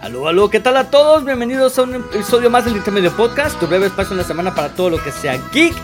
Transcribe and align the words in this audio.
Aló, 0.00 0.28
aló, 0.28 0.50
¿qué 0.50 0.60
tal 0.60 0.76
a 0.76 0.90
todos? 0.90 1.24
Bienvenidos 1.24 1.78
a 1.78 1.82
un 1.82 1.94
episodio 1.94 2.50
más 2.50 2.64
del 2.66 2.76
Intermedio 2.76 3.10
Podcast, 3.16 3.58
tu 3.58 3.66
breve 3.66 3.86
espacio 3.86 4.12
en 4.12 4.18
la 4.18 4.24
semana 4.24 4.54
para 4.54 4.68
todo 4.68 4.90
lo 4.90 5.02
que 5.02 5.10
sea 5.10 5.40
geek. 5.52 5.74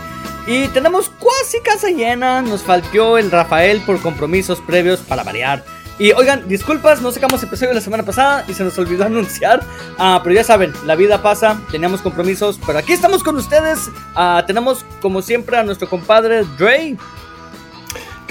Y 0.45 0.67
tenemos 0.67 1.09
casi 1.09 1.59
casa 1.61 1.89
llena, 1.89 2.41
nos 2.41 2.61
faltó 2.61 3.17
el 3.17 3.31
Rafael 3.31 3.81
por 3.81 3.99
compromisos 4.01 4.61
previos 4.61 4.99
para 4.99 5.23
variar. 5.23 5.63
Y 5.97 6.11
oigan, 6.11 6.47
disculpas, 6.47 7.01
no 7.01 7.11
sacamos 7.11 7.41
episodio 7.43 7.73
la 7.73 7.81
semana 7.81 8.03
pasada 8.03 8.45
y 8.47 8.53
se 8.53 8.63
nos 8.63 8.77
olvidó 8.77 9.03
anunciar. 9.05 9.63
Ah, 9.97 10.21
pero 10.23 10.35
ya 10.35 10.43
saben, 10.43 10.73
la 10.85 10.95
vida 10.95 11.21
pasa, 11.21 11.59
teníamos 11.71 12.01
compromisos, 12.01 12.59
pero 12.65 12.79
aquí 12.79 12.93
estamos 12.93 13.23
con 13.23 13.35
ustedes. 13.35 13.89
Ah, 14.15 14.43
tenemos 14.45 14.85
como 15.01 15.21
siempre 15.23 15.57
a 15.57 15.63
nuestro 15.63 15.89
compadre 15.89 16.43
Dre. 16.57 16.97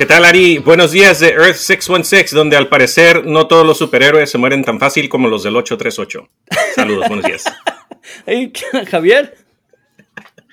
¿Qué 0.03 0.07
tal, 0.07 0.25
Ari? 0.25 0.59
Buenos 0.59 0.91
días 0.91 1.21
de 1.21 1.29
Earth 1.29 1.55
616, 1.55 2.33
donde 2.33 2.57
al 2.57 2.69
parecer 2.69 3.25
no 3.25 3.47
todos 3.47 3.65
los 3.65 3.79
superhéroes 3.79 4.29
se 4.29 4.37
mueren 4.37 4.65
tan 4.65 4.81
fácil 4.81 5.09
como 5.09 5.29
los 5.29 5.45
del 5.45 5.55
838. 5.55 6.29
Saludos, 6.75 7.07
buenos 7.07 7.25
días. 7.25 7.45
Hey, 8.27 8.53
Javier. 8.91 9.42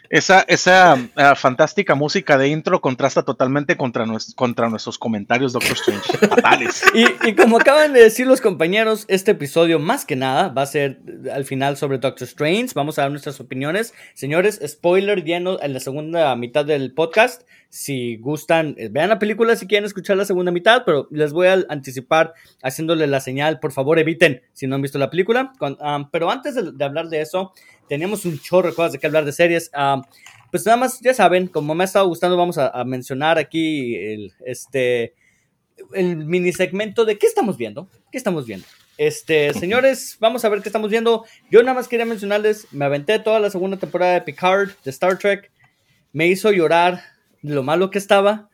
Esa, 0.09 0.41
esa 0.48 0.95
uh, 0.95 1.36
fantástica 1.36 1.94
música 1.94 2.36
de 2.40 2.48
intro 2.48 2.81
contrasta 2.81 3.23
totalmente 3.23 3.77
contra, 3.77 4.08
nues 4.08 4.34
contra 4.36 4.67
nuestros 4.67 4.98
comentarios, 4.98 5.54
Doctor 5.54 5.73
Strange. 5.73 6.17
Fatales. 6.27 6.84
Y, 6.95 7.30
y, 7.30 7.36
como 7.36 7.58
acaban 7.58 7.94
de 7.94 8.02
decir 8.02 8.26
los 8.26 8.41
compañeros, 8.41 9.05
este 9.08 9.31
episodio 9.31 9.77
más 9.77 10.05
que 10.05 10.16
nada 10.16 10.50
va 10.50 10.64
a 10.64 10.66
ser 10.66 11.00
al 11.31 11.45
final 11.45 11.77
sobre 11.77 12.00
Doctor 12.00 12.27
Strange. 12.27 12.70
Vamos 12.73 12.98
a 12.98 13.03
dar 13.03 13.12
nuestras 13.12 13.40
opiniones. 13.40 13.94
Señores, 14.16 14.59
spoiler 14.66 15.23
lleno 15.23 15.62
en 15.62 15.73
la 15.73 15.80
segunda 15.80 16.36
mitad 16.36 16.66
del 16.66 16.91
podcast. 16.95 17.44
Si 17.70 18.17
gustan, 18.17 18.76
vean 18.89 19.09
la 19.09 19.20
película 19.20 19.55
si 19.55 19.67
quieren 19.67 19.86
escuchar 19.86 20.17
la 20.17 20.26
segunda 20.26 20.52
mitad, 20.52 20.81
pero 20.88 21.08
les 21.12 21.34
voy 21.34 21.45
a 21.45 21.64
anticipar 21.70 22.34
haciéndole 22.64 23.05
la 23.05 23.20
señal. 23.20 23.59
Por 23.59 23.72
favor, 23.72 24.00
eviten 24.00 24.41
si 24.53 24.66
no 24.66 24.73
han 24.73 24.81
visto 24.81 24.98
la 24.98 25.12
película. 25.12 25.53
Um, 25.59 26.09
pero 26.09 26.31
antes 26.31 26.55
de, 26.55 26.72
de 26.72 26.84
hablar 26.84 27.09
de 27.09 27.22
eso, 27.22 27.53
teníamos 27.90 28.23
un 28.23 28.40
chorro 28.40 28.70
de 28.70 28.76
cosas 28.76 28.94
de 28.94 29.00
que 29.00 29.08
hablar 29.08 29.26
de 29.26 29.34
series. 29.34 29.70
Um, 29.76 30.04
pues 30.52 30.66
nada 30.66 30.78
más, 30.78 31.00
ya 31.02 31.14
saben, 31.14 31.48
como 31.48 31.76
me 31.76 31.84
ha 31.84 31.86
estado 31.86 32.08
gustando, 32.08 32.38
vamos 32.38 32.58
a, 32.58 32.84
mencionar 32.86 33.38
aquí 33.38 33.96
el, 33.96 34.34
este, 34.46 35.14
el 35.94 36.16
mini 36.18 36.54
segmento 36.54 37.04
de 37.06 37.18
qué 37.18 37.28
estamos 37.28 37.58
viendo. 37.58 37.90
¿Qué 38.12 38.18
estamos 38.18 38.46
viendo? 38.46 38.66
Este, 38.98 39.54
señores, 39.54 40.18
vamos 40.20 40.44
a 40.44 40.50
ver 40.50 40.62
qué 40.62 40.70
estamos 40.70 40.90
viendo. 40.90 41.26
Yo 41.50 41.62
nada 41.62 41.73
más 41.73 41.88
quería 41.88 42.06
mencionarles, 42.06 42.68
me 42.72 42.86
aventé 42.86 43.20
toda 43.20 43.40
la 43.40 43.50
segunda 43.50 43.78
temporada 43.78 44.14
de 44.14 44.22
Picard, 44.22 44.72
de 44.84 44.92
Star 44.92 45.18
Trek. 45.18 45.52
Me 46.12 46.28
hizo 46.28 46.52
llorar 46.52 47.02
lo 47.42 47.64
malo 47.64 47.92
que 47.92 47.98
estaba. 47.98 48.48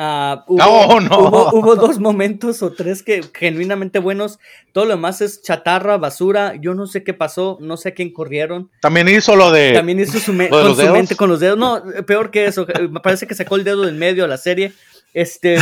Uh, 0.00 0.38
hubo, 0.46 0.64
oh, 0.64 1.00
no. 1.00 1.18
hubo, 1.18 1.50
hubo, 1.54 1.74
dos 1.74 1.98
momentos 1.98 2.62
o 2.62 2.72
tres 2.72 3.02
que 3.02 3.20
genuinamente 3.34 3.98
buenos. 3.98 4.38
Todo 4.70 4.84
lo 4.84 4.90
demás 4.92 5.20
es 5.20 5.42
chatarra, 5.42 5.96
basura. 5.96 6.54
Yo 6.54 6.74
no 6.74 6.86
sé 6.86 7.02
qué 7.02 7.14
pasó, 7.14 7.58
no 7.60 7.76
sé 7.76 7.88
a 7.88 7.94
quién 7.94 8.12
corrieron. 8.12 8.70
También 8.80 9.08
hizo 9.08 9.34
lo 9.34 9.50
de. 9.50 9.72
También 9.72 9.98
hizo 9.98 10.20
su, 10.20 10.32
me 10.32 10.50
con 10.50 10.76
su 10.76 10.92
mente 10.92 11.16
con 11.16 11.28
los 11.28 11.40
dedos. 11.40 11.58
No, 11.58 11.82
peor 12.06 12.30
que 12.30 12.44
eso. 12.44 12.64
Me 12.88 13.00
parece 13.00 13.26
que 13.26 13.34
sacó 13.34 13.56
el 13.56 13.64
dedo 13.64 13.82
del 13.82 13.96
medio 13.96 14.24
a 14.24 14.28
la 14.28 14.36
serie. 14.36 14.72
Este 15.14 15.56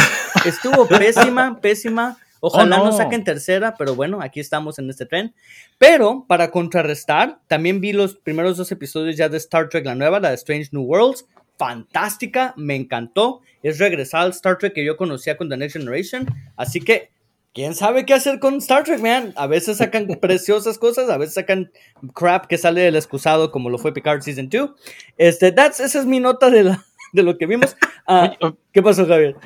estuvo 0.44 0.86
pésima, 0.88 1.58
pésima. 1.58 2.18
Ojalá 2.40 2.76
oh, 2.76 2.84
no. 2.84 2.90
no 2.90 2.96
saquen 2.96 3.24
tercera, 3.24 3.74
pero 3.78 3.94
bueno, 3.94 4.20
aquí 4.20 4.40
estamos 4.40 4.78
en 4.78 4.90
este 4.90 5.06
tren. 5.06 5.34
Pero 5.78 6.26
para 6.28 6.50
contrarrestar, 6.50 7.38
también 7.48 7.80
vi 7.80 7.94
los 7.94 8.16
primeros 8.16 8.58
dos 8.58 8.70
episodios 8.70 9.16
ya 9.16 9.30
de 9.30 9.38
Star 9.38 9.70
Trek, 9.70 9.86
la 9.86 9.94
nueva, 9.94 10.20
la 10.20 10.28
de 10.28 10.34
Strange 10.34 10.68
New 10.72 10.82
Worlds 10.82 11.24
fantástica, 11.56 12.54
me 12.56 12.74
encantó. 12.74 13.40
Es 13.62 13.78
regresar 13.78 14.22
al 14.22 14.30
Star 14.30 14.58
Trek 14.58 14.72
que 14.74 14.84
yo 14.84 14.96
conocía 14.96 15.36
con 15.36 15.48
The 15.48 15.56
Next 15.56 15.76
Generation. 15.76 16.26
Así 16.56 16.80
que, 16.80 17.10
¿quién 17.52 17.74
sabe 17.74 18.04
qué 18.04 18.14
hacer 18.14 18.38
con 18.38 18.56
Star 18.56 18.84
Trek, 18.84 19.00
man? 19.00 19.32
A 19.36 19.46
veces 19.46 19.78
sacan 19.78 20.06
preciosas 20.20 20.78
cosas, 20.78 21.10
a 21.10 21.18
veces 21.18 21.34
sacan 21.34 21.70
crap 22.14 22.46
que 22.46 22.58
sale 22.58 22.82
del 22.82 22.96
excusado, 22.96 23.50
como 23.50 23.70
lo 23.70 23.78
fue 23.78 23.94
Picard 23.94 24.22
Season 24.22 24.48
2. 24.48 24.70
Este, 25.16 25.52
that's, 25.52 25.80
esa 25.80 25.98
es 25.98 26.06
mi 26.06 26.20
nota 26.20 26.50
de, 26.50 26.64
la, 26.64 26.84
de 27.12 27.22
lo 27.22 27.36
que 27.38 27.46
vimos. 27.46 27.76
Uh, 28.06 28.52
¿Qué 28.72 28.82
pasó, 28.82 29.06
Javier? 29.06 29.36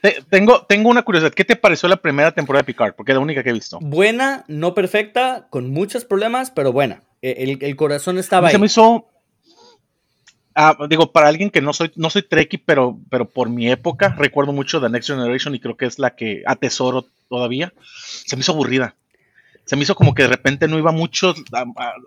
Te, 0.00 0.22
tengo, 0.30 0.64
tengo 0.66 0.88
una 0.88 1.02
curiosidad. 1.02 1.32
¿Qué 1.32 1.44
te 1.44 1.56
pareció 1.56 1.88
la 1.88 1.96
primera 1.96 2.30
temporada 2.32 2.62
de 2.62 2.66
Picard? 2.66 2.94
Porque 2.94 3.12
es 3.12 3.16
la 3.16 3.20
única 3.22 3.42
que 3.42 3.50
he 3.50 3.52
visto. 3.52 3.78
Buena, 3.80 4.44
no 4.46 4.72
perfecta, 4.74 5.48
con 5.50 5.70
muchos 5.70 6.04
problemas, 6.04 6.52
pero 6.52 6.72
buena. 6.72 7.02
El, 7.20 7.58
el 7.60 7.76
corazón 7.76 8.16
estaba 8.16 8.46
ahí. 8.46 8.52
Se 8.52 8.58
me 8.58 8.66
hizo 8.66 9.08
Ah, 10.60 10.76
digo, 10.88 11.12
para 11.12 11.28
alguien 11.28 11.50
que 11.50 11.60
no 11.60 11.72
soy, 11.72 11.92
no 11.94 12.10
soy 12.10 12.22
Trekkie, 12.22 12.58
pero, 12.58 12.98
pero 13.10 13.28
por 13.28 13.48
mi 13.48 13.70
época, 13.70 14.16
recuerdo 14.18 14.52
mucho 14.52 14.80
The 14.80 14.88
Next 14.88 15.08
Generation 15.08 15.54
y 15.54 15.60
creo 15.60 15.76
que 15.76 15.86
es 15.86 16.00
la 16.00 16.16
que 16.16 16.42
atesoro 16.44 17.06
todavía. 17.28 17.72
Se 18.26 18.34
me 18.34 18.40
hizo 18.40 18.50
aburrida. 18.50 18.96
Se 19.66 19.76
me 19.76 19.84
hizo 19.84 19.94
como 19.94 20.14
que 20.14 20.22
de 20.22 20.30
repente 20.30 20.66
no 20.66 20.76
iba 20.76 20.90
mucho, 20.90 21.32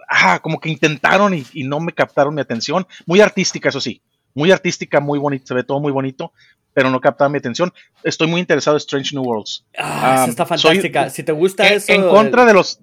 ah, 0.10 0.40
como 0.42 0.60
que 0.60 0.68
intentaron 0.68 1.34
y, 1.34 1.46
y, 1.54 1.64
no 1.64 1.80
me 1.80 1.94
captaron 1.94 2.36
mi 2.36 2.42
atención. 2.42 2.86
Muy 3.06 3.22
artística, 3.22 3.70
eso 3.70 3.80
sí. 3.80 4.02
Muy 4.34 4.52
artística, 4.52 5.00
muy 5.00 5.18
bonito, 5.18 5.48
se 5.48 5.54
ve 5.54 5.64
todo 5.64 5.80
muy 5.80 5.94
bonito, 5.94 6.34
pero 6.74 6.90
no 6.90 7.00
captaba 7.00 7.30
mi 7.30 7.38
atención. 7.38 7.72
Estoy 8.04 8.28
muy 8.28 8.42
interesado 8.42 8.76
en 8.76 8.80
Strange 8.80 9.16
New 9.16 9.24
Worlds. 9.24 9.64
Ah, 9.78 10.24
um, 10.26 10.30
está 10.30 10.46
fantástica. 10.46 11.04
Soy, 11.04 11.12
si 11.12 11.24
te 11.24 11.32
gusta 11.32 11.70
en, 11.70 11.76
eso. 11.76 11.94
En 11.94 12.02
contra 12.02 12.46
de 12.46 12.54
los. 12.54 12.82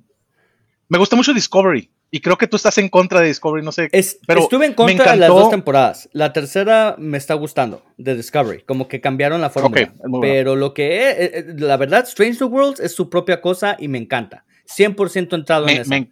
Me 0.89 0.97
gusta 0.97 1.15
mucho 1.15 1.35
Discovery. 1.35 1.91
Y 2.11 2.21
creo 2.21 2.39
que 2.39 2.47
tú 2.47 2.57
estás 2.57 2.79
en 2.79 2.89
contra 2.89 3.21
de 3.21 3.29
Discovery, 3.29 3.63
no 3.63 3.73
sé. 3.73 3.89
Es, 3.93 4.19
pero 4.27 4.41
estuve 4.41 4.65
en 4.65 4.73
contra 4.73 5.13
de 5.13 5.19
las 5.19 5.29
dos 5.29 5.51
temporadas. 5.51 6.09
La 6.13 6.33
tercera 6.33 6.97
me 6.99 7.19
está 7.19 7.35
gustando, 7.35 7.85
de 7.99 8.17
Discovery. 8.17 8.63
Como 8.63 8.89
que 8.89 9.01
cambiaron 9.01 9.43
la 9.43 9.51
fórmula. 9.51 9.93
Okay, 9.99 10.21
pero 10.21 10.57
lo 10.57 10.73
que 10.73 11.11
es, 11.11 11.61
la 11.61 11.77
verdad, 11.77 12.05
Strange 12.07 12.39
New 12.41 12.49
Worlds 12.49 12.81
es 12.81 12.95
su 12.95 13.11
propia 13.11 13.43
cosa 13.43 13.77
y 13.79 13.89
me 13.89 13.99
encanta. 13.99 14.45
100% 14.75 15.35
entrado 15.35 15.67
me, 15.67 15.73
en 15.73 15.81
eso. 15.83 15.91
Me, 15.91 16.11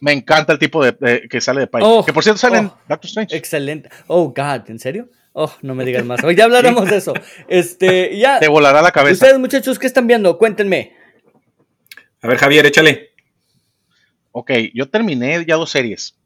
me, 0.00 0.12
encanta 0.12 0.52
el 0.52 0.58
tipo 0.58 0.82
de, 0.82 0.92
de 0.92 1.28
que 1.28 1.40
sale 1.42 1.60
de 1.60 1.66
país. 1.66 1.84
Oh, 1.86 2.04
que 2.04 2.12
por 2.12 2.22
cierto 2.22 2.38
sale 2.38 2.56
oh, 2.56 2.60
en 2.60 2.72
Doctor 2.88 3.06
Strange. 3.06 3.36
Excelente. 3.36 3.90
Oh, 4.06 4.28
God, 4.28 4.70
¿en 4.70 4.78
serio? 4.78 5.10
Oh, 5.34 5.52
no 5.62 5.74
me 5.74 5.84
digas 5.84 6.04
más. 6.04 6.22
Hoy 6.24 6.36
ya 6.36 6.44
hablaremos 6.44 6.88
de 6.88 6.96
eso. 6.96 7.12
Este, 7.48 8.16
ya. 8.16 8.38
Te 8.38 8.48
volará 8.48 8.80
la 8.80 8.92
cabeza. 8.92 9.24
Ustedes, 9.24 9.38
muchachos, 9.38 9.78
¿qué 9.78 9.86
están 9.86 10.06
viendo? 10.06 10.38
Cuéntenme. 10.38 10.94
A 12.22 12.28
ver, 12.28 12.38
Javier, 12.38 12.64
échale. 12.64 13.13
Ok, 14.36 14.50
yo 14.74 14.88
terminé 14.88 15.44
ya 15.46 15.54
dos 15.54 15.70
series. 15.70 16.18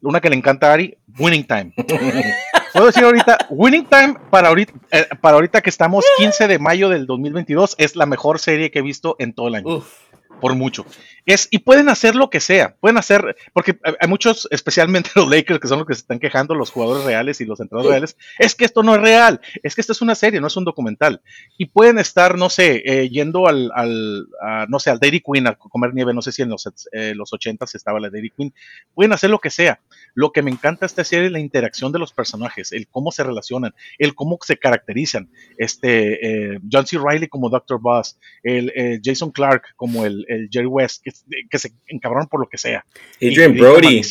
Una 0.00 0.20
que 0.20 0.30
le 0.30 0.36
encanta 0.36 0.70
a 0.70 0.74
Ari, 0.74 0.96
Winning 1.18 1.44
Time. 1.44 1.72
Puedo 2.72 2.86
decir 2.86 3.02
ahorita, 3.02 3.38
Winning 3.50 3.86
Time 3.86 4.14
para 4.30 4.48
ahorita, 4.48 4.72
eh, 4.92 5.08
para 5.20 5.34
ahorita 5.34 5.60
que 5.62 5.70
estamos 5.70 6.04
15 6.18 6.46
de 6.46 6.60
mayo 6.60 6.88
del 6.90 7.06
2022 7.06 7.74
es 7.78 7.96
la 7.96 8.06
mejor 8.06 8.38
serie 8.38 8.70
que 8.70 8.78
he 8.78 8.82
visto 8.82 9.16
en 9.18 9.32
todo 9.32 9.48
el 9.48 9.56
año. 9.56 9.78
Uf. 9.78 10.05
Por 10.40 10.54
mucho. 10.54 10.84
Es, 11.24 11.48
y 11.50 11.58
pueden 11.58 11.88
hacer 11.88 12.14
lo 12.14 12.30
que 12.30 12.40
sea. 12.40 12.76
Pueden 12.76 12.98
hacer, 12.98 13.36
porque 13.52 13.78
hay 14.00 14.08
muchos, 14.08 14.46
especialmente 14.50 15.10
los 15.16 15.28
Lakers, 15.28 15.58
que 15.60 15.68
son 15.68 15.78
los 15.78 15.86
que 15.86 15.94
se 15.94 16.00
están 16.00 16.18
quejando, 16.18 16.54
los 16.54 16.70
jugadores 16.70 17.04
reales 17.04 17.40
y 17.40 17.46
los 17.46 17.58
entrenadores 17.60 17.90
reales. 17.90 18.16
Es 18.38 18.54
que 18.54 18.64
esto 18.64 18.82
no 18.82 18.94
es 18.94 19.00
real. 19.00 19.40
Es 19.62 19.74
que 19.74 19.80
esto 19.80 19.92
es 19.92 20.02
una 20.02 20.14
serie, 20.14 20.40
no 20.40 20.46
es 20.46 20.56
un 20.56 20.64
documental. 20.64 21.22
Y 21.58 21.66
pueden 21.66 21.98
estar, 21.98 22.36
no 22.36 22.50
sé, 22.50 22.82
eh, 22.84 23.08
yendo 23.08 23.48
al, 23.48 23.70
al 23.74 24.26
a, 24.42 24.66
no 24.68 24.78
sé, 24.78 24.90
al 24.90 24.98
Dairy 24.98 25.20
Queen 25.20 25.46
a 25.46 25.54
comer 25.54 25.94
nieve. 25.94 26.12
No 26.14 26.22
sé 26.22 26.32
si 26.32 26.42
en 26.42 26.50
los, 26.50 26.70
eh, 26.92 27.14
los 27.14 27.32
80 27.32 27.66
estaba 27.76 28.00
la 28.00 28.10
Dairy 28.10 28.30
Queen. 28.30 28.54
Pueden 28.94 29.12
hacer 29.12 29.30
lo 29.30 29.38
que 29.38 29.50
sea. 29.50 29.80
Lo 30.14 30.32
que 30.32 30.42
me 30.42 30.50
encanta 30.50 30.86
esta 30.86 31.04
serie 31.04 31.26
es 31.26 31.32
la 31.32 31.40
interacción 31.40 31.92
de 31.92 31.98
los 31.98 32.12
personajes, 32.12 32.72
el 32.72 32.88
cómo 32.88 33.12
se 33.12 33.22
relacionan, 33.22 33.74
el 33.98 34.14
cómo 34.14 34.38
se 34.42 34.56
caracterizan. 34.56 35.30
Este, 35.58 36.54
eh, 36.54 36.58
John 36.70 36.86
C. 36.86 36.98
Riley 36.98 37.28
como 37.28 37.50
Dr. 37.50 37.80
Boss, 37.80 38.18
el 38.42 38.72
eh, 38.74 39.00
Jason 39.02 39.30
Clark 39.30 39.74
como 39.76 40.04
el, 40.04 40.25
el 40.26 40.48
Jerry 40.50 40.66
West, 40.66 41.02
que, 41.02 41.12
que, 41.48 41.58
se 41.58 41.72
encabronan 41.88 42.28
por 42.28 42.40
lo 42.40 42.48
que 42.48 42.58
sea. 42.58 42.84
Adrian 43.16 43.56
y, 43.56 43.60
Brody. 43.60 44.02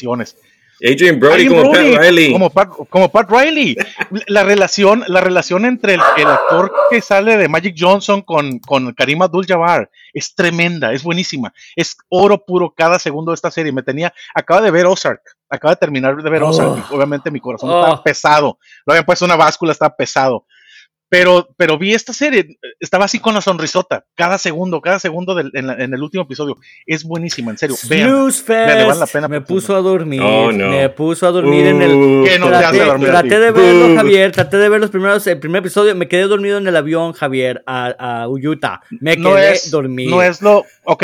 Adrian 0.83 1.19
Brody 1.19 1.45
Adrian 1.45 1.55
como 1.55 1.71
Brody, 1.71 1.91
Pat 1.93 2.01
Riley. 2.03 2.31
Como 2.33 2.49
Pat, 2.49 2.69
como 2.89 3.09
Pat 3.09 3.29
Riley. 3.29 3.77
La 4.27 4.43
relación, 4.43 5.03
la 5.07 5.21
relación 5.21 5.65
entre 5.65 5.93
el, 5.93 6.01
el, 6.17 6.27
actor 6.27 6.73
que 6.89 7.01
sale 7.01 7.37
de 7.37 7.47
Magic 7.47 7.75
Johnson 7.77 8.21
con, 8.21 8.59
con 8.59 8.93
Karim 8.93 9.21
Abdul-Jabbar 9.21 9.89
es 10.13 10.35
tremenda, 10.35 10.91
es 10.93 11.03
buenísima. 11.03 11.53
Es 11.75 11.95
oro 12.09 12.43
puro 12.43 12.73
cada 12.75 12.99
segundo 12.99 13.31
de 13.31 13.35
esta 13.35 13.51
serie. 13.51 13.71
Me 13.71 13.83
tenía, 13.83 14.13
acaba 14.33 14.61
de 14.61 14.71
ver 14.71 14.85
Ozark, 14.85 15.21
acaba 15.49 15.75
de 15.75 15.79
terminar 15.79 16.21
de 16.21 16.29
ver 16.29 16.43
Oh. 16.43 16.49
Ozark. 16.49 16.91
Obviamente 16.91 17.31
mi 17.31 17.39
corazón 17.39 17.69
Oh. 17.69 17.79
estaba 17.79 18.03
pesado. 18.03 18.59
Lo 18.85 18.93
habían 18.93 19.05
puesto 19.05 19.25
una 19.25 19.35
báscula, 19.35 19.71
estaba 19.71 19.95
pesado. 19.95 20.45
Pero, 21.17 21.47
pero 21.55 21.77
vi 21.77 21.93
esta 21.93 22.11
serie, 22.11 22.57
estaba 22.79 23.05
así 23.05 23.19
con 23.19 23.33
la 23.33 23.41
sonrisota, 23.41 24.05
cada 24.15 24.37
segundo, 24.37 24.81
cada 24.81 24.99
segundo 24.99 25.33
del, 25.33 25.49
en, 25.53 25.67
la- 25.67 25.75
en 25.75 25.93
el 25.93 26.03
último 26.03 26.23
episodio. 26.23 26.57
Es 26.85 27.03
buenísima, 27.05 27.51
en 27.51 27.57
serio. 27.57 27.75
Vean. 27.87 28.29
Vean, 28.47 28.77
le 28.79 28.85
vale 28.85 28.99
la 28.99 29.07
pena 29.07 29.27
me 29.29 29.39
puso 29.41 29.75
a 29.75 29.81
dormir. 29.81 30.21
Oh, 30.21 30.51
no. 30.51 30.69
Me 30.71 30.89
puso 30.89 31.25
a 31.27 31.31
dormir 31.31 31.67
en 31.67 31.81
el. 31.81 31.91
Uh, 31.93 32.23
¿Qué 32.25 32.37
no 32.39 32.45
te 32.47 32.51
traté, 32.51 32.65
hace 32.65 32.83
dormir 32.85 33.07
traté 33.09 33.39
de 33.39 33.51
verlo, 33.51 33.93
Uh. 33.93 33.95
Javier. 33.95 34.31
Traté 34.31 34.57
de 34.57 34.69
ver 34.69 34.81
los 34.81 34.89
primeros, 34.89 35.25
el 35.27 35.39
primer 35.39 35.59
episodio. 35.59 35.95
Me 35.95 36.07
quedé 36.07 36.23
dormido 36.23 36.57
en 36.57 36.67
el 36.67 36.75
avión, 36.75 37.13
Javier, 37.13 37.63
a, 37.65 38.23
a 38.23 38.27
Utah. 38.27 38.81
Me 38.99 39.13
quedé 39.15 39.23
no 39.23 39.37
es, 39.37 39.71
dormido. 39.71 40.11
no 40.15 40.21
es 40.21 40.41
lo, 40.41 40.65
ok, 40.83 41.03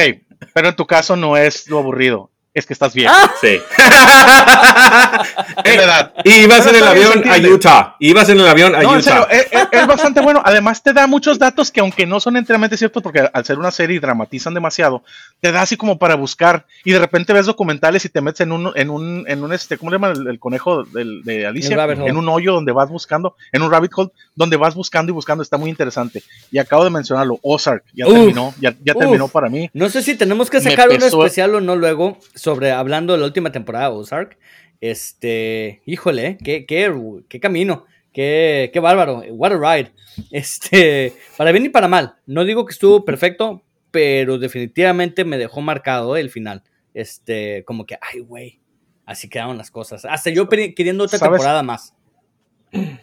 pero 0.53 0.69
en 0.69 0.75
tu 0.75 0.85
caso 0.85 1.15
no 1.15 1.37
es 1.37 1.69
lo 1.69 1.79
aburrido. 1.79 2.31
Es 2.53 2.65
que 2.65 2.73
estás 2.73 2.93
viejo. 2.93 3.13
Ah. 3.15 3.31
Sí. 3.39 3.59
Es 5.63 5.77
verdad. 5.77 6.13
y 6.23 6.31
ibas 6.43 6.65
en 6.67 6.75
el 6.75 6.81
bien, 6.81 6.87
avión 6.87 7.23
a. 7.29 7.37
Utah. 7.55 7.95
Ibas 7.99 8.29
en 8.29 8.39
el 8.39 8.47
avión 8.47 8.75
a 8.75 8.81
No, 8.81 8.95
en 8.95 9.03
serio, 9.03 9.21
Utah. 9.29 9.69
es, 9.71 9.87
bastante 9.87 10.21
bueno. 10.21 10.41
Además, 10.43 10.81
te 10.81 10.93
da 10.93 11.07
muchos 11.07 11.37
datos 11.39 11.71
que, 11.71 11.79
aunque 11.81 12.05
no 12.05 12.19
son 12.19 12.37
enteramente 12.37 12.77
ciertos, 12.77 13.03
porque 13.03 13.27
al 13.31 13.45
ser 13.45 13.59
una 13.59 13.71
serie 13.71 13.97
y 13.97 13.99
dramatizan 13.99 14.53
demasiado, 14.53 15.03
te 15.39 15.51
da 15.51 15.61
así 15.61 15.77
como 15.77 15.97
para 15.99 16.15
buscar. 16.15 16.65
Y 16.83 16.91
de 16.91 16.99
repente 16.99 17.33
ves 17.33 17.45
documentales 17.45 18.05
y 18.05 18.09
te 18.09 18.21
metes 18.21 18.41
en 18.41 18.51
un, 18.51 18.71
en 18.75 18.89
un, 18.89 19.25
en 19.27 19.43
un 19.43 19.53
este, 19.53 19.77
¿cómo 19.77 19.91
le 19.91 19.95
llaman 19.95 20.11
el, 20.17 20.27
el 20.27 20.39
conejo 20.39 20.83
del- 20.83 21.23
de 21.23 21.45
Alicia? 21.45 21.77
En 21.91 22.17
un 22.17 22.29
hoyo 22.29 22.53
donde 22.53 22.71
vas 22.71 22.89
buscando, 22.89 23.35
en 23.51 23.61
un 23.61 23.71
rabbit 23.71 23.91
hole, 23.95 24.09
donde 24.35 24.57
vas 24.57 24.75
buscando 24.75 25.11
y 25.11 25.13
buscando. 25.13 25.43
Está 25.43 25.57
muy 25.57 25.69
interesante. 25.69 26.23
Y 26.51 26.57
acabo 26.59 26.83
de 26.83 26.89
mencionarlo, 26.89 27.39
Ozark, 27.43 27.83
ya 27.93 28.07
Uf. 28.07 28.13
terminó, 28.13 28.53
ya, 28.59 28.73
ya 28.83 28.93
Uf. 28.93 28.99
terminó 28.99 29.27
para 29.27 29.49
mí. 29.49 29.69
No 29.73 29.89
sé 29.89 30.01
si 30.01 30.15
tenemos 30.15 30.49
que 30.49 30.61
sacar 30.61 30.89
un 30.89 30.97
pesó- 30.97 31.21
especial 31.23 31.55
o 31.55 31.61
no 31.61 31.75
luego 31.75 32.17
sobre 32.41 32.71
hablando 32.71 33.13
de 33.13 33.19
la 33.19 33.25
última 33.25 33.51
temporada 33.51 33.89
de 33.89 33.95
Ozark. 33.95 34.37
Este, 34.79 35.83
híjole, 35.85 36.39
qué, 36.43 36.65
qué, 36.65 36.91
qué 37.29 37.39
camino, 37.39 37.85
qué, 38.11 38.71
qué 38.73 38.79
bárbaro, 38.79 39.21
what 39.29 39.51
a 39.51 39.57
ride. 39.57 39.91
Este, 40.31 41.13
para 41.37 41.51
bien 41.51 41.65
y 41.65 41.69
para 41.69 41.87
mal. 41.87 42.15
No 42.25 42.43
digo 42.43 42.65
que 42.65 42.73
estuvo 42.73 43.05
perfecto, 43.05 43.63
pero 43.91 44.39
definitivamente 44.39 45.23
me 45.23 45.37
dejó 45.37 45.61
marcado 45.61 46.17
el 46.17 46.29
final. 46.29 46.63
Este, 46.93 47.63
como 47.63 47.85
que, 47.85 47.97
ay, 48.01 48.19
güey, 48.19 48.59
así 49.05 49.29
quedaron 49.29 49.57
las 49.57 49.71
cosas. 49.71 50.03
Hasta 50.03 50.31
yo 50.31 50.49
queriendo 50.49 51.03
otra 51.03 51.19
¿Sabes? 51.19 51.37
temporada 51.37 51.63
más. 51.63 51.95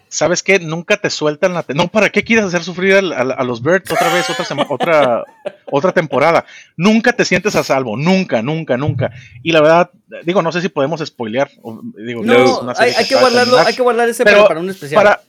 ¿Sabes 0.07 0.41
qué? 0.41 0.59
Nunca 0.59 0.97
te 0.97 1.09
sueltan 1.11 1.53
la... 1.53 1.61
te- 1.63 1.75
No, 1.75 1.87
¿para 1.89 2.09
qué 2.09 2.23
quieres 2.23 2.45
hacer 2.45 2.63
sufrir 2.63 2.95
al- 2.95 3.13
al- 3.13 3.31
a, 3.33 3.43
los 3.43 3.61
Birds 3.61 3.91
otra 3.91 4.11
vez, 4.11 4.27
otra, 4.29 4.45
otra, 4.67 5.23
otra 5.71 5.91
temporada? 5.91 6.45
Nunca 6.75 7.13
te 7.13 7.23
sientes 7.25 7.55
a 7.55 7.63
salvo, 7.63 7.95
nunca, 7.95 8.41
nunca, 8.41 8.77
nunca. 8.77 9.11
Y 9.43 9.51
la 9.51 9.61
verdad, 9.61 9.91
digo, 10.23 10.41
no 10.41 10.51
sé 10.51 10.61
si 10.61 10.69
podemos 10.69 11.05
spoilear. 11.05 11.51
o- 11.61 11.81
Digo, 11.97 12.23
No, 12.23 12.33
es 12.33 12.57
una 12.61 12.73
serie 12.73 12.93
hay, 12.95 13.03
hay 13.03 13.07
que 13.07 13.15
guardarlo, 13.15 13.43
terminar, 13.53 13.67
hay 13.67 13.75
que 13.75 13.81
guardar 13.83 14.09
ese 14.09 14.23
Pero 14.23 14.37
para, 14.37 14.47
para 14.47 14.59
un 14.61 14.69
especial. 14.71 15.03
para- 15.03 15.21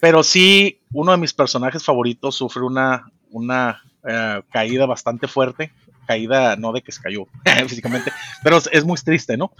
pero 0.00 0.22
sí, 0.22 0.80
uno 0.92 1.12
de 1.12 1.18
mis 1.18 1.32
personajes 1.32 1.82
favoritos 1.84 2.34
sufre 2.34 2.62
una, 2.62 3.10
una 3.30 3.82
eh, 4.06 4.42
caída 4.50 4.86
bastante 4.86 5.26
fuerte. 5.28 5.72
Caída, 6.06 6.56
no 6.56 6.72
de 6.72 6.82
que 6.82 6.92
se 6.92 7.02
cayó 7.02 7.26
físicamente, 7.68 8.12
pero 8.42 8.58
es, 8.70 8.84
muy 8.84 8.96
triste, 8.98 9.36
¿no? 9.36 9.52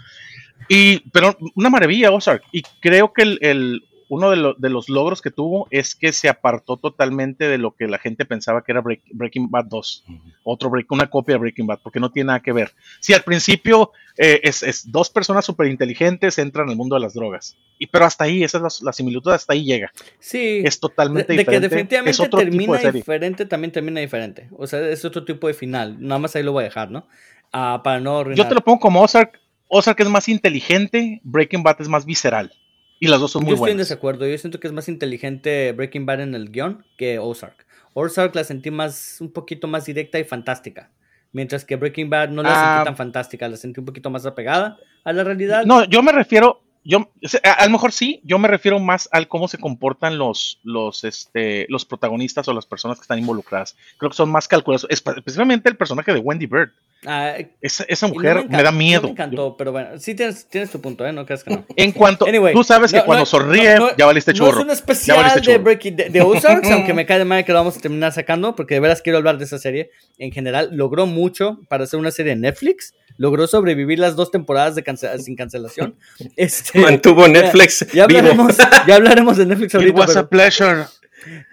Y, 0.69 0.99
pero 1.11 1.37
una 1.55 1.69
maravilla, 1.69 2.11
Ozark. 2.11 2.43
Y 2.51 2.63
creo 2.81 3.13
que 3.13 3.21
el- 3.41 3.83
uno 4.09 4.29
de, 4.29 4.37
lo- 4.37 4.53
de 4.53 4.69
los 4.69 4.87
logros 4.89 5.21
que 5.21 5.31
tuvo 5.31 5.67
es 5.69 5.93
que 5.95 6.13
se 6.13 6.29
apartó 6.29 6.77
totalmente 6.77 7.47
de 7.47 7.57
lo 7.57 7.75
que 7.75 7.87
la 7.87 7.97
gente 7.97 8.25
pensaba 8.25 8.63
que 8.63 8.71
era 8.71 8.81
Break- 8.81 9.01
Breaking 9.11 9.49
Bad 9.51 9.65
2. 9.65 10.05
Otro 10.43 10.69
break, 10.69 10.91
una 10.91 11.09
copia 11.09 11.35
de 11.35 11.39
Breaking 11.39 11.67
Bad, 11.67 11.79
porque 11.83 11.99
no 11.99 12.11
tiene 12.11 12.27
nada 12.27 12.39
que 12.41 12.53
ver. 12.53 12.71
Si 13.01 13.13
al 13.13 13.23
principio 13.23 13.91
eh, 14.17 14.39
es, 14.43 14.63
es 14.63 14.89
dos 14.91 15.09
personas 15.09 15.43
súper 15.45 15.67
inteligentes 15.67 16.37
entran 16.37 16.69
al 16.69 16.75
mundo 16.75 16.95
de 16.95 17.01
las 17.01 17.13
drogas. 17.13 17.57
Y, 17.79 17.87
pero 17.87 18.05
hasta 18.05 18.23
ahí, 18.23 18.43
esa 18.43 18.57
es 18.57 18.61
la, 18.81 18.87
la 18.87 18.93
similitud, 18.93 19.31
hasta 19.31 19.53
ahí 19.53 19.65
llega. 19.65 19.91
sí. 20.19 20.61
Es 20.63 20.79
totalmente 20.79 21.33
de, 21.33 21.39
de 21.39 21.45
que 21.45 21.51
diferente. 21.51 21.69
definitivamente 21.69 22.11
es 22.11 22.19
otro 22.19 22.39
tipo 22.39 22.49
termina 22.51 22.73
de 22.73 22.79
serie. 22.79 22.99
diferente, 23.01 23.45
también 23.45 23.71
termina 23.71 23.99
diferente. 23.99 24.47
O 24.57 24.65
sea, 24.67 24.79
es 24.87 25.03
otro 25.05 25.25
tipo 25.25 25.47
de 25.47 25.53
final. 25.53 25.97
Nada 25.99 26.19
más 26.19 26.35
ahí 26.35 26.43
lo 26.43 26.53
voy 26.53 26.61
a 26.61 26.65
dejar, 26.65 26.89
¿no? 26.91 27.07
Ah, 27.51 27.81
para 27.83 27.99
no 27.99 28.19
arruinar. 28.19 28.37
Yo 28.37 28.47
te 28.47 28.55
lo 28.55 28.61
pongo 28.61 28.79
como 28.79 29.01
Ozark. 29.01 29.39
Ozark 29.69 29.99
es 29.99 30.07
más 30.09 30.29
inteligente, 30.29 31.19
Breaking 31.23 31.61
Bad 31.61 31.81
es 31.81 31.89
más 31.89 32.05
visceral. 32.05 32.53
Y 32.99 33.07
las 33.07 33.19
dos 33.19 33.31
son 33.31 33.43
muy 33.43 33.51
Yo 33.51 33.55
estoy 33.55 33.71
en 33.71 33.77
buenas. 33.77 33.89
desacuerdo. 33.89 34.27
Yo 34.27 34.37
siento 34.37 34.59
que 34.59 34.67
es 34.67 34.73
más 34.73 34.89
inteligente 34.89 35.71
Breaking 35.73 36.05
Bad 36.05 36.21
en 36.21 36.35
el 36.35 36.49
guion 36.51 36.85
que 36.97 37.19
Ozark. 37.19 37.65
Ozark 37.93 38.35
la 38.35 38.43
sentí 38.43 38.71
más, 38.71 39.17
un 39.21 39.31
poquito 39.31 39.67
más 39.67 39.85
directa 39.85 40.19
y 40.19 40.23
fantástica. 40.23 40.91
Mientras 41.31 41.65
que 41.65 41.75
Breaking 41.75 42.09
Bad 42.09 42.29
no 42.29 42.41
la 42.41 42.49
Ah. 42.51 42.75
sentí 42.75 42.85
tan 42.85 42.97
fantástica, 42.97 43.47
la 43.47 43.57
sentí 43.57 43.79
un 43.79 43.85
poquito 43.85 44.09
más 44.09 44.25
apegada 44.25 44.77
a 45.03 45.13
la 45.13 45.23
realidad. 45.23 45.65
No, 45.65 45.83
yo 45.85 46.01
me 46.01 46.11
refiero, 46.11 46.63
yo, 46.83 47.11
a, 47.43 47.51
a 47.51 47.65
lo 47.65 47.71
mejor 47.71 47.91
sí, 47.91 48.21
yo 48.23 48.39
me 48.39 48.47
refiero 48.47 48.79
más 48.79 49.09
al 49.11 49.27
cómo 49.27 49.47
se 49.47 49.57
comportan 49.57 50.17
los, 50.17 50.59
los, 50.63 51.03
este, 51.03 51.65
los 51.69 51.85
protagonistas 51.85 52.47
o 52.47 52.53
las 52.53 52.65
personas 52.65 52.97
que 52.97 53.01
están 53.03 53.19
involucradas. 53.19 53.75
Creo 53.97 54.09
que 54.09 54.15
son 54.17 54.29
más 54.31 54.47
calculados, 54.47 54.87
espe- 54.89 55.17
especialmente 55.17 55.69
el 55.69 55.75
personaje 55.77 56.13
de 56.13 56.19
Wendy 56.19 56.45
Bird. 56.47 56.71
Ah, 57.05 57.35
Esa, 57.61 57.85
esa 57.87 58.07
y 58.07 58.09
no 58.09 58.15
mujer 58.15 58.49
me, 58.49 58.57
da 58.63 58.71
no 58.71 58.77
miedo. 58.77 59.03
me 59.03 59.09
encantó, 59.11 59.55
pero 59.55 59.71
bueno, 59.71 59.99
sí 59.99 60.15
tienes, 60.15 60.47
tienes 60.49 60.71
tu 60.71 60.81
punto, 60.81 61.05
¿eh? 61.05 61.13
No 61.13 61.25
creas 61.25 61.43
que 61.43 61.51
no. 61.51 61.65
En 61.75 61.91
cuanto, 61.91 62.25
Anyway, 62.25 62.53
tú 62.53 62.63
sabes 62.63 62.91
que 62.91 62.97
no, 62.97 63.05
cuando 63.05 63.21
no, 63.21 63.25
sonríe, 63.27 63.75
no, 63.75 63.87
no, 63.91 63.95
ya 63.95 64.05
valiste 64.07 64.31
No 64.33 64.37
churro. 64.37 64.59
es 64.59 64.65
un 64.65 64.71
especial 64.71 65.41
de. 65.41 65.57
Breaking, 65.59 65.95
de, 65.95 66.09
de 66.09 66.21
Ozarks, 66.21 66.69
aunque 66.71 66.93
me 66.93 67.05
cae 67.05 67.19
de 67.19 67.25
mal 67.25 67.45
que 67.45 67.51
lo 67.51 67.59
vamos 67.59 67.77
a 67.77 67.79
terminar 67.79 68.11
sacando, 68.13 68.55
porque 68.55 68.73
de 68.73 68.79
veras 68.79 69.01
quiero 69.01 69.19
hablar 69.19 69.37
de 69.37 69.45
esa 69.45 69.59
serie. 69.59 69.91
En 70.17 70.31
general, 70.31 70.69
logró 70.73 71.05
mucho 71.05 71.59
para 71.69 71.83
hacer 71.83 71.99
una 71.99 72.11
serie 72.11 72.33
de 72.35 72.41
Netflix. 72.41 72.93
Logró 73.17 73.47
sobrevivir 73.47 73.99
las 73.99 74.15
dos 74.15 74.29
temporadas 74.31 74.75
de 74.75 74.83
cance- 74.83 75.17
sin 75.19 75.35
cancelación. 75.35 75.95
Este, 76.35 76.79
Mantuvo 76.79 77.27
Netflix 77.27 77.85
ya, 77.93 78.05
vivo. 78.07 78.19
hablaremos, 78.19 78.57
ya 78.87 78.95
hablaremos 78.95 79.37
de 79.37 79.45
Netflix 79.45 79.73
It 79.73 79.79
ahorita. 79.79 79.99
was 79.99 80.15
a 80.17 80.27
pleasure. 80.29 80.85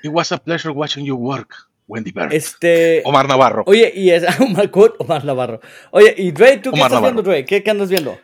It 0.03 0.11
was 0.11 0.31
a 0.33 0.39
pleasure 0.39 0.71
watching 0.73 1.05
you 1.07 1.17
work, 1.17 1.55
Wendy 1.87 2.13
Bird. 2.13 2.33
este, 2.33 3.03
Omar 3.05 3.29
Navarro. 3.29 3.63
oye, 3.67 3.93
y 3.95 4.11
es 4.11 4.25
Omar, 4.41 4.71
Cot- 4.71 4.95
Omar 4.99 5.25
Navarro. 5.25 5.61
Oye, 5.91 6.15
y 6.17 6.31
Dre, 6.33 6.57
¿tú 6.59 6.71
qué 6.71 6.77
Omar 6.81 6.87
estás 6.87 6.93
Navarro. 6.93 7.15
viendo, 7.15 7.23
Dre? 7.31 7.45
¿Qué, 7.45 7.63
qué 7.63 7.71
andas 7.71 7.89
viendo? 7.91 8.19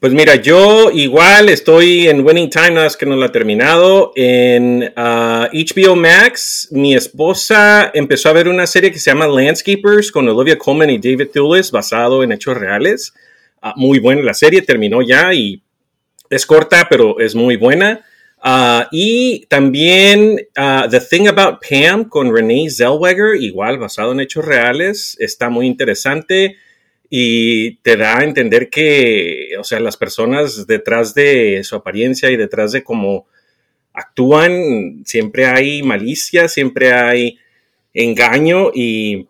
Pues 0.00 0.12
mira, 0.12 0.36
yo 0.36 0.92
igual 0.92 1.48
estoy 1.48 2.06
en 2.06 2.24
Winning 2.24 2.50
Time, 2.50 2.70
nada 2.70 2.84
más 2.86 2.96
que 2.96 3.04
no 3.04 3.16
lo 3.16 3.24
ha 3.24 3.32
terminado. 3.32 4.12
En 4.14 4.92
ah, 4.94 5.48
HBO 5.52 5.96
Max, 5.96 6.68
mi 6.70 6.94
esposa 6.94 7.90
empezó 7.92 8.28
a 8.28 8.32
ver 8.32 8.46
una 8.46 8.66
serie 8.68 8.92
que 8.92 9.00
se 9.00 9.10
llama 9.10 9.26
Landscapers 9.26 10.12
con 10.12 10.28
Olivia 10.28 10.56
Colman 10.56 10.90
y 10.90 10.98
David 10.98 11.30
Thewlis, 11.32 11.72
basado 11.72 12.22
en 12.22 12.30
hechos 12.30 12.56
reales. 12.56 13.12
Ah, 13.60 13.74
muy 13.76 13.98
buena 13.98 14.22
la 14.22 14.34
serie, 14.34 14.62
terminó 14.62 15.02
ya 15.02 15.34
y 15.34 15.60
es 16.30 16.46
corta, 16.46 16.86
pero 16.88 17.18
es 17.18 17.34
muy 17.34 17.56
buena. 17.56 18.00
Ah, 18.40 18.88
y 18.92 19.46
también 19.46 20.40
ah, 20.56 20.86
The 20.90 21.00
Thing 21.00 21.28
About 21.28 21.58
Pam 21.68 22.08
con 22.08 22.34
Renee 22.34 22.70
Zellweger, 22.70 23.36
igual 23.40 23.78
basado 23.78 24.12
en 24.12 24.20
hechos 24.20 24.44
reales, 24.44 25.16
está 25.18 25.48
muy 25.48 25.66
interesante 25.66 26.56
y 27.10 27.76
te 27.76 27.96
da 27.96 28.18
a 28.18 28.24
entender 28.24 28.70
que, 28.70 29.50
o 29.58 29.64
sea, 29.64 29.80
las 29.80 29.96
personas 29.96 30.66
detrás 30.66 31.14
de 31.14 31.62
su 31.64 31.74
apariencia 31.74 32.30
y 32.30 32.36
detrás 32.36 32.72
de 32.72 32.84
cómo 32.84 33.26
actúan, 33.92 35.02
siempre 35.04 35.46
hay 35.46 35.82
malicia, 35.82 36.48
siempre 36.48 36.92
hay 36.92 37.38
engaño 37.92 38.70
y 38.72 39.26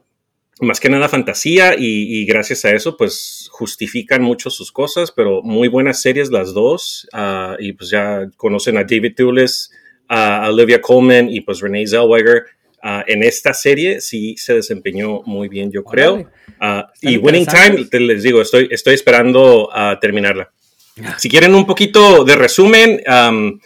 más 0.60 0.80
que 0.80 0.88
nada 0.88 1.08
fantasía 1.08 1.74
y, 1.78 2.20
y 2.20 2.24
gracias 2.24 2.64
a 2.64 2.70
eso 2.70 2.96
pues 2.96 3.48
justifican 3.50 4.22
mucho 4.22 4.50
sus 4.50 4.72
cosas, 4.72 5.12
pero 5.12 5.42
muy 5.42 5.68
buenas 5.68 6.00
series 6.00 6.30
las 6.30 6.54
dos 6.54 7.08
ah, 7.12 7.56
y 7.58 7.72
pues 7.72 7.90
ya 7.90 8.28
conocen 8.36 8.76
a 8.76 8.84
David 8.84 9.14
Thewlis, 9.16 9.70
a 10.08 10.48
Olivia 10.48 10.80
Colman 10.80 11.28
y 11.28 11.40
pues 11.40 11.60
Renee 11.60 11.86
Zellweger. 11.86 12.44
Ah, 12.80 13.04
en 13.08 13.24
esta 13.24 13.52
serie 13.52 14.00
sí 14.00 14.36
se 14.36 14.54
desempeñó 14.54 15.22
muy 15.24 15.48
bien, 15.48 15.72
yo 15.72 15.82
creo. 15.82 16.30
Están 16.48 16.86
y 17.00 17.16
Winning 17.16 17.46
Time, 17.46 17.84
te 17.86 17.98
les 17.98 18.22
digo, 18.22 18.40
estoy, 18.40 18.68
estoy 18.70 18.94
esperando 18.94 19.68
a 19.72 19.98
terminarla. 20.00 20.50
Si 21.18 21.28
quieren 21.28 21.54
un 21.54 21.64
poquito 21.64 22.24
de 22.24 22.34
resumen, 22.34 23.00
um, 23.06 23.60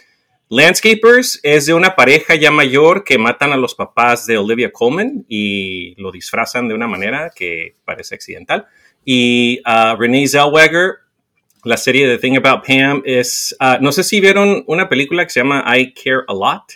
Landscapers 0.53 1.39
es 1.41 1.65
de 1.65 1.73
una 1.73 1.95
pareja 1.95 2.35
ya 2.35 2.51
mayor 2.51 3.03
que 3.03 3.17
matan 3.17 3.53
a 3.53 3.57
los 3.57 3.73
papás 3.73 4.27
de 4.27 4.37
Olivia 4.37 4.71
Colman 4.71 5.25
y 5.27 5.99
lo 5.99 6.11
disfrazan 6.11 6.67
de 6.67 6.75
una 6.75 6.87
manera 6.87 7.31
que 7.35 7.75
parece 7.85 8.13
accidental. 8.13 8.67
Y 9.03 9.61
uh, 9.65 9.95
Renee 9.97 10.27
Zellweger, 10.27 10.97
la 11.63 11.75
serie 11.75 12.07
de 12.07 12.19
Thing 12.19 12.37
About 12.37 12.67
Pam 12.67 13.01
es, 13.03 13.55
uh, 13.59 13.81
no 13.81 13.91
sé 13.91 14.03
si 14.03 14.21
vieron 14.21 14.63
una 14.67 14.87
película 14.89 15.23
que 15.23 15.31
se 15.31 15.39
llama 15.39 15.65
I 15.75 15.91
Care 15.91 16.21
a 16.27 16.33
Lot. 16.33 16.73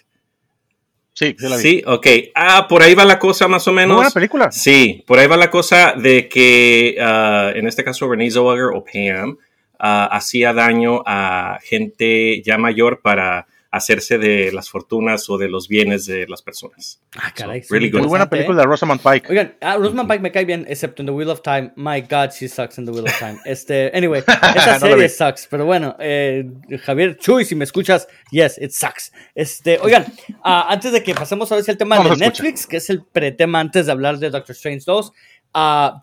Sí, 1.14 1.36
sí 1.38 1.48
la 1.48 1.58
vi. 1.58 1.62
Sí, 1.62 1.84
ok. 1.86 2.08
Ah, 2.34 2.66
por 2.68 2.82
ahí 2.82 2.96
va 2.96 3.06
la 3.06 3.20
cosa 3.20 3.48
más 3.48 3.68
o 3.68 3.74
menos. 3.74 3.98
buena 3.98 4.10
película. 4.10 4.52
Sí, 4.52 5.04
por 5.06 5.20
ahí 5.20 5.28
va 5.28 5.38
la 5.38 5.52
cosa 5.52 5.94
de 5.94 6.28
que 6.28 6.98
ah, 7.00 7.52
en 7.54 7.68
este 7.68 7.84
caso 7.84 8.10
Renee 8.10 8.32
Zellweger 8.32 8.72
o 8.74 8.84
Pam 8.84 9.38
ah, 9.78 10.10
hacía 10.12 10.52
daño 10.52 11.04
a 11.06 11.60
gente 11.62 12.42
ya 12.42 12.58
mayor 12.58 13.02
para 13.04 13.46
hacerse 13.72 14.18
de 14.18 14.52
las 14.52 14.70
fortunas 14.70 15.30
o 15.30 15.38
de 15.38 15.50
los 15.50 15.68
bienes 15.68 16.06
de 16.06 16.26
las 16.28 16.42
personas. 16.42 17.02
Ah, 17.18 17.34
caray. 17.36 17.64
So, 17.64 17.74
really 17.74 17.90
good. 17.90 18.00
Muy 18.00 18.10
buena 18.10 18.26
¿eh? 18.26 18.28
película 18.28 18.62
de 18.62 18.68
Rosamund 18.68 19.02
Pike. 19.02 19.30
Oigan, 19.30 19.56
a 19.62 19.76
Rosamund 19.76 20.10
Pike 20.10 20.22
me 20.22 20.32
cae 20.32 20.46
bien, 20.46 20.66
excepto 20.68 21.02
en 21.02 21.08
The 21.08 21.12
Wheel 21.12 21.30
of 21.30 21.42
Time. 21.42 21.74
My 21.76 22.02
God, 22.02 22.32
she 22.32 22.48
sucks 22.48 22.78
in 22.78 22.86
The 22.86 22.92
Wheel 22.92 23.06
of 23.06 23.20
Time. 23.20 23.38
Este, 23.46 23.92
anyway, 23.96 24.24
esa 24.56 24.80
No 24.80 24.88
serie 24.88 25.10
sucks, 25.10 25.48
pero 25.50 25.66
bueno, 25.66 25.96
eh, 26.00 26.46
Javier 26.84 27.18
Chuy, 27.18 27.46
si 27.46 27.56
me 27.56 27.64
escuchas, 27.64 28.08
yes, 28.32 28.58
it 28.62 28.72
sucks. 28.72 29.12
Este, 29.36 29.80
oigan, 29.80 30.06
ah, 30.44 30.68
antes 30.70 30.92
de 30.92 31.04
que 31.04 31.14
pasemos 31.14 31.52
ahora 31.52 31.64
sí 31.64 31.72
al 31.72 31.78
tema 31.78 31.96
No 31.96 32.04
de 32.04 32.10
nos 32.10 32.22
escucha. 32.22 32.44
Netflix, 32.44 32.68
que 32.68 32.78
es 32.78 32.90
el 32.90 33.04
pretema 33.04 33.60
antes 33.60 33.86
de 33.86 33.92
hablar 33.92 34.18
de 34.18 34.30
Doctor 34.30 34.56
Strange 34.56 34.84
2, 34.86 35.12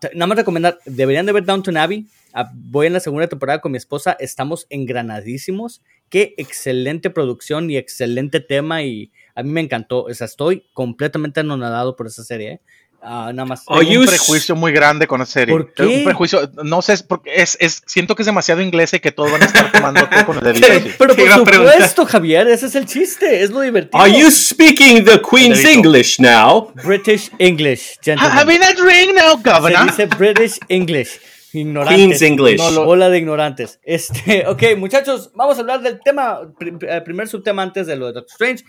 t- 0.01 0.11
nada 0.13 0.27
más 0.27 0.37
recomendar, 0.37 0.79
deberían 0.85 1.25
de 1.25 1.31
ver 1.31 1.45
Downton 1.45 1.77
Abbey. 1.77 2.07
Ah, 2.33 2.51
voy 2.53 2.87
en 2.87 2.93
la 2.93 2.99
segunda 2.99 3.27
temporada 3.27 3.61
con 3.61 3.71
mi 3.71 3.77
esposa, 3.77 4.17
estamos 4.19 4.67
engranadísimos. 4.69 5.81
Qué 6.09 6.33
excelente 6.37 7.09
producción 7.09 7.71
y 7.71 7.77
excelente 7.77 8.39
tema 8.41 8.83
y 8.83 9.11
a 9.33 9.43
mí 9.43 9.49
me 9.51 9.61
encantó. 9.61 10.03
O 10.03 10.13
sea, 10.13 10.25
estoy 10.25 10.65
completamente 10.73 11.39
anonadado 11.39 11.95
por 11.95 12.07
esa 12.07 12.23
serie. 12.23 12.51
¿eh? 12.51 12.61
Ah, 13.07 13.31
nada 13.33 13.45
más. 13.45 13.63
Hay 13.67 13.95
un 13.97 14.05
prejuicio 14.05 14.55
muy 14.55 14.71
grande 14.71 15.05
con 15.05 15.21
esa 15.21 15.31
serie. 15.31 15.53
¿Por 15.55 15.73
qué? 15.73 15.83
Un 15.83 16.03
prejuicio, 16.03 16.49
no 16.63 16.81
sé, 16.81 16.97
porque 17.07 17.35
es, 17.35 17.55
es, 17.61 17.83
siento 17.85 18.15
que 18.15 18.23
es 18.23 18.25
demasiado 18.25 18.61
inglés 18.61 18.93
y 18.93 18.99
que 18.99 19.11
todos 19.11 19.31
van 19.31 19.43
a 19.43 19.45
estar 19.45 19.71
tomando 19.71 20.07
té 20.09 20.25
con 20.25 20.37
el 20.37 20.43
dedito. 20.61 20.87
Pero 20.97 21.15
por 21.15 21.53
supuesto, 21.55 22.05
Javier, 22.05 22.47
ese 22.47 22.65
es 22.65 22.75
el 22.75 22.85
chiste, 22.87 23.43
es 23.43 23.51
lo 23.51 23.61
divertido. 23.61 24.01
Are 24.01 24.11
you 24.11 24.31
speaking 24.31 25.05
the 25.05 25.21
Queen's. 25.21 25.63
English 25.63 26.19
now? 26.19 26.71
British 26.83 27.29
English, 27.37 27.97
gentlemen. 28.03 28.37
Having 28.37 28.63
a 28.63 28.73
drink 28.73 29.13
now, 29.15 29.37
Se 29.41 29.49
governor. 29.51 29.85
dice 29.85 30.05
British 30.07 30.59
English. 30.67 31.19
Ignorantes. 31.53 31.95
Queen's 31.97 32.21
English. 32.21 32.57
No, 32.57 32.71
lo- 32.71 32.85
Bola 32.85 33.07
de 33.09 33.17
ignorantes. 33.19 33.79
Este, 33.83 34.45
ok, 34.47 34.63
muchachos, 34.77 35.31
vamos 35.35 35.57
a 35.57 35.61
hablar 35.61 35.81
del 35.81 36.01
tema, 36.03 36.39
eh, 36.89 37.01
primer 37.05 37.27
subtema 37.29 37.61
antes 37.61 37.87
de 37.87 37.95
lo 37.95 38.07
de 38.07 38.13
Doctor 38.13 38.31
Strange. 38.33 38.63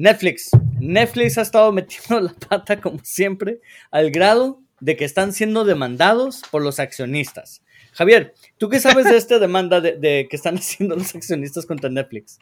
Netflix. 0.00 0.48
Netflix 0.80 1.36
ha 1.36 1.42
estado 1.42 1.70
metiendo 1.72 2.20
la 2.28 2.32
pata 2.32 2.80
como 2.80 3.00
siempre, 3.02 3.60
al 3.90 4.10
grado 4.10 4.62
de 4.80 4.96
que 4.96 5.04
están 5.04 5.34
siendo 5.34 5.64
demandados 5.64 6.40
por 6.50 6.62
los 6.62 6.80
accionistas. 6.80 7.62
Javier, 7.92 8.32
¿tú 8.56 8.70
qué 8.70 8.80
sabes 8.80 9.04
de 9.04 9.16
esta 9.18 9.38
demanda 9.38 9.82
de, 9.82 9.98
de 9.98 10.26
que 10.30 10.36
están 10.36 10.56
haciendo 10.56 10.96
los 10.96 11.14
accionistas 11.14 11.66
contra 11.66 11.90
Netflix? 11.90 12.38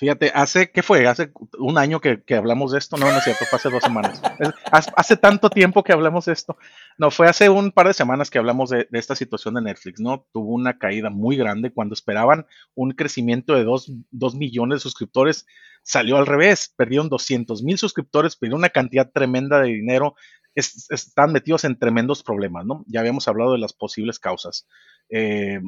Fíjate, 0.00 0.32
hace, 0.34 0.70
¿qué 0.70 0.82
fue? 0.82 1.06
Hace 1.06 1.30
un 1.58 1.76
año 1.76 2.00
que, 2.00 2.22
que 2.24 2.34
hablamos 2.34 2.72
de 2.72 2.78
esto. 2.78 2.96
No, 2.96 3.12
no 3.12 3.18
es 3.18 3.24
cierto, 3.24 3.44
fue 3.44 3.58
hace 3.58 3.68
dos 3.68 3.82
semanas. 3.84 4.22
Hace, 4.72 4.90
hace 4.96 5.16
tanto 5.18 5.50
tiempo 5.50 5.84
que 5.84 5.92
hablamos 5.92 6.24
de 6.24 6.32
esto. 6.32 6.56
No, 6.96 7.10
fue 7.10 7.28
hace 7.28 7.50
un 7.50 7.70
par 7.70 7.86
de 7.86 7.92
semanas 7.92 8.30
que 8.30 8.38
hablamos 8.38 8.70
de, 8.70 8.88
de 8.90 8.98
esta 8.98 9.14
situación 9.14 9.54
de 9.54 9.60
Netflix, 9.62 10.00
¿no? 10.00 10.26
Tuvo 10.32 10.54
una 10.54 10.78
caída 10.78 11.10
muy 11.10 11.36
grande 11.36 11.70
cuando 11.70 11.92
esperaban 11.92 12.46
un 12.74 12.92
crecimiento 12.92 13.54
de 13.54 13.64
dos, 13.64 13.92
dos 14.10 14.34
millones 14.34 14.76
de 14.78 14.80
suscriptores. 14.84 15.44
Salió 15.82 16.16
al 16.16 16.26
revés, 16.26 16.72
perdieron 16.74 17.10
200 17.10 17.62
mil 17.62 17.76
suscriptores, 17.76 18.36
perdieron 18.36 18.60
una 18.60 18.70
cantidad 18.70 19.10
tremenda 19.12 19.60
de 19.60 19.68
dinero. 19.68 20.14
Es- 20.54 20.90
están 20.90 21.32
metidos 21.32 21.64
en 21.64 21.78
tremendos 21.78 22.22
problemas, 22.22 22.64
¿no? 22.64 22.84
Ya 22.86 23.00
habíamos 23.00 23.28
hablado 23.28 23.52
de 23.52 23.58
las 23.58 23.74
posibles 23.74 24.18
causas. 24.18 24.66
Eh, 25.12 25.58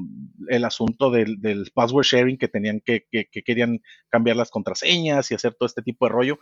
el 0.49 0.65
asunto 0.65 1.11
del, 1.11 1.41
del 1.41 1.73
password 1.75 2.05
sharing 2.05 2.39
que 2.39 2.47
tenían 2.47 2.81
que, 2.81 3.07
que, 3.11 3.27
que 3.27 3.43
querían 3.43 3.81
cambiar 4.09 4.37
las 4.37 4.51
contraseñas 4.51 5.31
y 5.31 5.35
hacer 5.35 5.55
todo 5.55 5.67
este 5.67 5.83
tipo 5.83 6.07
de 6.07 6.13
rollo. 6.13 6.39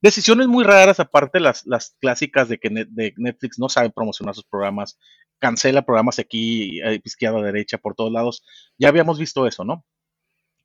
Decisiones 0.00 0.46
muy 0.46 0.62
raras, 0.62 1.00
aparte 1.00 1.40
las, 1.40 1.66
las 1.66 1.96
clásicas 2.00 2.48
de 2.48 2.58
que 2.58 2.70
Net- 2.70 2.88
de 2.90 3.14
Netflix 3.16 3.58
no 3.58 3.68
sabe 3.68 3.90
promocionar 3.90 4.34
sus 4.36 4.44
programas, 4.44 4.96
cancela 5.40 5.82
programas 5.84 6.20
aquí, 6.20 6.80
eh, 6.82 7.00
izquierda, 7.02 7.42
derecha, 7.42 7.78
por 7.78 7.94
todos 7.96 8.12
lados. 8.12 8.44
Ya 8.78 8.88
habíamos 8.90 9.18
visto 9.18 9.46
eso, 9.48 9.64
¿no? 9.64 9.84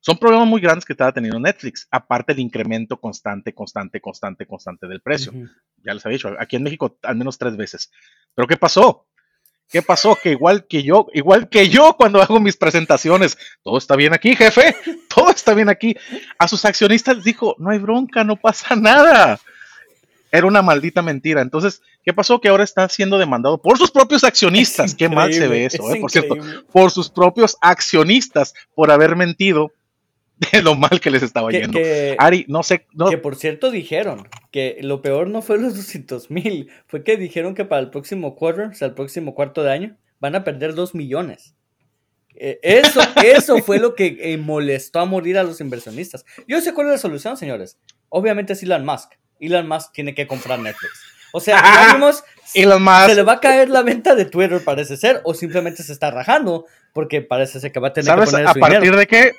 Son 0.00 0.18
problemas 0.18 0.48
muy 0.48 0.60
grandes 0.60 0.84
que 0.84 0.92
estaba 0.92 1.12
teniendo 1.12 1.38
Netflix, 1.40 1.86
aparte 1.90 2.32
el 2.32 2.40
incremento 2.40 3.00
constante, 3.00 3.54
constante, 3.54 4.00
constante, 4.00 4.46
constante 4.46 4.86
del 4.88 5.00
precio. 5.00 5.32
Ya 5.84 5.94
les 5.94 6.04
había 6.06 6.16
dicho, 6.18 6.34
aquí 6.38 6.56
en 6.56 6.62
México 6.64 6.98
al 7.02 7.16
menos 7.16 7.38
tres 7.38 7.56
veces. 7.56 7.90
Pero 8.34 8.46
¿qué 8.48 8.56
pasó? 8.56 9.06
¿Qué 9.70 9.80
pasó? 9.80 10.16
Que 10.22 10.32
igual 10.32 10.66
que 10.66 10.82
yo, 10.82 11.06
igual 11.14 11.48
que 11.48 11.68
yo 11.70 11.94
cuando 11.96 12.20
hago 12.20 12.38
mis 12.40 12.56
presentaciones, 12.56 13.38
todo 13.62 13.78
está 13.78 13.96
bien 13.96 14.12
aquí, 14.12 14.36
jefe, 14.36 14.76
todo 15.14 15.30
está 15.30 15.54
bien 15.54 15.68
aquí. 15.70 15.96
A 16.38 16.46
sus 16.46 16.64
accionistas 16.64 17.16
les 17.16 17.24
dijo, 17.24 17.56
no 17.58 17.70
hay 17.70 17.78
bronca, 17.78 18.22
no 18.22 18.36
pasa 18.36 18.76
nada. 18.76 19.40
Era 20.30 20.46
una 20.46 20.62
maldita 20.62 21.02
mentira. 21.02 21.40
Entonces, 21.42 21.82
¿qué 22.04 22.12
pasó? 22.12 22.40
Que 22.40 22.48
ahora 22.48 22.64
está 22.64 22.88
siendo 22.88 23.18
demandado 23.18 23.60
por 23.60 23.76
sus 23.78 23.90
propios 23.90 24.24
accionistas. 24.24 24.90
Es 24.92 24.94
Qué 24.94 25.08
mal 25.08 25.32
se 25.32 25.46
ve 25.48 25.66
eso, 25.66 25.88
es 25.90 25.96
eh, 25.96 26.00
por 26.00 26.10
cierto. 26.10 26.36
Por 26.72 26.90
sus 26.90 27.10
propios 27.10 27.56
accionistas 27.60 28.54
por 28.74 28.90
haber 28.90 29.14
mentido 29.16 29.72
de 30.52 30.62
lo 30.62 30.74
mal 30.74 31.00
que 31.00 31.10
les 31.10 31.22
estaba 31.22 31.50
Que, 31.50 31.60
yendo. 31.60 31.78
que- 31.78 32.16
Ari, 32.18 32.44
no 32.48 32.62
sé, 32.62 32.86
no, 32.92 33.08
que 33.10 33.18
por 33.18 33.36
cierto 33.36 33.70
dijeron 33.70 34.26
que 34.52 34.78
lo 34.82 35.02
peor 35.02 35.28
no 35.28 35.42
fue 35.42 35.58
los 35.58 35.74
200 35.76 36.30
mil, 36.30 36.70
fue 36.86 37.02
que 37.02 37.16
dijeron 37.16 37.54
que 37.56 37.64
para 37.64 37.82
el 37.82 37.90
próximo 37.90 38.36
quarter, 38.36 38.66
o 38.66 38.74
sea, 38.74 38.86
el 38.86 38.94
próximo 38.94 39.34
cuarto 39.34 39.64
de 39.64 39.72
año, 39.72 39.96
van 40.20 40.36
a 40.36 40.44
perder 40.44 40.74
2 40.74 40.94
millones. 40.94 41.56
Eh, 42.36 42.60
eso, 42.62 43.00
eso 43.24 43.58
fue 43.58 43.80
lo 43.80 43.96
que 43.96 44.18
eh, 44.20 44.38
molestó 44.38 45.00
a 45.00 45.04
morir 45.04 45.36
a 45.38 45.42
los 45.42 45.60
inversionistas. 45.60 46.24
Yo 46.46 46.60
sé 46.60 46.72
cuál 46.72 46.86
es 46.86 46.92
la 46.92 46.98
solución, 46.98 47.36
señores. 47.36 47.78
Obviamente 48.08 48.52
es 48.52 48.62
Elon 48.62 48.84
Musk. 48.84 49.14
Elon 49.40 49.66
Musk 49.66 49.92
tiene 49.92 50.14
que 50.14 50.28
comprar 50.28 50.60
Netflix. 50.60 50.92
O 51.32 51.40
sea, 51.40 51.60
vimos, 51.92 52.22
Elon 52.54 52.82
Musk, 52.82 53.06
se 53.06 53.14
le 53.16 53.22
va 53.22 53.34
a 53.34 53.40
caer 53.40 53.70
la 53.70 53.82
venta 53.82 54.14
de 54.14 54.26
Twitter, 54.26 54.62
parece 54.62 54.96
ser, 54.96 55.20
o 55.24 55.34
simplemente 55.34 55.82
se 55.82 55.92
está 55.92 56.10
rajando, 56.10 56.66
porque 56.92 57.22
parece 57.22 57.58
ser 57.58 57.72
que 57.72 57.80
va 57.80 57.88
a 57.88 57.92
tener 57.92 58.06
que 58.06 58.26
¿Sabes 58.26 58.30
poner 58.30 58.46
a 58.46 58.52
su 58.52 58.60
partir 58.60 58.80
dinero. 58.80 58.98
de 58.98 59.06
qué? 59.06 59.32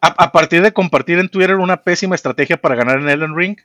A, 0.00 0.30
partir 0.30 0.62
de 0.62 0.72
compartir 0.72 1.18
en 1.18 1.28
Twitter 1.28 1.56
una 1.56 1.82
pésima 1.82 2.14
estrategia 2.14 2.56
para 2.56 2.76
ganar 2.76 2.98
en 2.98 3.08
Elden 3.08 3.36
Ring, 3.36 3.56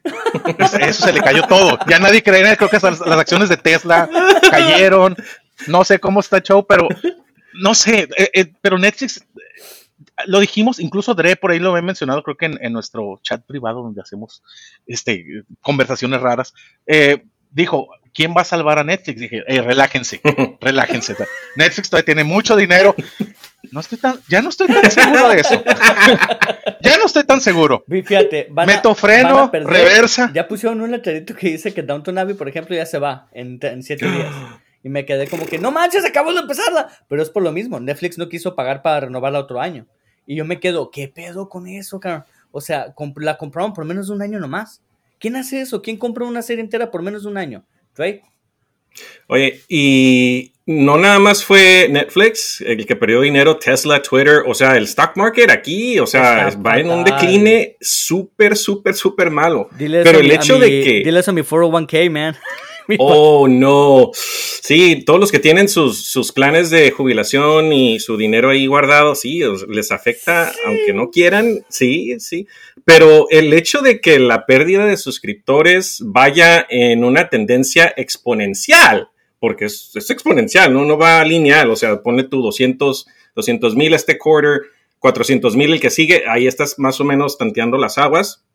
pues, 0.57 0.73
eso 0.73 1.05
se 1.05 1.13
le 1.13 1.21
cayó 1.21 1.43
todo. 1.47 1.77
Ya 1.87 1.99
nadie 1.99 2.23
cree. 2.23 2.57
Creo 2.57 2.69
que 2.69 2.79
las, 2.81 3.01
acciones 3.01 3.49
de 3.49 3.57
Tesla 3.57 4.09
cayeron. 4.49 5.15
No 5.67 5.83
sé 5.83 5.99
cómo 5.99 6.21
está 6.21 6.37
el 6.37 6.43
show, 6.43 6.65
pero 6.67 6.87
no 7.53 7.75
sé. 7.75 8.07
eh, 8.17 8.31
eh, 8.33 8.53
pero 8.61 8.79
Netflix, 8.79 9.25
lo 10.25 10.39
dijimos, 10.39 10.79
incluso 10.79 11.13
Dre 11.13 11.35
por 11.35 11.51
ahí 11.51 11.59
lo 11.59 11.77
he 11.77 11.81
mencionado, 11.81 12.23
creo 12.23 12.37
que 12.37 12.45
en, 12.45 12.73
nuestro 12.73 13.19
chat 13.21 13.45
privado 13.45 13.83
donde 13.83 14.01
hacemos 14.01 14.41
este, 14.87 15.43
conversaciones 15.61 16.19
raras. 16.19 16.53
eh, 16.87 17.23
dijo, 17.51 17.89
¿quién 18.13 18.33
va 18.35 18.41
a 18.41 18.45
salvar 18.45 18.79
a 18.79 18.83
Netflix? 18.83 19.19
Dije, 19.19 19.43
"Eh, 19.47 19.61
relájense, 19.61 20.21
relájense. 20.61 21.15
Netflix 21.55 21.89
todavía 21.89 22.05
tiene 22.05 22.23
mucho 22.23 22.55
dinero. 22.55 22.95
No 23.73 23.79
estoy 23.79 23.97
tan, 23.97 24.19
ya 24.29 24.41
no 24.41 24.49
estoy 24.49 24.67
tan 24.67 24.89
seguro 24.91 25.29
de 25.29 25.39
eso. 25.41 25.63
ya 26.81 26.97
no 26.97 27.05
estoy 27.05 27.23
tan 27.23 27.41
seguro. 27.41 27.83
Fíjate, 27.89 28.47
van 28.51 28.69
a- 28.69 28.73
Meto 28.75 28.93
freno, 28.95 29.33
van 29.35 29.43
a 29.47 29.51
perder- 29.51 29.67
reversa. 29.67 30.31
Ya 30.33 30.47
pusieron 30.47 30.79
un 30.81 30.91
letrerito 30.91 31.35
que 31.35 31.49
dice 31.49 31.73
que 31.73 31.81
Downton 31.81 32.17
Abbey, 32.17 32.35
por 32.35 32.47
ejemplo, 32.47 32.75
ya 32.75 32.85
se 32.85 32.99
va 32.99 33.27
en, 33.31 33.57
en 33.61 33.81
siete 33.83 34.05
días. 34.11 34.31
Y 34.83 34.89
me 34.89 35.05
quedé 35.05 35.27
como 35.27 35.45
que, 35.47 35.57
no 35.57 35.71
manches, 35.71 36.05
acabo 36.05 36.33
de 36.33 36.41
empezarla. 36.41 36.87
Pero 37.07 37.23
es 37.23 37.29
por 37.29 37.41
lo 37.41 37.51
mismo, 37.51 37.79
Netflix 37.79 38.17
no 38.17 38.29
quiso 38.29 38.53
pagar 38.55 38.81
para 38.81 39.01
renovarla 39.01 39.39
otro 39.39 39.59
año. 39.59 39.87
Y 40.27 40.35
yo 40.35 40.45
me 40.45 40.59
quedo, 40.59 40.91
¿qué 40.91 41.07
pedo 41.07 41.49
con 41.49 41.67
eso, 41.67 41.99
cabrón? 41.99 42.25
O 42.51 42.61
sea, 42.61 42.93
comp- 42.93 43.19
la 43.21 43.37
compraron 43.37 43.73
por 43.73 43.85
menos 43.85 44.07
de 44.07 44.13
un 44.13 44.21
año 44.21 44.39
nomás. 44.39 44.81
¿Quién 45.19 45.35
hace 45.35 45.61
eso? 45.61 45.81
¿Quién 45.81 45.97
compra 45.97 46.25
una 46.25 46.41
serie 46.41 46.63
entera 46.63 46.91
por 46.91 47.01
menos 47.01 47.23
de 47.23 47.29
un 47.29 47.37
año? 47.37 47.65
Drake. 47.95 48.21
Oye, 49.27 49.61
y 49.67 50.52
no 50.65 50.97
nada 50.97 51.19
más 51.19 51.43
fue 51.43 51.87
Netflix 51.89 52.61
el 52.61 52.85
que 52.85 52.95
perdió 52.95 53.21
dinero, 53.21 53.57
Tesla, 53.57 54.01
Twitter, 54.01 54.43
o 54.47 54.53
sea, 54.53 54.77
el 54.77 54.83
stock 54.83 55.15
market 55.17 55.49
aquí, 55.49 55.99
o 55.99 56.07
sea, 56.07 56.47
Está 56.47 56.59
va 56.61 56.79
en 56.79 56.89
un 56.89 57.03
decline 57.03 57.75
súper, 57.81 58.55
súper, 58.55 58.93
súper 58.95 59.29
malo. 59.29 59.67
Dile 59.77 60.01
eso 60.01 60.05
Pero 60.09 60.19
el 60.19 60.27
mi- 60.29 60.33
hecho 60.35 60.55
mi- 60.55 60.61
de 60.61 60.69
que... 60.83 60.91
Dile 61.03 61.19
eso 61.19 61.31
a 61.31 61.33
mi 61.33 61.41
401k, 61.41 62.09
man. 62.09 62.35
Oh, 62.99 63.47
no. 63.47 64.11
Sí, 64.13 65.03
todos 65.05 65.17
los 65.17 65.31
que 65.31 65.39
tienen 65.39 65.69
sus, 65.69 66.03
sus 66.05 66.33
planes 66.33 66.69
de 66.69 66.91
jubilación 66.91 67.71
y 67.71 68.01
su 68.01 68.17
dinero 68.17 68.49
ahí 68.49 68.65
guardado, 68.67 69.15
sí, 69.15 69.39
les 69.69 69.89
afecta, 69.93 70.51
aunque 70.67 70.91
no 70.93 71.09
quieran, 71.09 71.59
sí, 71.69 72.19
sí. 72.19 72.45
Pero 72.83 73.27
el 73.29 73.53
hecho 73.53 73.79
de 73.81 74.01
que 74.01 74.19
la 74.19 74.45
pérdida 74.45 74.85
de 74.85 74.97
suscriptores 74.97 75.99
vaya 76.05 76.67
en 76.69 77.05
una 77.05 77.29
tendencia 77.29 77.93
exponencial, 77.95 79.07
porque 79.43 79.65
es, 79.65 79.93
es 79.93 80.09
exponencial, 80.09 80.71
¿no? 80.73 80.85
No 80.85 80.97
va 80.97 81.21
lineal, 81.25 81.69
o 81.69 81.75
sea, 81.75 82.01
pone 82.01 82.23
tu 82.23 82.41
200 82.41 83.05
mil 83.75 83.93
este 83.93 84.17
quarter, 84.17 84.61
400 84.99 85.57
mil 85.57 85.73
el 85.73 85.81
que 85.81 85.89
sigue, 85.89 86.23
ahí 86.29 86.47
estás 86.47 86.79
más 86.79 87.01
o 87.01 87.03
menos 87.03 87.37
tanteando 87.37 87.77
las 87.77 87.97
aguas 87.97 88.45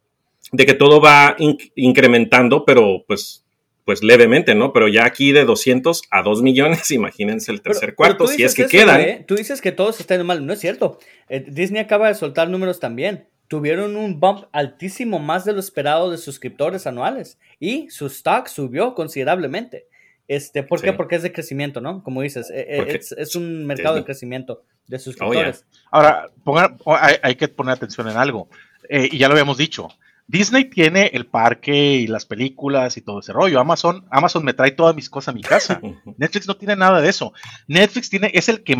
de 0.50 0.64
que 0.64 0.72
todo 0.72 0.98
va 0.98 1.36
inc- 1.36 1.72
incrementando, 1.74 2.64
pero 2.64 3.04
pues 3.06 3.44
pues 3.84 4.02
levemente, 4.02 4.54
¿no? 4.54 4.72
Pero 4.72 4.88
ya 4.88 5.04
aquí 5.04 5.32
de 5.32 5.44
200 5.44 6.02
a 6.10 6.22
2 6.22 6.40
millones, 6.42 6.90
imagínense 7.00 7.52
el 7.52 7.60
tercer 7.60 7.90
pero 7.90 7.96
cuarto, 7.96 8.24
tú 8.24 8.30
si 8.30 8.42
es 8.42 8.54
que 8.54 8.62
eso, 8.62 8.70
quedan. 8.70 9.00
¿eh? 9.02 9.24
Tú 9.28 9.34
dices 9.34 9.60
que 9.60 9.72
todos 9.72 10.00
están 10.00 10.24
mal. 10.24 10.46
No 10.46 10.54
es 10.54 10.60
cierto. 10.60 10.98
Eh, 11.28 11.44
Disney 11.46 11.82
acaba 11.82 12.08
de 12.08 12.14
soltar 12.14 12.48
números 12.48 12.80
también. 12.80 13.26
Tuvieron 13.46 13.94
un 13.96 14.20
bump 14.20 14.44
altísimo 14.52 15.18
más 15.18 15.44
de 15.46 15.52
lo 15.54 15.60
esperado 15.60 16.10
de 16.10 16.16
suscriptores 16.18 16.86
anuales. 16.86 17.38
Y 17.60 17.88
su 17.90 18.06
stock 18.06 18.46
subió 18.48 18.94
considerablemente. 18.94 19.86
Este, 20.28 20.62
¿Por 20.62 20.80
qué? 20.80 20.90
Sí. 20.90 20.96
Porque 20.96 21.16
es 21.16 21.22
de 21.22 21.32
crecimiento, 21.32 21.80
¿no? 21.80 22.02
Como 22.04 22.20
dices, 22.22 22.50
eh, 22.50 22.66
eh, 22.68 22.96
es, 23.00 23.12
es 23.12 23.34
un 23.34 23.66
mercado 23.66 23.94
de 23.96 24.04
crecimiento 24.04 24.62
de 24.86 24.98
suscriptores. 24.98 25.64
Ahora, 25.90 26.28
pongan- 26.44 26.76
o- 26.84 26.94
hay, 26.94 27.16
hay 27.22 27.34
que 27.34 27.48
poner 27.48 27.72
atención 27.74 28.08
en 28.08 28.16
algo. 28.16 28.48
Eh, 28.90 29.08
y 29.10 29.18
ya 29.18 29.26
lo 29.28 29.32
habíamos 29.32 29.56
dicho. 29.56 29.88
Disney 30.26 30.66
tiene 30.66 31.06
el 31.14 31.24
parque 31.26 31.74
y 31.74 32.06
las 32.06 32.26
películas 32.26 32.98
y 32.98 33.00
todo 33.00 33.20
ese 33.20 33.32
rollo. 33.32 33.58
Amazon, 33.58 34.04
Amazon 34.10 34.44
me 34.44 34.52
trae 34.52 34.72
todas 34.72 34.94
mis 34.94 35.08
cosas 35.08 35.28
a 35.28 35.32
mi 35.32 35.40
casa. 35.42 35.80
Netflix 36.18 36.46
no 36.46 36.56
tiene 36.56 36.76
nada 36.76 37.00
de 37.00 37.08
eso. 37.08 37.32
Netflix 37.66 38.10
tiene, 38.10 38.30
es 38.34 38.50
el 38.50 38.62
que 38.62 38.76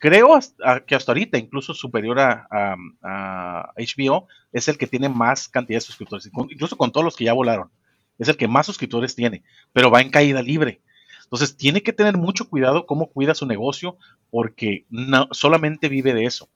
creo 0.00 0.34
hasta- 0.34 0.80
que 0.80 0.96
hasta 0.96 1.12
ahorita, 1.12 1.38
incluso 1.38 1.72
superior 1.74 2.18
a, 2.18 2.48
a- 2.50 2.76
a 3.02 3.72
HBO, 3.76 4.26
es 4.52 4.66
el 4.66 4.76
que 4.76 4.88
tiene 4.88 5.08
más 5.08 5.46
cantidad 5.48 5.76
de 5.76 5.82
suscriptores, 5.82 6.28
inclu- 6.32 6.48
incluso 6.50 6.76
con 6.76 6.90
todos 6.90 7.04
los 7.04 7.14
que 7.16 7.24
ya 7.24 7.32
volaron. 7.32 7.70
Es 8.18 8.26
el 8.28 8.36
que 8.36 8.48
más 8.48 8.66
suscriptores 8.66 9.14
tiene, 9.14 9.44
pero 9.72 9.92
va 9.92 10.00
en 10.00 10.10
caída 10.10 10.42
libre. 10.42 10.80
Entonces 11.28 11.58
tiene 11.58 11.82
que 11.82 11.92
tener 11.92 12.16
mucho 12.16 12.48
cuidado 12.48 12.86
cómo 12.86 13.08
cuida 13.08 13.34
su 13.34 13.44
negocio, 13.44 13.98
porque 14.30 14.86
no, 14.88 15.28
solamente 15.30 15.90
vive 15.90 16.14
de 16.14 16.24
eso. 16.24 16.48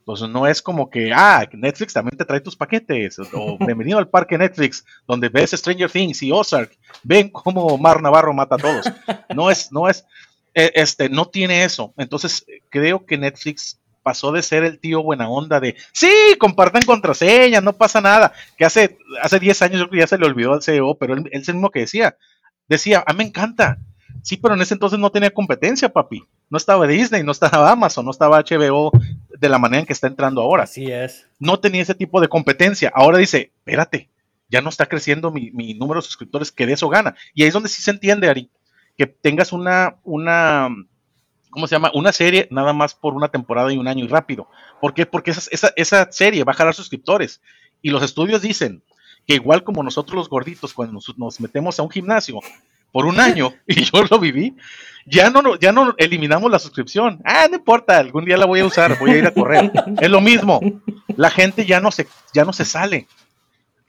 Entonces 0.00 0.28
no 0.28 0.48
es 0.48 0.60
como 0.60 0.90
que, 0.90 1.12
ah, 1.14 1.48
Netflix 1.52 1.92
también 1.92 2.18
te 2.18 2.24
trae 2.24 2.40
tus 2.40 2.56
paquetes, 2.56 3.20
o 3.32 3.56
bienvenido 3.64 3.98
al 3.98 4.08
parque 4.08 4.36
Netflix, 4.36 4.84
donde 5.06 5.28
ves 5.28 5.52
Stranger 5.52 5.88
Things 5.88 6.24
y 6.24 6.32
Ozark, 6.32 6.76
ven 7.04 7.28
cómo 7.28 7.78
Mar 7.78 8.02
Navarro 8.02 8.34
mata 8.34 8.56
a 8.56 8.58
todos. 8.58 8.86
No 9.32 9.48
es, 9.48 9.70
no 9.70 9.88
es, 9.88 10.04
e, 10.54 10.72
este, 10.74 11.08
no 11.08 11.26
tiene 11.26 11.62
eso. 11.62 11.94
Entonces 11.96 12.44
creo 12.68 13.06
que 13.06 13.16
Netflix 13.16 13.80
pasó 14.02 14.32
de 14.32 14.42
ser 14.42 14.64
el 14.64 14.80
tío 14.80 15.04
buena 15.04 15.28
onda 15.28 15.60
de, 15.60 15.76
sí, 15.92 16.10
compartan 16.40 16.82
contraseñas, 16.82 17.62
no 17.62 17.76
pasa 17.76 18.00
nada, 18.00 18.32
que 18.58 18.64
hace, 18.64 18.98
hace 19.22 19.38
10 19.38 19.62
años 19.62 19.78
yo 19.78 19.88
creo 19.88 19.92
que 19.92 20.04
ya 20.04 20.06
se 20.08 20.18
le 20.18 20.26
olvidó 20.26 20.54
al 20.54 20.62
CEO, 20.62 20.96
pero 20.96 21.14
él, 21.14 21.28
él 21.30 21.42
es 21.42 21.48
el 21.48 21.54
mismo 21.54 21.70
que 21.70 21.80
decía, 21.80 22.16
decía, 22.66 23.04
a 23.06 23.12
mí 23.12 23.18
me 23.18 23.24
encanta, 23.24 23.78
sí, 24.22 24.36
pero 24.36 24.54
en 24.54 24.62
ese 24.62 24.74
entonces 24.74 24.98
no 24.98 25.10
tenía 25.10 25.30
competencia, 25.30 25.88
papi, 25.92 26.24
no 26.48 26.56
estaba 26.56 26.86
Disney, 26.86 27.22
no 27.22 27.32
estaba 27.32 27.70
Amazon, 27.70 28.04
no 28.04 28.10
estaba 28.10 28.40
HBO 28.40 28.90
de 29.38 29.48
la 29.48 29.58
manera 29.58 29.80
en 29.80 29.86
que 29.86 29.92
está 29.92 30.06
entrando 30.06 30.42
ahora. 30.42 30.64
Así 30.64 30.90
es. 30.90 31.26
No 31.38 31.60
tenía 31.60 31.82
ese 31.82 31.94
tipo 31.94 32.20
de 32.20 32.28
competencia, 32.28 32.92
ahora 32.94 33.18
dice, 33.18 33.52
espérate, 33.58 34.10
ya 34.48 34.60
no 34.60 34.68
está 34.68 34.86
creciendo 34.86 35.30
mi, 35.30 35.50
mi 35.52 35.74
número 35.74 36.00
de 36.00 36.06
suscriptores, 36.06 36.50
que 36.50 36.66
de 36.66 36.72
eso 36.74 36.88
gana, 36.88 37.14
y 37.34 37.42
ahí 37.42 37.48
es 37.48 37.54
donde 37.54 37.68
sí 37.68 37.82
se 37.82 37.90
entiende, 37.90 38.28
Ari, 38.28 38.50
que 38.96 39.06
tengas 39.06 39.52
una, 39.52 39.96
una, 40.04 40.68
¿cómo 41.50 41.66
se 41.66 41.74
llama? 41.74 41.90
Una 41.94 42.12
serie 42.12 42.48
nada 42.50 42.72
más 42.72 42.94
por 42.94 43.14
una 43.14 43.28
temporada 43.28 43.72
y 43.72 43.78
un 43.78 43.88
año 43.88 44.04
y 44.04 44.08
rápido. 44.08 44.48
¿Por 44.80 44.92
qué? 44.94 45.06
Porque 45.06 45.30
esa, 45.30 45.48
esa, 45.50 45.72
esa 45.76 46.12
serie 46.12 46.44
va 46.44 46.52
a 46.52 46.56
jalar 46.56 46.74
suscriptores. 46.74 47.40
Y 47.80 47.90
los 47.90 48.02
estudios 48.02 48.42
dicen 48.42 48.82
que 49.26 49.34
igual 49.34 49.64
como 49.64 49.82
nosotros 49.82 50.16
los 50.16 50.28
gorditos, 50.28 50.74
cuando 50.74 50.94
nos, 50.94 51.16
nos 51.18 51.40
metemos 51.40 51.78
a 51.78 51.82
un 51.82 51.90
gimnasio 51.90 52.40
por 52.92 53.06
un 53.06 53.20
año, 53.20 53.52
y 53.66 53.82
yo 53.84 54.04
lo 54.10 54.18
viví, 54.18 54.56
ya 55.06 55.30
no, 55.30 55.56
ya 55.58 55.72
no 55.72 55.94
eliminamos 55.98 56.50
la 56.50 56.58
suscripción. 56.58 57.20
Ah, 57.24 57.46
no 57.48 57.56
importa, 57.56 57.98
algún 57.98 58.24
día 58.24 58.36
la 58.36 58.46
voy 58.46 58.60
a 58.60 58.66
usar, 58.66 58.98
voy 58.98 59.10
a 59.12 59.16
ir 59.18 59.26
a 59.26 59.32
correr. 59.34 59.72
es 60.00 60.10
lo 60.10 60.20
mismo. 60.20 60.60
La 61.16 61.30
gente 61.30 61.64
ya 61.66 61.80
no 61.80 61.90
se, 61.90 62.06
ya 62.34 62.44
no 62.44 62.52
se 62.52 62.64
sale. 62.64 63.08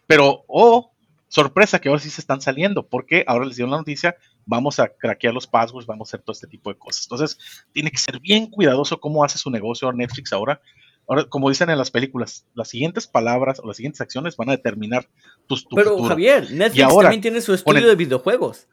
Pero, 0.08 0.43
oh, 0.48 0.91
sorpresa 1.27 1.79
que 1.79 1.89
ahora 1.89 2.01
sí 2.01 2.10
se 2.10 2.22
están 2.22 2.41
saliendo, 2.41 2.88
porque 2.88 3.24
ahora 3.27 3.46
les 3.46 3.55
dieron 3.55 3.72
la 3.72 3.77
noticia, 3.77 4.15
vamos 4.46 4.79
a 4.79 4.89
craquear 4.89 5.34
los 5.34 5.48
passwords, 5.48 5.88
vamos 5.88 6.08
a 6.08 6.10
hacer 6.10 6.22
todo 6.24 6.34
este 6.34 6.48
tipo 6.48 6.72
de 6.72 6.77
cosas. 6.77 7.05
Entonces, 7.05 7.38
tiene 7.72 7.91
que 7.91 7.98
ser 7.98 8.20
bien 8.20 8.48
cuidadoso 8.48 9.00
cómo 9.00 9.24
hace 9.24 9.38
su 9.38 9.50
negocio 9.50 9.91
Netflix 9.93 10.34
ahora. 10.34 10.62
Ahora, 11.08 11.25
como 11.25 11.50
dicen 11.50 11.70
en 11.70 11.77
las 11.77 11.91
películas, 11.91 12.46
las 12.53 12.70
siguientes 12.70 13.08
palabras 13.08 13.60
o 13.60 13.67
las 13.67 13.77
siguientes 13.77 14.01
acciones 14.01 14.36
van 14.38 14.50
a 14.50 14.53
determinar 14.53 15.08
tus 15.48 15.67
tu 15.67 15.75
Pero 15.75 15.91
futuro. 15.91 16.10
Javier, 16.10 16.51
Netflix 16.51 16.84
ahora, 16.84 17.05
también 17.08 17.22
tiene 17.22 17.41
su 17.41 17.53
estudio 17.53 17.79
el- 17.79 17.86
de 17.88 17.96
videojuegos. 17.96 18.67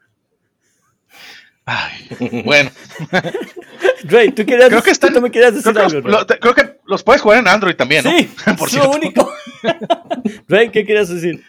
Ay, 1.71 2.41
bueno, 2.45 2.71
Ray, 4.05 4.31
tú 4.31 4.43
querías 4.45 4.69
creo 4.69 4.81
que 4.81 4.89
están, 4.91 5.13
tú 5.13 5.21
me 5.21 5.29
querías 5.29 5.53
decir 5.53 5.71
creo, 5.71 5.87
que 5.87 5.95
algo, 5.97 6.09
los, 6.09 6.21
lo- 6.21 6.39
creo 6.39 6.55
que 6.55 6.77
los 6.85 7.03
puedes 7.03 7.21
jugar 7.21 7.39
en 7.39 7.47
Android 7.47 7.75
también, 7.75 8.03
¿no? 8.03 8.11
Sí, 8.17 8.29
Por 8.57 8.67
es 8.69 8.75
lo 8.75 8.81
cierto. 8.83 8.89
único. 8.91 9.33
Ray, 10.47 10.69
¿qué 10.69 10.83
querías 10.85 11.09
decir? 11.09 11.43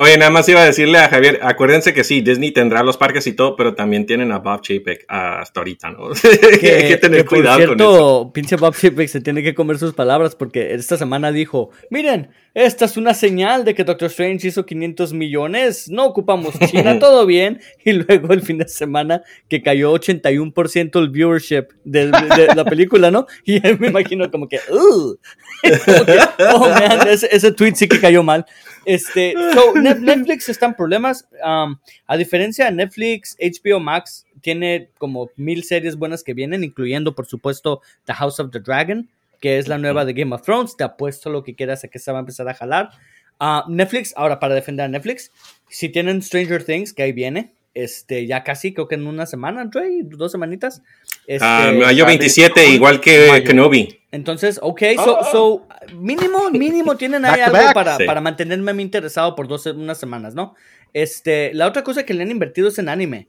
Oye, 0.00 0.16
nada 0.16 0.30
más 0.30 0.48
iba 0.48 0.62
a 0.62 0.64
decirle 0.64 0.98
a 0.98 1.08
Javier, 1.08 1.40
acuérdense 1.42 1.92
que 1.92 2.04
sí, 2.04 2.20
Disney 2.20 2.52
tendrá 2.52 2.82
los 2.84 2.96
parques 2.96 3.26
y 3.26 3.32
todo, 3.32 3.56
pero 3.56 3.74
también 3.74 4.06
tienen 4.06 4.30
a 4.30 4.38
Bob 4.38 4.60
Chapek 4.62 5.04
hasta 5.08 5.58
ahorita, 5.60 5.90
¿no? 5.90 6.08
Hay 6.52 6.58
que 6.60 6.98
tener 7.00 7.22
que, 7.22 7.24
por 7.24 7.38
cuidado 7.38 7.56
con 7.58 7.62
eso. 7.64 7.66
cierto, 7.76 8.30
pinche 8.32 8.56
Bob 8.56 8.76
Chapek 8.76 9.08
se 9.08 9.20
tiene 9.20 9.42
que 9.42 9.54
comer 9.54 9.78
sus 9.78 9.94
palabras 9.94 10.36
porque 10.36 10.74
esta 10.74 10.96
semana 10.96 11.32
dijo, 11.32 11.70
miren, 11.90 12.30
esta 12.54 12.84
es 12.84 12.96
una 12.96 13.12
señal 13.14 13.64
de 13.64 13.74
que 13.74 13.84
Doctor 13.84 14.06
Strange 14.08 14.48
hizo 14.48 14.64
500 14.66 15.12
millones, 15.12 15.88
no 15.88 16.04
ocupamos 16.06 16.54
China, 16.70 16.98
todo 17.00 17.26
bien. 17.26 17.60
Y 17.84 17.92
luego 17.92 18.32
el 18.32 18.42
fin 18.42 18.58
de 18.58 18.68
semana 18.68 19.22
que 19.48 19.62
cayó 19.62 19.92
81% 19.94 20.98
el 20.98 21.08
viewership 21.10 21.66
de, 21.84 22.06
de- 22.10 22.46
de 22.46 22.54
la 22.54 22.64
película, 22.64 23.10
¿no? 23.10 23.26
Y 23.44 23.60
me 23.78 23.88
imagino 23.88 24.30
como 24.30 24.48
que. 24.48 24.60
Como 24.68 26.04
que, 26.06 26.18
oh 26.54 26.68
man, 26.68 27.08
ese, 27.08 27.28
ese 27.32 27.50
tweet 27.52 27.74
sí 27.74 27.88
que 27.88 28.00
cayó 28.00 28.22
mal. 28.22 28.46
Este, 28.88 29.34
so, 29.54 29.74
Net- 29.76 30.00
Netflix 30.00 30.48
está 30.48 30.66
en 30.66 30.74
problemas. 30.74 31.28
um, 31.44 31.76
a 32.06 32.16
diferencia 32.16 32.64
de 32.64 32.72
Netflix, 32.72 33.36
HBO 33.38 33.80
Max 33.80 34.24
tiene 34.40 34.90
como 34.98 35.30
mil 35.36 35.62
series 35.62 35.96
buenas 35.96 36.24
que 36.24 36.32
vienen, 36.34 36.64
incluyendo, 36.64 37.14
por 37.14 37.26
supuesto, 37.26 37.82
The 38.04 38.14
House 38.14 38.40
of 38.40 38.50
the 38.50 38.60
Dragon, 38.60 39.08
que 39.40 39.58
es 39.58 39.68
la 39.68 39.78
nueva 39.78 40.04
de 40.04 40.14
Game 40.14 40.34
of 40.34 40.42
Thrones. 40.42 40.76
Te 40.76 40.84
apuesto 40.84 41.28
lo 41.30 41.44
que 41.44 41.54
quieras 41.54 41.84
a 41.84 41.88
que 41.88 41.98
se 41.98 42.10
va 42.12 42.18
a 42.18 42.20
empezar 42.20 42.48
a 42.48 42.54
jalar. 42.54 42.90
Ah, 43.38 43.64
Netflix, 43.68 44.14
ahora 44.16 44.40
para 44.40 44.54
defender 44.54 44.84
a 44.86 44.88
Netflix, 44.88 45.30
si 45.68 45.88
tienen 45.90 46.22
Stranger 46.22 46.64
Things, 46.64 46.92
que 46.92 47.02
ahí 47.04 47.12
viene, 47.12 47.52
este, 47.82 48.26
ya 48.26 48.42
casi, 48.44 48.72
creo 48.74 48.88
que 48.88 48.94
en 48.96 49.06
una 49.06 49.26
semana, 49.26 49.70
Trey, 49.70 50.00
dos 50.04 50.32
semanitas. 50.32 50.82
Este, 51.26 51.44
Ah, 51.46 51.70
mayo 51.72 52.04
sale 52.04 52.04
27, 52.04 52.64
con- 52.64 52.72
igual 52.74 53.00
que 53.00 53.28
mayo. 53.30 53.44
Kenobi. 53.44 54.00
entonces, 54.12 54.58
ok, 54.62 54.82
so, 54.96 55.18
so, 55.30 55.66
mínimo, 55.94 56.50
mínimo 56.50 56.96
tienen 56.96 57.24
ahí 57.24 57.40
algo 57.40 57.58
back. 57.58 57.74
para, 57.74 57.96
Sí. 57.96 58.04
para 58.04 58.20
mantenerme 58.20 58.80
interesado 58.82 59.34
por 59.34 59.46
dos, 59.48 59.66
unas 59.66 59.98
semanas, 59.98 60.34
¿no? 60.34 60.54
Este, 60.94 61.52
la 61.54 61.66
otra 61.66 61.84
cosa 61.84 62.04
que 62.04 62.14
le 62.14 62.22
han 62.22 62.30
invertido 62.30 62.68
es 62.68 62.78
en 62.78 62.88
anime, 62.88 63.28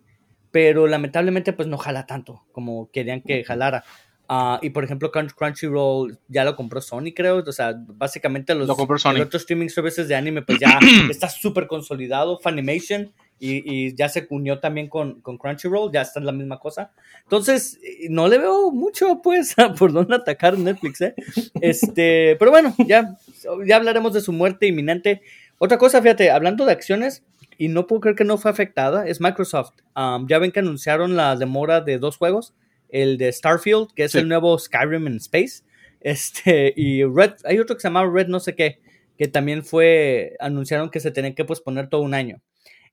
pero 0.52 0.88
lamentablemente 0.88 1.52
pues 1.54 1.68
no 1.68 1.78
jala 1.78 2.06
tanto 2.06 2.44
como 2.54 2.90
querían 2.92 3.22
que 3.22 3.44
jalara. 3.44 3.84
Ah, 4.32 4.60
y 4.62 4.70
por 4.70 4.84
ejemplo, 4.84 5.12
Crunch- 5.12 5.34
Crunchyroll 5.34 6.20
ya 6.28 6.44
lo 6.46 6.56
compró 6.56 6.82
Sony, 6.82 7.14
creo. 7.16 7.44
O 7.46 7.52
sea, 7.52 7.74
básicamente 7.76 8.54
los 8.56 8.68
Lo 8.68 8.76
compró 8.76 8.98
Sony. 9.00 9.16
el 9.16 9.22
otro 9.24 9.38
streaming 9.38 9.70
services 9.70 10.08
de 10.08 10.16
anime 10.16 10.44
pues 10.44 10.60
ya 10.60 10.80
está 11.10 11.28
súper 11.30 11.66
consolidado. 11.68 12.40
Funimation 12.40 13.12
y, 13.40 13.88
y 13.88 13.96
ya 13.96 14.10
se 14.10 14.28
unió 14.30 14.60
también 14.60 14.88
con, 14.90 15.22
con 15.22 15.38
Crunchyroll, 15.38 15.92
ya 15.92 16.02
está 16.02 16.20
en 16.20 16.26
la 16.26 16.32
misma 16.32 16.60
cosa. 16.60 16.92
Entonces, 17.24 17.80
eh, 17.84 18.08
no 18.10 18.28
le 18.28 18.38
veo 18.38 18.72
mucho, 18.72 19.22
pues, 19.24 19.56
por 19.80 19.94
dónde 19.94 20.16
atacar 20.16 20.58
Netflix, 20.58 21.02
¿eh? 21.02 21.16
Este, 21.62 22.36
pero 22.38 22.52
bueno, 22.52 22.76
ya, 22.88 23.18
ya 23.66 23.76
hablaremos 23.78 24.14
de 24.14 24.22
su 24.22 24.32
muerte 24.32 24.68
inminente. 24.68 25.22
Otra 25.58 25.78
cosa, 25.78 26.02
fíjate, 26.02 26.32
hablando 26.32 26.66
de 26.66 26.72
acciones, 26.74 27.24
y 27.58 27.68
no 27.68 27.88
puedo 27.88 28.00
creer 28.02 28.16
que 28.16 28.24
no 28.24 28.38
fue 28.38 28.52
afectada, 28.52 29.06
es 29.08 29.20
Microsoft. 29.20 29.74
Um, 29.96 30.28
ya 30.28 30.40
ven 30.40 30.52
que 30.52 30.60
anunciaron 30.60 31.16
la 31.18 31.36
demora 31.36 31.82
de 31.82 31.98
dos 31.98 32.16
juegos, 32.18 32.54
el 32.88 33.18
de 33.18 33.32
Starfield, 33.32 33.94
que 33.94 34.06
es 34.06 34.12
Sí. 34.14 34.20
el 34.20 34.28
nuevo 34.30 34.58
Skyrim 34.58 35.08
en 35.08 35.18
Space, 35.18 35.64
este, 36.02 36.74
y 36.76 37.04
Red, 37.04 37.34
hay 37.44 37.60
otro 37.60 37.76
que 37.76 37.82
se 37.82 37.88
llama 37.90 38.10
Red 38.10 38.28
no 38.28 38.40
sé 38.40 38.56
qué, 38.56 38.80
que 39.18 39.28
también 39.28 39.64
fue, 39.66 40.36
anunciaron 40.40 40.90
que 40.90 41.02
se 41.02 41.12
tenían 41.12 41.36
que 41.36 41.44
posponer 41.44 41.90
todo 41.90 42.02
un 42.02 42.14
año. 42.14 42.42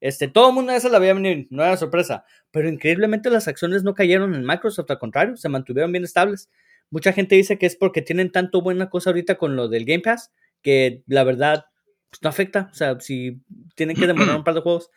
Este, 0.00 0.28
todo 0.28 0.48
el 0.50 0.54
mundo 0.54 0.78
se 0.78 0.90
la 0.90 0.98
había 0.98 1.14
venir, 1.14 1.46
no 1.50 1.64
era 1.64 1.76
sorpresa, 1.76 2.24
pero 2.50 2.68
increíblemente 2.68 3.30
las 3.30 3.48
acciones 3.48 3.82
no 3.82 3.94
cayeron 3.94 4.34
en 4.34 4.44
Microsoft, 4.44 4.90
al 4.90 4.98
contrario, 4.98 5.36
se 5.36 5.48
mantuvieron 5.48 5.92
bien 5.92 6.04
estables. 6.04 6.50
Mucha 6.90 7.12
gente 7.12 7.34
dice 7.34 7.58
que 7.58 7.66
es 7.66 7.76
porque 7.76 8.02
tienen 8.02 8.30
tanto 8.30 8.60
buena 8.62 8.88
cosa 8.90 9.10
ahorita 9.10 9.36
con 9.36 9.56
lo 9.56 9.68
del 9.68 9.84
Game 9.84 10.02
Pass, 10.02 10.32
que 10.62 11.02
la 11.06 11.24
verdad 11.24 11.66
pues, 12.10 12.22
no 12.22 12.28
afecta. 12.28 12.68
O 12.70 12.74
sea, 12.74 13.00
si 13.00 13.40
tienen 13.74 13.96
que 13.96 14.06
demorar 14.06 14.36
un 14.36 14.44
par 14.44 14.54
de 14.54 14.60
juegos, 14.60 14.90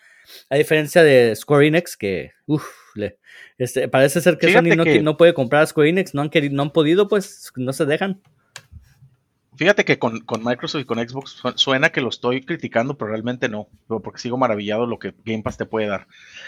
a 0.49 0.55
diferencia 0.57 1.01
de 1.01 1.35
Square 1.35 1.67
Enix, 1.67 1.97
que 1.97 2.31
uff, 2.45 2.63
este, 3.57 3.87
parece 3.87 4.21
ser 4.21 4.37
que 4.37 4.47
Fíjate 4.47 4.69
Sony 4.69 4.75
no, 4.75 4.83
que- 4.83 5.01
no 5.01 5.17
puede 5.17 5.33
comprar 5.33 5.63
a 5.63 5.67
Square 5.67 5.89
Enix, 5.89 6.13
no 6.13 6.21
han, 6.21 6.29
querido, 6.29 6.55
no 6.55 6.63
han 6.63 6.71
podido, 6.71 7.07
pues 7.07 7.51
no 7.55 7.73
se 7.73 7.85
dejan. 7.85 8.21
Fíjate 9.59 9.83
que 9.83 9.99
con, 9.99 10.23
Microsoft 10.41 10.83
y 10.83 10.85
con 10.85 10.99
Xbox 10.99 11.31
su- 11.31 11.53
suena 11.57 11.89
que 11.89 11.99
lo 11.99 12.07
estoy 12.07 12.45
criticando, 12.45 12.97
pero 12.97 13.11
realmente 13.11 13.49
no, 13.49 13.67
porque 13.87 14.21
sigo 14.21 14.37
maravillado 14.37 14.85
lo 14.85 14.99
que 14.99 15.13
Game 15.25 15.43
Pass 15.43 15.57
te 15.57 15.65
puede 15.65 15.87
dar. 15.87 16.07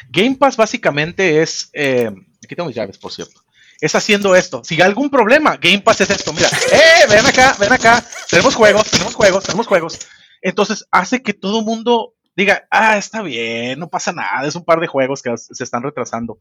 Game 0.09 0.37
Pass 0.37 0.55
básicamente 0.55 1.41
es, 1.41 1.69
eh, 1.73 2.09
aquí 2.41 2.55
tengo 2.55 2.67
mis 2.67 2.75
llaves, 2.77 2.97
por 2.97 3.11
cierto, 3.11 3.41
es 3.81 3.93
haciendo 3.95 4.33
esto. 4.33 4.63
Si 4.63 4.75
hay 4.75 4.83
algún 4.83 5.09
problema, 5.09 5.57
Game 5.57 5.81
Pass 5.81 5.99
es 5.99 6.09
esto, 6.09 6.31
mira, 6.31 6.47
eh, 6.71 7.05
ven 7.09 7.25
acá, 7.25 7.57
ven 7.59 7.73
acá, 7.73 8.01
tenemos 8.29 8.55
juegos, 8.55 8.89
tenemos 8.89 9.13
juegos, 9.13 9.43
tenemos 9.43 9.67
juegos. 9.67 9.99
Entonces 10.41 10.87
hace 10.89 11.21
que 11.21 11.33
todo 11.33 11.63
mundo 11.63 12.13
diga, 12.37 12.65
ah, 12.71 12.97
está 12.97 13.21
bien, 13.23 13.77
no 13.77 13.89
pasa 13.89 14.13
nada, 14.13 14.47
es 14.47 14.55
un 14.55 14.63
par 14.63 14.79
de 14.79 14.87
juegos 14.87 15.21
que 15.21 15.35
se 15.35 15.65
están 15.65 15.83
retrasando. 15.83 16.39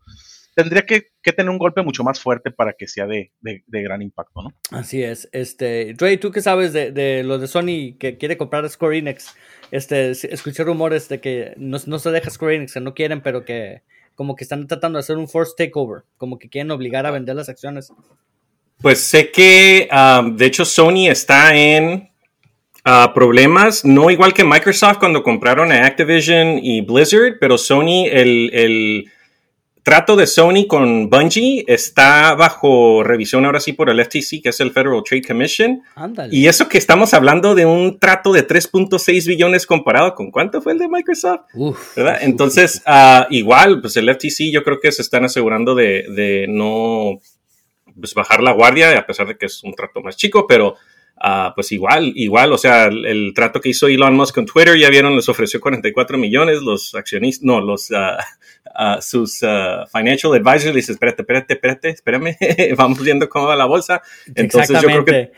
Tendría 0.55 0.83
que, 0.83 1.09
que 1.23 1.33
tener 1.33 1.49
un 1.51 1.59
golpe 1.59 1.83
mucho 1.83 2.03
más 2.03 2.21
fuerte 2.21 2.51
para 2.51 2.73
que 2.73 2.89
sea 2.89 3.07
de, 3.07 3.31
de- 3.41 3.63
de 3.67 3.83
gran 3.83 4.03
impacto, 4.03 4.43
¿no? 4.43 4.53
Así 4.71 5.03
es. 5.03 5.29
Este, 5.33 5.95
Dre, 5.95 6.17
¿tú 6.17 6.31
qué 6.33 6.41
sabes 6.41 6.73
de, 6.73 6.91
de 6.91 7.23
lo 7.23 7.39
de 7.39 7.47
Sony 7.47 7.97
que 7.99 8.17
quiere 8.19 8.37
comprar 8.37 8.65
a 8.65 8.69
Square 8.69 8.99
Enix? 8.99 9.35
Este, 9.71 10.11
escuché 10.11 10.65
rumores 10.65 11.09
de 11.09 11.21
que 11.21 11.55
no, 11.57 11.79
no 11.87 11.99
se 11.99 12.11
deja 12.11 12.31
Square 12.31 12.57
Enix, 12.57 12.75
que 12.75 12.81
no 12.81 12.95
quieren, 12.95 13.21
pero 13.23 13.45
que 13.45 13.83
como 14.17 14.35
que 14.37 14.45
están 14.45 14.67
tratando 14.67 14.99
de 14.99 15.01
hacer 15.01 15.17
un 15.17 15.29
forced 15.29 15.55
takeover, 15.57 16.03
como 16.19 16.39
que 16.39 16.49
quieren 16.51 16.71
obligar 16.73 17.07
a 17.07 17.11
vender 17.11 17.37
las 17.37 17.49
acciones. 17.49 17.93
Pues 18.79 18.99
sé 19.01 19.31
que, 19.31 19.89
um, 19.93 20.37
de 20.37 20.47
hecho, 20.47 20.65
Sony 20.65 21.09
está 21.09 21.55
en 21.55 22.11
uh, 22.85 23.15
problemas, 23.15 23.85
no 23.85 24.11
igual 24.11 24.35
que 24.35 24.43
Microsoft 24.45 24.99
cuando 24.99 25.23
compraron 25.23 25.71
a 25.71 25.87
Activision 25.87 26.59
y 26.63 26.81
Blizzard, 26.81 27.39
pero 27.41 27.57
Sony, 27.57 28.07
el, 28.11 28.51
el 28.53 29.13
trato 29.91 30.15
de 30.15 30.29
Sony 30.29 30.69
con 30.69 31.11
Bungie 31.11 31.65
está 31.67 32.37
bajo 32.37 33.03
revisión 33.03 33.45
ahora 33.45 33.59
sí 33.59 33.73
por 33.73 33.91
el 33.91 34.01
FTC, 34.01 34.41
que 34.41 34.51
es 34.51 34.61
el 34.61 34.71
Federal 34.71 35.03
Trade 35.05 35.23
Commission. 35.27 35.83
Ándale. 35.97 36.33
Y 36.33 36.47
eso 36.47 36.69
que 36.69 36.79
estamos 36.79 37.13
hablando 37.13 37.57
de 37.57 37.67
un 37.67 37.99
trato 37.99 38.33
de 38.33 38.47
3.6 38.47 39.27
billones 39.27 39.67
comparado 39.67 40.15
con 40.15 40.31
cuánto 40.31 40.63
fue 40.63 40.75
el 40.75 40.79
de 40.79 40.87
Microsoft. 40.87 41.41
Uf, 41.55 41.97
¿verdad? 41.97 42.19
uf, 42.19 42.23
Entonces, 42.23 42.83
ah, 42.87 43.27
igual, 43.31 43.81
pues 43.81 43.97
el 43.97 44.09
FTC 44.09 44.53
yo 44.53 44.63
creo 44.63 44.79
que 44.79 44.93
se 44.93 45.03
están 45.03 45.25
asegurando 45.25 45.75
de, 45.75 46.05
de 46.15 46.47
no 46.49 47.19
pues, 47.99 48.15
bajar 48.15 48.45
la 48.45 48.53
guardia, 48.53 48.97
a 48.97 49.05
pesar 49.05 49.27
de 49.27 49.37
que 49.37 49.47
es 49.47 49.65
un 49.65 49.75
trato 49.75 50.03
más 50.03 50.17
chico, 50.17 50.47
pero 50.47 50.77
Ah, 51.23 51.53
pues 51.55 51.71
igual, 51.71 52.13
igual, 52.17 52.51
o 52.51 52.57
sea, 52.57 52.87
el, 52.87 53.33
trato 53.35 53.61
que 53.61 53.69
hizo 53.69 53.89
Elon 53.89 54.15
Musk 54.15 54.35
con 54.35 54.47
Twitter, 54.47 54.79
ya 54.79 54.89
vieron, 54.89 55.15
les 55.15 55.29
ofreció 55.29 55.61
44 55.61 56.17
millones, 56.17 56.63
los 56.63 56.95
accionistas, 56.95 57.45
no, 57.45 57.61
los, 57.61 57.91
uh, 57.91 57.95
uh, 57.95 59.03
sus 59.03 59.43
uh, 59.43 59.87
financial 59.93 60.33
advisors, 60.33 60.75
dice, 60.75 60.93
espérate, 60.93 61.21
espérate, 61.21 61.53
espérate, 61.53 61.89
espérame, 61.91 62.37
vamos 62.77 63.03
viendo 63.03 63.29
cómo 63.29 63.49
va 63.49 63.55
la 63.55 63.67
bolsa. 63.67 64.01
Entonces 64.35 64.81
yo 64.81 64.89
creo 64.89 65.05
que 65.05 65.33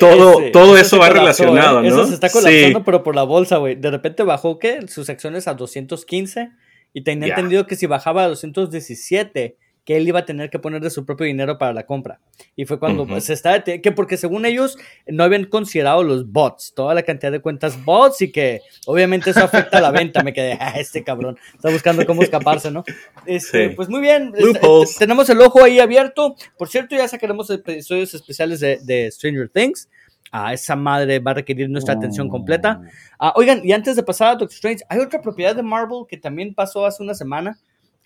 todo, 0.00 0.50
todo 0.52 0.76
eso, 0.76 0.98
va 0.98 1.08
relacionado, 1.10 1.78
¿eh? 1.78 1.88
¿no? 1.88 1.88
Eso 1.88 2.06
se 2.06 2.14
está 2.14 2.28
colapsando, 2.28 2.82
pero 2.84 3.04
por 3.04 3.14
la 3.14 3.22
bolsa, 3.22 3.58
güey. 3.58 3.76
De 3.76 3.90
repente 3.90 4.24
bajó, 4.24 4.58
¿qué? 4.58 4.86
Sus 4.88 5.08
acciones 5.10 5.46
a 5.46 5.54
215 5.54 6.50
y 6.92 7.02
tenía 7.02 7.28
entendido 7.28 7.68
que 7.68 7.76
si 7.76 7.86
bajaba 7.86 8.24
a 8.24 8.28
217 8.28 9.56
que 9.84 9.96
él 9.96 10.06
iba 10.06 10.20
a 10.20 10.24
tener 10.24 10.50
que 10.50 10.58
poner 10.58 10.82
de 10.82 10.90
su 10.90 11.04
propio 11.04 11.26
dinero 11.26 11.58
para 11.58 11.72
la 11.72 11.86
compra. 11.86 12.20
Y 12.56 12.64
fue 12.64 12.78
cuando 12.78 13.06
pues, 13.06 13.24
se 13.24 13.32
estaba, 13.32 13.62
que 13.62 13.92
porque 13.92 14.16
según 14.16 14.44
ellos 14.44 14.78
no 15.06 15.24
habían 15.24 15.44
considerado 15.44 16.02
los 16.02 16.30
bots, 16.30 16.72
toda 16.74 16.94
la 16.94 17.02
cantidad 17.02 17.32
de 17.32 17.40
cuentas 17.40 17.82
bots 17.84 18.22
y 18.22 18.30
que 18.30 18.60
obviamente 18.86 19.30
eso 19.30 19.40
afecta 19.40 19.78
a 19.78 19.80
la 19.80 19.90
venta. 19.90 20.22
Me 20.22 20.32
quedé, 20.32 20.56
ah, 20.60 20.74
este 20.76 21.02
cabrón, 21.02 21.38
está 21.54 21.70
buscando 21.70 22.04
cómo 22.06 22.22
escaparse, 22.22 22.70
¿no? 22.70 22.84
Este, 23.26 23.70
Pues 23.70 23.88
muy 23.88 24.00
bien, 24.00 24.32
este, 24.36 24.60
tenemos 24.98 25.28
el 25.30 25.40
ojo 25.40 25.64
ahí 25.64 25.80
abierto. 25.80 26.36
Por 26.58 26.68
cierto, 26.68 26.96
ya 26.96 27.08
sacaremos 27.08 27.50
episodios 27.50 28.14
especiales 28.14 28.60
de, 28.60 29.10
Stranger 29.10 29.48
Things. 29.48 29.88
Ah, 30.32 30.52
esa 30.52 30.76
madre 30.76 31.18
va 31.18 31.32
a 31.32 31.34
requerir 31.34 31.68
nuestra 31.68 31.94
atención 31.94 32.28
completa. 32.28 32.80
Ah, 33.18 33.32
oigan, 33.34 33.62
y 33.64 33.72
antes 33.72 33.96
de 33.96 34.02
pasar 34.04 34.28
a 34.28 34.30
Doctor 34.32 34.50
Strange, 34.50 34.84
hay 34.88 35.00
otra 35.00 35.20
propiedad 35.20 35.56
de 35.56 35.62
Marvel 35.62 36.04
que 36.08 36.16
también 36.16 36.54
pasó 36.54 36.86
hace 36.86 37.02
una 37.02 37.14
semana 37.14 37.58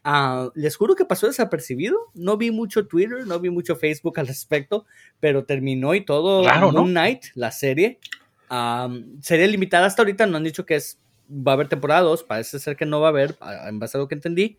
Ah, 0.07 0.51
les 0.55 0.77
juro 0.77 0.95
que 0.95 1.07
pasó 1.07 1.27
desapercibido. 1.27 1.99
No 2.12 2.37
vi 2.37 2.51
mucho 2.51 2.87
Twitter, 2.87 3.27
no 3.27 3.40
vi 3.40 3.49
mucho 3.49 3.75
Facebook 3.75 4.21
al 4.21 4.27
respecto, 4.27 4.85
pero 5.19 5.47
terminó 5.47 5.95
y 5.95 6.05
todo 6.05 6.45
Moon 6.73 6.90
Knight, 6.90 7.25
la 7.35 7.51
serie. 7.51 7.99
sería 9.23 9.47
limitada 9.47 9.87
hasta 9.87 10.03
ahorita, 10.03 10.27
no 10.27 10.37
han 10.37 10.45
dicho 10.45 10.67
que 10.67 10.77
es, 10.77 11.01
va 11.31 11.53
a 11.53 11.55
haber 11.55 11.69
temporada 11.69 12.03
2, 12.03 12.23
parece 12.25 12.59
ser 12.59 12.77
que 12.77 12.85
no 12.85 13.01
va 13.01 13.09
a 13.09 13.11
haber, 13.11 13.38
en 13.67 13.79
base 13.79 13.97
a 13.97 14.01
lo 14.01 14.07
que 14.07 14.14
entendí. 14.14 14.59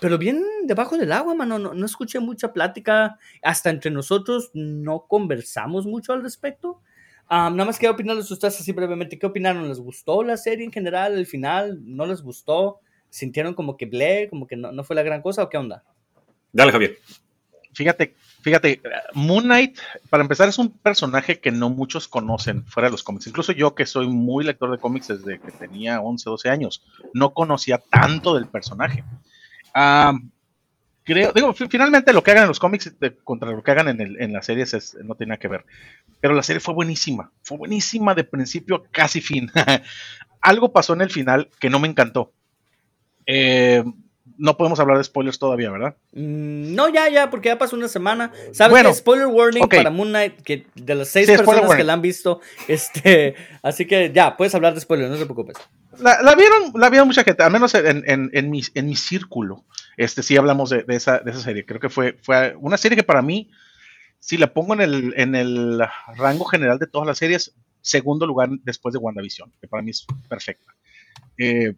pero 0.00 0.16
bien 0.16 0.42
debajo 0.64 0.96
del 0.96 1.12
agua, 1.12 1.34
mano, 1.34 1.58
no, 1.58 1.84
escuché 1.84 2.18
mucha 2.18 2.54
plática, 2.54 3.18
hasta 3.42 3.68
entre 3.68 3.90
nosotros 3.90 4.50
no 4.54 5.04
conversamos 5.06 5.84
mucho 5.84 6.14
al 6.14 6.22
respecto. 6.22 6.80
nada 7.28 7.66
más 7.66 7.78
quiero 7.78 7.92
opinarles 7.92 8.30
ustedes 8.30 8.58
así 8.58 8.72
brevemente. 8.72 9.18
¿Qué 9.18 9.26
opinaron? 9.26 9.68
¿Les 9.68 9.80
gustó 9.80 10.22
la 10.22 10.38
serie 10.38 10.64
en 10.64 10.72
general? 10.72 11.18
¿El 11.18 11.26
final? 11.26 11.78
¿No 11.84 12.06
les 12.06 12.22
gustó? 12.22 12.80
Sintieron 13.10 13.54
como 13.54 13.76
que 13.76 13.86
ble, 13.86 14.28
como 14.30 14.46
que 14.46 14.56
no, 14.56 14.84
fue 14.84 14.96
la 14.96 15.02
gran 15.02 15.20
cosa 15.20 15.42
o 15.42 15.48
qué 15.50 15.58
onda? 15.58 15.84
Dale, 16.52 16.72
Javier. 16.72 16.98
Fíjate, 17.72 18.14
fíjate, 18.42 18.80
Moon 19.14 19.44
Knight, 19.44 19.78
para 20.08 20.22
empezar, 20.22 20.48
es 20.48 20.58
un 20.58 20.70
personaje 20.70 21.38
que 21.38 21.52
no 21.52 21.70
muchos 21.70 22.08
conocen 22.08 22.64
fuera 22.64 22.88
de 22.88 22.92
los 22.92 23.04
cómics. 23.04 23.26
Incluso 23.28 23.52
yo, 23.52 23.74
que 23.74 23.86
soy 23.86 24.08
muy 24.08 24.44
lector 24.44 24.70
de 24.70 24.78
cómics 24.78 25.08
desde 25.08 25.38
que 25.40 25.52
tenía 25.52 26.00
11, 26.00 26.30
12 26.30 26.48
años, 26.48 26.82
no 27.14 27.32
conocía 27.32 27.78
tanto 27.78 28.34
del 28.34 28.48
personaje. 28.48 29.04
creo, 31.04 31.32
digo, 31.32 31.52
finalmente 31.54 32.12
lo 32.12 32.24
que 32.24 32.32
hagan 32.32 32.44
en 32.44 32.48
los 32.48 32.58
cómics 32.58 32.92
contra 33.22 33.50
lo 33.50 33.62
que 33.62 33.70
hagan 33.70 33.88
en, 33.88 34.00
en 34.20 34.32
las 34.32 34.46
series 34.46 34.96
no 35.04 35.14
tiene 35.14 35.30
nada 35.30 35.38
que 35.38 35.48
ver. 35.48 35.64
Pero 36.20 36.34
la 36.34 36.42
serie 36.42 36.60
fue 36.60 36.74
buenísima, 36.74 37.30
fue 37.42 37.56
buenísima 37.56 38.14
de 38.14 38.24
principio 38.24 38.76
a 38.76 38.82
casi 38.90 39.20
fin. 39.20 39.50
Algo 40.40 40.72
pasó 40.72 40.94
en 40.94 41.02
el 41.02 41.10
final 41.10 41.50
que 41.60 41.70
no 41.70 41.78
me 41.78 41.88
encantó. 41.88 42.32
Eh, 43.26 43.84
no 44.40 44.56
podemos 44.56 44.80
hablar 44.80 44.96
de 44.96 45.04
spoilers 45.04 45.38
todavía, 45.38 45.70
¿verdad? 45.70 45.94
Mm, 46.12 46.74
no, 46.74 46.88
ya, 46.88 47.10
ya, 47.10 47.28
porque 47.28 47.50
ya 47.50 47.58
pasó 47.58 47.76
una 47.76 47.88
semana. 47.88 48.32
¿Sabes 48.52 48.96
Spoiler 48.96 49.26
warning 49.26 49.68
para 49.68 49.90
Moon 49.90 50.08
Knight, 50.08 50.40
que 50.40 50.66
de 50.74 50.94
las 50.94 51.08
seis 51.08 51.26
personas 51.26 51.74
que 51.74 51.84
la 51.84 51.92
han 51.92 52.00
visto, 52.00 52.40
este, 52.66 53.34
así 53.62 53.86
que 53.86 54.10
ya, 54.14 54.36
puedes 54.38 54.54
hablar 54.54 54.72
de 54.74 54.80
spoilers, 54.80 55.10
no 55.10 55.18
te 55.18 55.26
preocupes. 55.26 55.58
La, 55.98 56.34
vieron, 56.34 56.72
la 56.74 56.88
vieron 56.88 57.06
mucha 57.06 57.22
gente, 57.22 57.42
al 57.42 57.52
menos 57.52 57.74
en, 57.74 58.02
en, 58.06 58.30
en, 58.32 58.50
mi, 58.50 58.62
en 58.74 58.86
mi 58.86 58.96
círculo, 58.96 59.64
este, 59.98 60.22
sí 60.22 60.38
hablamos 60.38 60.70
de, 60.70 60.84
esa, 60.88 61.18
de 61.18 61.32
esa 61.32 61.40
serie. 61.40 61.66
Creo 61.66 61.78
que 61.80 61.90
fue, 61.90 62.16
fue 62.22 62.54
una 62.58 62.78
serie 62.78 62.96
que 62.96 63.02
para 63.02 63.20
mí, 63.20 63.50
si 64.18 64.38
la 64.38 64.54
pongo 64.54 64.72
en 64.72 64.80
el, 64.80 65.14
en 65.18 65.34
el 65.34 65.82
rango 66.16 66.46
general 66.46 66.78
de 66.78 66.86
todas 66.86 67.06
las 67.06 67.18
series, 67.18 67.54
segundo 67.82 68.26
lugar 68.26 68.48
después 68.62 68.94
de 68.94 68.98
WandaVision, 68.98 69.52
que 69.60 69.68
para 69.68 69.82
mí 69.82 69.90
es 69.90 70.06
perfecta. 70.28 70.72
Eh, 71.36 71.74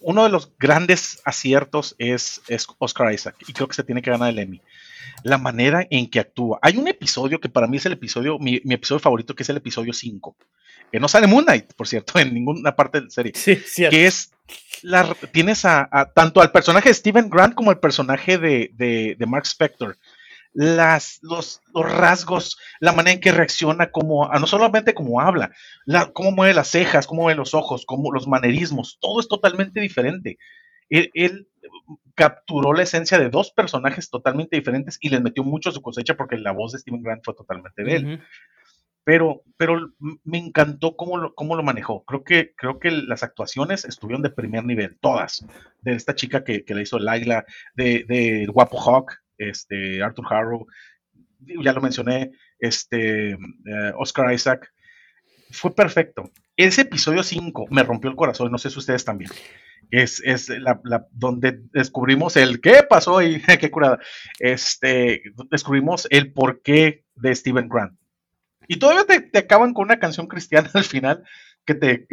uno 0.00 0.24
de 0.24 0.30
los 0.30 0.52
grandes 0.58 1.20
aciertos 1.24 1.94
es, 1.98 2.42
Oscar 2.78 3.12
Isaac 3.12 3.36
y 3.46 3.52
creo 3.52 3.68
que 3.68 3.74
se 3.74 3.84
tiene 3.84 4.02
que 4.02 4.10
ganar 4.10 4.30
el 4.30 4.38
Emmy. 4.38 4.60
La 5.22 5.38
manera 5.38 5.86
en 5.90 6.08
que 6.08 6.20
actúa. 6.20 6.58
Hay 6.62 6.76
un 6.76 6.88
episodio 6.88 7.40
que 7.40 7.48
para 7.48 7.66
mí 7.66 7.78
es 7.78 7.86
el 7.86 7.92
episodio, 7.92 8.38
mi, 8.38 8.56
episodio 8.56 9.00
favorito, 9.00 9.34
que 9.34 9.42
es 9.42 9.48
el 9.48 9.56
episodio 9.56 9.92
5, 9.92 10.36
que 10.92 11.00
no 11.00 11.08
sale 11.08 11.26
Moon 11.26 11.44
Knight, 11.44 11.72
por 11.74 11.88
cierto, 11.88 12.18
en 12.18 12.34
ninguna 12.34 12.76
parte 12.76 12.98
de 12.98 13.04
la 13.04 13.10
serie. 13.10 13.32
Sí, 13.34 13.56
cierto. 13.56 13.96
Que 13.96 14.06
es, 14.06 14.32
la, 14.82 15.14
tienes 15.32 15.64
a, 15.64 16.12
tanto 16.14 16.40
al 16.40 16.52
personaje 16.52 16.90
de 16.90 16.94
Steven 16.94 17.30
Grant 17.30 17.54
como 17.54 17.70
al 17.70 17.80
personaje 17.80 18.38
de, 18.38 19.16
de 19.18 19.26
Mark 19.26 19.46
Spector 19.46 19.96
las, 20.56 21.18
los, 21.20 21.60
rasgos, 21.74 22.58
la 22.80 22.92
manera 22.92 23.14
en 23.14 23.20
que 23.20 23.30
reacciona, 23.30 23.90
como, 23.90 24.26
no 24.26 24.46
solamente 24.46 24.94
como 24.94 25.20
habla, 25.20 25.50
la, 25.84 26.10
cómo 26.12 26.32
mueve 26.32 26.54
las 26.54 26.68
cejas, 26.68 27.06
cómo 27.06 27.22
mueve 27.22 27.36
los 27.36 27.52
ojos, 27.52 27.84
cómo 27.84 28.10
los 28.10 28.26
manerismos, 28.26 28.96
todo 28.98 29.20
es 29.20 29.28
totalmente 29.28 29.80
diferente. 29.80 30.38
Él, 30.88 31.48
capturó 32.14 32.72
la 32.72 32.84
esencia 32.84 33.18
de 33.18 33.28
dos 33.28 33.50
personajes 33.50 34.08
totalmente 34.08 34.56
diferentes 34.56 34.96
y 35.02 35.10
les 35.10 35.20
metió 35.20 35.44
mucho 35.44 35.70
su 35.70 35.82
cosecha 35.82 36.16
porque 36.16 36.38
la 36.38 36.52
voz 36.52 36.72
de 36.72 36.78
Steven 36.78 37.02
Grant 37.02 37.22
fue 37.22 37.34
totalmente 37.34 37.84
de 37.84 37.96
él. 37.96 38.22
Pero, 39.04 39.42
pero 39.58 39.92
me 40.24 40.38
encantó 40.38 40.96
cómo 40.96 41.18
lo, 41.18 41.34
cómo 41.34 41.54
lo 41.54 41.62
manejó. 41.62 42.04
Creo 42.06 42.24
que, 42.24 42.54
creo 42.56 42.78
que 42.78 42.90
las 42.90 43.22
actuaciones 43.22 43.84
estuvieron 43.84 44.22
de 44.22 44.30
primer 44.30 44.64
nivel, 44.64 44.96
todas. 44.98 45.44
De 45.82 45.92
esta 45.92 46.14
chica 46.14 46.42
que, 46.42 46.64
que 46.64 46.74
le 46.74 46.82
hizo 46.82 46.98
Laila, 46.98 47.44
de, 47.74 48.04
de 48.08 48.46
Guapo 48.46 48.80
Hawk, 48.80 49.20
este, 49.38 50.02
Arthur 50.02 50.26
Harrow, 50.30 50.66
ya 51.40 51.72
lo 51.72 51.80
mencioné, 51.80 52.32
este, 52.58 53.30
eh, 53.30 53.92
Oscar 53.96 54.32
Isaac, 54.32 54.72
fue 55.50 55.74
perfecto. 55.74 56.30
Ese 56.56 56.82
episodio 56.82 57.22
5 57.22 57.66
me 57.70 57.82
rompió 57.82 58.10
el 58.10 58.16
corazón, 58.16 58.50
no 58.50 58.58
sé 58.58 58.70
si 58.70 58.78
ustedes 58.78 59.04
también. 59.04 59.30
Es, 59.90 60.20
es 60.24 60.48
la, 60.48 60.80
donde 61.12 61.60
descubrimos 61.72 62.36
el 62.36 62.60
qué 62.60 62.82
pasó 62.88 63.22
y 63.22 63.40
qué 63.60 63.70
curada. 63.70 63.98
Este, 64.40 65.22
descubrimos 65.50 66.08
el 66.10 66.32
porqué 66.32 67.04
de 67.14 67.34
Steven 67.34 67.68
Grant. 67.68 67.98
Y 68.68 68.78
todavía 68.78 69.04
te, 69.04 69.38
acaban 69.38 69.74
con 69.74 69.84
una 69.84 69.98
canción 69.98 70.26
cristiana 70.26 70.70
al 70.74 70.84
final 70.84 71.22
que 71.64 71.74
te, 71.74 72.06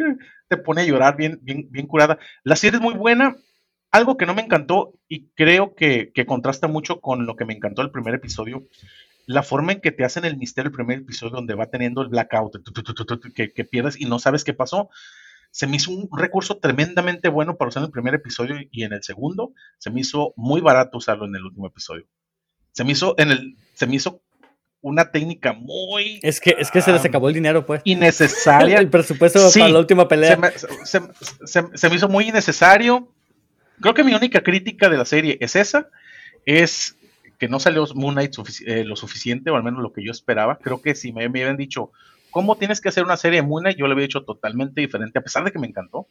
te 0.47 0.57
pone 0.57 0.81
a 0.81 0.85
llorar 0.85 1.15
bien, 1.15 1.39
bien, 1.41 1.67
bien 1.71 1.87
curada. 1.87 2.19
La 2.43 2.55
serie 2.55 2.77
es 2.77 2.81
muy 2.81 2.93
buena 2.93 3.35
algo 3.93 4.17
que 4.17 4.25
no 4.25 4.33
me 4.33 4.41
encantó 4.41 4.93
y 5.07 5.27
creo 5.35 5.75
que, 5.75 6.11
contrasta 6.25 6.67
mucho 6.67 6.99
con 6.99 7.27
lo 7.27 7.35
que 7.35 7.45
me 7.45 7.53
encantó 7.53 7.83
el 7.83 7.91
primer 7.91 8.15
episodio, 8.15 8.67
la 9.27 9.43
forma 9.43 9.71
en 9.71 9.81
que 9.81 9.91
te 9.91 10.03
hacen 10.03 10.25
el 10.25 10.35
misterio 10.35 10.69
el 10.69 10.75
primer 10.75 10.97
episodio 10.97 11.35
donde 11.35 11.53
va 11.53 11.67
teniendo 11.67 12.01
el 12.01 12.09
blackout, 12.09 12.57
que, 13.35 13.53
que 13.53 13.65
pierdes 13.65 14.01
y 14.01 14.05
no 14.05 14.17
sabes 14.17 14.43
qué 14.43 14.53
pasó, 14.53 14.89
se 15.51 15.67
me 15.67 15.75
hizo 15.75 15.91
un 15.91 16.09
recurso 16.11 16.57
tremendamente 16.57 17.29
bueno 17.29 17.55
para 17.55 17.69
usar 17.69 17.81
en 17.81 17.85
el 17.85 17.91
primer 17.91 18.15
episodio 18.15 18.55
y 18.71 18.83
en 18.83 18.93
el 18.93 19.03
segundo 19.03 19.53
se 19.77 19.91
me 19.91 20.01
hizo 20.01 20.33
muy 20.37 20.59
barato 20.59 20.97
usarlo 20.97 21.27
en 21.27 21.35
el 21.35 21.43
último 21.43 21.67
episodio. 21.67 22.07
Se 22.71 22.83
me 22.83 22.93
hizo 22.93 23.13
en 23.19 23.29
el 23.29 23.57
se 23.75 23.85
me 23.85 23.97
hizo 23.97 24.23
una 24.81 25.11
técnica 25.11 25.53
muy 25.53 26.19
Es 26.23 26.41
que 26.41 26.55
es 26.57 26.71
que 26.71 26.81
se 26.81 26.91
les 26.91 27.05
acabó 27.05 27.27
el 27.27 27.35
dinero, 27.35 27.67
pues. 27.67 27.81
Innecesaria. 27.83 28.77
el 28.79 28.89
presupuesto 28.89 29.39
para 29.53 29.69
la 29.69 29.79
última 29.79 30.07
pelea. 30.07 30.39
se 30.83 31.89
me 31.89 31.95
hizo 31.95 32.09
muy 32.09 32.29
innecesario 32.29 33.13
creo 33.81 33.93
que 33.93 34.03
mi 34.03 34.13
única 34.13 34.41
crítica 34.41 34.89
de 34.89 34.97
la 34.97 35.05
serie 35.05 35.37
es 35.39 35.55
esa, 35.55 35.89
es 36.45 36.97
que 37.39 37.47
no 37.47 37.59
salió 37.59 37.85
Moon 37.95 38.15
Knight 38.15 38.33
eh, 38.65 38.83
lo 38.83 38.95
suficiente, 38.95 39.49
o 39.49 39.55
al 39.55 39.63
menos 39.63 39.81
lo 39.81 39.91
que 39.91 40.03
yo 40.03 40.11
esperaba. 40.11 40.59
Creo 40.59 40.81
que 40.81 40.95
si 40.95 41.11
me, 41.11 41.27
me 41.29 41.41
habían 41.41 41.57
dicho, 41.57 41.91
¿cómo 42.31 42.55
tienes 42.55 42.79
que 42.79 42.89
hacer 42.89 43.03
una 43.03 43.17
serie 43.17 43.41
de 43.41 43.47
Moon 43.47 43.63
Knight? 43.63 43.77
Yo 43.77 43.87
le 43.87 43.93
había 43.93 44.05
hecho 44.05 44.23
totalmente 44.23 44.81
diferente, 44.81 45.19
a 45.19 45.23
pesar 45.23 45.43
de 45.43 45.51
que 45.51 45.59
me 45.59 45.67
encantó. 45.67 46.07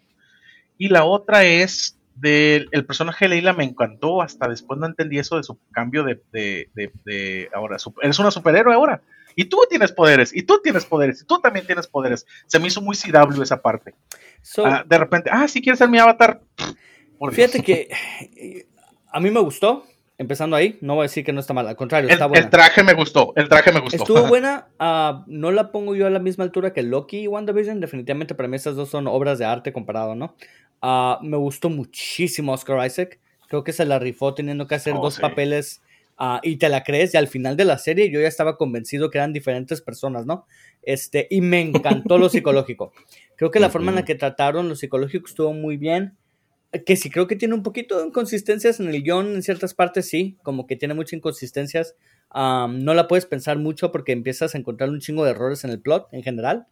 Y 0.79 0.89
la 0.89 1.05
otra 1.05 1.45
es 1.45 1.97
del 2.15 2.69
el 2.73 2.85
personaje 2.85 3.25
de 3.25 3.31
Leila 3.31 3.53
me 3.53 3.65
encantó, 3.65 4.23
hasta 4.23 4.49
después 4.49 4.79
no 4.79 4.87
entendí 4.87 5.19
eso 5.19 5.37
de 5.37 5.43
su 5.43 5.59
cambio 5.71 6.05
de, 6.05 6.21
de, 6.33 6.69
de, 6.75 7.49
ahora, 7.55 7.77
eres 8.03 8.19
una 8.19 8.31
superhéroe 8.31 8.75
ahora. 8.75 9.03
Y 9.35 9.47
tú 9.47 9.59
tienes 9.69 9.93
poderes, 9.93 10.35
y 10.35 10.43
tú 10.43 10.61
tienes 10.63 10.85
poderes, 10.85 11.23
y 11.23 11.25
tú 11.25 11.41
también 11.41 11.67
tienes 11.67 11.87
poderes. 11.87 12.27
Se 12.47 12.59
me 12.59 12.67
hizo 12.67 12.83
muy 12.83 12.97
CW 12.97 13.41
esa 13.41 13.63
parte. 13.63 13.95
Ah, 14.59 14.85
de 14.87 14.99
repente, 14.99 15.31
ah, 15.33 15.49
si 15.49 15.63
quieres 15.63 15.79
ser 15.79 15.89
mi 15.89 15.99
avatar, 15.99 16.43
Fíjate 17.31 17.63
que 17.63 17.89
a 19.13 19.21
mí 19.21 19.31
me 19.31 19.41
gustó, 19.41 19.85
empezando 20.19 20.57
ahí, 20.57 20.79
no 20.81 20.95
voy 20.95 21.03
a 21.03 21.05
decir 21.05 21.25
que 21.25 21.33
no 21.33 21.41
está 21.41 21.53
mal, 21.53 21.67
al 21.69 21.77
contrario, 21.77 22.09
el, 22.09 22.15
está 22.15 22.27
buena. 22.27 22.45
El 22.45 22.51
traje 22.51 22.83
me 22.83 22.95
gustó, 22.95 23.33
el 23.37 23.49
traje 23.49 23.73
me 23.73 23.81
gustó. 23.81 23.97
Estuvo 23.97 24.23
buena, 24.29 24.69
ah, 24.79 25.25
no 25.27 25.51
la 25.51 25.71
pongo 25.71 25.95
yo 25.95 26.07
a 26.07 26.11
la 26.11 26.19
misma 26.19 26.45
altura 26.45 26.73
que 26.73 26.83
Loki 26.83 27.21
y 27.21 27.27
WandaVision, 27.29 27.81
definitivamente 27.81 28.35
para 28.35 28.49
mí 28.49 28.57
estas 28.57 28.77
dos 28.77 28.89
son 28.89 29.07
obras 29.07 29.39
de 29.39 29.45
arte 29.45 29.73
comparado, 29.73 30.15
¿no? 30.15 30.35
Ah, 30.81 31.19
me 31.23 31.37
gustó 31.37 31.69
muchísimo 31.69 32.53
Oscar 32.53 32.85
Isaac, 32.87 33.21
creo 33.49 33.65
que 33.65 33.73
se 33.73 33.85
la 33.85 33.99
rifó 33.99 34.35
teniendo 34.35 34.67
que 34.67 34.75
hacer 34.75 34.95
oh, 34.97 35.03
dos 35.03 35.19
papeles 35.19 35.83
ah, 36.17 36.41
y 36.43 36.57
te 36.57 36.69
la 36.69 36.83
crees 36.83 37.15
y 37.15 37.19
al 37.19 37.29
final 37.29 37.57
de 37.57 37.65
la 37.65 37.79
serie 37.79 38.11
yo 38.11 38.21
ya 38.21 38.29
estaba 38.29 38.57
convencido 38.57 39.11
que 39.11 39.19
eran 39.19 39.33
diferentes 39.33 39.83
personas, 39.83 40.25
¿no? 40.27 40.47
Este, 40.83 41.27
y 41.31 41.41
me 41.41 41.61
encantó 41.61 42.19
lo 42.19 42.29
psicológico. 42.31 42.93
Creo 43.37 43.51
que 43.51 43.61
la 43.61 43.71
forma 43.71 43.91
en 43.91 43.97
la 43.97 44.05
que 44.05 44.15
trataron 44.15 44.69
lo 44.69 44.77
psicológico 44.77 45.27
estuvo 45.27 45.53
muy 45.53 45.77
bien. 45.77 46.17
Que 46.87 46.97
sí, 46.97 47.11
creo 47.11 47.27
que 47.27 47.37
tiene 47.37 47.55
un 47.55 47.63
poquito 47.63 47.99
de 48.01 48.07
inconsistencias 48.07 48.81
en 48.81 48.89
el 48.89 49.03
guion, 49.03 49.35
en 49.35 49.43
ciertas 49.43 49.75
partes 49.75 50.09
sí, 50.09 50.39
como 50.43 50.67
que 50.67 50.77
tiene 50.77 50.95
muchas 50.95 51.15
inconsistencias. 51.15 51.97
no 52.35 52.95
la 52.95 53.09
puedes 53.09 53.27
pensar 53.27 53.59
mucho 53.59 53.93
porque 53.93 54.13
empiezas 54.13 54.55
a 54.55 54.59
encontrar 54.59 54.91
un 54.91 55.01
chingo 55.01 55.25
de 55.25 55.33
errores 55.33 55.65
en 55.65 55.71
el 55.71 55.81
plot 55.81 56.09
en 56.13 56.23
general. 56.23 56.67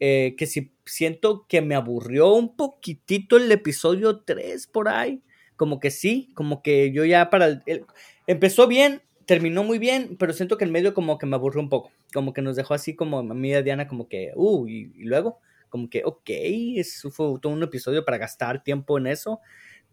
Eh, 0.00 0.34
que 0.36 0.46
si 0.46 0.72
siento 0.84 1.46
que 1.48 1.62
me 1.62 1.74
aburrió 1.74 2.34
un 2.34 2.56
poquitito 2.56 3.36
el 3.36 3.50
episodio 3.52 4.20
3 4.20 4.66
por 4.66 4.88
ahí. 4.88 5.22
Como 5.56 5.78
que 5.78 5.90
sí, 5.90 6.32
como 6.34 6.62
que 6.62 6.90
yo 6.92 7.04
ya 7.04 7.30
para 7.30 7.62
el, 7.66 7.86
empezó 8.26 8.66
bien, 8.66 9.02
terminó 9.24 9.64
muy 9.64 9.78
bien, 9.78 10.16
pero 10.18 10.32
siento 10.32 10.58
que 10.58 10.64
en 10.64 10.72
medio 10.72 10.94
como 10.94 11.18
que 11.18 11.26
me 11.26 11.36
aburrió 11.36 11.60
un 11.62 11.68
poco. 11.68 11.90
Como 12.12 12.32
que 12.32 12.42
nos 12.42 12.56
dejó 12.56 12.74
así 12.74 12.94
como 12.94 13.20
a 13.20 13.22
mí 13.22 13.50
y 13.50 13.54
a 13.54 13.62
Diana 13.62 13.88
como 13.88 14.08
que, 14.08 14.32
uh, 14.34 14.66
y, 14.68 14.92
luego, 15.04 15.38
como 15.74 15.90
que, 15.90 16.02
ok, 16.04 16.30
eso 16.76 17.10
fue 17.10 17.26
todo 17.42 17.52
un 17.52 17.60
episodio 17.64 18.04
para 18.04 18.16
gastar 18.16 18.62
tiempo 18.62 18.96
en 18.96 19.08
eso. 19.08 19.40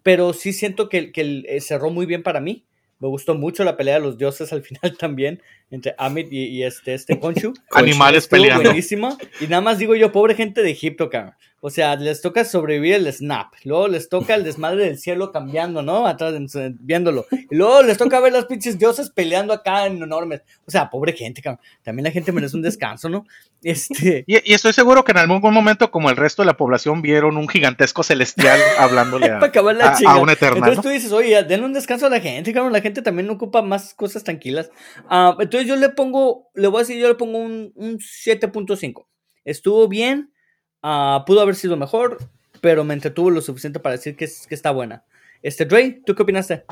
Pero 0.03 0.31
sí 0.31 0.53
siento 0.53 0.89
que, 0.89 1.11
que 1.11 1.41
eh, 1.47 1.59
cerró 1.59 1.89
muy 1.89 2.05
bien 2.05 2.21
para 2.21 2.39
mí. 2.39 2.67
Me 2.99 3.07
gustó 3.07 3.33
mucho 3.33 3.63
la 3.63 3.77
pelea 3.77 3.95
de 3.95 4.01
los 4.01 4.15
dioses 4.15 4.53
al 4.53 4.61
final 4.61 4.95
también, 4.95 5.41
entre 5.71 5.95
Amit 5.97 6.31
y, 6.31 6.61
este, 6.61 6.93
este 6.93 7.19
Khonshu. 7.19 7.55
Animales 7.71 8.27
peleando. 8.27 8.65
Buenísimo. 8.65 9.17
Y 9.39 9.47
nada 9.47 9.63
más 9.63 9.79
digo 9.79 9.95
yo, 9.95 10.11
pobre 10.11 10.35
gente 10.35 10.61
de 10.61 10.69
Egipto, 10.69 11.09
cabrón. 11.09 11.33
O 11.63 11.69
sea, 11.69 11.95
les 11.95 12.21
toca 12.21 12.43
sobrevivir 12.43 12.95
el 12.95 13.13
snap. 13.13 13.53
Luego 13.65 13.87
les 13.87 14.09
toca 14.09 14.33
el 14.33 14.43
desmadre 14.43 14.85
del 14.85 14.97
cielo 14.97 15.31
cambiando, 15.31 15.83
¿no? 15.83 16.07
Atrás, 16.07 16.33
viéndolo. 16.79 17.27
Y 17.31 17.55
luego 17.55 17.83
les 17.83 17.99
toca 17.99 18.19
ver 18.19 18.33
las 18.33 18.45
pinches 18.45 18.79
dioses 18.79 19.11
peleando 19.11 19.53
acá 19.53 19.85
en 19.85 20.01
enormes. 20.01 20.41
O 20.65 20.71
sea, 20.71 20.89
pobre 20.89 21.13
gente, 21.13 21.39
cabrón. 21.39 21.61
También 21.83 22.05
la 22.05 22.11
gente 22.11 22.31
merece 22.31 22.55
un 22.55 22.63
descanso, 22.63 23.09
¿no? 23.09 23.25
Este. 23.63 24.23
Y, 24.25 24.53
estoy 24.53 24.73
seguro 24.73 25.03
que 25.03 25.11
en 25.11 25.19
algún 25.19 25.53
momento, 25.53 25.91
como 25.91 26.09
el 26.09 26.17
resto 26.17 26.41
de 26.41 26.47
la 26.47 26.57
población, 26.57 27.03
vieron 27.03 27.37
un 27.37 27.47
gigantesco 27.47 28.01
celestial 28.01 28.59
hablándole 28.79 29.27
a, 29.27 29.37
a, 29.37 30.17
un 30.17 30.31
eterno. 30.31 30.57
Entonces 30.57 30.81
tú 30.81 30.89
dices, 30.89 31.11
oye, 31.11 31.43
denle 31.43 31.67
un 31.67 31.73
descanso 31.73 32.07
a 32.07 32.09
la 32.09 32.19
gente, 32.19 32.53
cabrón. 32.53 32.73
La 32.73 32.81
gente 32.81 33.03
también 33.03 33.29
ocupa 33.29 33.61
más 33.61 33.93
cosas 33.93 34.23
tranquilas. 34.23 34.71
Ah, 35.07 35.37
entonces 35.39 35.67
yo 35.67 35.75
le 35.75 35.89
pongo, 35.89 36.49
le 36.55 36.67
voy 36.69 36.79
a 36.79 36.81
decir, 36.81 36.97
yo 36.97 37.07
le 37.07 37.13
pongo 37.13 37.37
un, 37.37 37.71
un 37.75 37.99
7.5. 37.99 39.05
Estuvo 39.45 39.87
bien 39.87 40.31
Ah, 40.81 41.23
pudo 41.27 41.41
haber 41.41 41.55
sido 41.55 41.77
mejor, 41.77 42.17
pero 42.61 42.83
me 42.83 42.93
entretuvo 42.93 43.29
lo 43.29 43.41
suficiente 43.41 43.79
para 43.79 43.95
decir 43.95 44.15
que, 44.15 44.27
que 44.27 44.55
está 44.55 44.71
buena. 44.71 45.03
Este, 45.41 45.65
Dre, 45.65 46.01
¿tú 46.05 46.15
qué 46.15 46.23
opinaste? 46.23 46.63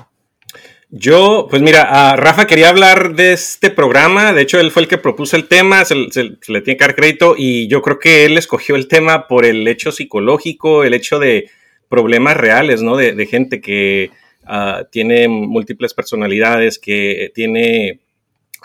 Yo, 0.92 1.48
pues 1.50 1.62
mira, 1.62 2.16
Rafa 2.16 2.48
quería 2.48 2.70
hablar 2.70 3.14
de 3.14 3.34
este 3.34 3.70
programa, 3.70 4.34
de 4.34 4.42
hecho 4.42 4.60
él 4.60 4.72
fue 4.72 4.82
el 4.82 4.88
que 4.88 4.98
propuso 4.98 5.36
el 5.36 5.48
tema, 5.48 5.86
se, 5.86 5.94
le 5.96 6.62
tiene 6.62 6.78
que 6.78 6.84
dar 6.84 6.96
crédito 6.96 7.36
y 7.38 7.68
yo 7.68 7.84
creo 7.84 8.00
que 8.00 8.26
él 8.26 8.40
escogió 8.40 8.76
el 8.76 8.88
tema 8.88 9.28
por 9.28 9.46
el 9.46 9.68
hecho 9.68 9.92
psicológico, 9.92 10.84
el 10.84 10.96
hecho 10.96 11.20
de 11.20 11.52
problemas 11.90 12.38
reales, 12.38 12.82
¿no? 12.82 12.98
De, 12.98 13.26
gente 13.28 13.62
que 13.62 14.10
ah, 14.46 14.84
tiene 14.92 15.28
múltiples 15.28 15.94
personalidades, 15.94 16.80
que 16.80 17.32
tiene 17.36 18.00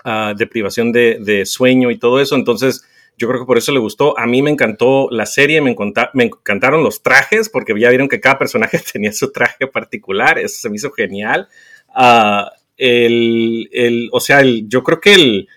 ah, 0.03 0.33
deprivación 0.35 0.93
de, 0.93 1.19
de, 1.21 1.45
sueño 1.45 1.91
y 1.91 1.99
todo 1.99 2.23
eso, 2.23 2.37
entonces 2.37 2.87
yo 3.16 3.29
creo 3.29 3.40
que 3.40 3.46
por 3.46 3.59
eso 3.59 3.72
le 3.72 3.79
gustó. 3.79 4.18
A 4.18 4.27
mí 4.27 4.42
me 4.42 4.50
encantó 4.50 5.09
la 5.11 5.27
serie, 5.27 5.61
me, 5.61 5.74
encantaron 5.74 6.83
los 6.83 7.03
trajes, 7.03 7.48
porque 7.48 7.79
ya 7.79 7.88
vieron 7.88 8.09
que 8.09 8.20
cada 8.20 8.38
personaje 8.38 8.79
tenía 8.92 9.12
su 9.12 9.33
traje 9.33 9.66
particular. 9.66 10.38
Eso 10.38 10.57
se 10.61 10.70
me 10.70 10.77
hizo 10.77 10.90
genial. 10.90 11.48
Ah, 11.94 12.50
el, 12.77 14.09
o 14.12 14.20
sea, 14.20 14.42
yo 14.42 14.83
creo 14.83 15.00
que 15.00 15.14
el, 15.14 15.48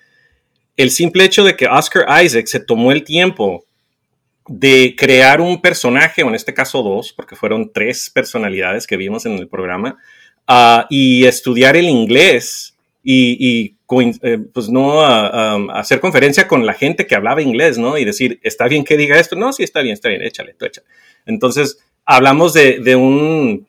el 0.76 0.92
simple 0.92 1.26
hecho 1.26 1.44
de 1.44 1.56
que 1.56 1.68
Oscar 1.68 2.06
Isaac 2.24 2.46
se 2.46 2.60
tomó 2.60 2.92
el 2.92 3.04
tiempo 3.04 3.66
de 4.48 4.96
crear 4.98 5.42
un 5.42 5.62
personaje, 5.62 6.24
o 6.24 6.30
en 6.30 6.36
este 6.36 6.54
caso 6.54 6.82
dos, 6.82 7.12
porque 7.12 7.36
fueron 7.36 7.72
tres 7.74 8.10
personalidades 8.10 8.88
que 8.88 8.98
vimos 8.98 9.26
en 9.26 9.34
el 9.34 9.48
programa, 9.48 9.98
ah, 10.48 10.88
y 10.90 11.26
estudiar 11.26 11.76
el 11.76 11.90
inglés 11.90 12.76
y, 13.04 13.76
eh, 14.22 14.40
pues 14.54 14.70
no 14.70 15.02
hacer 15.72 16.00
conferencia 16.00 16.48
con 16.48 16.66
la 16.66 16.74
gente 16.74 17.08
que 17.08 17.16
hablaba 17.16 17.42
inglés, 17.42 17.78
¿no? 17.78 17.98
Y 17.98 18.06
decir, 18.06 18.40
¿está 18.44 18.68
bien 18.68 18.84
que 18.84 18.98
diga 18.98 19.20
esto? 19.20 19.36
No, 19.36 19.54
sí, 19.54 19.64
está 19.64 19.82
bien, 19.82 19.94
está 19.94 20.10
bien, 20.10 20.22
échale, 20.22 20.54
tú 20.54 20.66
échale. 20.66 20.88
Entonces, 21.26 21.80
hablamos 22.06 22.54
de, 22.54 22.96
un 22.96 23.68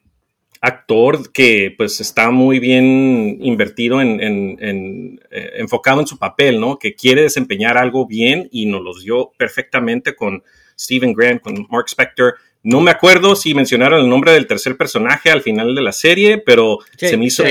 actor 0.60 1.30
que 1.30 1.72
pues 1.76 2.00
está 2.00 2.30
muy 2.30 2.58
bien 2.58 3.38
invertido 3.40 4.00
en, 4.00 5.20
eh, 5.30 5.50
enfocado 5.56 6.00
en 6.00 6.06
su 6.06 6.18
papel, 6.18 6.58
¿no? 6.60 6.78
Que 6.78 6.94
quiere 6.94 7.22
desempeñar 7.22 7.78
algo 7.78 8.06
bien 8.06 8.48
y 8.50 8.66
nos 8.66 8.82
lo 8.82 8.98
dio 8.98 9.32
perfectamente 9.36 10.16
con 10.16 10.42
Stephen 10.78 11.12
Grant, 11.12 11.42
con 11.42 11.66
Mark 11.70 11.86
Spector, 11.88 12.36
no 12.68 12.82
me 12.82 12.90
acuerdo 12.90 13.34
si 13.34 13.54
mencionaron 13.54 13.98
el 13.98 14.10
nombre 14.10 14.30
del 14.32 14.46
tercer 14.46 14.76
personaje 14.76 15.30
al 15.30 15.40
final 15.40 15.74
de 15.74 15.80
la 15.80 15.92
serie, 15.92 16.36
pero 16.36 16.80
se 16.98 17.16
me 17.16 17.24
hizo. 17.24 17.42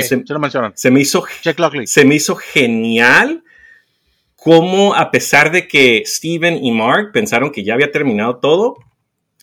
se, 0.76 0.92
me 0.92 1.02
hizo. 1.02 1.26
Se 1.86 2.06
me 2.06 2.14
hizo 2.14 2.36
genial 2.36 3.44
cómo, 4.36 4.94
a 4.94 5.10
pesar 5.10 5.52
de 5.52 5.68
que 5.68 6.04
Steven 6.06 6.64
y 6.64 6.72
Mark 6.72 7.10
pensaron 7.14 7.52
que 7.52 7.64
ya 7.64 7.74
había 7.74 7.92
terminado 7.92 8.38
todo, 8.38 8.78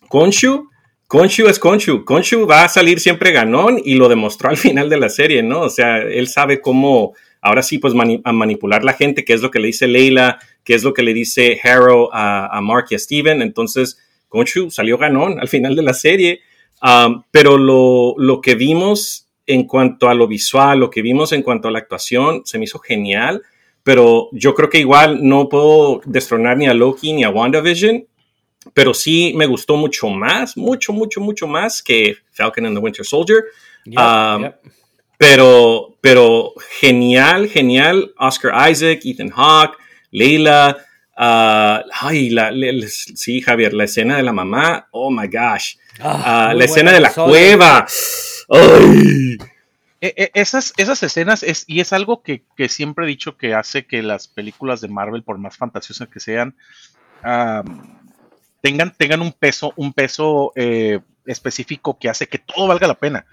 Konshu, 0.09 0.71
Konshu 1.09 1.49
es 1.49 1.59
Konshu. 1.59 2.05
Konshu 2.05 2.47
va 2.47 2.63
a 2.63 2.69
salir 2.69 3.01
siempre 3.01 3.33
ganón 3.33 3.83
y 3.85 3.95
lo 3.95 4.09
demostró 4.09 4.51
al 4.51 4.57
final 4.57 4.89
de 4.89 4.99
la 4.99 5.09
serie, 5.09 5.43
¿no? 5.43 5.63
O 5.63 5.71
sea, 5.71 5.99
él 5.99 6.29
sabe 6.29 6.61
cómo, 6.61 7.15
ahora 7.41 7.65
sí, 7.65 7.79
pues 7.79 7.95
a 8.23 8.33
manipular 8.33 8.85
la 8.85 8.93
gente, 8.93 9.25
que 9.25 9.33
es 9.33 9.41
lo 9.41 9.51
que 9.51 9.59
le 9.59 9.67
dice 9.67 9.89
Leila, 9.89 10.39
que 10.63 10.75
es 10.75 10.85
lo 10.85 10.95
que 10.95 11.03
le 11.03 11.15
dice 11.15 11.59
Harrow 11.65 12.11
a, 12.13 12.57
a 12.57 12.61
Mark 12.61 12.87
y 12.91 12.95
a 12.95 12.99
Steven. 13.01 13.43
Entonces, 13.43 13.99
Konshu 14.35 14.69
salió 14.69 14.99
ganón 14.99 15.39
al 15.39 15.47
final 15.47 15.77
de 15.77 15.83
la 15.83 15.95
serie, 15.95 16.41
um, 16.83 17.23
pero 17.31 17.57
lo, 17.57 18.41
que 18.41 18.57
vimos 18.57 19.29
en 19.47 19.65
cuanto 19.65 20.09
a 20.09 20.15
lo 20.15 20.27
visual, 20.27 20.81
lo 20.81 20.91
que 20.91 21.03
vimos 21.03 21.31
en 21.33 21.43
cuanto 21.43 21.69
a 21.69 21.71
la 21.71 21.79
actuación, 21.79 22.43
se 22.45 22.59
me 22.59 22.65
hizo 22.65 22.81
genial, 22.81 23.43
pero 23.85 24.29
yo 24.33 24.55
creo 24.55 24.69
que 24.69 24.81
igual 24.81 25.21
no 25.23 25.49
puedo 25.49 26.01
destronar 26.05 26.57
ni 26.57 26.67
a 26.67 26.75
Loki 26.75 27.13
ni 27.13 27.23
a 27.23 27.31
WandaVision, 27.31 28.07
pero 28.73 28.93
sí 28.93 29.33
me 29.37 29.47
gustó 29.47 29.77
mucho 29.77 30.09
más, 30.09 30.57
mucho, 30.57 30.93
mucho, 30.93 31.21
mucho 31.21 31.47
más 31.47 31.81
que 31.81 32.17
Falcon 32.33 32.67
and 32.67 32.77
the 32.77 32.83
Winter 32.83 33.07
Soldier. 33.07 33.45
Um, 33.87 34.51
pero, 35.17 35.97
pero 36.01 36.55
genial, 36.81 37.49
genial. 37.49 38.13
Oscar 38.19 38.69
Isaac, 38.69 39.03
Ethan 39.05 39.31
Hawke, 39.31 39.77
Leila, 40.11 40.84
Ah, 41.17 41.85
ay, 42.01 42.31
la, 42.31 42.51
sí, 42.89 43.41
Javier, 43.41 43.73
la 43.73 43.85
escena 43.85 44.17
de 44.17 44.23
la 44.23 44.33
mamá, 44.33 44.89
oh 44.91 45.11
my 45.11 45.29
gosh. 45.29 45.77
Ah, 46.01 46.49
ah, 46.49 46.55
la 46.55 46.65
escena 46.65 46.93
de 46.93 47.01
la 47.01 47.13
cueva. 47.13 47.87
Ay. 48.49 49.39
E, 50.01 50.13
e, 50.17 50.31
esas, 50.35 50.75
esas 50.77 51.03
escenas, 51.03 51.43
es, 51.43 51.65
y 51.67 51.81
es 51.81 51.93
algo 51.93 52.23
que, 52.23 52.45
siempre 52.69 53.05
he 53.05 53.09
dicho 53.09 53.37
que 53.37 53.55
hace 53.55 53.87
que 53.87 54.03
las 54.03 54.29
películas 54.29 54.81
de 54.81 54.89
Marvel, 54.89 55.23
por 55.23 55.39
más 55.39 55.57
fantasiosas 55.57 56.09
que 56.09 56.21
sean, 56.21 56.57
tengan, 58.61 58.93
tengan 58.97 59.23
un 59.23 59.33
peso, 59.33 59.73
un 59.77 59.93
peso 59.93 60.53
eh, 60.57 61.01
específico 61.27 61.99
que 61.99 62.11
hace 62.11 62.27
que 62.27 62.39
todo 62.39 62.67
valga 62.67 62.89
la 62.89 62.99
pena. 62.99 63.25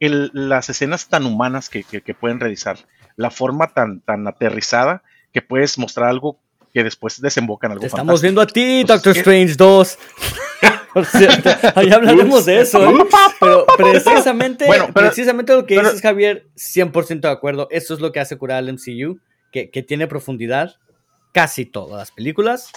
las 0.00 0.70
escenas 0.70 1.08
tan 1.08 1.26
humanas 1.26 1.68
que, 1.68 1.84
pueden 2.18 2.40
realizar, 2.40 2.78
la 3.16 3.30
forma 3.30 3.68
tan, 3.68 4.00
tan 4.00 4.26
aterrizada 4.26 5.02
que 5.32 5.42
puedes 5.42 5.78
mostrar 5.78 6.08
algo 6.08 6.40
que 6.72 6.84
después 6.84 7.20
desembocan 7.20 7.72
algo 7.72 7.84
Estamos 7.84 8.22
viendo 8.22 8.40
a 8.40 8.46
ti, 8.46 8.84
Doctor 8.84 9.16
Strange 9.16 9.54
2. 9.54 9.98
Por 10.94 11.06
cierto, 11.06 11.50
ahí 11.76 11.90
hablaremos 11.90 12.46
de 12.46 12.60
eso. 12.60 12.84
¿eh? 12.84 12.94
Pero 13.38 13.66
precisamente, 13.76 14.66
precisamente 14.92 15.54
lo 15.54 15.64
que 15.64 15.78
dices, 15.78 16.00
Javier, 16.00 16.48
100% 16.56 17.20
de 17.20 17.28
acuerdo. 17.28 17.68
Eso 17.70 17.94
es 17.94 18.00
lo 18.00 18.10
que 18.10 18.18
hace 18.18 18.36
curar 18.36 18.58
al 18.58 18.72
MCU, 18.72 19.20
que, 19.52 19.70
que 19.70 19.82
tiene 19.82 20.08
profundidad. 20.08 20.76
Casi 21.32 21.64
todas 21.64 21.96
las 21.96 22.10
películas 22.10 22.72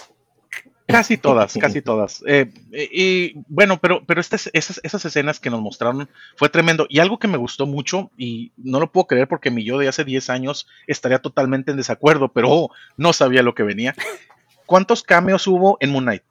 Casi 0.94 1.16
todas, 1.18 1.54
casi 1.60 1.82
todas. 1.82 2.22
Eh, 2.26 2.52
y 2.72 3.32
bueno, 3.48 3.80
pero, 3.80 4.04
pero 4.06 4.20
estas, 4.20 4.48
esas, 4.52 4.80
esas, 4.84 5.04
escenas 5.04 5.40
que 5.40 5.50
nos 5.50 5.60
mostraron 5.60 6.08
fue 6.36 6.48
tremendo. 6.48 6.86
Y 6.88 7.00
algo 7.00 7.18
que 7.18 7.26
me 7.26 7.36
gustó 7.36 7.66
mucho, 7.66 8.12
y 8.16 8.52
no 8.56 8.78
lo 8.78 8.92
puedo 8.92 9.08
creer 9.08 9.26
porque 9.26 9.50
mi 9.50 9.64
yo 9.64 9.78
de 9.78 9.88
hace 9.88 10.04
10 10.04 10.30
años 10.30 10.68
estaría 10.86 11.18
totalmente 11.18 11.72
en 11.72 11.76
desacuerdo, 11.76 12.28
pero 12.28 12.48
oh, 12.50 12.70
no 12.96 13.12
sabía 13.12 13.42
lo 13.42 13.54
que 13.54 13.64
venía. 13.64 13.94
¿Cuántos 14.66 15.02
cameos 15.02 15.46
hubo 15.48 15.76
en 15.80 15.90
Moon 15.90 16.04
Knight? 16.04 16.22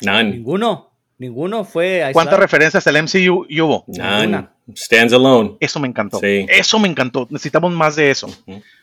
Ninguno. 0.00 0.90
Ninguno 1.18 1.64
fue. 1.64 2.08
¿Cuántas 2.14 2.38
referencias 2.38 2.86
al 2.86 3.02
MCU 3.02 3.46
hubo? 3.50 3.84
None. 3.86 4.48
Stands 4.74 5.12
alone. 5.12 5.56
Eso 5.60 5.78
me 5.78 5.88
encantó. 5.88 6.18
Eso 6.22 6.78
me 6.78 6.88
encantó. 6.88 7.26
Necesitamos 7.30 7.72
más 7.72 7.96
de 7.96 8.10
eso 8.10 8.28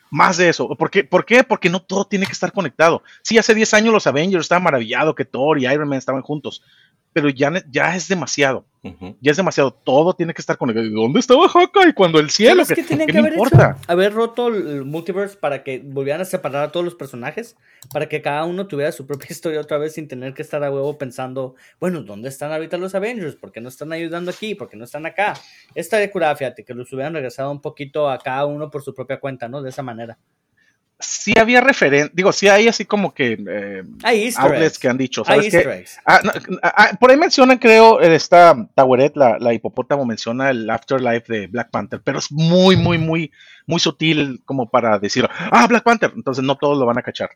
más 0.10 0.38
de 0.38 0.50
eso. 0.50 0.70
¿Por 0.76 0.90
qué? 0.90 1.04
¿Por 1.04 1.26
qué? 1.26 1.44
Porque 1.44 1.70
no 1.70 1.82
todo 1.82 2.06
tiene 2.06 2.26
que 2.26 2.32
estar 2.32 2.52
conectado. 2.52 3.04
Sí, 3.22 3.38
hace 3.38 3.54
10 3.54 3.74
años 3.74 3.94
los 3.94 4.08
Avengers 4.08 4.46
estaban 4.46 4.64
maravillados 4.64 5.16
que 5.16 5.26
Thor 5.26 5.60
y 5.60 5.66
Iron 5.66 5.88
Man 5.88 5.98
estaban 5.98 6.22
juntos, 6.22 6.64
pero 7.18 7.30
ya, 7.30 7.52
ya 7.72 7.96
es 7.96 8.08
demasiado. 8.08 8.64
Ya 9.20 9.32
es 9.32 9.38
demasiado. 9.38 9.72
Todo 9.74 10.14
tiene 10.14 10.36
que 10.36 10.42
estar 10.42 10.56
con 10.56 10.70
el. 10.70 10.94
¿Dónde 10.94 11.20
estaba 11.20 11.50
Hawkeye? 11.50 11.96
Cuando 11.96 12.20
el 12.20 12.30
cielo. 12.30 12.64
¿Qué, 12.64 12.76
que, 12.76 13.06
que, 13.08 13.18
haber 13.18 13.34
importa? 13.34 13.72
Hecho? 13.72 13.92
Haber 13.92 14.14
roto 14.14 14.50
el 14.50 14.86
multiverse 14.86 15.36
para 15.36 15.64
que 15.64 15.82
volvieran 15.84 16.22
a 16.22 16.26
separar 16.26 16.66
a 16.66 16.72
todos 16.72 16.86
los 16.86 16.94
personajes. 16.94 17.56
Para 17.92 18.08
que 18.08 18.22
cada 18.22 18.46
uno 18.46 18.68
tuviera 18.68 18.92
su 18.92 19.08
propia 19.08 19.30
historia 19.32 19.60
otra 19.62 19.80
vez 19.80 19.96
sin 19.96 20.08
tener 20.08 20.36
que 20.36 20.44
estar 20.44 20.64
a 20.64 20.70
huevo 20.70 20.96
pensando, 20.96 21.56
bueno, 21.80 22.04
¿dónde 22.04 22.30
están 22.30 22.52
ahorita 22.52 22.78
los 22.78 22.94
Avengers? 22.94 23.36
¿Por 23.36 23.52
qué 23.52 23.62
no 23.62 23.70
están 23.70 23.92
ayudando 23.92 24.30
aquí? 24.30 24.54
¿Por 24.54 24.70
qué 24.70 24.78
no 24.78 24.84
están 24.84 25.08
acá? 25.08 25.34
Esta 25.74 25.98
de 25.98 26.12
cura, 26.12 26.36
fíjate, 26.36 26.64
que 26.64 26.76
los 26.76 26.94
hubieran 26.94 27.16
regresado 27.16 27.50
un 27.50 27.62
poquito 27.62 28.12
a 28.12 28.20
cada 28.20 28.46
uno 28.46 28.70
por 28.70 28.84
su 28.84 28.94
propia 28.94 29.20
cuenta, 29.20 29.50
¿no? 29.50 29.64
De 29.64 29.72
esa 29.72 29.82
manera 29.82 30.20
sí 31.00 31.38
había 31.38 31.62
referencia, 31.62 32.12
digo, 32.14 32.32
sí 32.32 32.48
hay 32.48 32.68
así 32.68 32.86
como 32.86 33.14
que 33.14 33.38
eh, 33.48 33.84
hay 34.04 34.34
outlets 34.36 34.80
que 34.80 34.88
han 34.88 34.98
dicho, 34.98 35.24
¿sabes 35.24 35.52
qué? 35.52 35.86
Ah, 36.06 36.22
ah, 36.64 36.74
ah, 36.76 36.98
por 37.00 37.12
ahí 37.12 37.18
mencionan, 37.18 37.60
creo, 37.60 38.00
esta 38.00 38.68
Taweret, 38.74 39.16
la, 39.16 39.38
la, 39.38 39.54
hipopótamo, 39.54 40.06
menciona 40.06 40.50
el 40.50 40.68
afterlife 40.70 41.32
de 41.32 41.48
Black 41.48 41.70
Panther, 41.70 42.02
pero 42.04 42.18
es 42.18 42.32
muy, 42.32 42.76
muy, 42.76 42.98
muy, 42.98 43.32
muy 43.68 43.80
sutil 43.80 44.42
como 44.44 44.70
para 44.70 44.98
decir, 44.98 45.30
ah, 45.52 45.68
Black 45.68 45.84
Panther, 45.84 46.14
entonces 46.16 46.44
no 46.44 46.56
todos 46.56 46.80
lo 46.80 46.88
van 46.88 46.98
a 46.98 47.04
cachar, 47.04 47.30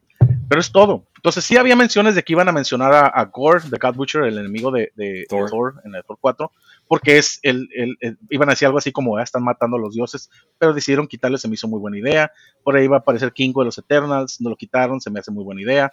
pero 0.49 0.59
es 0.59 0.71
todo. 0.71 1.05
Entonces 1.17 1.45
sí 1.45 1.55
había 1.55 1.75
menciones 1.75 2.15
de 2.15 2.23
que 2.23 2.33
iban 2.33 2.49
a 2.49 2.53
mencionar 2.53 3.11
a, 3.13 3.25
Gore, 3.25 3.69
de 3.69 3.77
God 3.77 3.95
Butcher, 3.95 4.23
el 4.23 4.39
enemigo 4.39 4.71
de, 4.71 4.91
Thor. 5.29 5.75
en 5.85 5.93
el 5.93 6.03
Thor 6.03 6.17
4, 6.19 6.51
porque 6.91 7.17
es 7.17 7.39
el, 7.43 7.69
el, 7.73 8.17
iban 8.29 8.49
a 8.49 8.51
decir 8.51 8.65
algo 8.65 8.77
así 8.77 8.91
como, 8.91 9.17
están 9.17 9.45
matando 9.45 9.77
a 9.77 9.79
los 9.79 9.93
dioses, 9.93 10.29
pero 10.57 10.73
decidieron 10.73 11.07
quitarle, 11.07 11.37
se 11.37 11.47
me 11.47 11.53
hizo 11.53 11.69
muy 11.69 11.79
buena 11.79 11.97
idea. 11.97 12.33
Por 12.65 12.75
ahí 12.75 12.85
va 12.85 12.97
a 12.97 12.99
aparecer 12.99 13.31
Kingo 13.31 13.61
de 13.61 13.67
los 13.67 13.77
Eternals, 13.77 14.41
no 14.41 14.49
lo 14.49 14.57
quitaron, 14.57 14.99
se 14.99 15.09
me 15.09 15.21
hace 15.21 15.31
muy 15.31 15.45
buena 15.45 15.61
idea. 15.61 15.89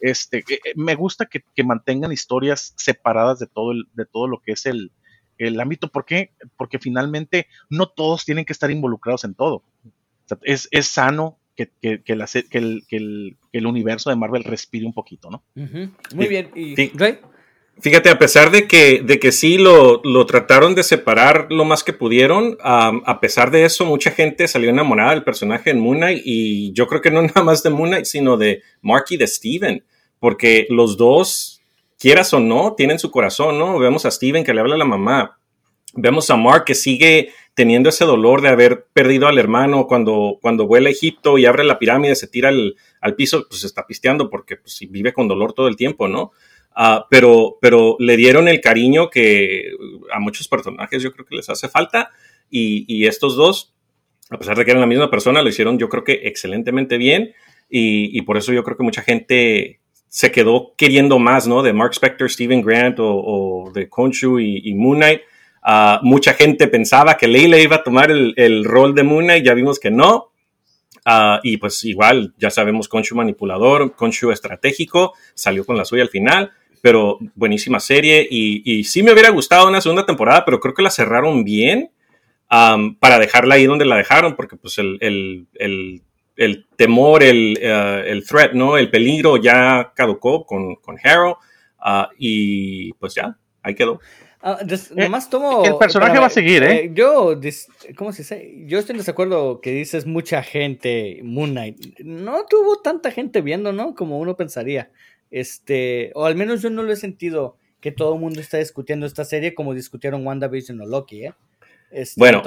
Este, 0.00 0.40
eh, 0.40 0.44
eh, 0.62 0.72
me 0.76 0.96
gusta 0.96 1.24
que, 1.24 1.64
mantengan 1.64 2.12
historias 2.12 2.74
separadas 2.76 3.38
de 3.38 3.46
todo, 3.46 3.72
el, 3.72 3.84
de 3.94 4.04
todo 4.04 4.28
lo 4.28 4.42
que 4.42 4.52
es 4.52 4.66
el, 4.66 4.92
el 5.38 5.58
ámbito. 5.58 5.88
¿Por 5.88 6.04
qué? 6.04 6.32
Porque 6.58 6.78
finalmente 6.78 7.46
no 7.70 7.86
todos 7.86 8.26
tienen 8.26 8.44
que 8.44 8.52
estar 8.52 8.70
involucrados 8.70 9.24
en 9.24 9.34
todo. 9.34 9.62
es, 10.42 10.68
es, 10.72 10.88
sano 10.88 11.38
que, 11.56 11.70
que, 11.80 12.02
que, 12.02 12.12
el, 12.12 12.84
el, 12.90 13.38
el, 13.50 13.66
universo 13.66 14.10
de 14.10 14.16
Marvel 14.16 14.44
respire 14.44 14.84
un 14.84 14.92
poquito, 14.92 15.30
¿no? 15.30 15.42
Muy 15.54 16.28
bien. 16.28 16.50
¿Y 16.54 16.74
Fíjate, 17.80 18.08
a 18.08 18.18
pesar 18.18 18.50
de 18.50 18.68
que, 18.68 19.02
de 19.04 19.18
que 19.18 19.32
sí 19.32 19.58
lo, 19.58 20.00
lo 20.04 20.26
trataron 20.26 20.74
de 20.74 20.84
separar 20.84 21.48
lo 21.50 21.64
más 21.64 21.82
que 21.82 21.92
pudieron, 21.92 22.56
a 22.62 23.20
pesar 23.20 23.50
de 23.50 23.64
eso, 23.64 23.84
mucha 23.84 24.12
gente 24.12 24.46
salió 24.46 24.70
enamorada 24.70 25.10
del 25.10 25.24
personaje 25.24 25.70
en 25.70 25.80
Moon 25.80 25.98
Knight 25.98 26.22
y 26.24 26.72
yo 26.72 26.86
creo 26.86 27.00
que 27.00 27.10
no 27.10 27.20
nada 27.22 27.42
más 27.42 27.62
de 27.62 27.70
Moon 27.70 27.90
Knight, 27.90 28.04
sino 28.04 28.36
de 28.36 28.62
Mark 28.80 29.06
y 29.10 29.16
de 29.16 29.26
Steven, 29.26 29.84
porque 30.20 30.66
los 30.70 30.96
dos, 30.96 31.62
quieras 31.98 32.32
o 32.32 32.40
no, 32.40 32.74
tienen 32.74 32.98
su 32.98 33.10
corazón, 33.10 33.58
¿no? 33.58 33.78
Vemos 33.78 34.06
a 34.06 34.10
Steven 34.10 34.44
que 34.44 34.54
le 34.54 34.60
habla 34.60 34.76
a 34.76 34.78
la 34.78 34.84
mamá, 34.84 35.38
vemos 35.94 36.30
a 36.30 36.36
Mark 36.36 36.64
que 36.64 36.74
sigue 36.74 37.30
teniendo 37.54 37.88
ese 37.88 38.04
dolor 38.04 38.40
de 38.40 38.48
haber 38.48 38.86
perdido 38.92 39.26
al 39.28 39.38
hermano 39.38 39.86
cuando, 39.86 40.38
cuando 40.40 40.66
vuela 40.66 40.88
a 40.88 40.92
Egipto 40.92 41.38
y 41.38 41.46
abre 41.46 41.64
la 41.64 41.78
pirámide, 41.78 42.14
se 42.14 42.28
tira 42.28 42.48
al, 42.48 42.76
al 43.00 43.14
piso, 43.14 43.46
pues 43.48 43.64
está 43.64 43.86
pisteando 43.86 44.30
porque 44.30 44.56
pues, 44.56 44.78
vive 44.88 45.12
con 45.12 45.28
dolor 45.28 45.52
todo 45.52 45.68
el 45.68 45.76
tiempo, 45.76 46.08
¿no? 46.08 46.32
Ah, 46.74 47.06
pero, 47.08 47.58
pero 47.60 47.96
le 48.00 48.16
dieron 48.16 48.48
el 48.48 48.60
cariño 48.60 49.08
que 49.08 49.70
a 50.12 50.18
muchos 50.18 50.48
personajes 50.48 51.02
yo 51.02 51.12
creo 51.12 51.24
que 51.24 51.36
les 51.36 51.48
hace 51.48 51.68
falta 51.68 52.10
y, 52.50 53.06
estos 53.06 53.36
dos, 53.36 53.74
a 54.30 54.38
pesar 54.38 54.56
de 54.56 54.64
que 54.64 54.72
eran 54.72 54.80
la 54.80 54.86
misma 54.86 55.10
persona, 55.10 55.42
lo 55.42 55.48
hicieron 55.48 55.78
yo 55.78 55.88
creo 55.88 56.04
que 56.04 56.20
excelentemente 56.24 56.98
bien 56.98 57.32
y, 57.68 58.20
por 58.22 58.36
eso 58.36 58.52
yo 58.52 58.64
creo 58.64 58.76
que 58.76 58.82
mucha 58.82 59.02
gente 59.02 59.80
se 60.08 60.30
quedó 60.30 60.74
queriendo 60.76 61.18
más, 61.18 61.46
¿no? 61.48 61.62
De 61.62 61.72
Mark 61.72 61.92
Spector, 61.92 62.30
Steven 62.30 62.62
Grant 62.62 62.98
o, 63.00 63.70
de 63.74 63.88
Khonshu 63.88 64.38
y, 64.38 64.74
Moon 64.74 64.98
Knight. 64.98 65.22
Ah, 65.62 66.00
mucha 66.02 66.34
gente 66.34 66.68
pensaba 66.68 67.16
que 67.16 67.26
Leila 67.26 67.58
iba 67.58 67.76
a 67.76 67.82
tomar 67.82 68.10
el, 68.10 68.64
rol 68.64 68.94
de 68.94 69.02
Moon 69.02 69.24
Knight, 69.24 69.44
ya 69.44 69.54
vimos 69.54 69.78
que 69.78 69.90
no. 69.90 70.32
Ah, 71.04 71.40
y 71.42 71.56
pues 71.56 71.84
igual, 71.84 72.34
ya 72.38 72.50
sabemos, 72.50 72.88
Khonshu 72.88 73.16
manipulador, 73.16 73.94
Khonshu 73.94 74.30
estratégico, 74.30 75.14
salió 75.34 75.64
con 75.66 75.76
la 75.76 75.84
suya 75.84 76.02
al 76.02 76.08
final 76.08 76.52
pero 76.84 77.18
buenísima 77.34 77.80
serie 77.80 78.28
y, 78.30 78.60
y, 78.62 78.84
sí 78.84 79.02
me 79.02 79.10
hubiera 79.10 79.30
gustado 79.30 79.66
una 79.66 79.80
segunda 79.80 80.04
temporada, 80.04 80.44
pero 80.44 80.60
creo 80.60 80.74
que 80.74 80.82
la 80.82 80.90
cerraron 80.90 81.42
bien 81.42 81.90
para 82.46 83.18
dejarla 83.18 83.54
ahí 83.54 83.64
donde 83.64 83.86
la 83.86 83.96
dejaron, 83.96 84.36
porque 84.36 84.56
pues 84.56 84.76
el, 84.76 84.98
el, 85.00 85.46
el, 85.54 86.02
el 86.36 86.66
temor, 86.76 87.22
el, 87.22 87.58
uh, 87.58 88.06
el, 88.06 88.26
threat, 88.26 88.52
¿no? 88.52 88.76
El 88.76 88.90
peligro 88.90 89.38
ya 89.38 89.94
caducó 89.96 90.44
con, 90.44 90.74
con 90.74 90.98
Harrow 91.02 91.38
uh, 91.78 92.04
y 92.18 92.92
pues 92.92 93.14
ya, 93.14 93.34
ahí 93.62 93.74
quedó. 93.74 93.98
Uh, 94.42 94.56
nomás 94.94 95.30
tomo. 95.30 95.64
El 95.64 95.78
personaje 95.78 96.18
va 96.18 96.26
a 96.26 96.30
seguir, 96.30 96.64
¿eh? 96.64 96.84
¿eh? 96.84 96.90
yo, 96.92 97.40
¿cómo 97.96 98.12
se 98.12 98.24
dice? 98.24 98.66
Yo 98.66 98.78
estoy 98.78 98.92
en 98.92 98.98
desacuerdo 98.98 99.62
que 99.62 99.70
dices 99.70 100.04
mucha 100.04 100.42
gente, 100.42 101.22
Moon 101.24 101.52
Knight. 101.52 102.00
No 102.00 102.44
tuvo 102.44 102.82
tanta 102.82 103.10
gente 103.10 103.40
viendo, 103.40 103.72
¿no? 103.72 103.94
Como 103.94 104.18
uno 104.18 104.36
pensaría. 104.36 104.90
Este, 105.34 106.12
o 106.14 106.26
al 106.26 106.36
menos 106.36 106.62
yo 106.62 106.70
no 106.70 106.84
lo 106.84 106.92
he 106.92 106.96
sentido 106.96 107.56
que 107.80 107.90
todo 107.90 108.14
el 108.14 108.20
mundo 108.20 108.40
está 108.40 108.58
discutiendo 108.58 109.04
esta 109.04 109.24
serie 109.24 109.52
como 109.52 109.74
discutieron 109.74 110.24
WandaVision 110.24 110.80
o 110.80 110.86
Loki, 110.86 111.24
¿eh? 111.24 111.34
Este, 111.90 112.20
bueno, 112.20 112.40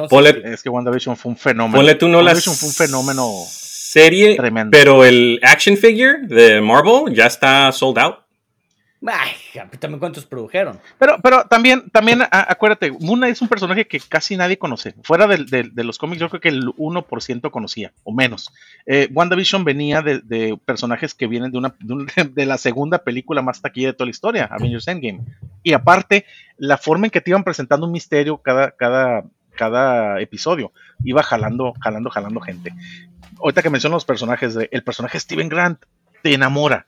es 0.46 0.64
que 0.64 0.70
WandaVision 0.70 1.18
fue 1.18 1.32
un 1.34 1.38
fenómeno. 1.38 1.76
Ponle 1.76 1.96
tú 1.96 2.08
no 2.08 2.20
WandaVision 2.20 2.56
fue 2.56 2.70
un 2.70 2.74
fenómeno 2.74 3.44
serie, 3.46 4.38
tremendo. 4.38 4.72
pero 4.72 5.04
el 5.04 5.38
action 5.44 5.76
figure 5.76 6.28
de 6.28 6.62
Marvel 6.62 7.14
ya 7.14 7.26
está 7.26 7.70
sold 7.74 8.00
out. 8.00 8.20
Ay, 9.10 9.32
también 9.80 10.00
cuántos 10.00 10.26
produjeron. 10.26 10.80
Pero, 10.98 11.18
pero 11.22 11.46
también, 11.46 11.90
también 11.90 12.22
acuérdate, 12.30 12.92
Knight 12.92 13.34
es 13.34 13.42
un 13.42 13.48
personaje 13.48 13.88
que 13.88 14.00
casi 14.00 14.36
nadie 14.36 14.58
conoce. 14.58 14.96
Fuera 15.04 15.28
de, 15.28 15.72
los 15.84 15.98
cómics, 15.98 16.20
yo 16.20 16.30
creo 16.30 16.42
que 16.42 16.50
el 16.50 16.66
1% 16.66 17.52
conocía, 17.52 17.94
o 18.04 18.14
menos. 18.14 18.52
Eh, 18.86 19.08
WandaVision 19.14 19.64
venía 19.64 20.02
de, 20.02 20.58
personajes 20.66 21.14
que 21.14 21.28
vienen 21.28 21.52
de, 21.52 21.58
una, 21.58 21.76
de, 22.34 22.46
la 22.46 22.58
segunda 22.58 23.00
película 23.00 23.42
más 23.42 23.62
taquilla 23.62 23.88
de 23.88 23.94
toda 23.94 24.08
la 24.08 24.12
historia, 24.12 24.46
Avengers 24.52 24.88
Endgame. 24.88 25.22
Y 25.64 25.74
aparte, 25.74 26.26
la 26.58 26.78
forma 26.78 27.08
en 27.08 27.12
que 27.12 27.22
te 27.22 27.32
iban 27.32 27.44
presentando 27.44 27.86
un 27.86 27.94
misterio 27.94 28.38
cada, 28.38 28.72
cada, 28.72 29.24
cada 29.56 30.20
episodio, 30.20 30.74
iba 31.04 31.24
jalando, 31.24 31.74
jalando, 31.80 32.10
jalando 32.10 32.42
gente. 32.42 32.74
Ahorita 33.40 33.62
que 33.62 33.70
menciono 33.70 33.96
los 33.96 34.06
personajes, 34.06 34.58
el 34.70 34.84
personaje 34.84 35.20
Steven 35.20 35.48
Grant 35.48 35.84
te 36.24 36.34
enamora 36.34 36.88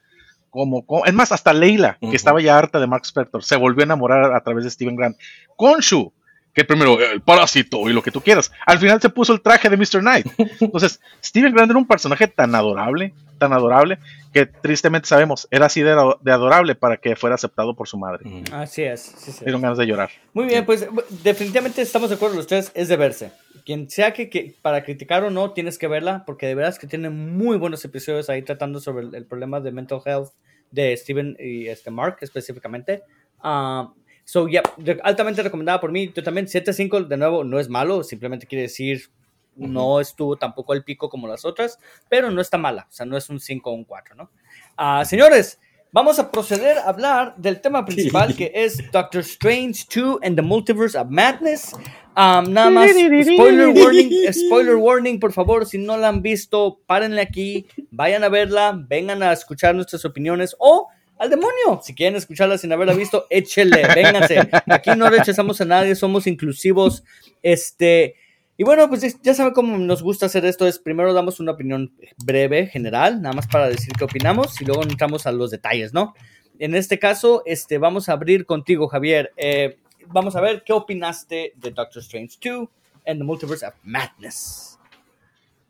como, 0.49 0.85
es 1.05 1.13
más, 1.13 1.31
hasta 1.31 1.53
Leila, 1.53 1.97
que 1.99 2.15
estaba 2.15 2.41
ya 2.41 2.57
harta 2.57 2.79
de 2.79 2.87
Mark 2.87 3.05
Spector, 3.05 3.43
se 3.43 3.55
volvió 3.55 3.83
a 3.83 3.85
enamorar 3.85 4.33
a 4.33 4.43
través 4.43 4.63
de 4.63 4.71
Steven 4.71 4.95
Grant. 4.95 5.17
Konshu, 5.55 6.11
que 6.53 6.65
primero 6.65 6.99
el 6.99 7.21
parásito 7.21 7.89
y 7.89 7.93
lo 7.93 8.01
que 8.01 8.11
tú 8.11 8.21
quieras. 8.21 8.51
Al 8.65 8.79
final 8.79 9.01
se 9.01 9.09
puso 9.09 9.33
el 9.33 9.41
traje 9.41 9.69
de 9.69 9.77
Mr. 9.77 9.99
Knight. 9.99 10.27
Entonces, 10.59 10.99
Steven 11.23 11.53
Grant 11.53 11.69
era 11.69 11.79
un 11.79 11.87
personaje 11.87 12.27
tan 12.27 12.55
adorable, 12.55 13.13
tan 13.37 13.53
adorable, 13.53 13.99
que 14.33 14.45
tristemente 14.45 15.07
sabemos, 15.07 15.47
era 15.51 15.67
así 15.67 15.81
de, 15.81 15.91
adorable 15.91 16.75
para 16.75 16.97
que 16.97 17.15
fuera 17.15 17.35
aceptado 17.35 17.75
por 17.75 17.87
su 17.87 17.97
madre. 17.97 18.43
Así 18.51 18.83
es. 18.83 19.01
Sí, 19.01 19.31
ganas 19.45 19.77
de 19.77 19.85
llorar. 19.85 20.09
Muy 20.33 20.45
bien, 20.45 20.65
pues 20.65 20.87
definitivamente 21.23 21.81
estamos 21.81 22.09
de 22.09 22.15
acuerdo 22.15 22.35
los 22.35 22.47
tres, 22.47 22.71
es 22.73 22.87
de 22.87 22.97
verse. 22.97 23.31
Quien 23.69 23.87
sea 23.87 24.13
que, 24.13 24.55
para 24.63 24.83
criticar 24.83 25.23
o 25.23 25.29
no, 25.29 25.51
tienes 25.51 25.77
que 25.77 25.87
verla, 25.87 26.23
porque 26.25 26.47
de 26.47 26.55
veras 26.55 26.79
que 26.79 26.87
tiene 26.87 27.11
muy 27.11 27.55
buenos 27.55 27.85
episodios 27.85 28.27
ahí 28.27 28.41
tratando 28.41 28.79
sobre 28.79 29.15
el, 29.15 29.25
problema 29.27 29.59
de 29.59 29.71
mental 29.71 30.01
health 30.03 30.29
de 30.71 30.97
Steven 30.97 31.37
y 31.39 31.67
este 31.67 31.91
Mark 31.91 32.17
específicamente. 32.21 33.03
Uh, 33.43 33.93
So, 34.23 34.47
yeah, 34.47 34.63
altamente 35.03 35.43
recomendada 35.43 35.79
por 35.79 35.91
mí. 35.91 36.11
Yo 36.15 36.23
también, 36.23 36.47
7.5 36.47 37.07
de 37.07 37.17
nuevo 37.17 37.43
no 37.43 37.59
es 37.59 37.69
malo, 37.69 38.03
simplemente 38.03 38.47
quiere 38.47 38.63
decir 38.63 39.11
no 39.55 39.99
estuvo 39.99 40.35
tampoco 40.35 40.73
al 40.73 40.83
pico 40.83 41.07
como 41.07 41.27
las 41.27 41.45
otras, 41.45 41.77
pero 42.09 42.31
no 42.31 42.41
está 42.41 42.57
mala, 42.57 42.87
o 42.89 42.91
sea, 42.91 43.05
no 43.05 43.17
es 43.17 43.29
un 43.29 43.39
5 43.39 43.69
o 43.69 43.73
un 43.73 43.83
4, 43.83 44.15
¿no? 44.15 44.31
Uh, 44.79 45.05
señores, 45.05 45.59
vamos 45.91 46.19
a 46.19 46.31
proceder 46.31 46.77
a 46.77 46.89
hablar 46.89 47.35
del 47.37 47.61
tema 47.61 47.85
principal 47.85 48.35
que 48.35 48.51
es 48.53 48.77
Doctor 48.91 49.21
Strange 49.21 49.85
2 49.93 50.19
and 50.23 50.35
the 50.35 50.41
Multiverse 50.41 50.97
of 50.97 51.07
Madness. 51.09 51.73
Um, 52.15 52.51
nada 52.51 52.69
más, 52.69 52.89
spoiler 53.23 53.69
warning, 53.69 54.11
spoiler 54.33 54.75
warning, 54.75 55.19
por 55.19 55.31
favor, 55.31 55.65
si 55.65 55.77
no 55.77 55.97
la 55.97 56.09
han 56.09 56.21
visto, 56.21 56.79
párenle 56.85 57.21
aquí, 57.21 57.65
vayan 57.91 58.23
a 58.23 58.29
verla, 58.29 58.77
vengan 58.87 59.23
a 59.23 59.31
escuchar 59.31 59.73
nuestras 59.73 60.03
opiniones 60.05 60.55
o 60.59 60.87
al 61.17 61.29
demonio. 61.29 61.81
Si 61.83 61.93
quieren 61.95 62.15
escucharla 62.15 62.57
sin 62.57 62.71
haberla 62.71 62.93
visto, 62.93 63.25
échele, 63.29 63.83
vénganse. 63.93 64.49
Aquí 64.67 64.91
no 64.95 65.09
rechazamos 65.09 65.59
a 65.61 65.65
nadie, 65.65 65.95
somos 65.95 66.27
inclusivos. 66.27 67.03
Este, 67.43 68.15
y 68.59 68.65
bueno, 68.65 68.89
pues 68.89 69.21
ya 69.21 69.33
saben 69.33 69.53
cómo 69.53 69.77
nos 69.77 70.03
gusta 70.03 70.25
hacer 70.25 70.43
esto. 70.43 70.67
Es 70.67 70.79
primero 70.79 71.13
damos 71.13 71.39
una 71.39 71.53
opinión 71.53 71.93
breve, 72.25 72.67
general, 72.67 73.21
nada 73.21 73.33
más 73.33 73.47
para 73.47 73.69
decir 73.69 73.93
qué 73.97 74.03
opinamos 74.03 74.59
y 74.59 74.65
luego 74.65 74.83
entramos 74.83 75.25
a 75.25 75.31
los 75.31 75.49
detalles, 75.49 75.93
¿no? 75.93 76.13
En 76.59 76.75
este 76.75 76.99
caso, 76.99 77.41
este, 77.45 77.77
vamos 77.77 78.09
a 78.09 78.11
abrir 78.11 78.45
contigo, 78.45 78.89
Javier. 78.89 79.31
Eh, 79.37 79.77
vamos 80.07 80.35
a 80.35 80.41
ver 80.41 80.65
qué 80.65 80.73
opinaste 80.73 81.53
de 81.55 81.71
Doctor 81.71 82.01
Strange 82.01 82.35
2 82.43 82.67
and 83.07 83.19
the 83.19 83.23
Multiverse 83.23 83.65
of 83.65 83.75
Madness. 83.83 84.77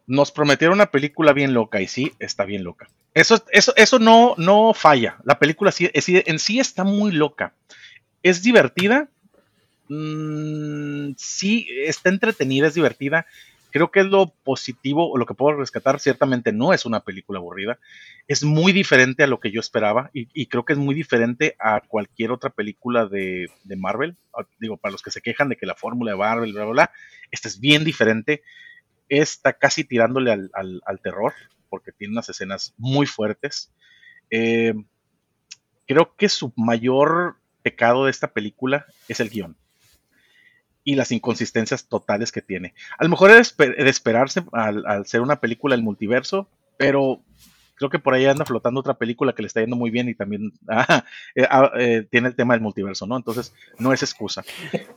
Nos 0.08 0.32
prometieron 0.32 0.74
una 0.74 0.90
película 0.90 1.32
bien 1.32 1.54
loca 1.54 1.80
y 1.82 1.88
sí, 1.88 2.12
está 2.18 2.44
bien 2.44 2.64
loca. 2.64 2.90
Eso, 3.14 3.40
eso, 3.52 3.72
eso 3.76 4.00
no, 4.00 4.34
no 4.38 4.74
falla. 4.74 5.20
La 5.26 5.38
película 5.38 5.72
sí, 5.72 5.92
en 5.94 6.40
sí 6.40 6.60
está 6.60 6.84
muy 6.84 7.12
loca. 7.12 7.54
es 8.24 8.42
divertida. 8.42 9.10
Mm, 9.90 11.14
sí, 11.18 11.68
está 11.86 12.10
entretenida, 12.10 12.68
es 12.68 12.76
divertida. 12.76 13.26
Creo 13.72 13.92
que 13.92 14.00
es 14.00 14.06
lo 14.06 14.34
positivo 14.44 15.12
o 15.12 15.18
lo 15.18 15.26
que 15.26 15.34
puedo 15.34 15.58
rescatar. 15.58 16.00
Ciertamente 16.00 16.52
no 16.52 16.74
es 16.74 16.86
una 16.86 17.02
película 17.02 17.40
aburrida. 17.40 17.80
Es 18.28 18.44
muy 18.44 18.72
diferente 18.72 19.24
a 19.24 19.28
lo 19.28 19.40
que 19.40 19.52
yo 19.52 19.60
esperaba 19.60 20.10
y, 20.14 20.48
creo 20.48 20.66
que 20.66 20.74
es 20.74 20.80
muy 20.80 20.96
diferente 20.96 21.56
a 21.60 21.82
cualquier 21.82 22.32
otra 22.32 22.50
película 22.52 23.06
de, 23.06 23.50
Marvel. 23.78 24.18
Ah, 24.34 24.46
digo, 24.60 24.78
para 24.78 24.92
los 24.92 25.02
que 25.04 25.12
se 25.12 25.22
quejan 25.22 25.50
de 25.50 25.58
que 25.58 25.66
la 25.66 25.76
fórmula 25.76 26.12
de 26.12 26.18
Marvel, 26.18 26.54
bla, 26.54 26.64
bla, 26.64 26.72
bla, 26.72 26.92
esta 27.32 27.48
es 27.48 27.60
bien 27.60 27.84
diferente. 27.84 28.44
Está 29.08 29.54
casi 29.54 29.84
tirándole 29.84 30.32
al, 30.32 31.00
terror 31.04 31.34
porque 31.70 31.92
tiene 31.92 32.14
unas 32.14 32.30
escenas 32.30 32.74
muy 32.78 33.06
fuertes. 33.06 33.72
Eh, 34.32 34.74
creo 35.88 36.16
que 36.16 36.30
su 36.30 36.54
mayor 36.56 37.38
pecado 37.62 38.06
de 38.06 38.12
esta 38.12 38.32
película 38.34 38.86
es 39.08 39.20
el 39.20 39.30
guion 39.30 39.56
y 40.84 40.96
las 40.96 41.12
inconsistencias 41.12 41.86
totales 41.86 42.32
que 42.32 42.42
tiene. 42.42 42.74
A 42.98 43.04
lo 43.04 43.10
mejor 43.10 43.32
es 43.32 43.56
de 43.58 43.90
esperarse 43.90 44.44
al, 44.52 45.06
ser 45.06 45.22
una 45.22 45.40
película 45.40 45.76
del 45.76 45.84
multiverso, 45.84 46.48
pero 46.78 47.22
creo 47.76 47.90
que 47.90 48.00
por 48.00 48.14
ahí 48.14 48.26
anda 48.26 48.46
flotando 48.46 48.80
otra 48.80 48.96
película 48.96 49.34
que 49.34 49.42
le 49.42 49.48
está 49.48 49.62
yendo 49.62 49.76
muy 49.76 49.90
bien 49.90 50.10
y 50.10 50.16
también 50.16 50.54
ah, 50.68 51.06
eh, 51.36 51.48
ah, 51.50 51.72
eh, 51.78 52.08
tiene 52.10 52.30
el 52.30 52.36
tema 52.36 52.54
del 52.54 52.62
multiverso, 52.62 53.06
¿no? 53.06 53.18
Entonces, 53.18 53.54
no 53.78 53.94
es 53.94 54.04
excusa. 54.04 54.44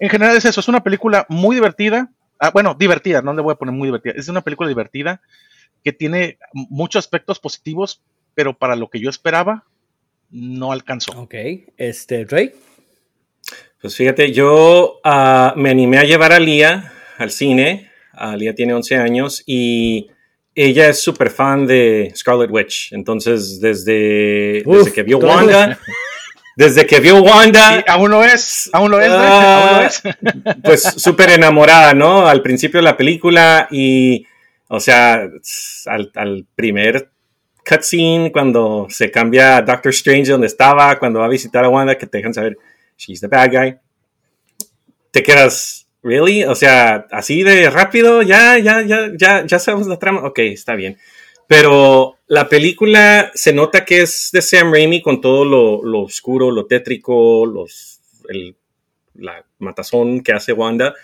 En 0.01 0.09
general 0.09 0.37
es 0.37 0.45
eso, 0.45 0.61
es 0.61 0.69
una 0.69 0.83
película 0.83 1.27
muy 1.29 1.57
divertida. 1.57 2.11
Ah, 2.39 2.51
bueno, 2.51 2.75
divertida, 2.75 3.23
no 3.23 3.33
le 3.35 3.43
voy 3.43 3.53
a 3.53 3.57
poner 3.57 3.75
muy 3.75 3.89
divertida. 3.89 4.15
Es 4.17 4.29
una 4.29 4.43
película 4.43 4.69
divertida 4.69 5.21
que 5.85 5.93
tiene 5.93 6.39
muchos 6.53 7.05
aspectos 7.05 7.39
positivos, 7.39 8.03
pero 8.35 8.57
para 8.57 8.77
lo 8.77 8.89
que 8.89 9.01
yo 9.01 9.11
esperaba, 9.11 9.65
no 10.31 10.73
alcanzó. 10.73 11.13
Ok, 11.21 11.35
este, 11.77 12.25
Ray. 12.25 12.53
Pues 13.83 13.97
fíjate, 13.97 14.31
yo 14.31 15.01
uh, 15.05 15.59
me 15.59 15.71
animé 15.71 15.99
a 15.99 16.05
llevar 16.05 16.33
a 16.33 16.39
Lía 16.39 16.93
al 17.19 17.33
cine. 17.33 17.91
Uh, 18.15 18.37
Lía 18.37 18.55
tiene 18.55 18.75
11 18.75 18.97
años 18.97 19.43
y 19.45 20.09
ella 20.55 20.89
es 20.89 21.03
súper 21.03 21.31
fan 21.31 21.67
de 21.67 22.13
Scarlet 22.15 22.49
Witch. 22.49 22.93
Entonces, 22.93 23.61
desde, 23.61 24.63
desde 24.65 24.93
que 24.93 25.03
vio 25.03 25.19
Wanda, 25.19 25.77
desde 26.57 26.87
que 26.87 27.01
vio 27.01 27.25
Wanda. 27.25 27.83
aún 27.89 28.13
lo 28.13 28.23
es, 28.23 28.71
aún 28.73 28.89
lo 28.89 29.01
es, 29.01 29.11
aún 29.11 29.77
lo 29.77 29.83
es. 29.83 30.03
pues 30.63 30.83
súper 30.83 31.31
enamorada, 31.31 31.93
¿no? 31.93 32.29
Al 32.29 32.41
principio 32.41 32.79
de 32.79 32.85
la 32.85 32.97
película 32.97 33.67
y, 33.69 34.25
o 34.69 34.79
sea, 34.79 35.29
al, 35.87 36.13
al 36.15 36.47
primer 36.55 37.11
cutscene, 37.69 38.31
cuando 38.31 38.87
se 38.91 39.11
cambia 39.11 39.57
a 39.57 39.63
Doctor 39.63 39.91
Strange 39.91 40.31
donde 40.31 40.47
estaba, 40.47 41.01
cuando 41.01 41.19
va 41.19 41.27
a 41.27 41.31
visitar 41.31 41.65
a 41.65 41.69
Wanda, 41.69 41.99
que 41.99 42.07
te 42.07 42.19
dejan 42.19 42.33
saber 42.33 42.57
she's 43.03 43.21
the 43.21 43.29
bad 43.29 43.51
guy. 43.51 43.79
Te 45.11 45.23
quedas, 45.23 45.89
¿really? 46.03 46.45
O 46.45 46.55
sea, 46.55 47.07
así 47.11 47.43
de 47.43 47.69
rápido, 47.69 48.23
ya, 48.23 48.59
ya, 48.59 48.83
ya, 48.83 49.11
ya, 49.17 49.45
ya 49.45 49.59
sabemos 49.59 49.89
la 49.89 49.99
trama. 49.99 50.25
Ok, 50.25 50.39
está 50.39 50.75
bien. 50.75 50.99
Pero 51.49 52.19
la 52.29 52.49
película 52.49 53.31
se 53.35 53.53
nota 53.53 53.85
que 53.85 54.03
es 54.03 54.31
de 54.33 54.41
Sam 54.41 54.73
Raimi 54.73 55.03
con 55.03 55.21
todo 55.21 55.45
lo, 55.45 56.01
oscuro, 56.01 56.51
lo 56.51 56.67
tétrico, 56.67 57.45
los, 57.45 58.01
el, 58.29 58.57
la 59.15 59.45
matazón 59.59 60.23
que 60.23 60.33
hace 60.33 60.53
Wanda. 60.53 60.95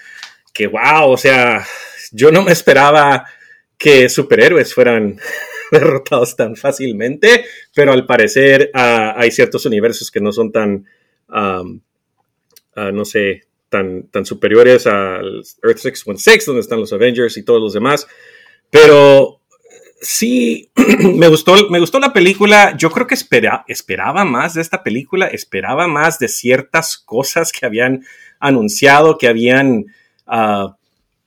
Que 0.54 0.66
wow, 0.68 1.10
o 1.10 1.16
sea, 1.16 1.66
yo 2.12 2.30
no 2.32 2.42
me 2.42 2.52
esperaba 2.52 3.26
que 3.76 4.08
superhéroes 4.08 4.72
fueran 4.72 5.20
derrotados 5.70 6.34
tan 6.34 6.56
fácilmente, 6.56 7.44
pero 7.74 7.92
al 7.92 8.06
parecer 8.06 8.70
ah, 8.72 9.14
hay 9.16 9.30
ciertos 9.30 9.66
universos 9.66 10.10
que 10.10 10.20
no 10.20 10.32
son 10.32 10.50
tan, 10.50 10.86
no 12.92 13.04
sé, 13.04 13.42
tan, 13.68 14.04
tan 14.08 14.24
superiores 14.24 14.86
al 14.86 15.42
Earth 15.62 15.78
616, 15.78 16.46
donde 16.46 16.60
están 16.60 16.80
los 16.80 16.92
Avengers 16.92 17.36
y 17.36 17.44
todos 17.44 17.60
los 17.60 17.72
demás. 17.72 18.06
Pero 18.70 19.40
sí, 20.00 20.70
me 21.14 21.28
gustó, 21.28 21.68
me 21.70 21.80
gustó 21.80 21.98
la 21.98 22.12
película. 22.12 22.76
Yo 22.76 22.90
creo 22.90 23.06
que 23.06 23.14
esperaba 23.14 24.24
más 24.24 24.54
de 24.54 24.62
esta 24.62 24.82
película, 24.82 25.26
esperaba 25.26 25.86
más 25.88 26.18
de 26.18 26.28
ciertas 26.28 26.98
cosas 26.98 27.52
que 27.52 27.66
habían 27.66 28.04
anunciado, 28.40 29.18
que 29.18 29.28
habían 29.28 29.86
ah, 30.26 30.76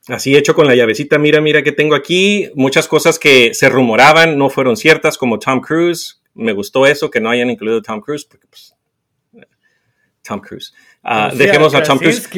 así 0.08 0.36
hecho 0.36 0.56
con 0.56 0.68
la 0.68 0.76
llavecita. 0.76 1.18
Mira, 1.18 1.42
mira 1.42 1.64
que 1.64 1.72
tengo 1.72 1.96
aquí. 1.96 2.50
Muchas 2.56 2.88
cosas 2.88 3.20
que 3.20 3.54
se 3.54 3.70
rumoraban 3.70 4.38
no 4.38 4.50
fueron 4.50 4.78
ciertas, 4.78 5.18
como 5.18 5.40
Tom 5.40 5.62
Cruise. 5.62 6.22
Me 6.34 6.54
gustó 6.54 6.88
eso, 6.88 7.10
que 7.12 7.20
no 7.20 7.30
hayan 7.30 7.50
incluido 7.50 7.82
Tom 7.82 8.00
Cruise, 8.00 8.26
porque 8.26 8.48
pues 8.48 8.74
Tom 10.24 10.40
Cruise. 10.40 10.74
Uh, 11.04 11.36
dejemos 11.36 11.74
a, 11.74 11.84
Tom 11.84 11.98
Cruise. 11.98 12.30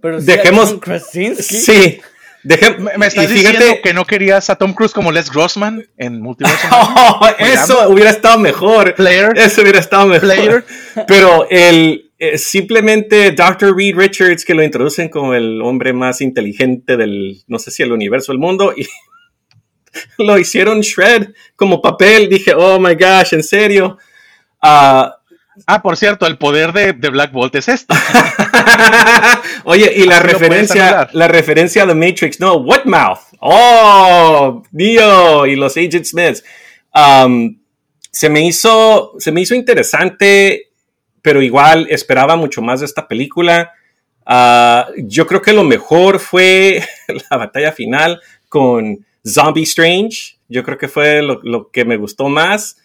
Pero 0.00 0.20
dejemos. 0.20 0.76
Sí. 1.00 2.00
me, 2.44 3.06
estás 3.06 3.28
diciendo 3.28 3.64
que 3.82 3.94
no 3.94 4.04
querías 4.04 4.50
a 4.50 4.56
Tom 4.56 4.74
Cruise 4.74 4.92
como 4.92 5.10
Les 5.12 5.30
Grossman 5.30 5.86
en 5.96 6.20
Multiverso. 6.20 6.68
Oh, 6.72 7.26
eso 7.38 7.88
hubiera 7.88 8.10
estado 8.10 8.38
mejor. 8.38 8.94
Player. 8.94 9.32
Eso 9.36 9.62
hubiera 9.62 9.78
estado 9.78 10.06
mejor. 10.06 10.20
Player. 10.20 10.64
Pero 11.06 11.46
el 11.50 12.10
eh, 12.18 12.36
simplemente 12.36 13.32
Dr. 13.32 13.74
Reed 13.74 13.96
Richards 13.96 14.44
que 14.44 14.54
lo 14.54 14.62
introducen 14.62 15.08
como 15.08 15.32
el 15.34 15.62
hombre 15.62 15.92
más 15.92 16.20
inteligente 16.20 16.98
del, 16.98 17.42
no 17.46 17.58
sé 17.58 17.70
si 17.70 17.82
el 17.82 17.92
universo, 17.92 18.32
el 18.32 18.38
mundo 18.38 18.74
y 18.76 18.86
lo 20.18 20.38
hicieron 20.38 20.80
shred 20.82 21.30
como 21.56 21.80
papel. 21.80 22.28
Dije, 22.28 22.52
oh 22.54 22.78
my 22.78 22.94
gosh, 22.94 23.32
en 23.32 23.42
serio. 23.42 23.96
Uh, 24.62 25.08
Ah, 25.66 25.82
por 25.82 25.96
cierto, 25.96 26.26
el 26.26 26.38
poder 26.38 26.72
de, 26.72 26.92
Black 26.92 27.32
Bolt 27.32 27.54
es 27.54 27.68
esto. 27.68 27.94
Oye, 29.64 29.92
y 29.96 30.04
la 30.04 30.20
referencia, 30.20 31.08
la 31.12 31.28
referencia 31.28 31.82
a 31.82 31.86
The 31.86 31.94
Matrix, 31.94 32.40
no, 32.40 32.56
What 32.56 32.84
Mouth. 32.84 33.20
Oh, 33.40 34.62
Neo 34.72 35.46
y 35.46 35.56
los 35.56 35.76
Agent 35.76 36.04
Smiths. 36.04 36.44
Um, 36.94 37.58
se 38.10 38.28
me 38.28 38.44
hizo, 38.44 39.14
se 39.18 39.32
me 39.32 39.40
hizo 39.40 39.54
interesante, 39.54 40.70
pero 41.22 41.42
igual 41.42 41.86
esperaba 41.90 42.36
mucho 42.36 42.62
más 42.62 42.80
de 42.80 42.86
esta 42.86 43.06
película. 43.06 43.72
Uh, 44.26 44.92
yo 44.96 45.26
creo 45.26 45.42
que 45.42 45.52
lo 45.52 45.64
mejor 45.64 46.18
fue 46.18 46.84
la 47.30 47.36
batalla 47.36 47.72
final 47.72 48.20
con 48.48 49.04
Zombie 49.26 49.62
Strange. 49.62 50.38
Yo 50.48 50.62
creo 50.64 50.78
que 50.78 50.88
fue 50.88 51.22
lo, 51.22 51.70
que 51.70 51.84
me 51.84 51.96
gustó 51.96 52.28
más. 52.28 52.78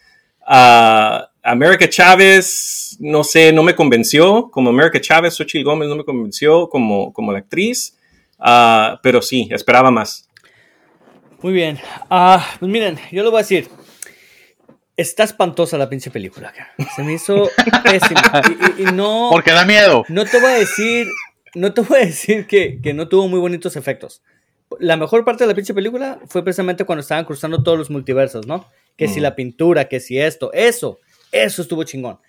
Uh, 0.47 1.25
America 1.45 1.87
Chávez, 1.87 2.97
no 2.99 3.23
sé, 3.23 3.53
no 3.53 3.61
me 3.61 3.75
convenció. 3.75 4.49
Como 4.49 4.71
America 4.71 4.99
Chávez, 4.99 5.35
Xochitl 5.35 5.63
Gómez 5.63 5.87
no 5.87 5.95
me 5.95 6.03
convenció 6.03 6.67
como, 6.67 7.13
como 7.13 7.31
la 7.31 7.39
actriz. 7.39 7.95
Ah, 8.39 8.99
pero 9.03 9.21
sí, 9.21 9.47
esperaba 9.51 9.91
más. 9.91 10.27
Muy 11.43 11.53
bien. 11.53 11.77
Ah, 12.09 12.43
pues 12.59 12.71
miren, 12.71 12.97
yo 13.11 13.21
lo 13.21 13.29
voy 13.29 13.39
a 13.39 13.43
decir. 13.43 13.69
Está 14.97 15.23
espantosa 15.23 15.77
la 15.77 15.87
pinche 15.87 16.09
película. 16.09 16.51
Se 16.95 17.03
me 17.03 17.13
hizo 17.13 17.51
pésima. 17.83 18.41
Y, 18.79 18.85
no. 18.85 19.29
Porque 19.31 19.51
da 19.51 19.65
miedo. 19.65 20.03
No 20.09 20.25
te 20.25 20.41
voy 20.41 20.49
a 20.49 20.55
decir. 20.55 21.05
No 21.53 21.75
te 21.75 21.81
voy 21.81 21.99
a 21.99 22.05
decir 22.05 22.47
que, 22.47 22.81
que 22.81 22.95
no 22.95 23.07
tuvo 23.07 23.27
muy 23.27 23.39
bonitos 23.39 23.75
efectos. 23.75 24.23
La 24.79 24.97
mejor 24.97 25.23
parte 25.23 25.43
de 25.43 25.49
la 25.49 25.53
pinche 25.53 25.75
película 25.75 26.19
fue 26.25 26.43
precisamente 26.43 26.85
cuando 26.85 27.01
estaban 27.01 27.23
cruzando 27.23 27.61
todos 27.61 27.77
los 27.77 27.91
multiversos, 27.91 28.47
¿no? 28.47 28.65
Que 28.97 29.07
si 29.07 29.19
mm. 29.19 29.23
la 29.23 29.35
pintura, 29.35 29.87
que 29.87 29.99
si 29.99 30.17
esto, 30.17 30.51
eso 30.51 30.99
eso 31.31 31.61
estuvo 31.61 31.83
chingón. 31.83 32.19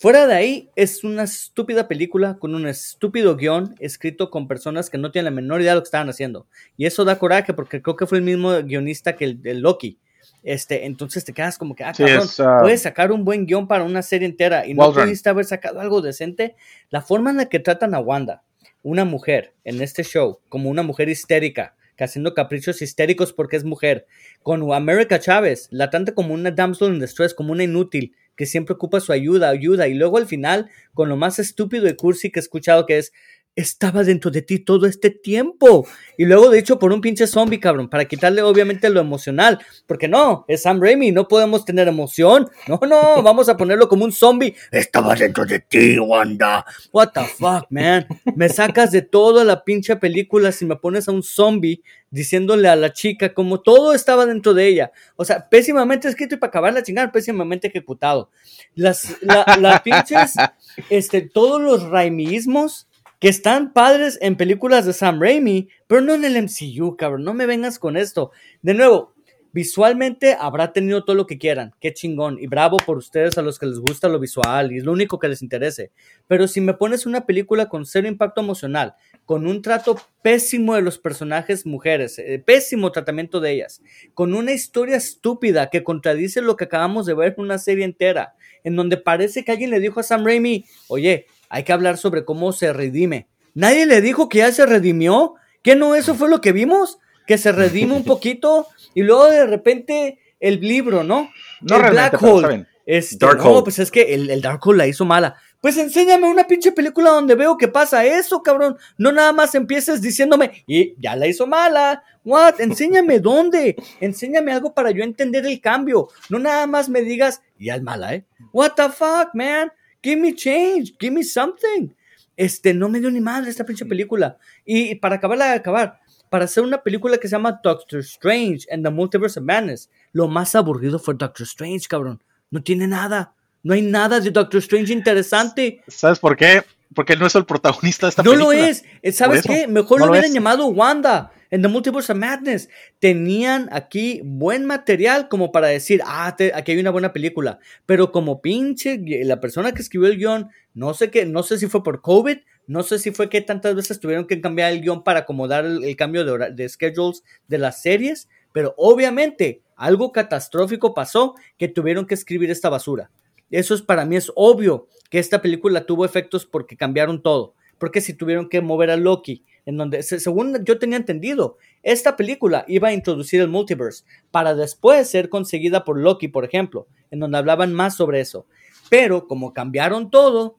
Fuera 0.00 0.26
de 0.26 0.32
ahí, 0.34 0.70
es 0.76 1.04
una 1.04 1.24
estúpida 1.24 1.86
película 1.86 2.38
con 2.38 2.54
un 2.54 2.66
estúpido 2.66 3.36
guion 3.36 3.74
escrito 3.80 4.30
con 4.30 4.48
personas 4.48 4.88
que 4.88 4.96
no 4.96 5.10
tienen 5.10 5.26
la 5.26 5.30
menor 5.42 5.60
idea 5.60 5.72
de 5.72 5.74
lo 5.74 5.82
que 5.82 5.88
estaban 5.88 6.08
haciendo. 6.08 6.46
Y 6.78 6.86
eso 6.86 7.04
da 7.04 7.18
coraje 7.18 7.52
porque 7.52 7.82
creo 7.82 7.96
que 7.96 8.06
fue 8.06 8.16
el 8.16 8.24
mismo 8.24 8.50
guionista 8.62 9.14
que 9.14 9.36
el, 9.42 9.60
Loki. 9.60 9.98
Este, 10.42 10.86
entonces 10.86 11.22
te 11.26 11.34
quedas 11.34 11.58
como 11.58 11.74
que, 11.74 11.84
ah, 11.84 11.92
cabrón, 11.92 12.26
uh, 12.26 12.62
puedes 12.62 12.80
sacar 12.80 13.12
un 13.12 13.26
buen 13.26 13.44
guion 13.44 13.68
para 13.68 13.84
una 13.84 14.00
serie 14.00 14.26
entera 14.26 14.66
y 14.66 14.72
no 14.72 14.90
pudiste 14.90 15.28
haber 15.28 15.44
sacado 15.44 15.80
algo 15.80 16.00
decente. 16.00 16.56
La 16.88 17.02
forma 17.02 17.28
en 17.28 17.36
la 17.36 17.50
que 17.50 17.58
tratan 17.58 17.94
a 17.94 18.00
Wanda, 18.00 18.42
una 18.82 19.04
mujer, 19.04 19.52
en 19.64 19.82
este 19.82 20.02
show, 20.02 20.40
como 20.48 20.70
una 20.70 20.82
mujer 20.82 21.10
histérica, 21.10 21.74
que 21.94 22.04
haciendo 22.04 22.32
caprichos 22.32 22.80
histéricos 22.80 23.34
porque 23.34 23.58
es 23.58 23.64
mujer, 23.64 24.06
con 24.42 24.72
America 24.72 25.20
Chávez, 25.20 25.68
la 25.70 25.90
trata 25.90 26.14
como 26.14 26.32
una 26.32 26.50
damsel 26.50 26.94
in 26.94 27.00
distress, 27.00 27.34
como 27.34 27.52
una 27.52 27.64
inútil, 27.64 28.14
que 28.40 28.46
siempre 28.46 28.72
ocupa 28.72 29.00
su 29.00 29.12
ayuda, 29.12 29.50
ayuda, 29.50 29.86
y 29.86 29.92
luego 29.92 30.16
al 30.16 30.24
final, 30.24 30.70
con 30.94 31.10
lo 31.10 31.18
más 31.18 31.38
estúpido 31.38 31.86
y 31.86 31.94
cursi 31.94 32.30
que 32.30 32.38
he 32.38 32.42
escuchado, 32.42 32.86
que 32.86 32.96
es, 32.96 33.12
estaba 33.56 34.04
dentro 34.04 34.30
de 34.30 34.42
ti 34.42 34.58
todo 34.58 34.86
este 34.86 35.10
tiempo. 35.10 35.86
Y 36.16 36.24
luego, 36.24 36.50
de 36.50 36.58
hecho, 36.58 36.78
por 36.78 36.92
un 36.92 37.00
pinche 37.00 37.26
zombie, 37.26 37.60
cabrón, 37.60 37.88
para 37.88 38.06
quitarle 38.06 38.42
obviamente 38.42 38.88
lo 38.90 39.00
emocional. 39.00 39.58
Porque 39.86 40.08
no, 40.08 40.44
es 40.48 40.62
Sam 40.62 40.80
Raimi, 40.80 41.12
no 41.12 41.28
podemos 41.28 41.64
tener 41.64 41.88
emoción. 41.88 42.48
No, 42.68 42.80
no, 42.86 43.22
vamos 43.22 43.48
a 43.48 43.56
ponerlo 43.56 43.88
como 43.88 44.04
un 44.04 44.12
zombie. 44.12 44.54
Estaba 44.70 45.14
dentro 45.14 45.44
de 45.44 45.60
ti, 45.60 45.98
Wanda. 45.98 46.64
What 46.92 47.10
the 47.14 47.24
fuck, 47.24 47.66
man. 47.70 48.06
Me 48.34 48.48
sacas 48.48 48.90
de 48.92 49.02
toda 49.02 49.44
la 49.44 49.64
pinche 49.64 49.96
película 49.96 50.52
si 50.52 50.64
me 50.64 50.76
pones 50.76 51.08
a 51.08 51.12
un 51.12 51.22
zombie 51.22 51.82
diciéndole 52.10 52.68
a 52.68 52.76
la 52.76 52.92
chica 52.92 53.32
como 53.34 53.60
todo 53.60 53.94
estaba 53.94 54.26
dentro 54.26 54.52
de 54.54 54.66
ella. 54.66 54.92
O 55.16 55.24
sea, 55.24 55.48
pésimamente 55.48 56.08
escrito 56.08 56.34
y 56.34 56.38
para 56.38 56.48
acabar 56.48 56.72
la 56.72 56.82
chingada, 56.82 57.12
pésimamente 57.12 57.68
ejecutado. 57.68 58.30
Las, 58.74 59.16
la, 59.22 59.80
pinches, 59.84 60.34
este, 60.90 61.22
todos 61.22 61.60
los 61.60 61.88
raimismos 61.88 62.88
que 63.20 63.28
están 63.28 63.74
padres 63.74 64.18
en 64.22 64.36
películas 64.36 64.86
de 64.86 64.94
Sam 64.94 65.20
Raimi, 65.20 65.68
pero 65.86 66.00
no 66.00 66.14
en 66.14 66.24
el 66.24 66.42
MCU, 66.42 66.96
cabrón. 66.96 67.22
No 67.22 67.34
me 67.34 67.44
vengas 67.44 67.78
con 67.78 67.98
esto. 67.98 68.32
De 68.62 68.72
nuevo, 68.72 69.14
visualmente 69.52 70.36
habrá 70.38 70.72
tenido 70.72 71.04
todo 71.04 71.16
lo 71.16 71.26
que 71.26 71.36
quieran. 71.36 71.74
Qué 71.80 71.92
chingón. 71.92 72.38
Y 72.40 72.46
bravo 72.46 72.78
por 72.78 72.96
ustedes 72.96 73.36
a 73.36 73.42
los 73.42 73.58
que 73.58 73.66
les 73.66 73.78
gusta 73.78 74.08
lo 74.08 74.18
visual 74.18 74.72
y 74.72 74.78
es 74.78 74.84
lo 74.84 74.92
único 74.92 75.18
que 75.18 75.28
les 75.28 75.42
interese. 75.42 75.90
Pero 76.28 76.48
si 76.48 76.62
me 76.62 76.72
pones 76.72 77.04
una 77.04 77.26
película 77.26 77.68
con 77.68 77.84
cero 77.84 78.08
impacto 78.08 78.40
emocional, 78.40 78.94
con 79.26 79.46
un 79.46 79.60
trato 79.60 80.00
pésimo 80.22 80.74
de 80.74 80.80
los 80.80 80.98
personajes 80.98 81.66
mujeres, 81.66 82.18
eh, 82.18 82.42
pésimo 82.44 82.90
tratamiento 82.90 83.40
de 83.40 83.52
ellas, 83.52 83.82
con 84.14 84.34
una 84.34 84.52
historia 84.52 84.96
estúpida 84.96 85.68
que 85.68 85.84
contradice 85.84 86.40
lo 86.40 86.56
que 86.56 86.64
acabamos 86.64 87.04
de 87.04 87.14
ver 87.14 87.34
en 87.36 87.44
una 87.44 87.58
serie 87.58 87.84
entera, 87.84 88.34
en 88.64 88.76
donde 88.76 88.96
parece 88.96 89.44
que 89.44 89.52
alguien 89.52 89.70
le 89.70 89.80
dijo 89.80 90.00
a 90.00 90.04
Sam 90.04 90.24
Raimi, 90.24 90.64
oye, 90.88 91.26
hay 91.50 91.64
que 91.64 91.72
hablar 91.72 91.98
sobre 91.98 92.24
cómo 92.24 92.52
se 92.52 92.72
redime. 92.72 93.28
Nadie 93.54 93.84
le 93.84 94.00
dijo 94.00 94.28
que 94.28 94.38
ya 94.38 94.52
se 94.52 94.64
redimió. 94.64 95.34
¿Que 95.62 95.76
no 95.76 95.94
eso 95.94 96.14
fue 96.14 96.30
lo 96.30 96.40
que 96.40 96.52
vimos? 96.52 96.98
Que 97.26 97.36
se 97.36 97.52
redime 97.52 97.94
un 97.94 98.04
poquito 98.06 98.68
y 98.94 99.02
luego 99.02 99.26
de 99.26 99.46
repente 99.46 100.18
el 100.38 100.60
libro, 100.60 101.04
¿no? 101.04 101.28
No 101.60 101.76
el 101.76 101.90
Black 101.90 102.22
Hole. 102.22 102.66
Este, 102.86 103.24
no, 103.24 103.62
pues 103.62 103.78
es 103.78 103.90
que 103.90 104.14
el, 104.14 104.30
el, 104.30 104.40
Dark 104.40 104.60
Hole 104.66 104.78
la 104.78 104.86
hizo 104.86 105.04
mala. 105.04 105.36
Pues 105.60 105.76
enséñame 105.76 106.26
una 106.26 106.46
pinche 106.46 106.72
película 106.72 107.10
donde 107.10 107.34
veo 107.34 107.56
que 107.56 107.68
pasa 107.68 108.04
eso, 108.04 108.42
cabrón. 108.42 108.78
No 108.96 109.12
nada 109.12 109.32
más 109.32 109.54
empieces 109.54 110.00
diciéndome, 110.00 110.64
y 110.66 110.94
ya 110.98 111.14
la 111.14 111.26
hizo 111.26 111.46
mala. 111.46 112.02
What? 112.24 112.60
Enséñame 112.60 113.18
dónde. 113.20 113.76
Enséñame 114.00 114.52
algo 114.52 114.72
para 114.72 114.90
yo 114.90 115.04
entender 115.04 115.44
el 115.46 115.60
cambio. 115.60 116.08
No 116.30 116.38
nada 116.38 116.66
más 116.66 116.88
me 116.88 117.02
digas, 117.02 117.42
ya 117.58 117.76
es 117.76 117.82
mala, 117.82 118.14
¿eh? 118.14 118.24
What 118.52 118.72
the 118.76 118.88
fuck, 118.88 119.34
man? 119.34 119.70
Give 120.02 120.20
me 120.20 120.34
change, 120.34 120.94
give 120.98 121.12
me 121.12 121.22
something. 121.22 121.90
Este, 122.36 122.72
no 122.72 122.88
me 122.88 123.00
dio 123.00 123.10
ni 123.10 123.20
madre 123.20 123.50
esta 123.50 123.64
pinche 123.64 123.84
película. 123.84 124.38
Y 124.64 124.94
para 124.94 125.16
acabarla 125.16 125.46
de 125.46 125.56
acabar, 125.56 126.00
para 126.30 126.44
hacer 126.44 126.62
una 126.62 126.82
película 126.82 127.18
que 127.18 127.28
se 127.28 127.32
llama 127.32 127.60
Doctor 127.62 128.00
Strange 128.00 128.66
and 128.72 128.84
the 128.84 128.90
Multiverse 128.90 129.38
of 129.38 129.44
Madness, 129.44 129.90
lo 130.12 130.26
más 130.28 130.54
aburrido 130.54 130.98
fue 130.98 131.14
Doctor 131.14 131.44
Strange, 131.44 131.86
cabrón. 131.88 132.22
No 132.50 132.62
tiene 132.62 132.86
nada. 132.86 133.34
No 133.62 133.74
hay 133.74 133.82
nada 133.82 134.20
de 134.20 134.30
Doctor 134.30 134.58
Strange 134.60 134.92
interesante. 134.92 135.82
¿Sabes 135.86 136.18
por 136.18 136.36
qué? 136.36 136.62
Porque 136.94 137.12
él 137.12 137.20
no 137.20 137.26
es 137.26 137.34
el 137.34 137.44
protagonista 137.44 138.06
de 138.06 138.10
esta 138.10 138.22
película. 138.22 138.44
No 138.44 138.52
lo 138.52 138.64
es. 138.64 138.84
¿Sabes 139.12 139.42
qué? 139.42 139.68
Mejor 139.68 140.00
lo, 140.00 140.10
hubieran 140.10 140.32
llamado 140.32 140.66
Wanda 140.66 141.32
en 141.50 141.62
The 141.62 141.68
Multiverse 141.68 142.12
of 142.12 142.18
Madness. 142.18 142.68
Tenían 142.98 143.68
aquí 143.72 144.20
buen 144.24 144.66
material 144.66 145.28
como 145.28 145.52
para 145.52 145.68
decir, 145.68 146.00
ah, 146.04 146.36
aquí 146.54 146.72
hay 146.72 146.78
una 146.78 146.90
buena 146.90 147.12
película. 147.12 147.60
Pero 147.86 148.10
como 148.10 148.40
pinche, 148.40 149.00
la 149.24 149.40
persona 149.40 149.72
que 149.72 149.82
escribió 149.82 150.08
el 150.08 150.18
guion, 150.18 150.48
no 150.74 150.94
sé 150.94 151.10
qué, 151.10 151.26
no 151.26 151.42
sé 151.42 151.58
si 151.58 151.66
fue 151.66 151.84
por 151.84 152.00
COVID, 152.00 152.38
no 152.66 152.82
sé 152.82 152.98
si 152.98 153.10
fue 153.12 153.28
que 153.28 153.40
tantas 153.40 153.74
veces 153.74 154.00
tuvieron 154.00 154.26
que 154.26 154.40
cambiar 154.40 154.72
el 154.72 154.80
guion 154.80 155.04
para 155.04 155.20
acomodar 155.20 155.64
el, 155.64 155.96
cambio 155.96 156.24
de, 156.24 156.52
de 156.52 156.68
schedules 156.68 157.22
de 157.46 157.58
las 157.58 157.82
series. 157.82 158.28
Pero 158.52 158.74
obviamente 158.76 159.62
algo 159.76 160.12
catastrófico 160.12 160.92
pasó 160.92 161.34
que 161.56 161.68
tuvieron 161.68 162.06
que 162.06 162.14
escribir 162.14 162.50
esta 162.50 162.68
basura. 162.68 163.10
Eso 163.50 163.74
es 163.74 163.82
para 163.82 164.04
mí 164.04 164.16
es 164.16 164.30
obvio 164.34 164.86
que 165.10 165.18
esta 165.18 165.42
película 165.42 165.84
tuvo 165.84 166.04
efectos 166.04 166.46
porque 166.46 166.76
cambiaron 166.76 167.22
todo. 167.22 167.54
Porque 167.78 168.00
si 168.00 168.14
tuvieron 168.14 168.48
que 168.48 168.60
mover 168.60 168.90
a 168.90 168.96
Loki, 168.96 169.44
en 169.66 169.76
donde, 169.76 170.02
según 170.02 170.64
yo 170.64 170.78
tenía 170.78 170.96
entendido, 170.96 171.56
esta 171.82 172.16
película 172.16 172.64
iba 172.68 172.88
a 172.88 172.92
introducir 172.92 173.40
el 173.40 173.48
multiverse 173.48 174.04
para 174.30 174.54
después 174.54 175.08
ser 175.08 175.28
conseguida 175.28 175.84
por 175.84 175.98
Loki, 175.98 176.28
por 176.28 176.44
ejemplo, 176.44 176.86
en 177.10 177.20
donde 177.20 177.38
hablaban 177.38 177.72
más 177.72 177.96
sobre 177.96 178.20
eso. 178.20 178.46
Pero 178.90 179.26
como 179.26 179.52
cambiaron 179.54 180.10
todo, 180.10 180.58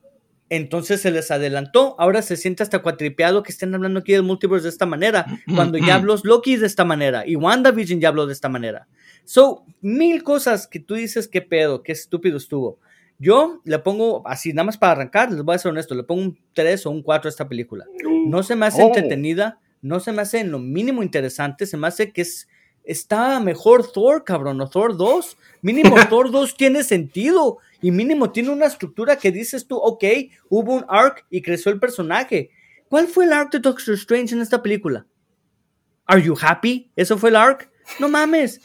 entonces 0.50 1.02
se 1.02 1.12
les 1.12 1.32
adelantó. 1.32 1.96
Ahora 2.00 2.22
se 2.22 2.38
siente 2.38 2.64
hasta 2.64 2.80
cuatripeado 2.80 3.44
que 3.44 3.52
estén 3.52 3.74
hablando 3.74 4.00
aquí 4.00 4.14
del 4.14 4.24
multiverse 4.24 4.64
de 4.64 4.70
esta 4.70 4.86
manera, 4.86 5.26
cuando 5.56 5.78
ya 5.78 5.96
habló 5.96 6.16
Loki 6.24 6.58
de 6.58 6.68
esta 6.68 6.86
manera 6.86 7.26
y 7.26 7.36
WandaVision 7.36 8.00
ya 8.00 8.10
habló 8.10 8.26
de 8.26 8.34
esta 8.34 8.50
manera. 8.50 8.88
So, 9.26 9.66
mil 9.82 10.24
cosas 10.24 10.68
que 10.68 10.80
tú 10.80 10.96
dices, 10.96 11.28
qué 11.28 11.42
pedo, 11.42 11.84
qué 11.84 11.92
estúpido 11.92 12.38
estuvo. 12.38 12.80
Yo 13.20 13.62
le 13.66 13.78
pongo, 13.80 14.28
así, 14.28 14.52
nada 14.52 14.66
más 14.66 14.78
para 14.78 14.94
arrancar, 14.94 15.32
les 15.32 15.44
voy 15.44 15.56
a 15.56 15.60
ser 15.60 15.72
honesto, 15.72 15.94
le 15.94 16.04
pongo 16.04 16.22
un 16.22 16.40
3 16.54 16.86
o 16.88 16.92
un 16.92 17.04
4 17.04 17.28
a 17.28 17.30
esta 17.30 17.48
película. 17.48 17.86
No 18.26 18.42
se 18.42 18.56
me 18.56 18.66
hace 18.66 18.82
oh. 18.82 18.88
entretenida, 18.88 19.60
no 19.82 20.00
se 20.00 20.12
me 20.12 20.24
hace 20.24 20.40
en 20.40 20.52
lo 20.52 20.60
mínimo 20.60 21.04
interesante, 21.04 21.66
se 21.66 21.78
me 21.78 21.88
hace 21.88 22.12
que 22.12 22.22
es, 22.22 22.48
está 22.84 23.40
mejor 23.40 23.92
Thor, 23.92 24.24
cabrón, 24.24 24.60
o 24.62 24.68
Thor 24.68 24.98
2. 24.98 25.38
Mínimo 25.62 25.96
Thor 26.10 26.32
2 26.32 26.58
tiene 26.58 26.84
sentido 26.84 27.60
y 27.82 27.92
mínimo 27.92 28.32
tiene 28.32 28.50
una 28.50 28.66
estructura 28.66 29.16
que 29.16 29.32
dices 29.32 29.68
tú, 29.68 29.78
ok, 29.78 30.04
hubo 30.50 30.74
un 30.74 30.86
arc 30.88 31.26
y 31.30 31.42
creció 31.42 31.72
el 31.72 31.80
personaje. 31.80 32.50
¿Cuál 32.90 33.08
fue 33.08 33.26
el 33.26 33.34
arc 33.34 33.52
de 33.52 33.60
Doctor 33.60 33.94
Strange 33.94 34.36
en 34.36 34.42
esta 34.42 34.62
película? 34.62 35.06
¿Are 36.06 36.22
you 36.22 36.36
happy? 36.40 36.92
¿Eso 36.96 37.18
fue 37.18 37.30
el 37.30 37.36
arc? 37.36 37.72
No 38.00 38.10
mames. 38.10 38.62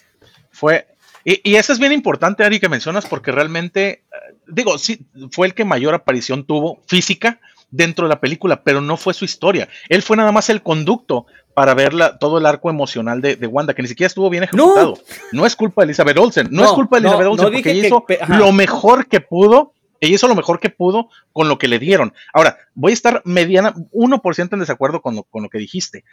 Fue, 0.57 0.86
y, 1.22 1.57
eso 1.57 1.72
es 1.72 1.78
bien 1.78 1.92
importante, 1.92 2.44
Ari, 2.44 2.59
que 2.59 2.68
mencionas, 2.68 3.04
porque 3.04 3.30
realmente, 3.30 3.88
eh, 3.88 4.34
digo, 4.46 4.78
sí, 4.78 5.07
fue 5.30 5.48
el 5.48 5.54
que 5.54 5.64
mayor 5.64 5.92
aparición 5.92 6.44
tuvo 6.44 6.80
física 6.86 7.40
dentro 7.70 8.07
de 8.07 8.11
la 8.11 8.20
película, 8.20 8.62
pero 8.62 8.80
no 8.80 8.96
fue 8.96 9.12
su 9.12 9.26
historia. 9.26 9.68
Él 9.90 10.02
fue 10.02 10.16
nada 10.16 10.32
más 10.32 10.48
el 10.48 10.62
conducto 10.62 11.26
para 11.52 11.74
ver 11.74 11.92
todo 12.20 12.38
el 12.38 12.46
arco 12.46 12.70
emocional 12.70 13.20
de, 13.20 13.34
Wanda, 13.46 13.74
que 13.74 13.82
ni 13.82 13.88
siquiera 13.88 14.07
estuvo 14.07 14.30
bien 14.30 14.44
ejecutado. 14.44 14.98
No, 15.32 15.44
es 15.44 15.57
culpa 15.57 15.82
de 15.82 15.86
Elizabeth 15.86 16.16
Olsen, 16.16 16.48
no, 16.50 16.64
es 16.64 16.70
culpa 16.70 16.96
de 16.96 17.09
Elizabeth 17.09 17.28
Olsen, 17.28 17.52
porque 17.52 17.70
ella 17.72 17.86
hizo 17.86 18.07
lo 18.28 18.52
mejor 18.52 19.07
que 19.07 19.20
pudo 19.20 19.72
ella 20.01 20.14
hizo 20.14 20.28
lo 20.28 20.34
mejor 20.34 20.61
que 20.61 20.70
pudo 20.70 21.09
con 21.32 21.49
lo 21.49 21.59
que 21.59 21.68
le 21.68 21.78
dieron. 21.78 22.12
Ahora, 22.32 22.59
voy 22.74 22.92
a 22.92 22.94
estar 22.94 23.22
mediana, 23.24 23.74
1% 23.74 24.53
en 24.53 24.61
desacuerdo 24.61 25.01
con 25.01 25.16
lo, 25.16 25.22
con 25.24 25.42
lo 25.42 25.49
que 25.49 25.59
dijiste. 25.59 26.05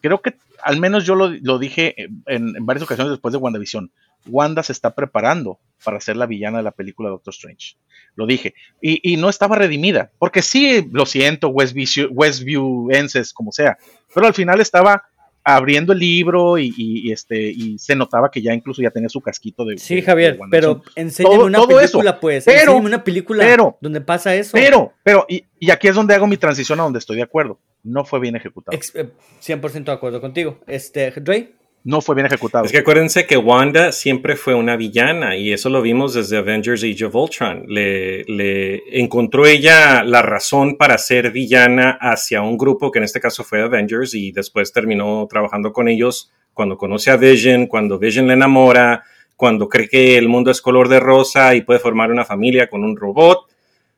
creo 0.00 0.22
que 0.22 0.36
al 0.62 0.78
menos 0.78 1.04
yo 1.04 1.14
lo, 1.14 1.58
dije 1.58 1.94
en, 2.26 2.54
varias 2.66 2.84
ocasiones 2.84 3.12
después 3.12 3.32
de 3.32 3.38
WandaVision. 3.38 3.90
Wanda 4.26 4.62
se 4.62 4.72
está 4.72 4.94
preparando 4.94 5.58
para 5.82 6.00
ser 6.00 6.16
la 6.16 6.26
villana 6.26 6.58
de 6.58 6.64
la 6.64 6.72
película 6.72 7.08
Doctor 7.08 7.32
Strange. 7.32 7.76
Lo 8.14 8.26
dije. 8.26 8.54
Y, 8.80 9.16
no 9.16 9.28
estaba 9.30 9.56
redimida. 9.56 10.10
Porque 10.18 10.42
sí, 10.42 10.86
lo 10.92 11.06
siento, 11.06 11.48
Westview, 11.48 12.08
Westviewenses, 12.10 13.32
como 13.32 13.52
sea. 13.52 13.78
Pero 14.14 14.26
al 14.26 14.34
final 14.34 14.60
estaba 14.60 15.04
abriendo 15.42 15.92
el 15.92 15.98
libro 15.98 16.58
y, 16.58 17.10
este 17.10 17.50
y 17.50 17.78
se 17.78 17.96
notaba 17.96 18.30
que 18.30 18.42
ya 18.42 18.52
incluso 18.52 18.82
ya 18.82 18.90
tenía 18.90 19.08
su 19.08 19.20
casquito 19.20 19.64
de 19.64 19.78
sí 19.78 20.02
Javier 20.02 20.38
pero 20.50 20.82
enséñame 20.94 21.44
una 21.44 21.66
película 21.66 22.20
pues 22.20 22.44
pero 22.44 22.76
una 22.76 23.02
película 23.02 23.44
pero, 23.44 23.78
donde 23.80 24.00
pasa 24.00 24.34
eso. 24.34 24.52
pero 24.52 24.92
pero 25.02 25.26
y, 25.28 25.44
y, 25.58 25.70
aquí 25.70 25.88
es 25.88 25.94
donde 25.94 26.14
hago 26.14 26.26
mi 26.26 26.36
transición 26.36 26.80
a 26.80 26.84
donde 26.84 26.98
estoy 26.98 27.16
de 27.16 27.22
acuerdo. 27.22 27.58
No 27.82 28.04
fue 28.04 28.20
bien 28.20 28.36
ejecutado. 28.36 28.76
100% 28.76 29.76
eh, 29.76 29.80
de 29.82 29.92
acuerdo 29.92 30.20
contigo. 30.20 30.58
Este 30.66 31.10
Dre 31.12 31.52
no 31.82 32.00
fue 32.00 32.14
bien 32.14 32.26
ejecutado. 32.26 32.64
Es 32.64 32.72
que 32.72 32.78
acuérdense 32.78 33.26
que 33.26 33.36
Wanda 33.36 33.92
siempre 33.92 34.36
fue 34.36 34.54
una 34.54 34.76
villana 34.76 35.36
y 35.36 35.52
eso 35.52 35.70
lo 35.70 35.80
vimos 35.80 36.14
desde 36.14 36.36
Avengers 36.36 36.84
Age 36.84 37.06
of 37.06 37.14
Ultron. 37.14 37.64
Le, 37.68 39.00
encontró 39.00 39.46
ella 39.46 40.04
la 40.04 40.22
razón 40.22 40.76
para 40.76 40.98
ser 40.98 41.30
villana 41.30 41.96
hacia 42.00 42.42
un 42.42 42.58
grupo 42.58 42.90
que 42.90 42.98
en 42.98 43.04
este 43.04 43.20
caso 43.20 43.44
fue 43.44 43.62
Avengers 43.62 44.14
y 44.14 44.32
después 44.32 44.72
terminó 44.72 45.26
trabajando 45.28 45.72
con 45.72 45.88
ellos 45.88 46.30
cuando 46.52 46.76
conoce 46.76 47.10
a 47.10 47.16
Vision, 47.16 47.66
cuando 47.66 47.98
Vision 47.98 48.26
le 48.26 48.34
enamora, 48.34 49.04
cuando 49.36 49.68
cree 49.68 49.88
que 49.88 50.18
el 50.18 50.28
mundo 50.28 50.50
es 50.50 50.60
color 50.60 50.88
de 50.88 51.00
rosa 51.00 51.54
y 51.54 51.62
puede 51.62 51.80
formar 51.80 52.10
una 52.10 52.26
familia 52.26 52.68
con 52.68 52.84
un 52.84 52.96
robot 52.96 53.46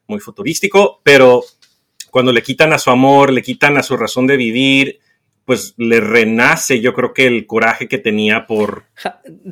muy 0.07 0.21
futurístico, 0.21 1.01
pero 1.03 1.43
cuando 2.11 2.31
le 2.31 2.43
quitan 2.43 2.73
a 2.73 2.79
su 2.79 2.91
amor, 2.91 3.33
le 3.33 3.43
quitan 3.43 3.77
a 3.79 3.83
su 3.83 3.97
razón 3.97 4.27
de 4.27 4.37
vivir, 4.37 5.01
pues 5.45 5.75
le 5.77 6.01
renace 6.01 6.81
yo 6.81 6.95
creo 6.95 7.13
que 7.13 7.27
el 7.27 7.47
coraje 7.47 7.89
que 7.89 7.99
tenía 7.99 8.47
por... 8.47 8.85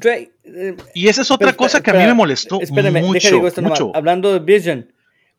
Eh, 0.03 0.76
y 0.95 1.09
esa 1.09 1.22
es 1.22 1.30
otra 1.30 1.53
cosa 1.53 1.82
que 1.82 1.91
a 1.91 1.95
mí 1.95 2.05
me 2.05 2.14
molestó 2.14 2.61
espérame, 2.61 3.03
mucho, 3.03 3.43
mucho. 3.62 3.93
Hablando 3.95 4.32
de 4.32 4.41
Vision. 4.41 4.93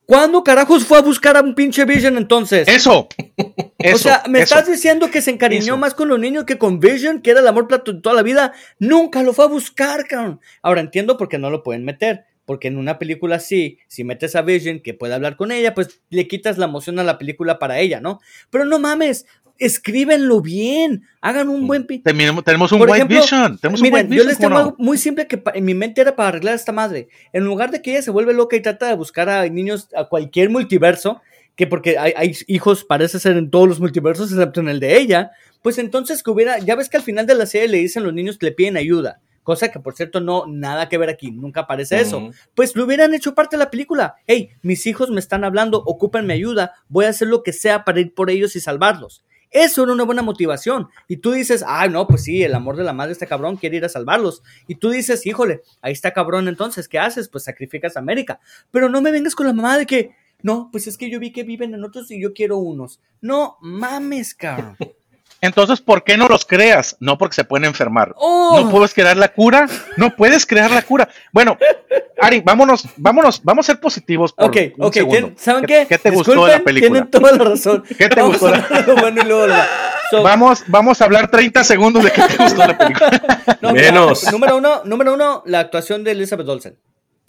¿Cuándo 0.05 0.43
carajos 0.43 0.83
fue 0.83 0.97
a 0.97 1.01
buscar 1.01 1.37
a 1.37 1.41
un 1.41 1.55
pinche 1.55 1.85
Vision 1.85 2.17
entonces? 2.17 2.67
Eso. 2.67 3.07
o 3.93 3.97
sea, 3.97 4.23
me 4.27 4.41
estás 4.41 4.67
diciendo 4.67 5.09
que 5.09 5.21
se 5.21 5.31
encariñó 5.31 5.77
más 5.77 5.93
con 5.93 6.09
los 6.09 6.19
niños 6.19 6.43
que 6.43 6.57
con 6.57 6.81
Vision, 6.81 7.21
que 7.21 7.31
era 7.31 7.39
el 7.39 7.47
amor 7.47 7.67
plato 7.67 7.93
de 7.93 8.01
toda 8.01 8.15
la 8.15 8.21
vida. 8.21 8.51
Nunca 8.77 9.23
lo 9.23 9.31
fue 9.31 9.45
a 9.45 9.47
buscar, 9.47 10.05
cabrón. 10.07 10.41
Ahora 10.61 10.81
entiendo 10.81 11.15
por 11.17 11.29
qué 11.29 11.37
no 11.37 11.49
lo 11.49 11.63
pueden 11.63 11.85
meter. 11.85 12.25
porque 12.43 12.67
en 12.67 12.77
una 12.77 12.99
película 12.99 13.37
así, 13.37 13.77
si 13.87 14.03
metes 14.03 14.35
a 14.35 14.41
Vision 14.41 14.81
que 14.81 14.93
puede 14.93 15.13
hablar 15.13 15.37
con 15.37 15.53
ella, 15.53 15.73
pues 15.73 16.01
le 16.09 16.27
quitas 16.27 16.57
la 16.57 16.65
emoción 16.65 16.99
a 16.99 17.03
la 17.05 17.17
película 17.17 17.59
para 17.59 17.79
ella, 17.79 18.01
¿no? 18.01 18.19
Pero 18.49 18.65
no 18.65 18.79
mames, 18.79 19.25
escríbenlo 19.57 20.41
bien, 20.41 21.03
hagan 21.21 21.49
un 21.49 21.67
buen... 21.67 21.85
Tenemos, 21.85 22.43
tenemos 22.43 22.71
un 22.71 22.81
White 22.81 23.05
Vision, 23.05 23.57
tenemos 23.57 23.81
un 23.81 23.93
White 23.93 24.15
Yo 24.15 24.23
les 24.23 24.37
tengo 24.37 24.57
algo 24.57 24.75
muy 24.77 24.97
simple 24.97 25.27
que 25.27 25.41
en 25.53 25.65
mi 25.65 25.73
mente 25.73 26.01
era 26.01 26.15
para 26.15 26.29
arreglar 26.29 26.53
a 26.53 26.57
esta 26.57 26.71
madre. 26.71 27.09
En 27.33 27.43
lugar 27.43 27.71
de 27.71 27.81
que 27.81 27.91
ella 27.91 28.01
se 28.01 28.11
vuelve 28.11 28.33
loca 28.33 28.55
y 28.55 28.61
trata 28.61 28.87
de 28.87 28.95
buscar 28.95 29.29
a 29.29 29.47
niños 29.47 29.89
a 29.95 30.05
cualquier 30.05 30.49
multiverso, 30.49 31.21
que 31.55 31.67
porque 31.67 31.97
hay, 31.97 32.13
hay, 32.15 32.35
hijos, 32.47 32.83
parece 32.83 33.19
ser 33.19 33.37
en 33.37 33.49
todos 33.49 33.67
los 33.67 33.79
multiversos, 33.79 34.31
excepto 34.31 34.61
en 34.61 34.69
el 34.69 34.79
de 34.79 34.97
ella, 34.97 35.31
pues 35.61 35.77
entonces 35.77 36.23
que 36.23 36.31
hubiera, 36.31 36.59
ya 36.59 36.75
ves 36.75 36.89
que 36.89 36.97
al 36.97 37.03
final 37.03 37.27
de 37.27 37.35
la 37.35 37.45
serie 37.45 37.67
le 37.67 37.77
dicen 37.77 38.03
los 38.03 38.13
niños 38.13 38.37
que 38.37 38.47
le 38.47 38.51
piden 38.51 38.77
ayuda 38.77 39.19
cosa 39.43 39.71
que 39.71 39.79
por 39.79 39.95
cierto 39.95 40.19
no, 40.19 40.45
nada 40.47 40.89
que 40.89 40.97
ver 40.97 41.09
aquí, 41.09 41.31
nunca 41.31 41.61
aparece 41.61 41.99
eso, 41.99 42.31
pues 42.55 42.75
lo 42.75 42.85
hubieran 42.85 43.13
hecho 43.13 43.33
parte 43.33 43.57
de 43.57 43.63
la 43.63 43.71
película. 43.71 44.15
Hey, 44.27 44.49
mis 44.61 44.85
hijos 44.85 45.09
me 45.09 45.19
están 45.19 45.43
hablando, 45.43 45.83
ocupen 45.85 46.25
mi 46.25 46.33
ayuda, 46.33 46.73
voy 46.87 47.05
a 47.05 47.09
hacer 47.09 47.27
lo 47.27 47.43
que 47.43 47.53
sea 47.53 47.83
para 47.83 47.99
ir 47.99 48.13
por 48.13 48.29
ellos 48.29 48.55
y 48.55 48.59
salvarlos. 48.59 49.23
Eso 49.51 49.83
era 49.83 49.91
una 49.91 50.05
buena 50.05 50.21
motivación. 50.21 50.87
Y 51.07 51.17
tú 51.17 51.31
dices, 51.31 51.63
ah, 51.67 51.87
no, 51.87 52.07
pues 52.07 52.23
sí, 52.23 52.41
el 52.41 52.55
amor 52.55 52.77
de 52.77 52.83
la 52.83 52.93
madre 52.93 53.09
de 53.09 53.13
este 53.13 53.27
cabrón 53.27 53.57
quiere 53.57 53.77
ir 53.77 53.85
a 53.85 53.89
salvarlos. 53.89 54.41
Y 54.67 54.75
tú 54.75 54.89
dices, 54.89 55.25
híjole, 55.25 55.61
ahí 55.81 55.91
está 55.93 56.11
cabrón, 56.11 56.47
entonces, 56.47 56.87
¿qué 56.87 56.99
haces? 56.99 57.27
Pues 57.29 57.43
sacrificas 57.43 57.97
a 57.97 57.99
América. 57.99 58.39
Pero 58.71 58.89
no 58.89 59.01
me 59.01 59.11
vengas 59.11 59.35
con 59.35 59.47
la 59.47 59.53
mamá 59.53 59.77
de 59.77 59.85
que, 59.85 60.15
no, 60.41 60.69
pues 60.71 60.87
es 60.87 60.97
que 60.97 61.09
yo 61.09 61.19
vi 61.19 61.31
que 61.31 61.43
viven 61.43 61.73
en 61.73 61.83
otros 61.83 62.09
y 62.11 62.21
yo 62.21 62.33
quiero 62.33 62.57
unos. 62.57 63.01
No 63.19 63.57
mames, 63.61 64.33
cabrón. 64.33 64.77
Entonces, 65.41 65.81
¿por 65.81 66.03
qué 66.03 66.17
no 66.17 66.27
los 66.27 66.45
creas? 66.45 66.95
No 66.99 67.17
porque 67.17 67.33
se 67.35 67.43
pueden 67.43 67.65
enfermar. 67.65 68.09
¿No 68.09 68.13
Oh. 68.17 68.69
puedes 68.69 68.93
crear 68.93 69.17
la 69.17 69.29
cura? 69.29 69.67
No 69.97 70.15
puedes 70.15 70.45
crear 70.45 70.69
la 70.69 70.83
cura. 70.83 71.09
Bueno, 71.31 71.57
Ari, 72.21 72.41
vámonos, 72.41 72.83
vámonos, 72.97 73.41
vamos 73.43 73.65
a 73.65 73.71
ser 73.73 73.79
positivos. 73.81 74.33
Por 74.33 74.45
Ok, 74.49 74.57
un 74.77 74.85
ok, 74.85 74.93
segundo. 74.93 75.31
¿saben 75.37 75.65
¿Qué, 75.65 75.87
qué? 75.89 75.97
te 75.97 76.11
gustó 76.11 76.45
de 76.45 76.51
la 76.53 76.59
película? 76.59 76.91
Tienen 76.91 77.09
toda 77.09 77.31
la 77.31 77.43
razón. 77.43 77.83
¿Qué 77.97 78.07
te 78.07 78.21
Vamos 78.21 78.39
gustó 78.39 78.47
a 78.47 78.51
de- 78.51 78.57
hablar 78.63 78.85
de 78.85 78.93
lo 78.93 79.01
bueno 79.01 79.21
y 79.21 79.25
luego 79.25 79.47
lo- 79.47 79.55
So, 80.11 80.21
Vamos, 80.23 80.63
vamos 80.67 81.01
a 81.01 81.05
hablar 81.05 81.31
30 81.31 81.63
segundos 81.63 82.03
de 82.03 82.11
qué 82.11 82.21
te 82.23 82.35
gustó 82.43 82.61
de 82.61 82.67
la 82.67 82.77
película. 82.77 83.09
no, 83.61 83.71
mira, 83.71 83.91
Menos. 83.91 84.29
número 84.31 84.57
uno, 84.57 84.81
número 84.83 85.13
uno, 85.13 85.41
la 85.45 85.59
actuación 85.61 86.03
de 86.03 86.11
Elizabeth 86.11 86.47
Olsen. 86.49 86.77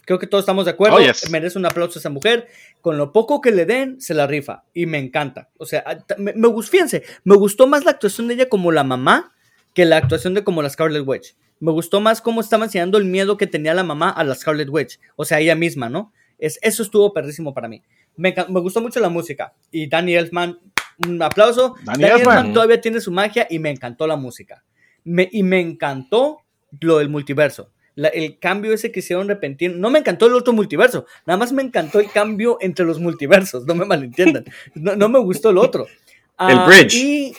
Creo 0.05 0.19
que 0.19 0.27
todos 0.27 0.43
estamos 0.43 0.65
de 0.65 0.71
acuerdo. 0.71 0.97
Oh, 0.97 0.99
yes. 0.99 1.29
Merece 1.29 1.57
un 1.57 1.65
aplauso 1.65 1.97
a 1.97 2.01
esa 2.01 2.09
mujer. 2.09 2.47
Con 2.81 2.97
lo 2.97 3.11
poco 3.13 3.39
que 3.41 3.51
le 3.51 3.65
den, 3.65 4.01
se 4.01 4.13
la 4.13 4.27
rifa. 4.27 4.63
Y 4.73 4.85
me 4.85 4.99
encanta. 4.99 5.49
O 5.57 5.65
sea, 5.65 5.83
a- 5.85 5.97
ta- 5.99 6.15
me, 6.17 6.33
me 6.33 6.47
gustó, 6.47 6.71
fíjense, 6.71 7.03
me 7.23 7.35
gustó 7.35 7.67
más 7.67 7.85
la 7.85 7.91
actuación 7.91 8.27
de 8.27 8.33
ella 8.35 8.49
como 8.49 8.71
la 8.71 8.83
mamá 8.83 9.33
que 9.73 9.85
la 9.85 9.97
actuación 9.97 10.33
de 10.33 10.43
como 10.43 10.61
la 10.61 10.69
Scarlet 10.69 11.03
Witch. 11.07 11.35
Me 11.59 11.71
gustó 11.71 12.01
más 12.01 12.21
cómo 12.21 12.41
estaba 12.41 12.65
enseñando 12.65 12.97
el 12.97 13.05
miedo 13.05 13.37
que 13.37 13.47
tenía 13.47 13.73
la 13.73 13.83
mamá 13.83 14.09
a 14.09 14.23
la 14.23 14.35
Scarlet 14.35 14.67
Witch. 14.69 14.99
O 15.15 15.23
sea, 15.25 15.39
ella 15.39 15.55
misma, 15.55 15.87
¿no? 15.89 16.11
Es, 16.37 16.59
eso 16.61 16.83
estuvo 16.83 17.13
perrísimo 17.13 17.53
para 17.53 17.69
mí. 17.69 17.81
Me, 18.17 18.35
me 18.49 18.59
gustó 18.59 18.81
mucho 18.81 18.99
la 18.99 19.09
música. 19.09 19.53
Y 19.71 19.87
Danny 19.87 20.15
Elfman, 20.15 20.59
un 21.07 21.21
aplauso. 21.21 21.75
Danny 21.85 22.03
Danny, 22.03 22.19
Elfman. 22.19 22.37
Elfman. 22.37 22.53
todavía 22.53 22.81
tiene 22.81 22.99
su 22.99 23.11
magia 23.11 23.47
y 23.49 23.59
me 23.59 23.69
encantó 23.69 24.05
la 24.05 24.17
música. 24.17 24.63
Me- 25.05 25.29
y 25.31 25.41
me 25.43 25.59
encantó 25.61 26.39
lo 26.81 26.97
del 26.97 27.07
multiverso. 27.09 27.69
La- 27.95 28.07
el 28.09 28.39
cambio 28.39 28.73
ese 28.73 28.91
que 28.91 28.99
hicieron 29.01 29.27
repentino. 29.27 29.75
No 29.77 29.89
me 29.89 29.99
encantó 29.99 30.25
el 30.27 30.33
otro 30.33 30.51
multiverso. 30.53 31.05
Nada 31.25 31.37
más 31.37 31.51
me 31.53 31.61
encantó 31.61 31.99
el 31.99 32.09
cambio 32.11 32.57
entre 32.61 32.85
los 32.85 32.99
multiversos. 32.99 33.65
No 33.65 33.75
me 33.75 33.85
malentiendan. 33.85 34.45
No, 34.75 34.95
no 34.95 35.09
me 35.09 35.19
gustó 35.19 35.49
el 35.51 35.57
otro. 35.59 35.85
El 36.39 36.57
Ah, 36.57 36.65
bridge. 36.65 36.95
Y 36.95 37.33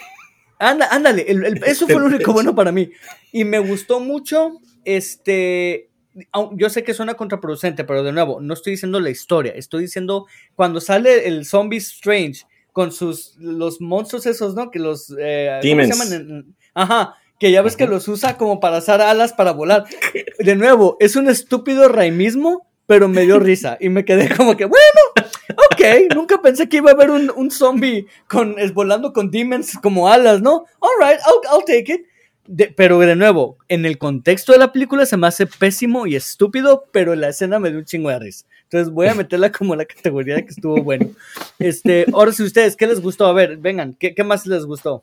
anda- 0.58 0.88
ándale, 0.90 1.22
el- 1.28 1.44
el- 1.44 1.64
eso 1.66 1.86
fue 1.86 1.96
El 1.96 2.00
lo 2.02 2.06
único 2.06 2.18
bridge. 2.24 2.32
bueno 2.34 2.54
para 2.54 2.70
mí. 2.70 2.90
Y 3.32 3.42
me 3.44 3.58
gustó 3.58 3.98
mucho, 3.98 4.60
este, 4.84 5.90
yo 6.52 6.70
sé 6.70 6.84
que 6.84 6.94
suena 6.94 7.14
contraproducente, 7.14 7.82
pero 7.82 8.04
de 8.04 8.12
nuevo, 8.12 8.40
no 8.40 8.54
estoy 8.54 8.74
diciendo 8.74 9.00
la 9.00 9.10
historia, 9.10 9.52
estoy 9.56 9.82
diciendo 9.82 10.26
cuando 10.54 10.80
sale 10.80 11.26
el 11.26 11.44
zombie 11.44 11.78
Strange 11.78 12.44
con 12.72 12.92
sus, 12.92 13.34
los 13.38 13.80
monstruos 13.80 14.26
esos, 14.26 14.54
¿no? 14.54 14.70
Que 14.70 14.78
los, 14.78 15.12
eh, 15.18 15.58
¿cómo 15.60 15.62
se 15.62 15.68
Demons. 15.68 15.88
llaman? 15.88 16.12
En- 16.12 16.56
Ajá, 16.74 17.14
que 17.38 17.50
ya 17.50 17.62
ves 17.62 17.76
que 17.76 17.86
los 17.86 18.06
usa 18.08 18.36
como 18.36 18.60
para 18.60 18.76
hacer 18.78 19.00
alas 19.00 19.32
para 19.32 19.52
volar. 19.52 19.84
De 20.38 20.56
nuevo, 20.56 20.96
es 21.00 21.16
un 21.16 21.28
estúpido 21.28 21.88
raimismo, 21.88 22.66
pero 22.86 23.08
me 23.08 23.22
dio 23.22 23.38
risa 23.38 23.76
y 23.80 23.88
me 23.88 24.04
quedé 24.04 24.34
como 24.36 24.56
que, 24.56 24.64
bueno, 24.66 25.30
ok, 25.48 26.14
nunca 26.14 26.40
pensé 26.42 26.68
que 26.68 26.78
iba 26.78 26.90
a 26.90 26.94
haber 26.94 27.10
un, 27.10 27.30
un 27.34 27.50
zombie 27.50 28.06
con, 28.28 28.58
es, 28.58 28.72
volando 28.74 29.12
con 29.12 29.30
demons 29.30 29.78
como 29.82 30.08
alas, 30.08 30.40
¿no? 30.42 30.64
Alright, 30.80 31.18
I'll, 31.26 31.56
I'll 31.58 31.64
take 31.64 31.92
it. 31.92 32.06
De- 32.46 32.68
pero 32.76 32.98
de 32.98 33.16
nuevo, 33.16 33.56
en 33.68 33.86
el 33.86 33.96
contexto 33.96 34.52
de 34.52 34.58
la 34.58 34.70
película 34.70 35.06
se 35.06 35.16
me 35.16 35.26
hace 35.26 35.46
pésimo 35.46 36.06
y 36.06 36.14
estúpido, 36.14 36.84
pero 36.92 37.14
la 37.14 37.30
escena 37.30 37.58
me 37.58 37.70
dio 37.70 37.78
un 37.78 37.86
chingo 37.86 38.10
de 38.10 38.18
risa. 38.18 38.44
Entonces 38.64 38.92
voy 38.92 39.06
a 39.08 39.14
meterla 39.14 39.50
como 39.50 39.74
la 39.74 39.86
categoría 39.86 40.34
de 40.36 40.44
que 40.44 40.50
estuvo 40.50 40.76
bueno. 40.82 41.08
Este, 41.58 42.04
ahora 42.12 42.32
si 42.32 42.42
ustedes, 42.42 42.76
¿qué 42.76 42.86
les 42.86 43.00
gustó? 43.00 43.26
A 43.26 43.32
ver, 43.32 43.56
vengan, 43.56 43.94
¿qué, 43.94 44.14
qué 44.14 44.24
más 44.24 44.46
les 44.46 44.66
gustó? 44.66 45.02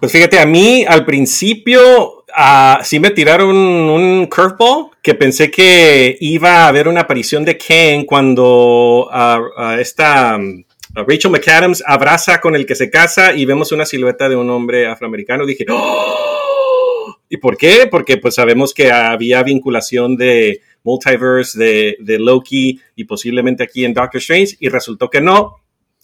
Pues 0.00 0.12
fíjate, 0.12 0.38
a 0.38 0.46
mí 0.46 0.84
al 0.86 1.04
principio 1.04 2.24
ah, 2.34 2.80
sí 2.84 3.00
me 3.00 3.10
tiraron 3.10 3.56
un 3.56 4.26
curveball 4.26 4.90
que 5.02 5.14
pensé 5.14 5.50
que 5.50 6.16
iba 6.20 6.64
a 6.64 6.68
haber 6.68 6.86
una 6.86 7.00
aparición 7.00 7.44
de 7.44 7.58
Ken 7.58 8.04
cuando 8.04 9.08
ah, 9.10 9.40
ah, 9.56 9.76
esta 9.80 10.38
mm, 10.38 10.64
Rachel 10.94 11.32
McAdams 11.32 11.82
abraza 11.84 12.40
con 12.40 12.54
el 12.54 12.64
que 12.64 12.76
se 12.76 12.90
casa 12.90 13.34
y 13.34 13.44
vemos 13.44 13.72
una 13.72 13.84
silueta 13.84 14.28
de 14.28 14.36
un 14.36 14.48
hombre 14.50 14.86
afroamericano. 14.86 15.44
Dije, 15.44 15.66
¡Oh! 15.68 17.16
¿y 17.28 17.38
por 17.38 17.56
qué? 17.56 17.88
Porque 17.90 18.18
pues 18.18 18.36
sabemos 18.36 18.72
que 18.72 18.92
había 18.92 19.42
vinculación 19.42 20.16
de 20.16 20.60
multiverse, 20.84 21.58
de, 21.58 21.96
de 21.98 22.18
Loki 22.20 22.80
y 22.94 23.04
posiblemente 23.04 23.64
aquí 23.64 23.84
en 23.84 23.94
Doctor 23.94 24.20
Strange 24.20 24.56
y 24.60 24.68
resultó 24.68 25.10
que 25.10 25.20
no. 25.20 25.56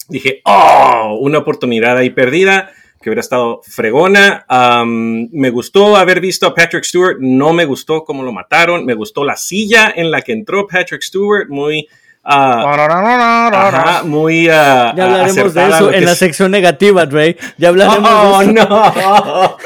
Dije, 0.09 0.41
¡oh! 0.43 1.17
Una 1.21 1.37
oportunidad 1.39 1.97
ahí 1.97 2.09
perdida 2.09 2.71
que 3.05 3.11
hubiera 3.11 3.21
estado 3.21 3.61
fregona. 3.63 4.47
Um, 4.49 5.29
me 5.31 5.51
gustó 5.51 5.95
haber 5.95 6.19
visto 6.19 6.47
a 6.47 6.55
Patrick 6.55 6.83
Stewart, 6.83 7.17
no 7.19 7.53
me 7.53 7.63
gustó 7.65 8.03
cómo 8.03 8.23
lo 8.23 8.31
mataron, 8.33 8.83
me 8.83 8.95
gustó 8.95 9.23
la 9.23 9.37
silla 9.37 9.93
en 9.95 10.09
la 10.09 10.23
que 10.23 10.31
entró 10.31 10.65
Patrick 10.65 11.03
Stewart, 11.03 11.47
muy... 11.47 11.87
ah, 12.23 13.51
ajá, 13.53 14.01
muy... 14.05 14.49
ah, 14.49 14.91
Ya 14.97 15.03
hablaremos 15.05 15.53
de 15.53 15.67
eso 15.67 15.93
en 15.93 16.05
la 16.05 16.11
es- 16.13 16.17
sección 16.17 16.49
negativa, 16.49 17.05
Dre. 17.05 17.37
Ya 17.59 17.69
hablaremos 17.69 18.09
Oh, 18.11 18.39
de 18.39 18.45
eso. 18.45 18.67
no. 18.69 19.57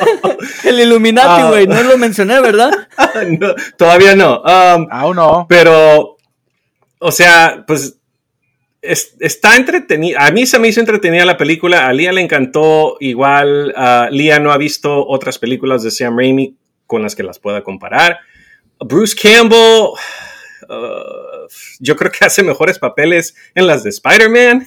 El 0.70 0.80
Illuminati, 0.82 1.44
güey, 1.44 1.66
no 1.66 1.82
lo 1.82 1.98
mencioné, 1.98 2.42
¿verdad? 2.42 2.72
No, 3.40 3.56
Todavía 3.78 4.16
no. 4.18 4.42
Um, 4.42 4.88
Aún 4.92 5.16
no. 5.16 5.46
Pero, 5.48 6.18
o 7.00 7.12
sea, 7.14 7.64
pues 7.66 7.99
es- 8.82 9.16
está 9.20 9.56
entretenida. 9.56 10.26
A 10.26 10.32
mí 10.32 10.46
se 10.46 10.60
me 10.60 10.68
hizo 10.68 10.80
entretenida 10.80 11.26
la 11.26 11.38
película. 11.38 11.88
A 11.88 11.94
Lía 11.94 12.12
le 12.12 12.22
encantó. 12.22 12.98
Igual, 13.00 13.74
ah, 13.76 14.08
Lía 14.12 14.40
no 14.40 14.52
ha 14.52 14.58
visto 14.58 15.06
otras 15.08 15.38
películas 15.38 15.84
de 15.84 15.92
Sam 15.92 16.18
Raimi 16.18 16.56
con 16.88 17.02
las 17.02 17.16
que 17.16 17.24
las 17.24 17.40
pueda 17.40 17.64
comparar. 17.64 18.20
Bruce 18.80 19.16
Campbell, 19.22 19.90
ah, 20.70 21.04
yo 21.80 21.96
creo 21.96 22.12
que 22.12 22.26
hace 22.26 22.44
mejores 22.44 22.80
papeles 22.80 23.36
en 23.56 23.68
las 23.68 23.84
de 23.84 23.90
Spider-Man 23.90 24.66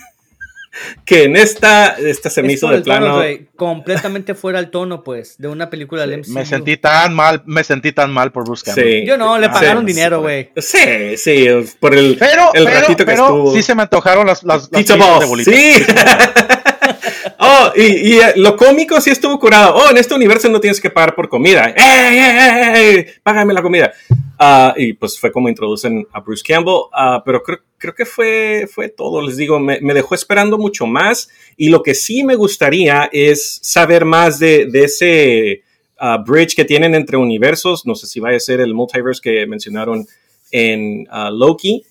que 1.05 1.25
en 1.25 1.37
esta. 1.37 1.97
Esta 1.99 2.31
se 2.31 2.43
me 2.43 2.49
Es 2.49 2.55
hizo 2.55 2.69
de 2.69 2.83
tono, 2.83 2.85
plano. 2.85 3.17
güey, 3.17 3.47
completamente 3.57 4.35
fuera 4.35 4.59
el 4.59 4.71
tono, 4.71 5.03
pues, 5.05 5.37
de 5.39 5.49
una 5.49 5.69
película 5.71 6.07
del 6.07 6.21
MCU. 6.21 6.33
Me 6.33 6.47
sentí 6.47 6.77
tan 6.77 7.15
mal, 7.15 7.43
me 7.47 7.63
sentí 7.65 7.93
tan 7.93 8.13
mal 8.13 8.33
por 8.33 8.45
Bruce 8.45 8.65
Campbell. 8.65 9.01
Sí. 9.03 9.07
Yo 9.07 9.17
no, 9.19 9.39
le 9.39 9.47
Ah, 9.47 9.53
pagaron 9.53 9.87
sí, 9.87 9.93
dinero, 9.93 10.21
güey. 10.21 10.51
Sí, 10.57 11.17
sí, 11.17 11.47
por 11.81 11.95
el, 11.95 12.17
Pero, 12.19 12.51
el 12.55 12.65
pero, 12.65 12.81
ratito 12.81 12.97
que 12.99 13.05
pero 13.05 13.23
estuvo. 13.25 13.55
sí 13.55 13.63
se 13.63 13.75
me 13.75 13.83
antojaron 13.83 14.27
las, 14.27 14.43
las, 14.43 14.69
las 14.73 14.87
de 14.87 14.97
balls, 14.97 15.29
bolita. 15.29 15.51
sí. 15.51 15.73
oh, 17.39 17.73
y, 17.77 17.83
y, 18.15 18.21
eh, 18.21 18.33
lo 18.37 18.57
cómico 18.57 19.01
sí 19.01 19.11
estuvo 19.11 19.39
curado. 19.39 19.75
Oh, 19.75 19.91
en 19.91 19.99
este 19.99 20.15
universo 20.15 20.49
no 20.49 20.61
tienes 20.61 20.81
que 20.81 20.91
pagar 20.91 21.15
por 21.15 21.29
comida. 21.29 21.73
¡Ey, 21.77 22.17
ey, 22.19 22.19
ey, 22.19 22.97
ey! 22.97 23.07
Págame 23.23 23.53
la 23.55 23.63
comida. 23.63 23.93
Ah, 24.39 24.75
y 24.77 24.93
pues 24.95 25.19
fue 25.19 25.31
como 25.31 25.49
introducen 25.49 26.07
a 26.13 26.21
Bruce 26.21 26.43
Campbell. 26.47 26.75
Ah, 26.93 27.23
pero 27.25 27.43
creo, 27.43 27.59
creo 27.83 27.95
que 27.95 28.07
fue, 28.07 28.69
fue 28.73 28.89
todo. 28.89 29.21
Les 29.21 29.37
digo, 29.37 29.59
me, 29.59 29.81
dejó 29.81 30.15
esperando 30.15 30.57
mucho 30.57 30.87
más. 30.87 31.29
Y 31.57 31.69
lo 31.69 31.83
que 31.83 31.95
sí 31.95 32.23
me 32.23 32.37
gustaría 32.37 33.11
es 33.13 33.59
saber 33.63 34.05
más 34.05 34.39
de, 34.39 34.71
ese 34.73 35.65
ah, 35.99 36.23
bridge 36.25 36.55
que 36.55 36.65
tienen 36.65 36.95
entre 36.95 37.17
universos. 37.17 37.85
No 37.85 37.97
sé 37.97 38.07
si 38.07 38.21
vaya 38.21 38.37
a 38.37 38.41
ser 38.41 38.61
el 38.61 38.73
multiverse 38.73 39.21
que 39.21 39.47
mencionaron 39.47 40.07
en 40.53 41.07
ah, 41.11 41.31
Loki. 41.31 41.83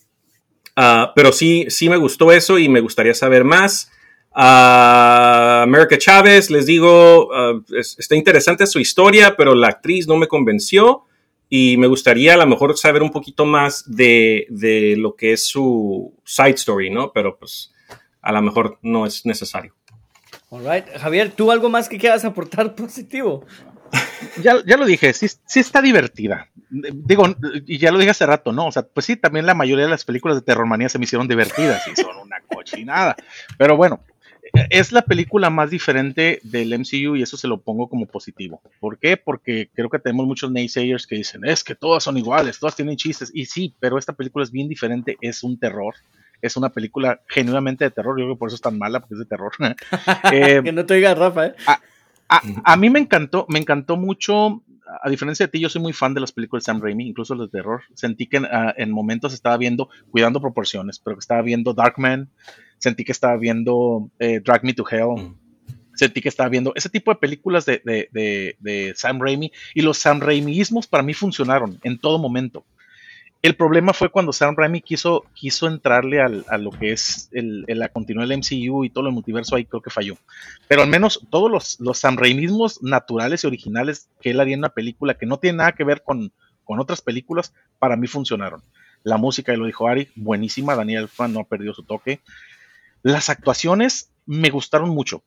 Ah, 0.78 1.12
pero 1.14 1.34
sí, 1.34 1.66
sí 1.68 1.90
me 1.90 1.98
gustó 1.98 2.32
eso 2.32 2.58
y 2.58 2.70
me 2.70 2.80
gustaría 2.80 3.14
saber 3.14 3.44
más. 3.44 3.92
Ah, 4.34 5.62
America 5.64 5.98
Chávez, 5.98 6.50
les 6.50 6.66
digo, 6.66 7.30
es- 7.78 7.98
está 8.00 8.16
interesante 8.16 8.66
su 8.66 8.80
historia, 8.80 9.36
pero 9.38 9.54
la 9.54 9.68
actriz 9.68 10.08
no 10.08 10.16
me 10.16 10.28
convenció 10.30 11.04
y 11.54 11.76
me 11.76 11.88
gustaría 11.88 12.36
a 12.36 12.38
lo 12.38 12.48
mejor 12.48 12.78
saber 12.78 13.04
un 13.04 13.12
poquito 13.12 13.46
más 13.46 13.84
de, 13.86 14.48
de 14.50 14.96
lo 14.98 15.18
que 15.18 15.34
es 15.34 15.46
su 15.46 16.18
side 16.24 16.52
story, 16.52 16.90
¿no? 16.90 17.12
Pero 17.12 17.38
pues 17.38 17.74
a 18.22 18.32
lo 18.32 18.42
mejor 18.42 18.80
no 18.82 19.06
es 19.06 19.26
necesario. 19.26 19.76
Alright. 20.50 20.86
Javier, 20.98 21.30
¿tú 21.32 21.52
algo 21.52 21.70
más 21.70 21.90
que 21.90 21.98
quieras 21.98 22.24
aportar 22.24 22.74
positivo? 22.74 23.46
ya, 24.42 24.64
ya 24.66 24.78
lo 24.78 24.86
dije, 24.86 25.12
sí, 25.12 25.28
sí 25.46 25.60
está 25.60 25.82
divertida. 25.82 26.48
Digo, 26.70 27.26
y 27.68 27.80
ya 27.80 27.92
lo 27.92 28.00
dije 28.00 28.12
hace 28.12 28.26
rato, 28.26 28.54
¿no? 28.54 28.68
O 28.68 28.72
sea, 28.72 28.84
pues 28.84 29.06
sí, 29.06 29.18
también 29.18 29.46
la 29.46 29.54
mayoría 29.54 29.84
de 29.84 29.92
las 29.92 30.06
películas 30.06 30.38
de 30.38 30.44
terror 30.44 30.66
manía 30.66 30.88
se 30.88 31.00
me 31.00 31.04
hicieron 31.04 31.28
divertidas 31.28 31.86
y 31.90 32.02
son 32.02 32.16
una 32.16 32.40
cochinada. 32.48 33.18
Pero 33.58 33.76
bueno, 33.76 34.06
es 34.70 34.92
la 34.92 35.04
película 35.04 35.50
más 35.50 35.70
diferente 35.70 36.40
del 36.44 36.78
MCU 36.78 37.16
y 37.16 37.22
eso 37.22 37.38
se 37.38 37.48
lo 37.48 37.62
pongo 37.62 37.88
como 37.90 38.06
positivo. 38.06 38.62
¿Por 38.80 38.98
qué? 38.98 39.18
Porque 39.18 39.70
creo 39.74 39.90
que 39.90 40.00
tenemos 40.00 40.26
muchos 40.26 40.52
naysayers 40.52 41.08
que 41.08 41.16
dicen, 41.16 41.46
es 41.46 41.64
que 41.64 41.76
todas 41.76 42.04
son 42.04 42.18
iguales, 42.18 42.60
todas 42.60 42.76
tienen 42.76 42.98
chistes. 42.98 43.32
Y 43.34 43.46
sí, 43.46 43.76
pero 43.80 43.98
esta 43.98 44.14
película 44.14 44.44
es 44.44 44.52
bien 44.52 44.68
diferente, 44.68 45.18
es 45.22 45.44
un 45.44 45.60
terror. 45.60 45.96
Es 46.42 46.58
una 46.58 46.70
película 46.70 47.22
genuinamente 47.28 47.84
de 47.84 47.92
terror, 47.92 48.18
yo 48.18 48.26
creo 48.26 48.36
que 48.36 48.40
por 48.40 48.50
eso 48.50 48.56
es 48.56 48.62
tan 48.62 48.78
mala, 48.78 49.00
porque 49.00 49.14
es 49.16 49.20
de 49.20 49.26
terror. 49.26 49.52
eh, 50.32 50.62
que 50.64 50.72
no 50.72 50.86
te 50.86 50.96
diga 50.96 51.14
Rafa, 51.14 51.48
¿eh? 51.48 51.56
A, 51.68 51.80
a, 52.30 52.42
a, 52.64 52.78
mí 52.78 52.90
me 52.90 53.00
encantó, 53.00 53.46
me 53.48 53.60
encantó 53.60 53.96
mucho, 53.96 54.64
a 55.04 55.10
diferencia 55.10 55.46
de 55.46 55.52
ti, 55.52 55.60
yo 55.60 55.70
soy 55.70 55.82
muy 55.82 55.94
fan 55.94 56.14
de 56.14 56.22
las 56.22 56.32
películas 56.32 56.64
de 56.64 56.66
Sam 56.66 56.82
Raimi, 56.82 57.08
incluso 57.08 57.36
las 57.36 57.52
de 57.52 57.58
terror. 57.58 57.82
Sentí 57.94 58.28
que 58.28 58.38
en, 58.38 58.46
uh, 58.46 58.74
en 58.76 58.92
momentos 58.92 59.34
estaba 59.34 59.58
viendo, 59.58 59.90
cuidando 60.10 60.42
proporciones, 60.42 61.00
pero 61.00 61.16
que 61.16 61.22
estaba 61.22 61.42
viendo 61.42 61.74
Darkman, 61.74 62.30
sentí 62.82 63.06
que 63.06 63.12
estaba 63.12 63.38
viendo 63.38 64.10
eh, 64.20 64.42
Drag 64.44 64.64
Me 64.64 64.74
to 64.74 64.84
Hell, 64.90 65.24
mm. 65.24 65.36
sentí 65.94 66.22
que 66.22 66.30
estaba 66.30 66.50
viendo 66.50 66.74
ese 66.76 66.90
tipo 66.90 67.12
de 67.12 67.20
películas 67.20 67.66
de, 67.66 67.82
de, 67.86 68.10
de, 68.12 68.56
de 68.60 68.94
Sam 68.96 69.20
Raimi 69.22 69.52
y 69.76 69.82
los 69.82 70.00
Sam 70.00 70.20
Raimiismos 70.20 70.88
para 70.88 71.04
mí 71.04 71.14
funcionaron 71.14 71.80
en 71.84 72.00
todo 72.00 72.18
momento. 72.18 72.66
El 73.44 73.56
problema 73.56 73.92
fue 73.94 74.10
cuando 74.10 74.34
Sam 74.34 74.56
Raimi 74.56 74.82
quiso, 74.82 75.26
quiso 75.34 75.68
entrarle 75.68 76.22
al, 76.22 76.46
a 76.48 76.60
lo 76.60 76.70
que 76.70 76.92
es 76.92 77.30
el, 77.32 77.66
el, 77.68 77.80
la 77.80 77.90
continuidad 77.90 78.28
del 78.28 78.38
MCU 78.38 78.84
y 78.84 78.92
todo 78.92 79.08
el 79.08 79.14
multiverso, 79.14 79.56
ahí 79.56 79.66
creo 79.66 79.82
que 79.82 79.90
falló. 79.90 80.16
Pero 80.68 80.84
al 80.84 80.90
menos 80.90 81.26
todos 81.32 81.50
los, 81.50 81.80
los 81.80 81.98
Sam 81.98 82.18
Raimismos 82.18 82.84
naturales 82.84 83.44
y 83.44 83.48
originales 83.48 84.10
que 84.22 84.32
él 84.32 84.40
haría 84.40 84.54
en 84.54 84.60
una 84.60 84.70
película 84.70 85.16
que 85.16 85.26
no 85.26 85.38
tiene 85.38 85.58
nada 85.58 85.72
que 85.72 85.84
ver 85.84 86.04
con, 86.04 86.32
con 86.64 86.80
otras 86.80 87.02
películas, 87.02 87.54
para 87.80 87.96
mí 87.96 88.06
funcionaron. 88.06 88.62
La 89.04 89.18
música, 89.18 89.54
y 89.54 89.58
lo 89.58 89.66
dijo 89.66 89.88
Ari, 89.88 90.10
buenísima, 90.16 90.76
Daniel 90.76 91.08
Fan 91.08 91.34
no 91.34 91.40
ha 91.40 91.44
perdido 91.44 91.74
su 91.74 91.82
toque. 91.84 92.20
Las 93.04 93.30
actuaciones 93.30 94.10
me 94.26 94.50
gustaron 94.50 94.90
mucho, 94.90 95.24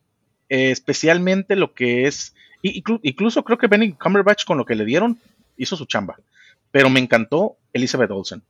eh, 0.48 0.70
especialmente 0.70 1.56
lo 1.56 1.74
que 1.74 2.06
es, 2.06 2.34
inclu 2.62 3.00
incluso 3.02 3.42
creo 3.44 3.58
que 3.58 3.66
Benny 3.66 3.92
Cumberbatch 3.92 4.44
con 4.44 4.58
lo 4.58 4.64
que 4.64 4.74
le 4.74 4.84
dieron 4.84 5.18
hizo 5.56 5.76
su 5.76 5.84
chamba, 5.84 6.16
pero 6.70 6.90
me 6.90 7.00
encantó 7.00 7.56
Elizabeth 7.72 8.10
Olsen. 8.10 8.42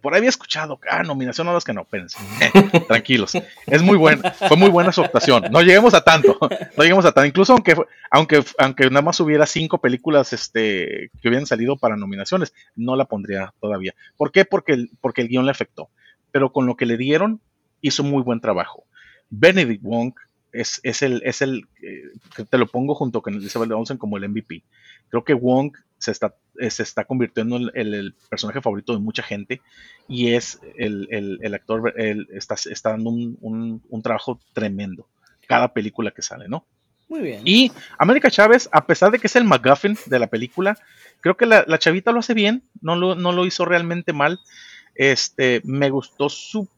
Por 0.00 0.12
ahí 0.12 0.18
había 0.18 0.30
escuchado, 0.30 0.80
ah, 0.90 1.04
nominación 1.04 1.46
a 1.46 1.52
las 1.52 1.62
que 1.62 1.72
no, 1.72 1.82
espérense, 1.82 2.18
tranquilos, 2.88 3.34
es 3.66 3.82
muy 3.82 3.96
buena, 3.96 4.32
fue 4.32 4.56
muy 4.56 4.68
buena 4.68 4.90
su 4.90 5.00
actuación, 5.00 5.44
no 5.52 5.60
lleguemos 5.60 5.94
a 5.94 6.02
tanto, 6.02 6.36
no 6.76 6.82
lleguemos 6.82 7.04
a 7.04 7.12
tanto, 7.12 7.28
incluso 7.28 7.52
aunque, 7.52 7.76
aunque, 8.10 8.42
aunque 8.58 8.90
nada 8.90 9.02
más 9.02 9.20
hubiera 9.20 9.46
cinco 9.46 9.80
películas 9.80 10.32
este, 10.32 11.10
que 11.20 11.28
hubieran 11.28 11.46
salido 11.46 11.76
para 11.76 11.96
nominaciones, 11.96 12.52
no 12.74 12.96
la 12.96 13.04
pondría 13.04 13.54
todavía. 13.60 13.94
¿Por 14.16 14.32
qué? 14.32 14.44
Porque 14.44 14.72
el, 14.72 14.90
porque 15.00 15.20
el 15.20 15.28
guion 15.28 15.44
le 15.44 15.52
afectó, 15.52 15.88
pero 16.32 16.50
con 16.50 16.66
lo 16.66 16.76
que 16.76 16.86
le 16.86 16.96
dieron, 16.96 17.40
hizo 17.82 18.02
muy 18.02 18.22
buen 18.22 18.40
trabajo. 18.40 18.84
Benedict 19.28 19.82
Wong 19.82 20.14
es, 20.52 20.80
es 20.82 21.02
el, 21.02 21.22
es 21.24 21.42
el 21.42 21.66
eh, 21.82 22.44
te 22.48 22.58
lo 22.58 22.66
pongo 22.66 22.94
junto 22.94 23.22
con 23.22 23.34
Elizabeth 23.34 23.70
Olsen 23.70 23.98
como 23.98 24.16
el 24.16 24.28
MVP. 24.28 24.62
Creo 25.08 25.24
que 25.24 25.34
Wong 25.34 25.72
se 25.98 26.10
está, 26.10 26.34
eh, 26.58 26.70
se 26.70 26.82
está 26.82 27.04
convirtiendo 27.04 27.56
en 27.56 27.70
el, 27.74 27.94
el, 27.94 28.14
personaje 28.28 28.60
favorito 28.60 28.92
de 28.92 28.98
mucha 28.98 29.22
gente 29.22 29.60
y 30.08 30.32
es 30.32 30.60
el, 30.76 31.08
el, 31.10 31.38
el 31.42 31.54
actor, 31.54 31.94
está, 31.96 32.56
está, 32.70 32.90
dando 32.90 33.10
un, 33.10 33.38
un, 33.40 33.82
un, 33.88 34.02
trabajo 34.02 34.40
tremendo 34.52 35.06
cada 35.46 35.72
película 35.72 36.10
que 36.10 36.22
sale, 36.22 36.48
¿no? 36.48 36.66
Muy 37.08 37.20
bien. 37.20 37.42
Y 37.44 37.70
América 37.98 38.30
Chávez, 38.30 38.68
a 38.72 38.86
pesar 38.86 39.10
de 39.10 39.18
que 39.18 39.26
es 39.26 39.36
el 39.36 39.44
McGuffin 39.44 39.96
de 40.06 40.18
la 40.18 40.28
película, 40.28 40.78
creo 41.20 41.36
que 41.36 41.46
la, 41.46 41.64
la 41.66 41.78
chavita 41.78 42.10
lo 42.10 42.20
hace 42.20 42.34
bien, 42.34 42.62
no 42.80 42.96
lo, 42.96 43.14
no 43.14 43.32
lo 43.32 43.46
hizo 43.46 43.64
realmente 43.64 44.12
mal. 44.12 44.40
Este, 44.94 45.60
me 45.64 45.90
gustó 45.90 46.28
su 46.28 46.68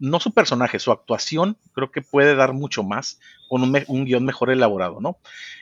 no 0.00 0.18
su 0.18 0.32
personaje, 0.32 0.78
su 0.78 0.90
actuación, 0.90 1.56
creo 1.74 1.92
que 1.92 2.02
puede 2.02 2.34
dar 2.34 2.54
mucho 2.54 2.82
más 2.82 3.20
con 3.48 3.62
un, 3.62 3.84
un 3.86 4.04
guion 4.04 4.24
mejor 4.24 4.50
elaborado, 4.50 5.00
¿no? 5.00 5.18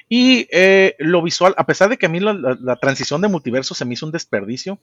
Y 0.09 0.47
eh, 0.51 0.95
lo 0.99 1.20
visual, 1.22 1.55
a 1.59 1.66
pesar 1.66 1.91
de 1.91 1.99
que 1.99 2.07
a 2.07 2.09
mí 2.09 2.20
la, 2.20 2.32
la, 2.32 2.57
la, 2.61 2.76
transición 2.76 3.20
de 3.20 3.28
multiverso 3.28 3.74
se 3.74 3.84
me 3.84 3.95
hizo 3.95 4.07
un 4.07 4.12
desperdicio, 4.12 4.78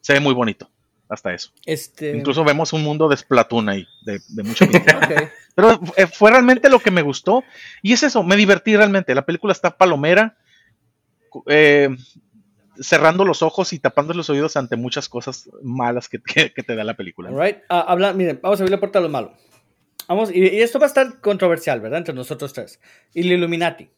se 0.00 0.12
ve 0.12 0.20
muy 0.20 0.34
bonito, 0.34 0.70
hasta 1.08 1.32
eso. 1.32 1.50
Este... 1.64 2.16
Incluso 2.16 2.44
vemos 2.44 2.72
un 2.72 2.84
mundo 2.84 3.08
de 3.08 3.16
Splatoon 3.16 3.70
ahí, 3.70 3.86
de, 4.02 4.20
de 4.28 4.42
mucho 4.42 4.64
okay. 5.02 5.28
Pero 5.54 5.80
eh, 5.96 6.06
fue 6.06 6.30
realmente 6.30 6.68
lo 6.68 6.78
que 6.78 6.90
me 6.90 7.02
gustó, 7.02 7.42
y 7.82 7.94
es 7.94 8.02
eso, 8.02 8.22
me 8.22 8.36
divertí 8.36 8.76
realmente, 8.76 9.14
la 9.14 9.26
película 9.26 9.52
está 9.52 9.76
palomera, 9.76 10.36
eh, 11.46 11.88
cerrando 12.80 13.24
los 13.24 13.42
ojos 13.42 13.72
y 13.72 13.78
tapando 13.78 14.14
los 14.14 14.30
oídos 14.30 14.56
ante 14.56 14.76
muchas 14.76 15.08
cosas 15.08 15.48
malas 15.62 16.08
que, 16.08 16.20
que, 16.20 16.62
te 16.62 16.76
da 16.76 16.84
la 16.84 16.96
película. 16.96 17.30
Right. 17.30 17.58
Uh, 17.70 17.84
habla, 17.86 18.12
miren, 18.12 18.40
vamos 18.42 18.60
a 18.60 18.62
abrir 18.62 18.72
la 18.72 18.80
puerta 18.80 18.98
a 18.98 19.02
lo 19.02 19.08
malo. 19.08 19.34
Vamos, 20.06 20.30
y, 20.32 20.40
y, 20.40 20.60
esto 20.60 20.78
va 20.78 20.86
a 20.86 20.88
estar 20.88 21.20
controversial, 21.20 21.80
¿verdad? 21.80 21.98
Entre 21.98 22.14
nosotros 22.14 22.52
tres. 22.52 22.80
Y 23.14 23.20
el 23.20 23.32
Illuminati. 23.32 23.90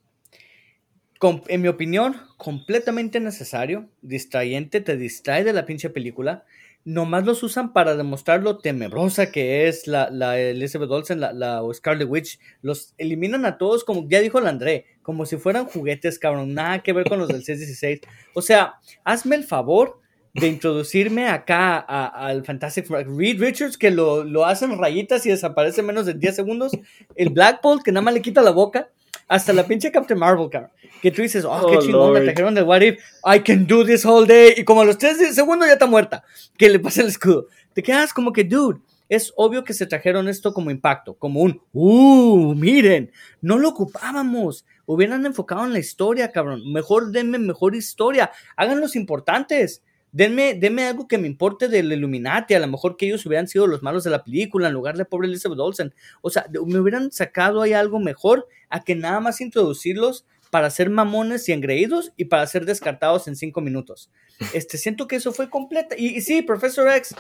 Com, 1.18 1.42
en 1.48 1.60
mi 1.60 1.68
opinión, 1.68 2.16
completamente 2.36 3.20
necesario, 3.20 3.88
distrayente, 4.00 4.80
te 4.80 4.96
distrae 4.96 5.44
de 5.44 5.52
la 5.52 5.66
pinche 5.66 5.90
película. 5.90 6.44
Nomás 6.84 7.26
los 7.26 7.42
usan 7.42 7.72
para 7.72 7.94
demostrar 7.94 8.42
lo 8.42 8.58
tenebrosa 8.58 9.30
que 9.30 9.68
es 9.68 9.86
la, 9.86 10.08
la 10.10 10.38
Elizabeth 10.38 10.90
Olsen, 10.90 11.20
la, 11.20 11.32
la 11.32 11.62
Scarlet 11.72 12.08
Witch. 12.08 12.38
Los 12.62 12.94
eliminan 12.96 13.44
a 13.44 13.58
todos, 13.58 13.84
como 13.84 14.08
ya 14.08 14.20
dijo 14.20 14.38
el 14.38 14.46
André, 14.46 14.86
como 15.02 15.26
si 15.26 15.36
fueran 15.36 15.66
juguetes, 15.66 16.18
cabrón. 16.18 16.54
Nada 16.54 16.82
que 16.82 16.92
ver 16.92 17.08
con 17.08 17.18
los 17.18 17.28
del 17.28 17.44
616. 17.44 18.00
O 18.34 18.42
sea, 18.42 18.74
hazme 19.04 19.36
el 19.36 19.44
favor 19.44 20.00
de 20.34 20.46
introducirme 20.46 21.28
acá 21.28 21.78
al 21.78 22.44
Fantastic 22.44 22.88
Reed 22.88 23.40
Richards, 23.40 23.76
que 23.76 23.90
lo, 23.90 24.24
lo 24.24 24.44
hacen 24.46 24.78
rayitas 24.78 25.26
y 25.26 25.30
desaparece 25.30 25.80
en 25.80 25.88
menos 25.88 26.06
de 26.06 26.14
10 26.14 26.36
segundos. 26.36 26.72
El 27.16 27.30
Black 27.30 27.60
que 27.84 27.92
nada 27.92 28.02
más 28.02 28.14
le 28.14 28.22
quita 28.22 28.42
la 28.42 28.52
boca. 28.52 28.90
Hasta 29.30 29.52
la 29.52 29.64
pinche 29.64 29.92
Captain 29.92 30.18
Marvel, 30.18 30.50
cabrón. 30.50 30.72
Que 31.00 31.12
tú 31.12 31.22
dices, 31.22 31.44
oh, 31.44 31.52
oh 31.52 31.70
qué 31.70 31.78
chingón, 31.78 32.12
me 32.12 32.20
trajeron 32.22 32.52
del 32.52 32.64
What 32.64 32.80
If. 32.80 33.00
I 33.24 33.38
can 33.38 33.64
do 33.64 33.84
this 33.84 34.04
all 34.04 34.26
day. 34.26 34.54
Y 34.56 34.64
como 34.64 34.80
a 34.80 34.84
los 34.84 34.98
3 34.98 35.32
segundos 35.32 35.68
ya 35.68 35.74
está 35.74 35.86
muerta. 35.86 36.24
Que 36.58 36.68
le 36.68 36.80
pasa 36.80 37.02
el 37.02 37.06
escudo. 37.06 37.46
Te 37.72 37.80
quedas 37.80 38.12
como 38.12 38.32
que, 38.32 38.42
dude, 38.42 38.80
es 39.08 39.32
obvio 39.36 39.62
que 39.62 39.72
se 39.72 39.86
trajeron 39.86 40.26
esto 40.26 40.52
como 40.52 40.72
impacto, 40.72 41.14
como 41.14 41.42
un, 41.42 41.62
uh, 41.72 42.54
miren, 42.56 43.12
no 43.40 43.56
lo 43.56 43.68
ocupábamos, 43.68 44.64
hubieran 44.84 45.24
enfocado 45.26 45.64
en 45.64 45.72
la 45.72 45.78
historia, 45.78 46.30
cabrón, 46.30 46.72
mejor 46.72 47.10
denme 47.10 47.38
mejor 47.38 47.74
historia, 47.74 48.30
hagan 48.56 48.80
los 48.80 48.94
importantes, 48.96 49.82
denme, 50.12 50.54
denme 50.54 50.84
algo 50.84 51.08
que 51.08 51.18
me 51.18 51.26
importe 51.26 51.68
del 51.68 51.92
Illuminati, 51.92 52.54
a 52.54 52.60
lo 52.60 52.66
mejor 52.68 52.96
que 52.96 53.06
ellos 53.06 53.24
hubieran 53.26 53.48
sido 53.48 53.66
los 53.66 53.82
malos 53.82 54.04
de 54.04 54.10
la 54.10 54.24
película 54.24 54.68
en 54.68 54.74
lugar 54.74 54.96
de 54.96 55.04
pobre 55.04 55.28
Elizabeth 55.28 55.58
Olsen, 55.58 55.94
o 56.22 56.30
sea, 56.30 56.46
me 56.66 56.78
hubieran 56.78 57.12
sacado 57.12 57.62
ahí 57.62 57.72
algo 57.72 57.98
mejor 57.98 58.48
a 58.68 58.82
que 58.82 58.94
nada 58.94 59.20
más 59.20 59.40
introducirlos 59.40 60.26
para 60.50 60.68
ser 60.70 60.90
mamones 60.90 61.48
y 61.48 61.52
engreídos 61.52 62.12
y 62.16 62.26
para 62.26 62.46
ser 62.46 62.66
descartados 62.66 63.28
en 63.28 63.36
cinco 63.36 63.60
minutos. 63.60 64.10
Este, 64.52 64.78
siento 64.78 65.06
que 65.06 65.16
eso 65.16 65.32
fue 65.32 65.48
completa. 65.48 65.94
Y, 65.96 66.16
y 66.16 66.20
sí, 66.20 66.42
Professor 66.42 66.88
X, 66.88 67.14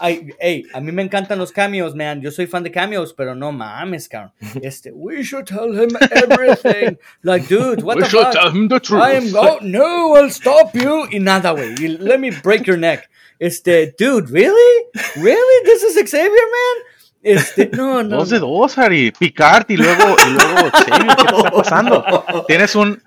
ay, 0.00 0.28
hey, 0.40 0.64
a 0.74 0.80
mí 0.80 0.90
me 0.92 1.02
encantan 1.02 1.38
los 1.38 1.52
cameos, 1.52 1.94
man. 1.94 2.20
Yo 2.20 2.30
soy 2.30 2.46
fan 2.46 2.62
de 2.62 2.72
cameos, 2.72 3.14
pero 3.14 3.34
no 3.34 3.52
mames, 3.52 4.08
cabrón. 4.08 4.32
Este, 4.62 4.90
we 4.92 5.22
should 5.22 5.46
tell 5.46 5.72
him 5.72 5.90
everything. 6.10 6.98
Like, 7.22 7.46
dude, 7.48 7.82
what 7.82 7.96
we 7.96 8.02
the 8.02 8.08
should 8.08 8.24
fuck? 8.24 8.32
tell 8.32 8.50
him 8.50 8.68
the 8.68 8.80
truth. 8.80 9.02
I 9.02 9.12
am, 9.12 9.32
oh, 9.34 9.58
no, 9.62 10.14
I'll 10.16 10.30
stop 10.30 10.74
you. 10.74 11.06
Y 11.10 11.18
nada, 11.18 11.52
güey. 11.52 11.98
Let 12.00 12.18
me 12.18 12.30
break 12.30 12.66
your 12.66 12.76
neck. 12.76 13.08
Este, 13.40 13.92
dude, 13.98 14.30
really? 14.30 14.86
Really? 15.16 15.64
This 15.64 15.82
is 15.82 16.10
Xavier, 16.10 16.30
man? 16.30 16.84
Este, 17.22 17.70
no, 17.72 18.02
no. 18.02 18.16
Dos 18.16 18.30
de 18.30 18.38
dos, 18.38 18.78
Ari. 18.78 19.12
Picard 19.12 19.70
y 19.70 19.76
luego, 19.76 20.16
y 20.26 20.30
luego 20.30 20.70
Xavier, 20.72 21.16
¿qué 21.16 21.36
está 21.36 21.50
pasando? 21.50 22.04
Tienes 22.48 22.74
un 22.74 23.00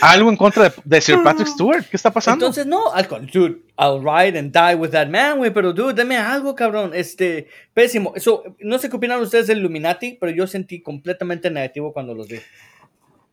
algo 0.00 0.30
en 0.30 0.36
contra 0.36 0.64
de, 0.64 0.72
de, 0.84 1.00
Sir 1.00 1.22
Patrick 1.22 1.48
Stewart. 1.48 1.84
¿Qué 1.88 1.96
está 1.96 2.10
pasando? 2.10 2.46
Entonces, 2.46 2.66
no, 2.66 2.92
al 2.92 3.06
dude, 3.32 3.58
I'll 3.78 4.02
ride 4.02 4.38
and 4.38 4.52
die 4.52 4.74
with 4.74 4.90
that 4.90 5.08
man, 5.08 5.38
güey, 5.38 5.52
pero 5.52 5.72
dude, 5.72 5.94
dame 5.94 6.16
algo, 6.16 6.54
cabrón. 6.54 6.92
Este, 6.94 7.48
pésimo. 7.72 8.12
Eso, 8.16 8.42
no 8.60 8.78
sé 8.78 8.90
qué 8.90 8.96
opinan 8.96 9.20
ustedes 9.20 9.46
del 9.46 9.58
Illuminati, 9.58 10.16
pero 10.20 10.32
yo 10.32 10.46
sentí 10.46 10.82
completamente 10.82 11.50
negativo 11.50 11.92
cuando 11.92 12.14
los 12.14 12.28
vi. 12.28 12.40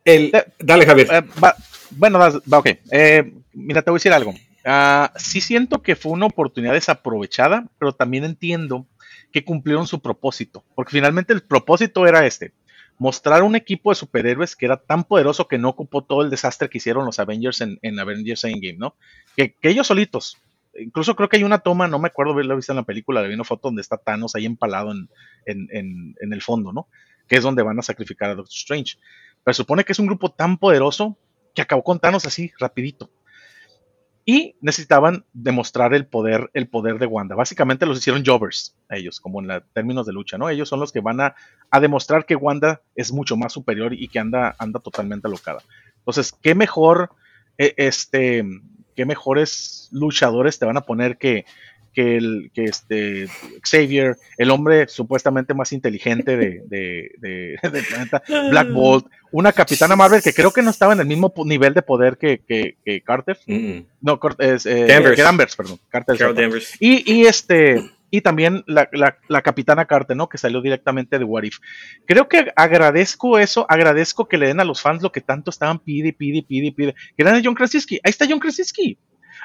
El, 0.04 0.30
eh, 0.32 0.44
dale, 0.58 0.86
Javier. 0.86 1.08
Eh, 1.10 1.22
va, 1.42 1.54
bueno, 1.90 2.18
va, 2.18 2.30
va 2.52 2.58
ok. 2.58 2.68
Eh, 2.90 3.32
mira, 3.52 3.82
te 3.82 3.90
voy 3.90 3.96
a 3.96 3.98
decir 3.98 4.12
algo. 4.12 4.34
Uh, 4.64 5.08
sí 5.16 5.40
siento 5.40 5.82
que 5.82 5.96
fue 5.96 6.12
una 6.12 6.26
oportunidad 6.26 6.74
desaprovechada, 6.74 7.64
pero 7.78 7.92
también 7.92 8.24
entiendo 8.24 8.86
que 9.32 9.44
cumplieron 9.44 9.86
su 9.86 10.00
propósito, 10.00 10.64
porque 10.74 10.92
finalmente 10.92 11.32
el 11.32 11.42
propósito 11.42 12.06
era 12.06 12.26
este, 12.26 12.52
mostrar 12.98 13.42
un 13.42 13.56
equipo 13.56 13.90
de 13.90 13.96
superhéroes 13.96 14.56
que 14.56 14.66
era 14.66 14.76
tan 14.76 15.04
poderoso 15.04 15.48
que 15.48 15.58
no 15.58 15.68
ocupó 15.68 16.02
todo 16.02 16.22
el 16.22 16.30
desastre 16.30 16.68
que 16.68 16.78
hicieron 16.78 17.04
los 17.04 17.18
Avengers 17.18 17.60
en, 17.60 17.78
en 17.82 17.98
Avengers 17.98 18.44
Endgame, 18.44 18.78
¿no? 18.78 18.96
Que, 19.36 19.54
ellos 19.62 19.86
solitos, 19.86 20.38
incluso 20.78 21.14
creo 21.14 21.28
que 21.28 21.36
hay 21.36 21.44
una 21.44 21.58
toma, 21.58 21.88
no 21.88 21.98
me 21.98 22.08
acuerdo 22.08 22.32
haberla 22.32 22.54
visto 22.54 22.72
en 22.72 22.76
la 22.76 22.84
película, 22.84 23.22
vi 23.22 23.34
una 23.34 23.44
foto 23.44 23.68
donde 23.68 23.82
está 23.82 23.98
Thanos 23.98 24.34
ahí 24.34 24.46
empalado 24.46 24.92
en, 24.92 25.08
en, 25.46 26.16
en 26.20 26.32
el 26.32 26.42
fondo, 26.42 26.72
¿no? 26.72 26.88
Que 27.28 27.36
es 27.36 27.42
donde 27.42 27.62
van 27.62 27.78
a 27.78 27.82
sacrificar 27.82 28.30
a 28.30 28.34
Doctor 28.34 28.54
Strange. 28.54 28.96
Pero 29.44 29.54
supone 29.54 29.84
que 29.84 29.92
es 29.92 29.98
un 29.98 30.06
grupo 30.06 30.30
tan 30.30 30.58
poderoso 30.58 31.16
que 31.54 31.62
acabó 31.62 31.84
con 31.84 31.98
Thanos 31.98 32.26
así, 32.26 32.52
rapidito. 32.58 33.10
Y 34.30 34.56
necesitaban 34.60 35.24
demostrar 35.32 35.94
el 35.94 36.06
poder, 36.06 36.50
el 36.52 36.68
poder 36.68 36.98
de 36.98 37.06
Wanda. 37.06 37.34
Básicamente 37.34 37.86
los 37.86 37.96
hicieron 37.96 38.22
jobbers 38.26 38.76
ellos, 38.90 39.20
como 39.20 39.40
en 39.40 39.62
términos 39.72 40.04
de 40.04 40.12
lucha, 40.12 40.36
¿no? 40.36 40.50
Ellos 40.50 40.68
son 40.68 40.80
los 40.80 40.92
que 40.92 41.00
van 41.00 41.22
a, 41.22 41.34
a, 41.70 41.80
demostrar 41.80 42.26
que 42.26 42.36
Wanda 42.36 42.82
es 42.94 43.10
mucho 43.10 43.38
más 43.38 43.54
superior 43.54 43.94
y 43.94 44.06
que 44.08 44.18
anda, 44.18 44.54
anda 44.58 44.80
totalmente 44.80 45.28
alocada. 45.28 45.62
Entonces, 46.00 46.34
qué 46.42 46.54
mejor, 46.54 47.12
eh, 47.56 47.72
este, 47.78 48.44
qué 48.94 49.06
mejores 49.06 49.88
luchadores 49.92 50.58
te 50.58 50.66
van 50.66 50.76
a 50.76 50.82
poner 50.82 51.16
que, 51.16 51.46
que, 51.92 52.16
el, 52.16 52.50
que 52.54 52.64
este 52.64 53.28
Xavier, 53.62 54.16
el 54.36 54.50
hombre 54.50 54.88
supuestamente 54.88 55.54
más 55.54 55.72
inteligente 55.72 56.36
de, 56.36 56.62
de, 56.66 57.58
del 57.70 57.84
planeta, 57.84 58.22
Black 58.50 58.72
Bolt, 58.72 59.06
una 59.30 59.52
capitana 59.52 59.96
Marvel 59.96 60.22
que 60.22 60.32
creo 60.32 60.52
que 60.52 60.62
no 60.62 60.70
estaba 60.70 60.92
en 60.92 61.00
el 61.00 61.06
mismo 61.06 61.32
nivel 61.44 61.74
de 61.74 61.82
poder 61.82 62.16
que, 62.16 62.40
que, 62.46 62.76
que 62.84 63.00
Carter. 63.02 63.38
Mm 63.46 63.54
-mm. 63.54 63.84
No, 64.00 64.20
es, 64.38 64.66
eh, 64.66 64.86
Danvers. 65.16 65.56
Perdón. 65.56 65.78
Carter 65.88 66.34
Danvers. 66.34 66.76
Y, 66.80 67.12
y 67.12 67.26
este. 67.26 67.82
Y 68.10 68.22
también 68.22 68.64
la, 68.66 68.88
la, 68.92 69.18
la, 69.28 69.42
capitana 69.42 69.84
Carter, 69.84 70.16
¿no? 70.16 70.30
Que 70.30 70.38
salió 70.38 70.62
directamente 70.62 71.18
de 71.18 71.24
What 71.24 71.42
If. 71.42 71.58
Creo 72.06 72.26
que 72.26 72.50
agradezco 72.56 73.38
eso, 73.38 73.66
agradezco 73.68 74.28
que 74.28 74.38
le 74.38 74.46
den 74.46 74.60
a 74.60 74.64
los 74.64 74.80
fans 74.80 75.02
lo 75.02 75.12
que 75.12 75.20
tanto 75.20 75.50
estaban 75.50 75.78
pide, 75.78 76.14
pide, 76.14 76.42
pide, 76.42 76.72
pide. 76.72 76.94
Que 76.94 77.22
eran 77.22 77.34
a 77.34 77.42
John 77.44 77.54
Krasinski. 77.54 78.00
Ahí 78.02 78.10
está 78.10 78.24
John 78.26 78.38
Krasinski. 78.38 78.96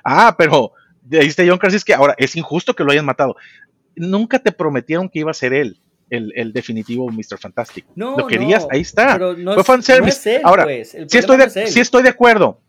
Ah, 0.04 0.34
pero 0.38 0.72
está 1.10 1.44
John 1.46 1.58
Krasinski. 1.58 1.94
Ahora, 1.94 2.16
es 2.18 2.36
injusto 2.36 2.76
que 2.76 2.84
lo 2.84 2.92
hayan 2.92 3.06
matado. 3.06 3.36
Nunca 3.96 4.40
te 4.40 4.52
prometieron 4.52 5.10
que 5.10 5.20
iba 5.20 5.32
a 5.32 5.36
ser 5.36 5.54
él. 5.54 5.80
El, 6.10 6.32
el, 6.36 6.54
definitivo 6.54 7.10
Mr. 7.10 7.40
Fantastic. 7.40 7.86
No, 7.96 8.16
lo 8.18 8.28
querías, 8.28 8.64
no, 8.64 8.68
ahí 8.72 8.82
está. 8.82 9.18
No 9.18 9.54
Fue 9.56 9.64
fanservice. 9.64 10.30
No 10.30 10.36
es 10.36 10.40
él, 10.40 10.42
Ahora, 10.44 10.64
pues. 10.66 10.92
sí, 10.92 11.18
estoy 11.18 11.38
de, 11.38 11.50
sí 11.50 11.80
estoy 11.80 12.04
de 12.04 12.10
acuerdo. 12.10 12.60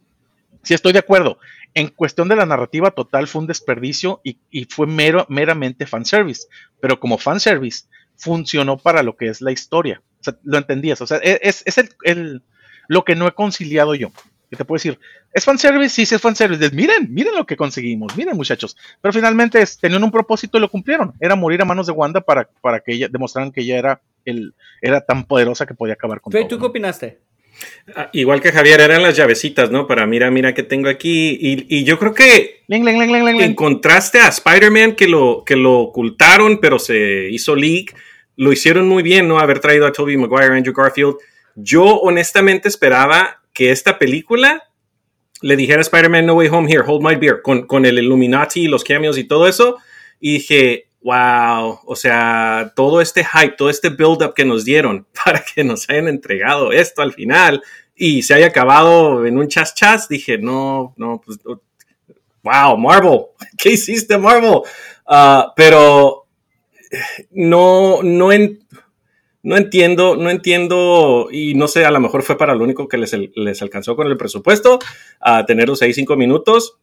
Sí 0.62 0.72
estoy 0.72 0.94
de 0.94 1.00
acuerdo. 1.00 1.38
En 1.74 1.88
cuestión 1.88 2.28
de 2.28 2.36
la 2.36 2.46
narrativa 2.46 2.92
total 2.92 3.26
fue 3.26 3.42
un 3.42 3.46
desperdicio 3.46 4.20
y, 4.24 4.38
y 4.50 4.64
fue 4.64 4.86
mero, 4.86 5.26
meramente 5.28 5.86
fanservice. 5.86 6.46
Pero 6.80 6.98
como 7.00 7.18
fanservice 7.18 7.84
funcionó 8.16 8.78
para 8.78 9.02
lo 9.02 9.16
que 9.16 9.26
es 9.26 9.42
la 9.42 9.52
historia. 9.52 10.00
O 10.20 10.24
sea, 10.24 10.38
lo 10.42 10.56
entendías. 10.56 11.02
O 11.02 11.06
sea, 11.06 11.18
es, 11.18 11.62
es 11.66 11.76
el, 11.76 11.90
el, 12.04 12.42
lo 12.88 13.04
que 13.04 13.14
no 13.14 13.26
he 13.26 13.32
conciliado 13.32 13.94
yo 13.94 14.10
que 14.54 14.58
te 14.58 14.64
puedo 14.64 14.76
decir, 14.76 14.98
¿es 15.32 15.44
fanservice? 15.44 15.94
Sí, 15.94 16.06
sí 16.06 16.14
es 16.14 16.20
fanservice. 16.20 16.70
Miren, 16.74 17.12
miren 17.12 17.34
lo 17.34 17.46
que 17.46 17.56
conseguimos, 17.56 18.16
miren 18.16 18.36
muchachos. 18.36 18.76
Pero 19.00 19.12
finalmente 19.12 19.60
es, 19.60 19.78
tenían 19.78 20.02
un 20.04 20.10
propósito 20.10 20.58
y 20.58 20.60
lo 20.60 20.70
cumplieron. 20.70 21.12
Era 21.20 21.36
morir 21.36 21.60
a 21.62 21.64
manos 21.64 21.86
de 21.86 21.92
Wanda 21.92 22.20
para, 22.20 22.48
para 22.60 22.80
que 22.80 22.92
ella 22.92 23.08
demostraran 23.08 23.52
que 23.52 23.60
ella 23.60 23.78
era, 23.78 24.00
el, 24.24 24.54
era 24.80 25.00
tan 25.00 25.24
poderosa 25.24 25.66
que 25.66 25.74
podía 25.74 25.94
acabar 25.94 26.20
con 26.20 26.32
¿Tú, 26.32 26.38
todo. 26.38 26.48
¿Tú 26.48 26.58
qué 26.58 26.66
opinaste? 26.66 27.18
Ah, 27.94 28.10
igual 28.12 28.40
que 28.40 28.52
Javier, 28.52 28.80
eran 28.80 29.02
las 29.02 29.16
llavecitas, 29.16 29.70
¿no? 29.70 29.86
Para 29.86 30.06
mira, 30.06 30.30
mira 30.30 30.54
que 30.54 30.62
tengo 30.62 30.88
aquí. 30.88 31.38
Y, 31.40 31.66
y 31.68 31.84
yo 31.84 31.98
creo 31.98 32.14
que 32.14 32.62
ling, 32.66 32.84
ling, 32.84 32.98
ling, 32.98 33.40
en 33.40 33.54
contraste 33.54 34.18
a 34.20 34.28
Spider-Man, 34.28 34.94
que 34.94 35.06
lo, 35.06 35.44
que 35.44 35.56
lo 35.56 35.80
ocultaron, 35.80 36.58
pero 36.60 36.78
se 36.78 37.28
hizo 37.30 37.54
leak, 37.54 37.94
lo 38.36 38.52
hicieron 38.52 38.88
muy 38.88 39.02
bien, 39.02 39.28
¿no? 39.28 39.38
Haber 39.38 39.60
traído 39.60 39.86
a 39.86 39.92
Tobey 39.92 40.16
Maguire, 40.16 40.56
Andrew 40.56 40.74
Garfield. 40.74 41.16
Yo 41.54 41.84
honestamente 41.84 42.68
esperaba 42.68 43.43
que 43.54 43.70
esta 43.70 43.98
película 43.98 44.64
le 45.40 45.56
dijera 45.56 45.78
a 45.78 45.82
Spider-Man 45.82 46.26
No 46.26 46.34
Way 46.34 46.48
Home 46.48 46.70
Here, 46.70 46.84
Hold 46.86 47.02
My 47.02 47.16
Beer, 47.16 47.40
con, 47.42 47.66
con 47.66 47.86
el 47.86 47.98
Illuminati, 47.98 48.66
los 48.66 48.84
cameos 48.84 49.16
y 49.16 49.24
todo 49.24 49.48
eso. 49.48 49.78
Y 50.20 50.34
dije, 50.34 50.88
wow, 51.02 51.80
o 51.84 51.96
sea, 51.96 52.72
todo 52.74 53.00
este 53.00 53.24
hype, 53.24 53.54
todo 53.56 53.68
este 53.68 53.90
build-up 53.90 54.34
que 54.34 54.44
nos 54.44 54.64
dieron 54.64 55.06
para 55.24 55.44
que 55.44 55.62
nos 55.62 55.88
hayan 55.88 56.08
entregado 56.08 56.72
esto 56.72 57.02
al 57.02 57.12
final 57.12 57.62
y 57.94 58.22
se 58.22 58.34
haya 58.34 58.46
acabado 58.46 59.24
en 59.24 59.38
un 59.38 59.48
chas 59.48 59.74
chas, 59.74 60.08
dije, 60.08 60.38
no, 60.38 60.94
no, 60.96 61.20
pues, 61.24 61.38
wow, 62.42 62.76
Marvel, 62.76 63.20
¿qué 63.58 63.72
hiciste 63.72 64.18
Marvel? 64.18 64.62
Uh, 65.06 65.52
pero 65.54 66.26
no, 67.30 68.02
no, 68.02 68.32
en, 68.32 68.66
no 69.44 69.58
entiendo, 69.58 70.16
no 70.16 70.30
entiendo, 70.30 71.28
y 71.30 71.54
no 71.54 71.68
sé, 71.68 71.84
a 71.84 71.90
lo 71.90 72.00
mejor 72.00 72.22
fue 72.22 72.38
para 72.38 72.54
lo 72.54 72.64
único 72.64 72.88
que 72.88 72.96
les, 72.96 73.14
les 73.36 73.60
alcanzó 73.60 73.94
con 73.94 74.06
el 74.06 74.16
presupuesto, 74.16 74.78
a 75.20 75.40
uh, 75.40 75.46
tener 75.46 75.68
los 75.68 75.82
ahí 75.82 75.92
cinco 75.92 76.16
minutos. 76.16 76.78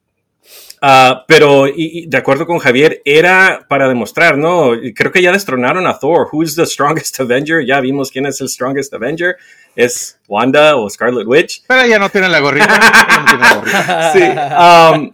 Uh, 0.84 1.22
pero 1.28 1.68
y, 1.68 1.74
y 1.76 2.07
de 2.07 2.18
acuerdo 2.18 2.45
con 2.45 2.59
Javier, 2.59 3.01
era 3.03 3.66
para 3.68 3.88
demostrar, 3.88 4.38
¿no? 4.38 4.72
Creo 4.95 5.12
que 5.12 5.22
ya 5.24 5.32
destronaron 5.32 5.88
a 5.88 5.97
Thor. 5.97 6.28
Who's 6.32 6.55
the 6.55 6.66
strongest 6.66 7.20
Avenger? 7.20 7.66
Ya 7.66 7.80
vimos 7.80 8.12
quién 8.12 8.28
es 8.28 8.41
el 8.41 8.49
strongest 8.49 8.93
Avenger. 8.93 9.38
Es 9.76 10.20
Wanda 10.28 10.76
o 10.76 10.89
Scarlet 10.89 11.28
Witch. 11.28 11.64
Pero 11.68 11.88
ya 11.88 11.99
no 11.99 12.09
tiene 12.09 12.30
la 12.30 12.39
gorrita. 12.39 12.68
no 13.20 13.26
tiene 13.26 13.43
la 13.43 13.55
gorrita. 13.55 14.14
sí. 14.14 15.01
Um, 15.01 15.12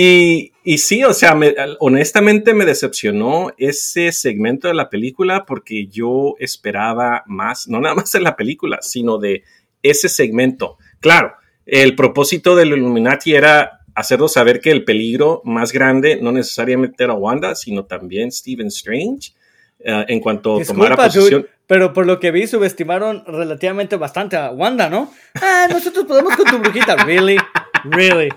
y, 0.00 0.52
y, 0.62 0.78
sí, 0.78 1.02
o 1.02 1.12
sea, 1.12 1.34
me, 1.34 1.56
honestamente 1.80 2.54
me 2.54 2.64
decepcionó 2.64 3.52
ese 3.58 4.12
segmento 4.12 4.68
de 4.68 4.74
la 4.74 4.90
película 4.90 5.44
porque 5.44 5.88
yo 5.88 6.36
esperaba 6.38 7.24
más, 7.26 7.66
no 7.66 7.80
nada 7.80 7.96
más 7.96 8.12
de 8.12 8.20
la 8.20 8.36
película, 8.36 8.78
sino 8.80 9.18
de 9.18 9.42
ese 9.82 10.08
segmento. 10.08 10.76
Claro, 11.00 11.32
el 11.66 11.96
propósito 11.96 12.54
del 12.54 12.74
Illuminati 12.74 13.34
era 13.34 13.80
hacernos 13.92 14.34
saber 14.34 14.60
que 14.60 14.70
el 14.70 14.84
peligro 14.84 15.42
más 15.44 15.72
grande 15.72 16.20
no 16.22 16.30
necesariamente 16.30 17.02
era 17.02 17.14
Wanda, 17.14 17.56
sino 17.56 17.86
también 17.86 18.30
Stephen 18.30 18.68
Strange. 18.68 19.32
Uh, 19.80 20.02
en 20.08 20.18
cuanto 20.18 20.60
a 20.60 20.64
tomar 20.64 20.96
posición. 20.96 21.42
Dude, 21.42 21.50
pero 21.68 21.92
por 21.92 22.04
lo 22.04 22.18
que 22.18 22.32
vi, 22.32 22.48
subestimaron 22.48 23.24
relativamente 23.26 23.94
bastante 23.94 24.36
a 24.36 24.50
Wanda, 24.50 24.90
¿no? 24.90 25.12
Ah, 25.40 25.68
nosotros 25.70 26.04
podemos 26.04 26.34
con 26.34 26.46
tu 26.46 26.58
brujita. 26.58 26.96
Really? 27.04 27.36
Really? 27.84 28.28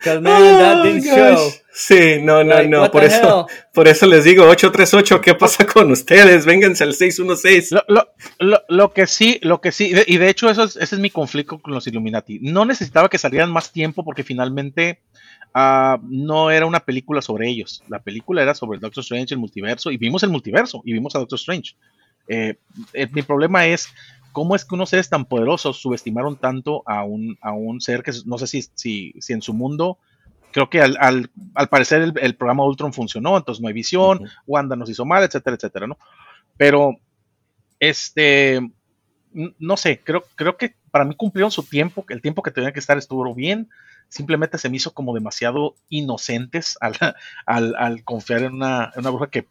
Because 0.00 0.22
man, 0.22 0.42
Oh, 0.42 0.58
that 0.58 0.82
didn't 0.82 1.04
show. 1.04 1.52
Sí, 1.72 2.20
no, 2.22 2.42
no, 2.42 2.54
Like, 2.54 2.68
no, 2.68 2.90
por 2.90 3.04
eso, 3.04 3.46
hell? 3.46 3.56
por 3.72 3.86
eso 3.86 4.06
les 4.06 4.24
digo 4.24 4.44
838, 4.44 5.20
¿qué 5.20 5.34
pasa 5.34 5.66
con 5.66 5.90
ustedes? 5.90 6.46
Vénganse 6.46 6.84
al 6.84 6.94
616. 6.94 7.72
Lo, 7.72 7.84
lo, 7.86 8.08
lo, 8.38 8.62
lo, 8.68 8.92
que 8.92 9.06
sí, 9.06 9.38
lo 9.42 9.60
que 9.60 9.72
sí, 9.72 9.92
y 10.06 10.16
de 10.16 10.28
hecho 10.30 10.48
eso 10.48 10.64
es, 10.64 10.76
ese 10.76 10.94
es 10.94 11.00
mi 11.00 11.10
conflicto 11.10 11.58
con 11.60 11.74
los 11.74 11.86
Illuminati. 11.86 12.38
No 12.40 12.64
necesitaba 12.64 13.08
que 13.10 13.18
salieran 13.18 13.52
más 13.52 13.72
tiempo 13.72 14.02
porque 14.02 14.24
finalmente 14.24 15.00
uh, 15.54 15.98
no 16.02 16.50
era 16.50 16.64
una 16.66 16.80
película 16.80 17.20
sobre 17.20 17.48
ellos. 17.48 17.82
La 17.88 17.98
película 18.00 18.42
era 18.42 18.54
sobre 18.54 18.76
el 18.76 18.80
Doctor 18.80 19.02
Strange, 19.02 19.34
el 19.34 19.40
multiverso, 19.40 19.90
y 19.90 19.98
vimos 19.98 20.22
el 20.22 20.30
multiverso, 20.30 20.82
y 20.84 20.94
vimos 20.94 21.14
a 21.14 21.18
Doctor 21.18 21.38
Strange. 21.38 21.76
Eh, 22.26 22.56
eh, 22.94 23.08
mi 23.12 23.22
problema 23.22 23.66
es 23.66 23.88
cómo 24.32 24.56
es 24.56 24.64
que 24.64 24.74
unos 24.74 24.90
seres 24.90 25.08
tan 25.08 25.24
poderosos 25.24 25.80
subestimaron 25.80 26.36
tanto 26.36 26.82
a 26.86 27.04
un, 27.04 27.38
a 27.40 27.52
un 27.52 27.80
ser 27.80 28.02
que 28.02 28.12
no 28.26 28.38
sé 28.38 28.46
si, 28.46 28.62
si, 28.74 29.14
si 29.18 29.32
en 29.32 29.42
su 29.42 29.52
mundo 29.54 29.98
creo 30.52 30.68
que 30.68 30.80
al, 30.80 30.96
al, 31.00 31.30
al 31.54 31.68
parecer 31.68 32.02
el, 32.02 32.12
el, 32.20 32.34
programa 32.34 32.64
Ultron 32.64 32.92
funcionó, 32.92 33.36
entonces 33.36 33.62
no 33.62 33.68
hay 33.68 33.74
visión, 33.74 34.18
uh 34.18 34.24
-huh. 34.24 34.30
Wanda 34.46 34.76
nos 34.76 34.90
hizo 34.90 35.04
mal, 35.04 35.22
etcétera, 35.22 35.56
etcétera, 35.56 35.86
¿no? 35.86 35.98
Pero, 36.56 36.96
este, 37.78 38.60
no 39.32 39.76
sé, 39.76 40.00
creo, 40.02 40.24
creo 40.34 40.56
que 40.56 40.74
para 40.90 41.04
mí 41.04 41.14
cumplieron 41.14 41.50
su 41.50 41.62
tiempo, 41.62 42.04
el 42.08 42.20
tiempo 42.20 42.42
que 42.42 42.50
tenía 42.50 42.72
que 42.72 42.80
estar 42.80 42.98
estuvo 42.98 43.32
bien, 43.34 43.68
simplemente 44.08 44.58
se 44.58 44.68
me 44.68 44.76
hizo 44.76 44.92
como 44.92 45.14
demasiado 45.14 45.76
inocentes 45.88 46.76
al, 46.80 46.94
al, 47.46 47.74
al 47.76 48.04
confiar 48.04 48.42
en 48.42 48.54
una, 48.54 48.92
en 48.94 49.00
una 49.00 49.10
bruja 49.10 49.30
que 49.30 49.46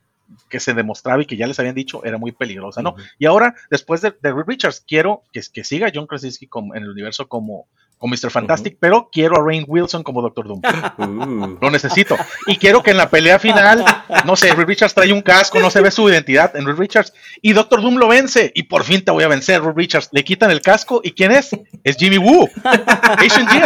que 0.50 0.60
se 0.60 0.74
demostraba 0.74 1.22
y 1.22 1.26
que 1.26 1.38
ya 1.38 1.48
les 1.48 1.60
habían 1.60 1.76
dicho 1.76 2.04
era 2.06 2.18
muy 2.18 2.32
peligrosa, 2.32 2.82
¿no? 2.82 2.92
Uh 2.92 2.98
-huh. 2.98 3.12
Y 3.20 3.26
ahora, 3.26 3.56
después 3.70 4.02
de, 4.02 4.12
de 4.22 4.32
Reed 4.34 4.46
Richards, 4.48 4.84
quiero 4.88 5.24
que, 5.32 5.42
que 5.54 5.64
siga 5.64 5.92
John 5.94 6.08
Krasinski 6.08 6.48
como, 6.48 6.76
en 6.76 6.84
el 6.84 6.90
universo 6.90 7.28
como, 7.28 7.68
como 7.98 8.14
Mr. 8.14 8.32
Fantastic, 8.32 8.74
uh 8.74 8.76
-huh. 8.76 8.80
pero 8.80 9.10
quiero 9.12 9.38
a 9.38 9.46
Rain 9.46 9.66
Wilson 9.68 10.04
como 10.04 10.22
Doctor 10.22 10.48
Doom. 10.48 10.62
Uh. 10.98 11.58
Lo 11.62 11.70
necesito. 11.70 12.16
Y 12.48 12.58
quiero 12.58 12.82
que 12.82 12.92
en 12.92 12.98
la 12.98 13.10
pelea 13.10 13.40
final, 13.40 13.84
no 14.26 14.36
sé, 14.36 14.54
Reed 14.54 14.68
Richards 14.68 14.94
trae 14.94 15.12
un 15.12 15.22
casco, 15.22 15.60
no 15.60 15.70
se 15.70 15.82
ve 15.82 15.92
su 15.92 16.10
identidad 16.10 16.56
en 16.56 16.66
Reed 16.66 16.78
Richards, 16.78 17.14
y 17.42 17.54
Doctor 17.54 17.82
Doom 17.82 17.98
lo 17.98 18.08
vence, 18.08 18.52
y 18.56 18.64
por 18.64 18.84
fin 18.84 19.04
te 19.04 19.12
voy 19.12 19.24
a 19.24 19.28
vencer, 19.28 19.62
Reed 19.62 19.76
Richards. 19.76 20.10
Le 20.12 20.24
quitan 20.24 20.52
el 20.52 20.62
casco, 20.62 21.02
¿y 21.04 21.12
quién 21.12 21.32
es? 21.32 21.50
Es 21.84 21.98
Jimmy 21.98 22.18
Woo, 22.18 22.48
Asian 22.64 23.48
Jim. 23.50 23.64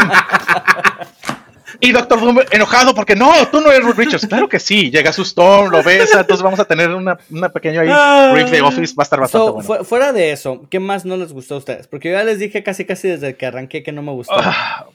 Y 1.79 1.91
Doctor 1.91 2.19
Doom 2.19 2.39
enojado 2.51 2.93
porque 2.93 3.15
no, 3.15 3.31
tú 3.51 3.61
no 3.61 3.71
eres 3.71 3.85
Reed 3.85 3.95
Richards. 3.95 4.27
Claro 4.27 4.47
que 4.47 4.59
sí, 4.59 4.91
llega 4.91 5.11
su 5.13 5.23
Storm, 5.23 5.71
lo 5.71 5.81
besa, 5.83 6.21
entonces 6.21 6.43
vamos 6.43 6.59
a 6.59 6.65
tener 6.65 6.89
una, 6.89 7.17
una 7.29 7.49
pequeña 7.49 7.81
ahí, 7.81 8.33
break 8.33 8.51
the 8.51 8.61
office, 8.61 8.93
va 8.97 9.01
a 9.01 9.05
estar 9.05 9.19
bastante 9.19 9.47
so, 9.47 9.53
bueno. 9.53 9.79
Fu 9.79 9.85
fuera 9.85 10.13
de 10.13 10.31
eso, 10.31 10.65
¿qué 10.69 10.79
más 10.79 11.05
no 11.05 11.17
les 11.17 11.33
gustó 11.33 11.55
a 11.55 11.57
ustedes? 11.57 11.87
Porque 11.87 12.09
yo 12.09 12.15
ya 12.15 12.23
les 12.23 12.39
dije 12.39 12.63
casi 12.63 12.85
casi 12.85 13.07
desde 13.07 13.35
que 13.35 13.45
arranqué 13.45 13.83
que 13.83 13.91
no 13.91 14.01
me 14.01 14.11
gustó. 14.11 14.35
Uh, 14.35 14.91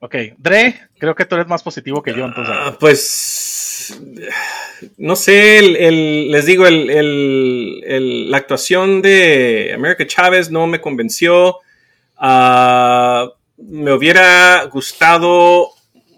ok, 0.00 0.14
Dre, 0.38 0.80
creo 0.98 1.14
que 1.14 1.24
tú 1.24 1.34
eres 1.36 1.48
más 1.48 1.62
positivo 1.62 2.02
que 2.02 2.14
yo, 2.14 2.24
entonces. 2.24 2.54
Uh, 2.54 2.78
pues, 2.78 4.00
no 4.96 5.16
sé, 5.16 5.58
el, 5.58 5.76
el, 5.76 6.30
les 6.30 6.46
digo, 6.46 6.66
el, 6.66 8.30
la 8.30 8.36
actuación 8.36 9.02
de 9.02 9.72
America 9.74 10.06
Chávez 10.06 10.50
no 10.50 10.66
me 10.66 10.80
convenció. 10.80 11.56
Uh, 12.20 13.30
me 13.56 13.92
hubiera 13.92 14.64
gustado 14.64 15.70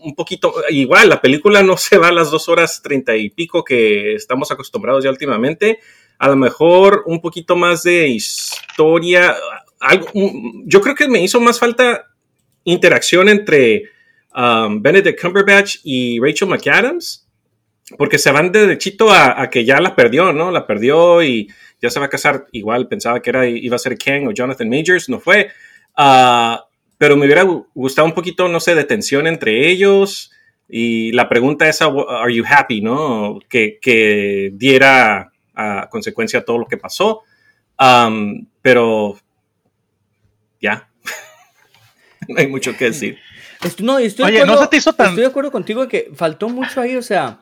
un 0.03 0.14
poquito, 0.14 0.55
igual, 0.70 1.09
la 1.09 1.20
película 1.20 1.62
no 1.62 1.76
se 1.76 1.98
va 1.98 2.09
a 2.09 2.12
las 2.12 2.30
dos 2.30 2.48
horas 2.48 2.82
treinta 2.82 3.16
y 3.16 3.30
pico 3.30 3.64
que 3.64 4.14
estamos 4.14 4.50
acostumbrados 4.50 5.05
ya 5.05 5.11
últimamente. 5.11 5.78
A 6.18 6.28
lo 6.28 6.36
mejor 6.36 7.03
un 7.07 7.20
poquito 7.20 7.57
más 7.57 7.82
de 7.82 8.09
historia. 8.09 9.34
Algo, 9.80 10.09
yo 10.64 10.80
creo 10.80 10.94
que 10.94 11.09
me 11.09 11.22
hizo 11.22 11.40
más 11.40 11.59
falta 11.59 12.07
interacción 12.64 13.28
entre 13.28 13.84
um, 14.34 14.80
Benedict 14.80 15.20
Cumberbatch 15.20 15.78
y 15.82 16.20
Rachel 16.20 16.48
McAdams, 16.48 17.28
porque 17.98 18.18
se 18.18 18.30
van 18.30 18.53
de 18.53 18.61
derechito 18.61 19.11
a, 19.11 19.50
que 19.50 19.64
ya 19.64 19.80
la 19.80 19.96
perdió, 19.96 20.32
¿no? 20.32 20.50
La 20.50 20.66
perdió 20.66 21.22
y 21.22 21.48
ya 21.80 21.90
se 21.90 21.98
va 21.98 22.07
a 22.07 22.11
casar. 22.11 22.46
Igual 22.53 22.86
pensaba 22.86 23.20
que 23.20 23.30
era, 23.30 23.46
iba 23.48 23.76
a 23.76 23.80
ser 23.80 23.98
Ken 23.98 24.28
o 24.28 24.32
Jonathan 24.32 24.68
Majors, 24.68 25.09
no 25.09 25.18
fue. 25.18 25.50
Ah, 25.96 26.64
pero 27.03 27.16
me 27.16 27.24
hubiera 27.24 27.42
gustado 27.74 28.07
un 28.07 28.14
poquito, 28.14 28.46
no 28.46 28.61
sé, 28.61 28.76
de 28.76 28.84
tensión 28.84 29.26
entre 29.26 29.68
ellos. 29.68 30.30
Y 30.68 31.11
la 31.11 31.28
pregunta 31.28 31.68
es, 31.68 31.82
¿are 31.82 32.32
you 32.32 32.44
happy? 32.48 32.80
¿No? 32.80 33.40
Que, 33.48 33.80
que 33.82 34.53
diera 34.55 35.32
a 35.53 35.88
consecuencia 35.90 36.44
todo 36.44 36.59
lo 36.59 36.66
que 36.66 36.76
pasó. 36.76 37.22
Um, 37.76 38.46
pero 38.62 39.18
ya, 40.61 40.88
no 42.28 42.36
hay 42.38 42.46
mucho 42.46 42.76
que 42.76 42.84
decir. 42.84 43.18
no, 43.80 43.98
estoy, 43.98 44.26
Oye, 44.26 44.46
no 44.46 44.57
se 44.57 44.68
te 44.68 44.76
hizo 44.76 44.92
tan... 44.92 45.09
estoy 45.09 45.22
de 45.22 45.30
acuerdo 45.30 45.50
contigo 45.50 45.88
que 45.88 46.09
faltó 46.14 46.50
mucho 46.50 46.80
ahí, 46.80 46.94
o 46.94 47.03
sea, 47.03 47.40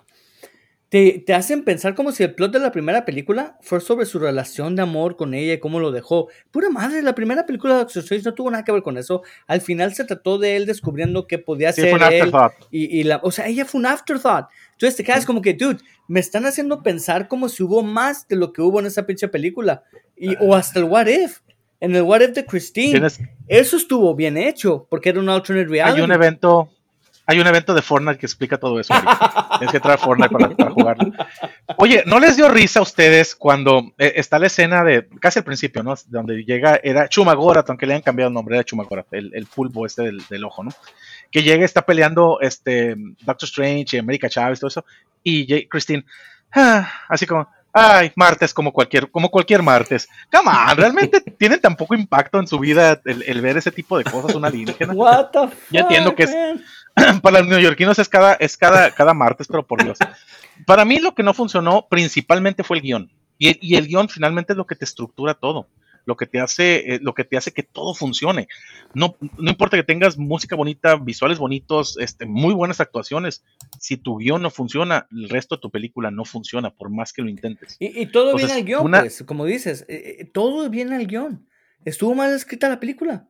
te, 0.91 1.23
te, 1.25 1.35
hacen 1.35 1.63
pensar 1.63 1.95
como 1.95 2.11
si 2.11 2.25
el 2.25 2.35
plot 2.35 2.53
de 2.53 2.59
la 2.59 2.73
primera 2.73 3.05
película 3.05 3.57
fue 3.61 3.81
sobre 3.81 4.07
su 4.07 4.19
relación 4.19 4.75
de 4.75 4.83
amor 4.83 5.17
con 5.17 5.35
ella 5.35 5.55
y 5.55 5.61
cómo 5.61 5.79
lo 5.79 5.93
dejó. 5.93 6.27
Pura 6.51 6.69
madre, 6.69 7.01
la 7.01 7.15
primera 7.15 7.47
película 7.47 7.75
de 7.75 7.79
Doctor 7.81 8.03
Strange 8.03 8.25
no 8.25 8.35
tuvo 8.35 8.51
nada 8.51 8.65
que 8.65 8.73
ver 8.73 8.83
con 8.83 8.99
eso. 8.99 9.23
Al 9.47 9.61
final 9.61 9.95
se 9.95 10.05
trató 10.05 10.39
de 10.39 10.57
él 10.57 10.67
descubriendo 10.67 11.29
que 11.29 11.39
podía 11.39 11.73
ser 11.73 11.97
él. 12.13 12.33
Y, 12.73 12.99
y, 12.99 13.05
la, 13.05 13.21
o 13.23 13.31
sea, 13.31 13.47
ella 13.47 13.65
fue 13.65 13.79
un 13.79 13.87
afterthought. 13.87 14.47
Entonces 14.73 14.97
te 14.97 15.05
quedas 15.05 15.25
como 15.25 15.41
que, 15.41 15.55
dude, 15.55 15.79
me 16.09 16.19
están 16.19 16.45
haciendo 16.45 16.83
pensar 16.83 17.29
como 17.29 17.49
si 17.49 17.63
hubo 17.63 17.85
más 17.85 18.27
de 18.27 18.35
lo 18.35 18.53
que 18.53 18.61
hubo 18.61 18.81
en 18.81 18.87
esa 18.87 19.07
pinche 19.07 19.29
película. 19.29 19.85
Y, 20.17 20.35
o 20.41 20.57
hasta 20.57 20.81
el 20.81 20.87
What 20.87 21.07
If. 21.07 21.39
En 21.79 21.95
el 21.95 22.03
What 22.03 22.23
If 22.23 22.31
de 22.33 22.45
Christine. 22.45 23.07
Eso 23.47 23.77
estuvo 23.77 24.17
bien 24.17 24.37
hecho, 24.37 24.89
porque 24.91 25.11
era 25.11 25.21
un 25.21 25.29
alternate 25.29 25.69
reality. 25.69 26.01
Hay 26.01 26.05
un 26.05 26.11
evento 26.11 26.69
hay 27.31 27.39
un 27.39 27.47
evento 27.47 27.75
de 27.75 27.81
Fortnite 27.81 28.19
que 28.19 28.27
explica 28.27 28.59
todo 28.59 28.81
eso. 28.81 28.93
Tienes 29.59 29.71
que 29.71 29.79
traer 29.79 30.01
Fortnite 30.01 30.31
para, 30.31 30.71
jugarlo. 30.71 31.13
Oye, 31.77 32.03
¿no 32.05 32.19
les 32.19 32.37
dio 32.37 32.49
risa 32.49 32.81
a 32.81 32.83
ustedes 32.83 33.37
cuando 33.37 33.93
eh, 33.99 34.15
está 34.17 34.41
la 34.41 34.49
escena 34.49 34.83
de 34.83 35.07
casi 35.21 35.39
al 35.39 35.45
principio, 35.45 35.85
¿no? 35.85 35.95
Donde 36.09 36.43
llega, 36.45 36.81
era 36.83 37.09
Chumagorat, 37.09 37.69
aunque 37.69 37.87
le 37.87 37.93
hayan 37.93 38.03
cambiado 38.03 38.31
el 38.31 38.35
nombre, 38.35 38.57
era 38.57 38.65
Chumagorat, 38.65 39.07
el, 39.13 39.31
el 39.33 39.47
pulpo 39.47 39.87
este 39.87 40.11
del, 40.29 40.45
ojo, 40.45 40.65
¿no? 40.65 40.71
Que 41.31 41.45
llega, 41.45 41.65
está 41.65 41.83
peleando 41.83 42.41
este 42.41 42.97
Doctor 43.21 43.47
Strange 43.47 43.97
y 43.97 44.01
América 44.01 44.29
Chávez, 44.29 44.59
todo 44.59 44.67
eso, 44.69 44.85
y 45.23 45.69
Christine, 45.69 46.05
ah, 46.53 46.91
así 47.09 47.27
como, 47.27 47.47
Ay, 47.73 48.11
martes 48.17 48.53
como 48.53 48.73
cualquier, 48.73 49.11
como 49.11 49.31
cualquier 49.31 49.63
martes. 49.63 50.09
Come 50.33 50.51
on, 50.51 50.77
¿realmente 50.77 51.21
tiene 51.39 51.59
tan 51.59 51.77
poco 51.77 51.95
impacto 51.95 52.41
en 52.41 52.47
su 52.47 52.59
vida 52.59 53.01
el, 53.05 53.41
ver 53.41 53.57
ese 53.57 53.71
tipo 53.71 53.97
de 53.97 54.05
cosas 54.05 54.35
una 54.35 54.49
alienígena? 54.49 54.93
What 54.93 55.27
the 55.31 55.55
Ya 55.71 55.81
entiendo 55.81 56.15
que 56.15 56.25
es, 56.25 56.31
para 57.23 57.41
los 57.41 57.49
neoyorquinos 57.49 57.99
es 57.99 58.09
cada, 58.09 58.35
es 58.35 58.57
cada, 58.57 58.91
cada 58.91 59.15
martes, 59.15 59.47
pero 59.47 59.67
por 59.67 59.83
Dios. 59.83 59.99
Para 60.67 60.85
mí 60.85 60.99
lo 60.99 61.15
que 61.15 61.23
no 61.23 61.35
funcionó 61.35 61.87
principalmente 61.89 62.65
fue 62.65 62.79
el 62.79 62.83
guion. 62.83 63.11
Y, 63.39 63.59
y 63.67 63.77
el 63.77 63.87
guion 63.87 64.09
finalmente 64.09 64.53
es 64.53 64.57
lo 64.57 64.67
que 64.67 64.77
te 64.77 64.85
estructura 64.85 65.35
todo 65.35 65.67
lo 66.05 66.17
que 66.17 66.27
te 66.27 66.41
hace, 66.41 66.95
eh, 66.95 66.99
lo 67.01 67.15
que 67.15 67.25
te 67.25 67.37
hace 67.37 67.53
que 67.53 67.63
todo 67.63 67.95
funcione. 67.95 68.49
No, 68.95 69.17
no 69.39 69.51
importa 69.51 69.77
que 69.77 69.83
tengas 69.83 70.19
música 70.19 70.57
bonita, 70.57 70.97
visuales 70.97 71.39
bonitos, 71.39 71.97
este, 71.99 72.27
muy 72.27 72.55
buenas 72.55 72.81
actuaciones. 72.81 73.45
Si 73.79 73.97
tu 73.97 74.19
guion 74.19 74.43
no 74.43 74.51
funciona, 74.51 75.07
el 75.13 75.29
resto 75.29 75.57
de 75.57 75.61
tu 75.61 75.71
película 75.71 76.11
no 76.11 76.25
funciona, 76.25 76.71
por 76.71 76.91
más 76.91 77.13
que 77.13 77.23
lo 77.23 77.29
intentes. 77.29 77.77
Y, 77.79 78.07
todo 78.07 78.35
viene 78.35 78.53
al 78.53 78.65
guion, 78.65 78.91
pues, 78.91 79.23
como 79.25 79.45
dices, 79.45 79.85
eh, 79.89 80.17
eh, 80.21 80.25
todo 80.25 80.69
viene 80.69 80.97
al 80.97 81.07
guion. 81.07 81.47
Estuvo 81.85 82.15
mal 82.15 82.35
escrita 82.35 82.69
la 82.69 82.81
película 82.81 83.29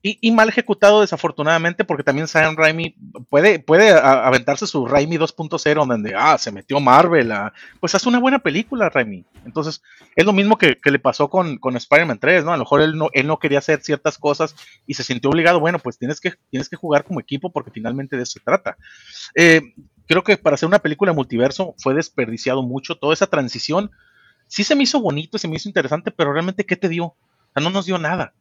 y, 0.00 0.30
mal 0.30 0.48
ejecutado 0.48 1.00
desafortunadamente 1.00 1.84
porque 1.84 2.04
también 2.04 2.28
Sam 2.28 2.56
Raimi 2.56 2.94
puede, 3.28 3.58
puede 3.58 3.90
aventarse 3.90 4.66
su 4.68 4.86
Raimi 4.86 5.16
2.0 5.16 5.86
donde 5.86 6.14
ah, 6.16 6.38
se 6.38 6.52
metió 6.52 6.78
Marvel, 6.78 7.32
pues 7.80 7.96
hace 7.96 8.08
una 8.08 8.20
buena 8.20 8.38
película 8.38 8.88
Raimi. 8.88 9.24
Entonces 9.44 9.82
es 10.14 10.24
lo 10.24 10.32
mismo 10.32 10.56
que, 10.56 10.78
le 10.84 10.98
pasó 11.00 11.28
con, 11.28 11.58
con 11.58 11.76
Spider-Man 11.76 12.20
3, 12.20 12.44
¿no? 12.44 12.52
A 12.52 12.56
lo 12.56 12.62
mejor 12.62 12.82
él 12.82 12.96
no, 12.96 13.08
él 13.12 13.26
no 13.26 13.40
quería 13.40 13.58
hacer 13.58 13.80
ciertas 13.82 14.18
cosas 14.18 14.54
y 14.86 14.94
se 14.94 15.02
sintió 15.02 15.30
obligado, 15.30 15.58
bueno, 15.58 15.80
pues 15.80 15.98
tienes 15.98 16.20
que, 16.20 16.34
tienes 16.48 16.68
que 16.68 16.76
jugar 16.76 17.04
como 17.04 17.18
equipo 17.18 17.50
porque 17.50 17.72
finalmente 17.72 18.16
de 18.16 18.22
eso 18.22 18.34
se 18.34 18.40
trata. 18.40 18.76
Eh, 19.34 19.62
creo 20.06 20.22
que 20.22 20.36
para 20.36 20.54
hacer 20.54 20.68
una 20.68 20.78
película 20.78 21.12
multiverso 21.12 21.74
fue 21.76 21.94
desperdiciado 21.94 22.62
mucho, 22.62 22.96
toda 22.96 23.14
esa 23.14 23.26
transición 23.26 23.90
sí 24.46 24.62
se 24.62 24.76
me 24.76 24.84
hizo 24.84 25.00
bonito, 25.00 25.38
se 25.38 25.48
me 25.48 25.56
hizo 25.56 25.68
interesante, 25.68 26.12
pero 26.12 26.32
realmente 26.32 26.64
¿qué 26.64 26.76
te 26.76 26.88
dio? 26.88 27.04
O 27.04 27.16
sea, 27.52 27.62
no 27.64 27.70
nos 27.70 27.86
dio 27.86 27.98
nada. 27.98 28.32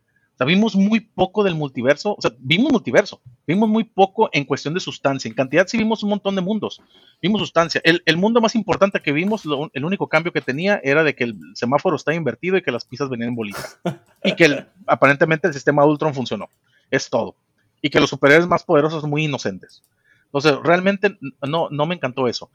Vimos 0.46 0.76
muy 0.76 1.00
poco 1.00 1.44
del 1.44 1.56
multiverso, 1.56 2.16
o 2.16 2.22
sea, 2.22 2.32
vimos 2.38 2.72
multiverso, 2.72 3.22
vimos 3.48 3.68
muy 3.68 3.84
poco 3.84 4.30
en 4.32 4.46
cuestión 4.46 4.76
de 4.76 4.80
sustancia. 4.80 5.28
En 5.28 5.34
cantidad 5.34 5.66
sí 5.66 5.78
vimos 5.78 6.04
un 6.04 6.12
montón 6.12 6.36
de 6.36 6.42
mundos, 6.42 6.80
vimos 7.22 7.42
sustancia. 7.42 7.82
El, 7.84 8.18
mundo 8.18 8.40
más 8.40 8.54
importante 8.54 9.02
que 9.02 9.12
vimos, 9.12 9.44
el 9.74 9.86
único 9.86 10.08
cambio 10.08 10.32
que 10.32 10.42
tenía 10.42 10.80
era 10.84 11.04
de 11.04 11.16
que 11.16 11.24
el 11.24 11.40
semáforo 11.56 11.96
está 11.96 12.14
invertido 12.14 12.56
y 12.56 12.62
que 12.62 12.72
las 12.72 12.86
pizzas 12.86 13.10
venían 13.10 13.30
en 13.30 13.36
bolitas. 13.36 13.80
y 14.24 14.36
que 14.36 14.66
aparentemente 14.86 15.48
el 15.48 15.54
sistema 15.54 15.86
Ultron 15.86 16.14
funcionó. 16.14 16.50
Es 16.92 17.10
todo. 17.10 17.36
Y 17.82 17.90
que 17.90 18.00
los 18.00 18.10
superhéroes 18.10 18.48
más 18.48 18.64
poderosos 18.64 19.02
son 19.02 19.10
muy 19.10 19.26
inocentes. 19.26 19.82
Entonces, 20.26 20.56
realmente 20.64 21.18
no, 21.48 21.70
no 21.72 21.86
me 21.88 21.96
encantó 21.96 22.28
eso. 22.28 22.52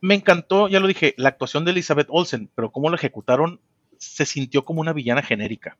Me 0.00 0.14
encantó, 0.14 0.68
ya 0.68 0.78
lo 0.78 0.86
dije, 0.86 1.14
la 1.16 1.30
actuación 1.30 1.64
de 1.64 1.72
Elizabeth 1.72 2.06
Olsen, 2.08 2.50
pero 2.54 2.70
cómo 2.70 2.88
lo 2.88 2.94
ejecutaron 2.94 3.60
se 3.98 4.26
sintió 4.26 4.64
como 4.64 4.80
una 4.80 4.92
villana 4.92 5.22
genérica 5.22 5.76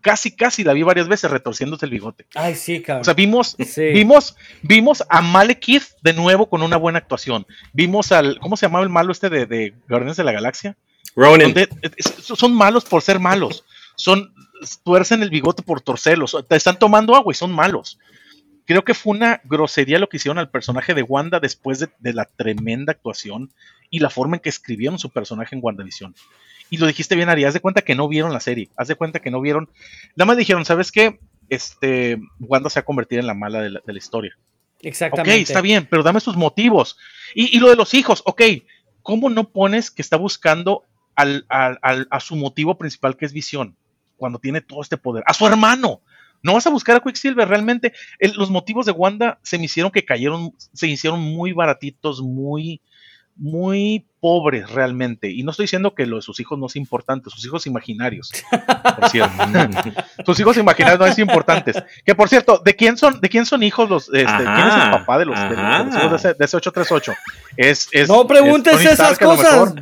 casi, 0.00 0.34
casi 0.34 0.64
la 0.64 0.72
vi 0.72 0.82
varias 0.82 1.08
veces 1.08 1.30
retorciéndose 1.30 1.86
el 1.86 1.90
bigote. 1.90 2.26
Ay, 2.34 2.54
sí, 2.54 2.80
cabrón. 2.82 3.02
O 3.02 3.04
sea, 3.04 3.14
vimos, 3.14 3.56
vimos, 3.76 4.36
vimos 4.62 5.04
a 5.08 5.20
Malekith 5.20 5.84
de 6.02 6.12
nuevo 6.12 6.48
con 6.48 6.62
una 6.62 6.76
buena 6.76 6.98
actuación. 6.98 7.46
Vimos 7.72 8.12
al, 8.12 8.38
¿cómo 8.40 8.56
se 8.56 8.66
llamaba 8.66 8.84
el 8.84 8.90
malo 8.90 9.12
este 9.12 9.30
de, 9.30 9.46
de 9.46 9.74
Guardianes 9.88 10.16
de 10.16 10.24
la 10.24 10.32
Galaxia? 10.32 10.76
Ronan. 11.14 11.54
son 11.98 12.54
malos 12.54 12.84
por 12.84 13.02
ser 13.02 13.18
malos. 13.18 13.64
Son, 13.96 14.32
tuercen 14.82 15.22
el 15.22 15.30
bigote 15.30 15.62
por 15.62 15.80
torcerlos. 15.80 16.36
Te 16.48 16.56
están 16.56 16.78
tomando 16.78 17.14
agua 17.14 17.32
y 17.32 17.36
son 17.36 17.52
malos. 17.52 17.98
Creo 18.64 18.84
que 18.84 18.94
fue 18.94 19.16
una 19.16 19.40
grosería 19.44 19.98
lo 19.98 20.08
que 20.08 20.16
hicieron 20.16 20.38
al 20.38 20.50
personaje 20.50 20.94
de 20.94 21.02
Wanda 21.02 21.40
después 21.40 21.80
de, 21.80 21.88
de 21.98 22.14
la 22.14 22.24
tremenda 22.24 22.92
actuación 22.92 23.52
y 23.90 23.98
la 23.98 24.08
forma 24.08 24.36
en 24.36 24.40
que 24.40 24.48
escribieron 24.48 24.98
su 24.98 25.10
personaje 25.10 25.54
en 25.54 25.60
WandaVision 25.62 26.14
y 26.72 26.78
lo 26.78 26.86
dijiste 26.86 27.16
bien, 27.16 27.28
Ari, 27.28 27.44
haz 27.44 27.52
de 27.52 27.60
cuenta 27.60 27.82
que 27.82 27.94
no 27.94 28.08
vieron 28.08 28.32
la 28.32 28.40
serie, 28.40 28.70
haz 28.78 28.88
de 28.88 28.94
cuenta 28.94 29.20
que 29.20 29.30
no 29.30 29.42
vieron, 29.42 29.68
nada 30.16 30.26
más 30.26 30.38
dijeron, 30.38 30.64
¿sabes 30.64 30.90
qué? 30.90 31.20
Este, 31.50 32.18
Wanda 32.40 32.70
se 32.70 32.78
ha 32.78 32.84
convertido 32.86 33.20
en 33.20 33.26
la 33.26 33.34
mala 33.34 33.60
de 33.60 33.68
la, 33.68 33.98
historia. 33.98 34.34
Exactamente. 34.80 35.34
Ok, 35.34 35.42
está 35.42 35.60
bien, 35.60 35.86
pero 35.90 36.02
dame 36.02 36.20
sus 36.20 36.34
motivos. 36.34 36.96
Y, 37.34 37.58
lo 37.58 37.68
de 37.68 37.76
los 37.76 37.92
hijos, 37.92 38.22
ok, 38.24 38.40
¿cómo 39.02 39.28
no 39.28 39.50
pones 39.50 39.90
que 39.90 40.00
está 40.00 40.16
buscando 40.16 40.84
al, 41.14 41.44
a 41.50 42.20
su 42.20 42.36
motivo 42.36 42.78
principal 42.78 43.18
que 43.18 43.26
es 43.26 43.34
visión? 43.34 43.76
Cuando 44.16 44.38
tiene 44.38 44.62
todo 44.62 44.80
este 44.80 44.96
poder. 44.96 45.24
A 45.26 45.34
su 45.34 45.46
hermano. 45.46 46.00
No 46.42 46.54
vas 46.54 46.66
a 46.66 46.70
buscar 46.70 46.96
a 46.96 47.00
Quicksilver. 47.00 47.46
Realmente 47.46 47.92
los 48.34 48.50
motivos 48.50 48.86
de 48.86 48.92
Wanda 48.92 49.38
se 49.42 49.58
me 49.58 49.66
hicieron 49.66 49.92
que 49.92 50.06
cayeron, 50.06 50.54
se 50.72 50.88
hicieron 50.88 51.20
muy 51.20 51.52
baratitos, 51.52 52.22
muy, 52.22 52.80
muy 53.36 54.06
pobres 54.20 54.70
realmente. 54.70 55.30
Y 55.30 55.42
no 55.42 55.50
estoy 55.50 55.64
diciendo 55.64 55.94
que 55.94 56.06
lo 56.06 56.16
de 56.16 56.22
sus 56.22 56.38
hijos 56.38 56.58
no 56.58 56.66
es 56.66 56.76
importante, 56.76 57.28
sus 57.28 57.44
hijos 57.44 57.66
imaginarios, 57.66 58.30
por 59.00 59.08
cierto. 59.08 59.32
sus 60.26 60.38
hijos 60.38 60.56
imaginarios 60.56 61.00
no 61.00 61.06
es 61.06 61.18
importantes. 61.18 61.82
Que 62.04 62.14
por 62.14 62.28
cierto, 62.28 62.62
¿de 62.64 62.76
quién 62.76 62.96
son, 62.96 63.20
de 63.20 63.28
quién 63.28 63.44
son 63.46 63.62
hijos 63.62 63.90
los, 63.90 64.04
este, 64.04 64.24
quién 64.24 64.68
es 64.68 64.74
el 64.84 64.90
papá 64.90 65.18
de 65.18 65.24
los, 65.24 65.40
de, 65.40 65.54
hijos 65.54 66.10
de 66.10 66.16
ese, 66.16 66.34
de 66.34 66.44
ese 66.44 66.56
838? 66.56 67.14
Es, 67.56 67.88
es, 67.90 68.08
no 68.08 68.26
preguntes 68.26 68.80
esas 68.80 69.18
cosas, 69.18 69.74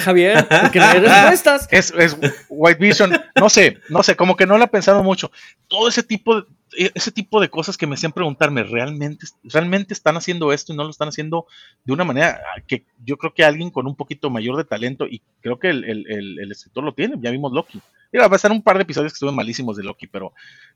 Javier, 0.00 0.46
porque 0.46 0.78
no 0.78 0.86
hay 0.86 1.00
respuestas. 1.00 1.68
Es, 1.70 1.92
es 1.98 2.16
White 2.48 2.78
Vision, 2.80 3.20
no 3.34 3.50
sé, 3.50 3.78
no 3.88 4.02
sé, 4.02 4.14
como 4.14 4.36
que 4.36 4.46
no 4.46 4.56
lo 4.58 4.64
ha 4.64 4.68
pensado 4.68 5.02
mucho. 5.02 5.30
Todo 5.66 5.88
ese 5.88 6.02
tipo 6.02 6.40
de 6.40 6.46
ese 6.76 7.12
tipo 7.12 7.40
de 7.40 7.48
cosas 7.48 7.76
que 7.76 7.86
me 7.86 7.94
hacían 7.94 8.12
preguntarme, 8.12 8.62
¿realmente, 8.62 9.26
¿realmente 9.44 9.94
están 9.94 10.16
haciendo 10.16 10.52
esto 10.52 10.72
y 10.72 10.76
no 10.76 10.84
lo 10.84 10.90
están 10.90 11.08
haciendo 11.08 11.46
de 11.84 11.92
una 11.92 12.04
manera 12.04 12.40
que 12.66 12.84
yo 13.04 13.16
creo 13.16 13.32
que 13.34 13.44
alguien 13.44 13.70
con 13.70 13.86
un 13.86 13.96
poquito 13.96 14.30
mayor 14.30 14.56
de 14.56 14.64
talento, 14.64 15.06
y 15.06 15.22
creo 15.40 15.58
que 15.58 15.70
el, 15.70 16.50
escritor 16.50 16.84
lo 16.84 16.94
tiene, 16.94 17.16
ya 17.20 17.30
vimos 17.30 17.52
Loki. 17.52 17.80
Mira, 18.12 18.28
va 18.28 18.36
a 18.36 18.38
ser 18.38 18.52
un 18.52 18.62
par 18.62 18.76
de 18.76 18.82
episodios 18.82 19.12
que 19.12 19.16
estuvieron 19.16 19.36
malísimos 19.36 19.76
de 19.76 19.84
Loki, 19.84 20.06
pero, 20.06 20.32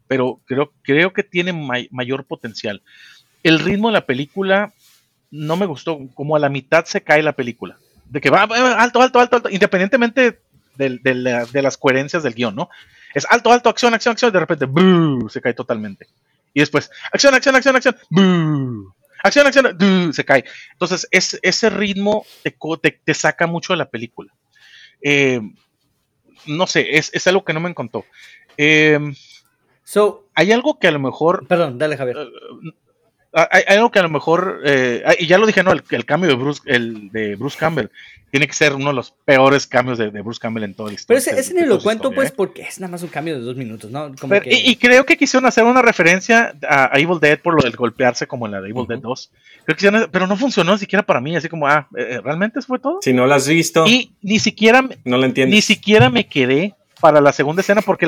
pero 0.06 0.40
creo, 0.44 0.72
creo 0.82 1.12
que 1.12 1.22
tiene 1.22 1.52
mayor 1.90 2.24
potencial. 2.24 2.82
El 3.42 3.58
ritmo 3.58 3.88
de 3.88 3.94
la 3.94 4.06
película 4.06 4.72
no 5.30 5.56
me 5.56 5.66
gustó, 5.66 5.98
como 6.14 6.36
a 6.36 6.38
la 6.38 6.48
mitad 6.48 6.84
se 6.84 7.02
cae 7.02 7.22
la 7.22 7.32
película. 7.32 7.78
De 8.08 8.20
que 8.20 8.30
va, 8.30 8.42
alto, 8.42 9.00
alto, 9.00 9.18
alto, 9.18 9.36
alto, 9.36 9.48
independientemente 9.50 10.40
de, 10.76 10.98
de 10.98 11.62
las 11.62 11.78
coherencias 11.78 12.22
del 12.22 12.34
guion, 12.34 12.54
¿no? 12.54 12.68
Es 13.14 13.26
alto, 13.28 13.52
alto, 13.52 13.68
acción, 13.68 13.94
acción, 13.94 14.12
acción, 14.12 14.32
de 14.32 14.40
repente, 14.40 14.66
se 15.28 15.40
cae 15.40 15.54
totalmente. 15.54 16.06
Y 16.54 16.60
después, 16.60 16.90
acción, 17.12 17.34
acción, 17.34 17.56
acción, 17.56 17.76
acción, 17.76 17.94
acción, 19.22 19.46
acción, 19.46 20.12
se 20.12 20.24
cae. 20.24 20.44
Entonces, 20.72 21.08
es, 21.10 21.38
ese 21.42 21.70
ritmo 21.70 22.26
te, 22.42 23.00
te, 23.04 23.14
saca 23.14 23.46
mucho 23.46 23.72
de 23.72 23.78
la 23.78 23.90
película. 23.90 24.32
Eh, 25.00 25.40
no 26.46 26.66
sé, 26.66 26.96
es, 26.96 27.10
es, 27.12 27.26
algo 27.26 27.44
que 27.44 27.52
no 27.52 27.60
me 27.60 27.70
encantó. 27.70 28.04
Eh, 28.56 28.98
So, 29.92 30.28
hay 30.34 30.52
algo 30.52 30.78
que 30.78 30.88
a 30.88 30.90
lo 30.90 30.98
mejor. 30.98 31.46
Perdón, 31.46 31.76
dale, 31.76 31.98
Javier. 31.98 32.16
Uh, 32.16 32.72
hay, 33.32 33.62
algo 33.66 33.90
que 33.90 33.98
a 33.98 34.02
lo 34.02 34.08
mejor, 34.08 34.60
eh, 34.64 35.02
y 35.18 35.26
ya 35.26 35.38
lo 35.38 35.46
dije, 35.46 35.62
¿no? 35.62 35.72
El, 35.72 35.82
el, 35.90 36.04
cambio 36.04 36.28
de 36.28 36.36
Bruce, 36.36 36.62
el 36.66 37.10
de 37.10 37.36
Bruce 37.36 37.58
Campbell 37.58 37.88
tiene 38.32 38.46
que 38.46 38.54
ser 38.54 38.72
uno 38.72 38.88
de 38.88 38.94
los 38.94 39.10
peores 39.26 39.66
cambios 39.66 39.98
de, 39.98 40.08
Bruce 40.08 40.40
Campbell 40.40 40.64
en 40.64 40.72
todo 40.72 40.88
el 40.88 40.94
historia. 40.94 41.22
Pero 41.22 41.38
ese, 41.38 41.52
ni 41.52 41.66
lo 41.66 41.78
cuento, 41.82 42.10
pues, 42.12 42.30
¿eh? 42.30 42.34
porque 42.34 42.62
es 42.62 42.80
nada 42.80 42.90
más 42.90 43.02
un 43.02 43.10
cambio 43.10 43.34
de 43.34 43.42
dos 43.42 43.56
minutos, 43.56 43.90
¿no? 43.90 44.10
y, 44.46 44.74
creo 44.76 45.04
que 45.04 45.18
quisieron 45.18 45.46
hacer 45.46 45.64
una 45.64 45.82
referencia 45.82 46.54
a, 46.66 46.98
Evil 46.98 47.20
Dead 47.20 47.38
por 47.38 47.54
lo 47.54 47.62
del 47.62 47.76
golpearse 47.76 48.26
como 48.26 48.46
en 48.46 48.52
la 48.52 48.62
de 48.62 48.70
Evil 48.70 48.86
Dead 48.88 49.00
2. 49.00 49.30
pero 50.10 50.26
no 50.26 50.38
funcionó 50.38 50.72
ni 50.72 50.78
siquiera 50.78 51.02
para 51.02 51.20
mí, 51.20 51.36
así 51.36 51.50
como, 51.50 51.68
ah, 51.68 51.86
eh, 51.94 52.22
¿realmente 52.24 52.58
eso 52.58 52.68
fue 52.68 52.78
todo? 52.78 53.00
Si 53.02 53.12
no 53.12 53.26
lo 53.26 53.34
has 53.34 53.46
visto. 53.46 53.86
Y 53.86 54.12
ni 54.22 54.38
siquiera, 54.38 54.82
no 55.04 55.18
lo 55.18 55.28
Ni 55.28 55.60
siquiera 55.60 56.08
me 56.08 56.26
quedé 56.26 56.74
para 57.02 57.20
la 57.20 57.32
segunda 57.32 57.62
escena 57.62 57.82
porque 57.82 58.06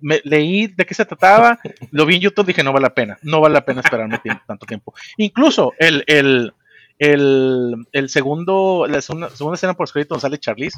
me, 0.00 0.20
leí 0.24 0.66
de 0.66 0.84
qué 0.84 0.94
se 0.94 1.04
trataba, 1.04 1.60
lo 1.92 2.04
vi 2.04 2.16
en 2.16 2.22
YouTube, 2.22 2.46
dije 2.46 2.64
no 2.64 2.72
vale 2.72 2.82
la 2.82 2.92
pena, 2.94 3.16
no 3.22 3.40
vale 3.40 3.52
la 3.52 3.64
pena 3.64 3.82
esperarme 3.82 4.20
tanto 4.44 4.66
tiempo. 4.66 4.92
Incluso 5.16 5.74
el, 5.78 6.02
el, 6.08 6.52
el, 6.98 8.08
segundo, 8.08 8.86
la 8.88 9.00
segunda, 9.00 9.54
escena 9.54 9.74
por 9.74 9.84
escrito 9.84 10.08
donde 10.14 10.22
sale 10.22 10.38
Charlize, 10.38 10.76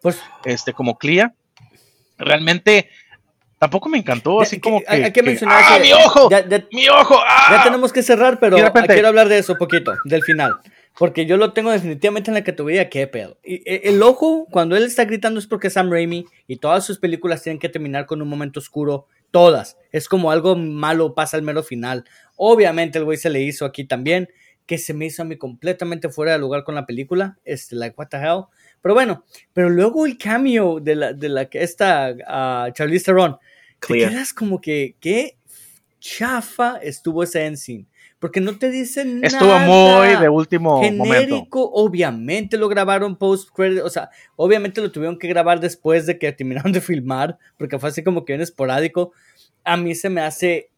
pues, 0.00 0.18
este, 0.46 0.72
como 0.72 0.96
Clea, 0.96 1.34
realmente 2.16 2.88
tampoco 3.58 3.90
me 3.90 3.98
encantó, 3.98 4.40
así 4.40 4.58
como 4.58 4.80
que, 4.80 4.86
hay 4.88 5.12
que 5.12 5.22
mencionar 5.22 5.62
¡Ah, 5.66 5.78
mi 5.78 5.92
ojo! 5.92 6.30
¡Mi 6.72 6.88
ojo! 6.88 7.16
Ya 7.16 7.60
¡Ah! 7.60 7.62
tenemos 7.62 7.92
que 7.92 8.02
cerrar, 8.02 8.38
pero 8.40 8.56
quiero 8.86 9.08
hablar 9.08 9.28
de 9.28 9.36
eso 9.36 9.54
poquito, 9.58 9.92
del 10.06 10.22
final. 10.22 10.56
Porque 10.98 11.26
yo 11.26 11.36
lo 11.36 11.52
tengo 11.52 11.70
definitivamente 11.70 12.30
en 12.30 12.34
la 12.34 12.44
categoría 12.44 12.88
qué 12.88 13.06
pedo. 13.06 13.38
Y, 13.44 13.56
e, 13.70 13.82
el 13.84 14.02
ojo, 14.02 14.46
cuando 14.50 14.76
él 14.76 14.84
está 14.84 15.04
gritando 15.04 15.38
es 15.38 15.46
porque 15.46 15.70
Sam 15.70 15.90
Raimi 15.90 16.24
y 16.46 16.56
todas 16.56 16.84
sus 16.84 16.98
películas 16.98 17.42
tienen 17.42 17.58
que 17.58 17.68
terminar 17.68 18.06
con 18.06 18.22
un 18.22 18.28
momento 18.28 18.60
oscuro. 18.60 19.06
Todas. 19.30 19.76
Es 19.92 20.08
como 20.08 20.30
algo 20.30 20.56
malo 20.56 21.14
pasa 21.14 21.36
al 21.36 21.42
mero 21.42 21.62
final. 21.62 22.04
Obviamente 22.36 22.98
el 22.98 23.04
güey 23.04 23.18
se 23.18 23.28
le 23.28 23.42
hizo 23.42 23.66
aquí 23.66 23.84
también, 23.84 24.28
que 24.64 24.78
se 24.78 24.94
me 24.94 25.06
hizo 25.06 25.22
a 25.22 25.24
mí 25.26 25.36
completamente 25.36 26.08
fuera 26.08 26.32
de 26.32 26.38
lugar 26.38 26.64
con 26.64 26.74
la 26.74 26.86
película. 26.86 27.38
Este, 27.44 27.76
like, 27.76 27.94
what 27.98 28.08
the 28.08 28.16
hell. 28.16 28.44
Pero 28.80 28.94
bueno, 28.94 29.24
pero 29.52 29.68
luego 29.68 30.06
el 30.06 30.16
cameo 30.16 30.80
de 30.80 30.94
la, 30.94 31.12
de 31.12 31.28
la 31.28 31.46
que 31.46 31.62
esta 31.62 32.12
uh, 32.12 32.72
Charlize 32.72 33.04
Theron. 33.04 33.36
Te 33.86 33.94
quedas 33.94 34.32
como 34.32 34.60
que, 34.60 34.96
qué 35.00 35.36
chafa 35.98 36.78
estuvo 36.78 37.22
ese 37.22 37.44
porque 38.26 38.40
no 38.40 38.58
te 38.58 38.72
dicen 38.72 39.20
nada. 39.20 39.28
Estuvo 39.28 39.56
muy 39.60 40.16
de 40.20 40.28
último 40.28 40.82
genérico, 40.82 41.70
obviamente 41.72 42.56
lo 42.56 42.68
grabaron 42.68 43.14
post 43.14 43.50
credit, 43.54 43.82
o 43.84 43.88
sea, 43.88 44.10
obviamente 44.34 44.80
lo 44.80 44.90
tuvieron 44.90 45.16
que 45.16 45.28
grabar 45.28 45.60
después 45.60 46.06
de 46.06 46.18
que 46.18 46.32
terminaron 46.32 46.72
de 46.72 46.80
filmar, 46.80 47.38
porque 47.56 47.78
fue 47.78 47.90
así 47.90 48.02
como 48.02 48.24
que 48.24 48.32
bien 48.32 48.40
esporádico. 48.40 49.12
A 49.62 49.76
mí 49.76 49.94
se 49.94 50.10
me 50.10 50.22
hace 50.22 50.70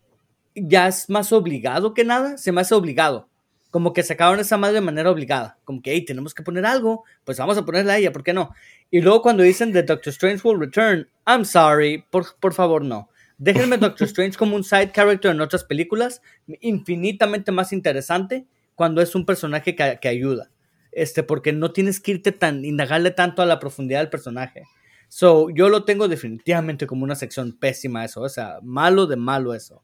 ya 0.54 0.88
es 0.88 1.08
más 1.08 1.32
obligado 1.32 1.94
que 1.94 2.04
nada, 2.04 2.36
se 2.36 2.52
me 2.52 2.60
hace 2.60 2.74
obligado. 2.74 3.30
Como 3.70 3.94
que 3.94 4.02
sacaron 4.02 4.40
esa 4.40 4.58
madre 4.58 4.74
de 4.74 4.80
manera 4.82 5.10
obligada. 5.10 5.56
Como 5.64 5.80
que, 5.80 5.92
hey, 5.92 6.04
tenemos 6.04 6.34
que 6.34 6.42
poner 6.42 6.66
algo, 6.66 7.04
pues 7.24 7.38
vamos 7.38 7.56
a 7.56 7.64
ponerla 7.64 7.94
a 7.94 7.96
ella, 7.96 8.12
¿por 8.12 8.24
qué 8.24 8.34
no? 8.34 8.50
Y 8.90 9.00
luego 9.00 9.22
cuando 9.22 9.42
dicen 9.42 9.72
The 9.72 9.84
Doctor 9.84 10.10
Strange 10.10 10.46
will 10.46 10.60
return, 10.60 11.08
I'm 11.26 11.46
sorry, 11.46 12.04
por, 12.10 12.26
por 12.40 12.52
favor 12.52 12.84
no. 12.84 13.08
Déjenme 13.38 13.78
Doctor 13.78 14.06
Strange 14.06 14.36
como 14.36 14.56
un 14.56 14.64
side 14.64 14.92
character 14.92 15.30
en 15.30 15.40
otras 15.40 15.64
películas, 15.64 16.22
infinitamente 16.60 17.52
más 17.52 17.72
interesante 17.72 18.46
cuando 18.74 19.00
es 19.00 19.14
un 19.14 19.24
personaje 19.24 19.74
que, 19.74 20.08
ayuda. 20.08 20.50
Este, 20.92 21.22
porque 21.22 21.52
no 21.52 21.72
tienes 21.72 22.00
que 22.00 22.12
irte 22.12 22.32
tan, 22.32 22.64
indagarle 22.64 23.10
tanto 23.10 23.42
a 23.42 23.46
la 23.46 23.58
profundidad 23.58 24.00
del 24.00 24.10
personaje. 24.10 24.64
So, 25.08 25.48
yo 25.50 25.68
lo 25.68 25.84
tengo 25.84 26.06
definitivamente 26.06 26.86
como 26.86 27.04
una 27.04 27.14
sección 27.14 27.52
pésima 27.58 28.04
eso, 28.04 28.20
o 28.20 28.28
sea, 28.28 28.58
malo 28.62 29.06
de 29.06 29.16
malo 29.16 29.54
eso 29.54 29.82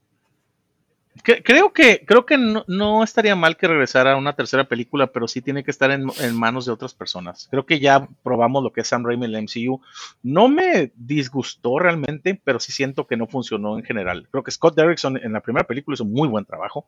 creo 1.23 1.73
que, 1.73 2.05
creo 2.05 2.25
que 2.25 2.37
no, 2.37 3.03
estaría 3.03 3.35
mal 3.35 3.57
que 3.57 3.67
regresara 3.67 4.13
a 4.13 4.17
una 4.17 4.33
tercera 4.33 4.65
película, 4.65 5.07
pero 5.07 5.27
sí 5.27 5.41
tiene 5.41 5.63
que 5.63 5.71
estar 5.71 5.91
en, 5.91 6.05
manos 6.33 6.65
de 6.65 6.71
otras 6.71 6.93
personas. 6.93 7.47
Creo 7.49 7.65
que 7.65 7.79
ya 7.79 8.07
probamos 8.23 8.63
lo 8.63 8.71
que 8.71 8.81
es 8.81 8.87
Sam 8.87 9.05
Raimi 9.05 9.25
en 9.25 9.35
el 9.35 9.43
MCU. 9.43 9.81
No 10.23 10.47
me 10.47 10.91
disgustó 10.95 11.79
realmente, 11.79 12.39
pero 12.43 12.59
sí 12.59 12.71
siento 12.71 13.07
que 13.07 13.17
no 13.17 13.27
funcionó 13.27 13.77
en 13.77 13.83
general. 13.83 14.27
Creo 14.29 14.43
que 14.43 14.51
Scott 14.51 14.75
Derrickson 14.75 15.17
en 15.17 15.33
la 15.33 15.41
primera 15.41 15.65
película 15.65 15.95
hizo 15.95 16.05
muy 16.05 16.27
buen 16.27 16.45
trabajo. 16.45 16.85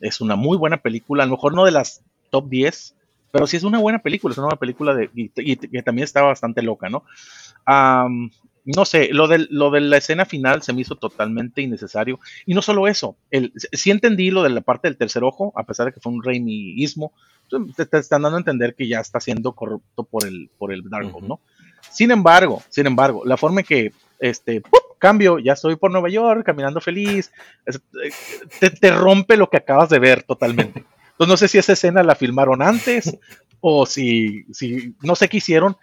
es 0.00 0.20
una 0.20 0.36
muy 0.36 0.56
buena 0.56 0.78
película, 0.78 1.24
a 1.24 1.26
lo 1.26 1.32
mejor 1.32 1.54
no 1.54 1.64
de 1.64 1.72
las 1.72 2.02
top 2.30 2.48
10, 2.48 2.94
pero 3.30 3.46
sí 3.46 3.56
es 3.56 3.64
una 3.64 3.78
buena 3.78 3.98
película, 3.98 4.32
es 4.32 4.38
una 4.38 4.46
buena 4.46 4.58
película 4.58 4.94
de, 4.94 5.08
también 5.84 6.04
está 6.04 6.22
bastante 6.22 6.62
loca, 6.62 6.88
¿no? 6.88 7.04
No 8.66 8.84
sé, 8.84 9.08
lo 9.12 9.28
de, 9.28 9.46
lo 9.48 9.70
de 9.70 9.80
la 9.80 9.98
escena 9.98 10.24
final 10.24 10.62
se 10.62 10.72
me 10.72 10.80
hizo 10.80 10.96
totalmente 10.96 11.62
innecesario. 11.62 12.18
Y 12.46 12.54
no 12.54 12.62
solo 12.62 12.88
eso, 12.88 13.16
el, 13.30 13.52
sí 13.54 13.90
entendí 13.90 14.30
lo 14.30 14.42
de 14.42 14.50
la 14.50 14.60
parte 14.60 14.88
del 14.88 14.96
tercer 14.96 15.22
ojo, 15.22 15.52
a 15.54 15.64
pesar 15.64 15.86
de 15.86 15.92
que 15.92 16.00
fue 16.00 16.12
un 16.12 16.22
reimiismo, 16.22 17.12
te, 17.76 17.86
te, 17.86 17.98
están 17.98 18.22
dando 18.22 18.36
a 18.36 18.40
entender 18.40 18.74
que 18.74 18.88
ya 18.88 19.00
está 19.00 19.20
siendo 19.20 19.52
corrupto 19.52 20.02
por 20.02 20.26
el, 20.26 20.50
por 20.58 20.72
el 20.72 20.82
Darkhold, 20.88 21.28
¿no? 21.28 21.40
Sin 21.90 22.10
embargo, 22.10 22.62
sin 22.68 22.86
embargo, 22.86 23.22
la 23.24 23.36
forma 23.36 23.60
en 23.60 23.66
que 23.66 23.92
este 24.18 24.62
cambio, 24.98 25.38
ya 25.38 25.52
estoy 25.52 25.76
por 25.76 25.92
Nueva 25.92 26.08
York, 26.08 26.44
caminando 26.44 26.80
feliz, 26.80 27.30
te, 28.58 28.70
te 28.70 28.90
rompe 28.90 29.36
lo 29.36 29.48
que 29.48 29.58
acabas 29.58 29.90
de 29.90 30.00
ver 30.00 30.24
totalmente. 30.24 30.84
Entonces 31.12 31.28
no 31.28 31.36
sé 31.36 31.48
si 31.48 31.58
esa 31.58 31.74
escena 31.74 32.02
la 32.02 32.14
filmaron 32.14 32.62
antes 32.62 33.16
o 33.60 33.86
si, 33.86 34.44
si 34.52 34.94
no 35.02 35.14
sé 35.14 35.28
qué 35.28 35.38
hicieron, 35.38 35.76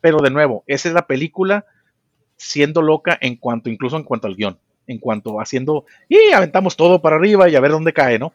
pero 0.00 0.18
de 0.18 0.30
nuevo, 0.30 0.64
esa 0.66 0.88
es 0.88 0.94
la 0.94 1.06
película 1.06 1.64
siendo 2.38 2.80
loca 2.80 3.18
en 3.20 3.36
cuanto, 3.36 3.68
incluso 3.68 3.96
en 3.96 4.04
cuanto 4.04 4.26
al 4.26 4.36
guion, 4.36 4.58
en 4.86 4.98
cuanto 4.98 5.40
haciendo, 5.40 5.84
y 6.08 6.32
aventamos 6.32 6.76
todo 6.76 7.02
para 7.02 7.16
arriba 7.16 7.48
y 7.48 7.56
a 7.56 7.60
ver 7.60 7.72
dónde 7.72 7.92
cae, 7.92 8.18
¿no? 8.18 8.32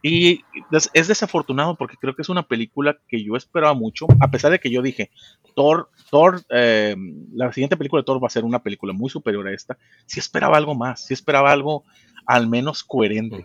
Y 0.00 0.42
es 0.72 1.08
desafortunado 1.08 1.74
porque 1.74 1.96
creo 1.96 2.14
que 2.14 2.22
es 2.22 2.28
una 2.28 2.46
película 2.46 2.98
que 3.08 3.24
yo 3.24 3.34
esperaba 3.34 3.74
mucho, 3.74 4.06
a 4.20 4.30
pesar 4.30 4.52
de 4.52 4.60
que 4.60 4.70
yo 4.70 4.80
dije, 4.80 5.10
Thor, 5.56 5.90
Thor, 6.10 6.42
eh, 6.50 6.94
la 7.34 7.52
siguiente 7.52 7.76
película 7.76 8.02
de 8.02 8.04
Thor 8.04 8.22
va 8.22 8.28
a 8.28 8.30
ser 8.30 8.44
una 8.44 8.62
película 8.62 8.92
muy 8.92 9.10
superior 9.10 9.48
a 9.48 9.52
esta, 9.52 9.76
sí 10.06 10.20
esperaba 10.20 10.56
algo 10.56 10.76
más, 10.76 11.04
sí 11.04 11.14
esperaba 11.14 11.50
algo 11.50 11.82
al 12.26 12.46
menos 12.48 12.84
coherente. 12.84 13.44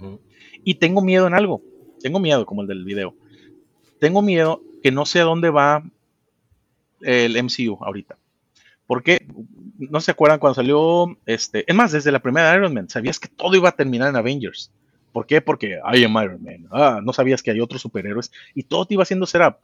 Y 0.63 0.75
tengo 0.75 1.01
miedo 1.01 1.25
en 1.25 1.33
algo, 1.33 1.63
tengo 2.01 2.19
miedo 2.19 2.45
como 2.45 2.61
el 2.61 2.67
del 2.67 2.85
video, 2.85 3.15
tengo 3.99 4.21
miedo 4.21 4.61
que 4.83 4.91
no 4.91 5.05
sé 5.05 5.21
a 5.21 5.23
dónde 5.23 5.49
va 5.49 5.83
el 7.01 7.41
MCU 7.41 7.79
ahorita. 7.81 8.17
Porque 8.93 9.25
no 9.79 10.01
se 10.01 10.11
acuerdan 10.11 10.37
cuando 10.37 10.53
salió, 10.53 11.17
este, 11.25 11.63
es 11.65 11.75
más, 11.75 11.91
desde 11.91 12.11
la 12.11 12.19
primera 12.19 12.55
Iron 12.55 12.75
Man, 12.75 12.87
sabías 12.89 13.19
que 13.19 13.27
todo 13.27 13.55
iba 13.55 13.69
a 13.69 13.71
terminar 13.71 14.07
en 14.07 14.15
Avengers. 14.15 14.71
¿Por 15.11 15.25
qué? 15.25 15.41
Porque 15.41 15.79
I 15.91 16.03
am 16.03 16.15
Iron 16.23 16.43
Man. 16.43 16.67
Ah, 16.69 17.01
no 17.03 17.11
sabías 17.11 17.41
que 17.41 17.49
hay 17.49 17.59
otros 17.59 17.81
superhéroes 17.81 18.31
y 18.53 18.61
todo 18.61 18.85
te 18.85 18.93
iba 18.93 19.01
haciendo 19.01 19.25
setup. 19.25 19.55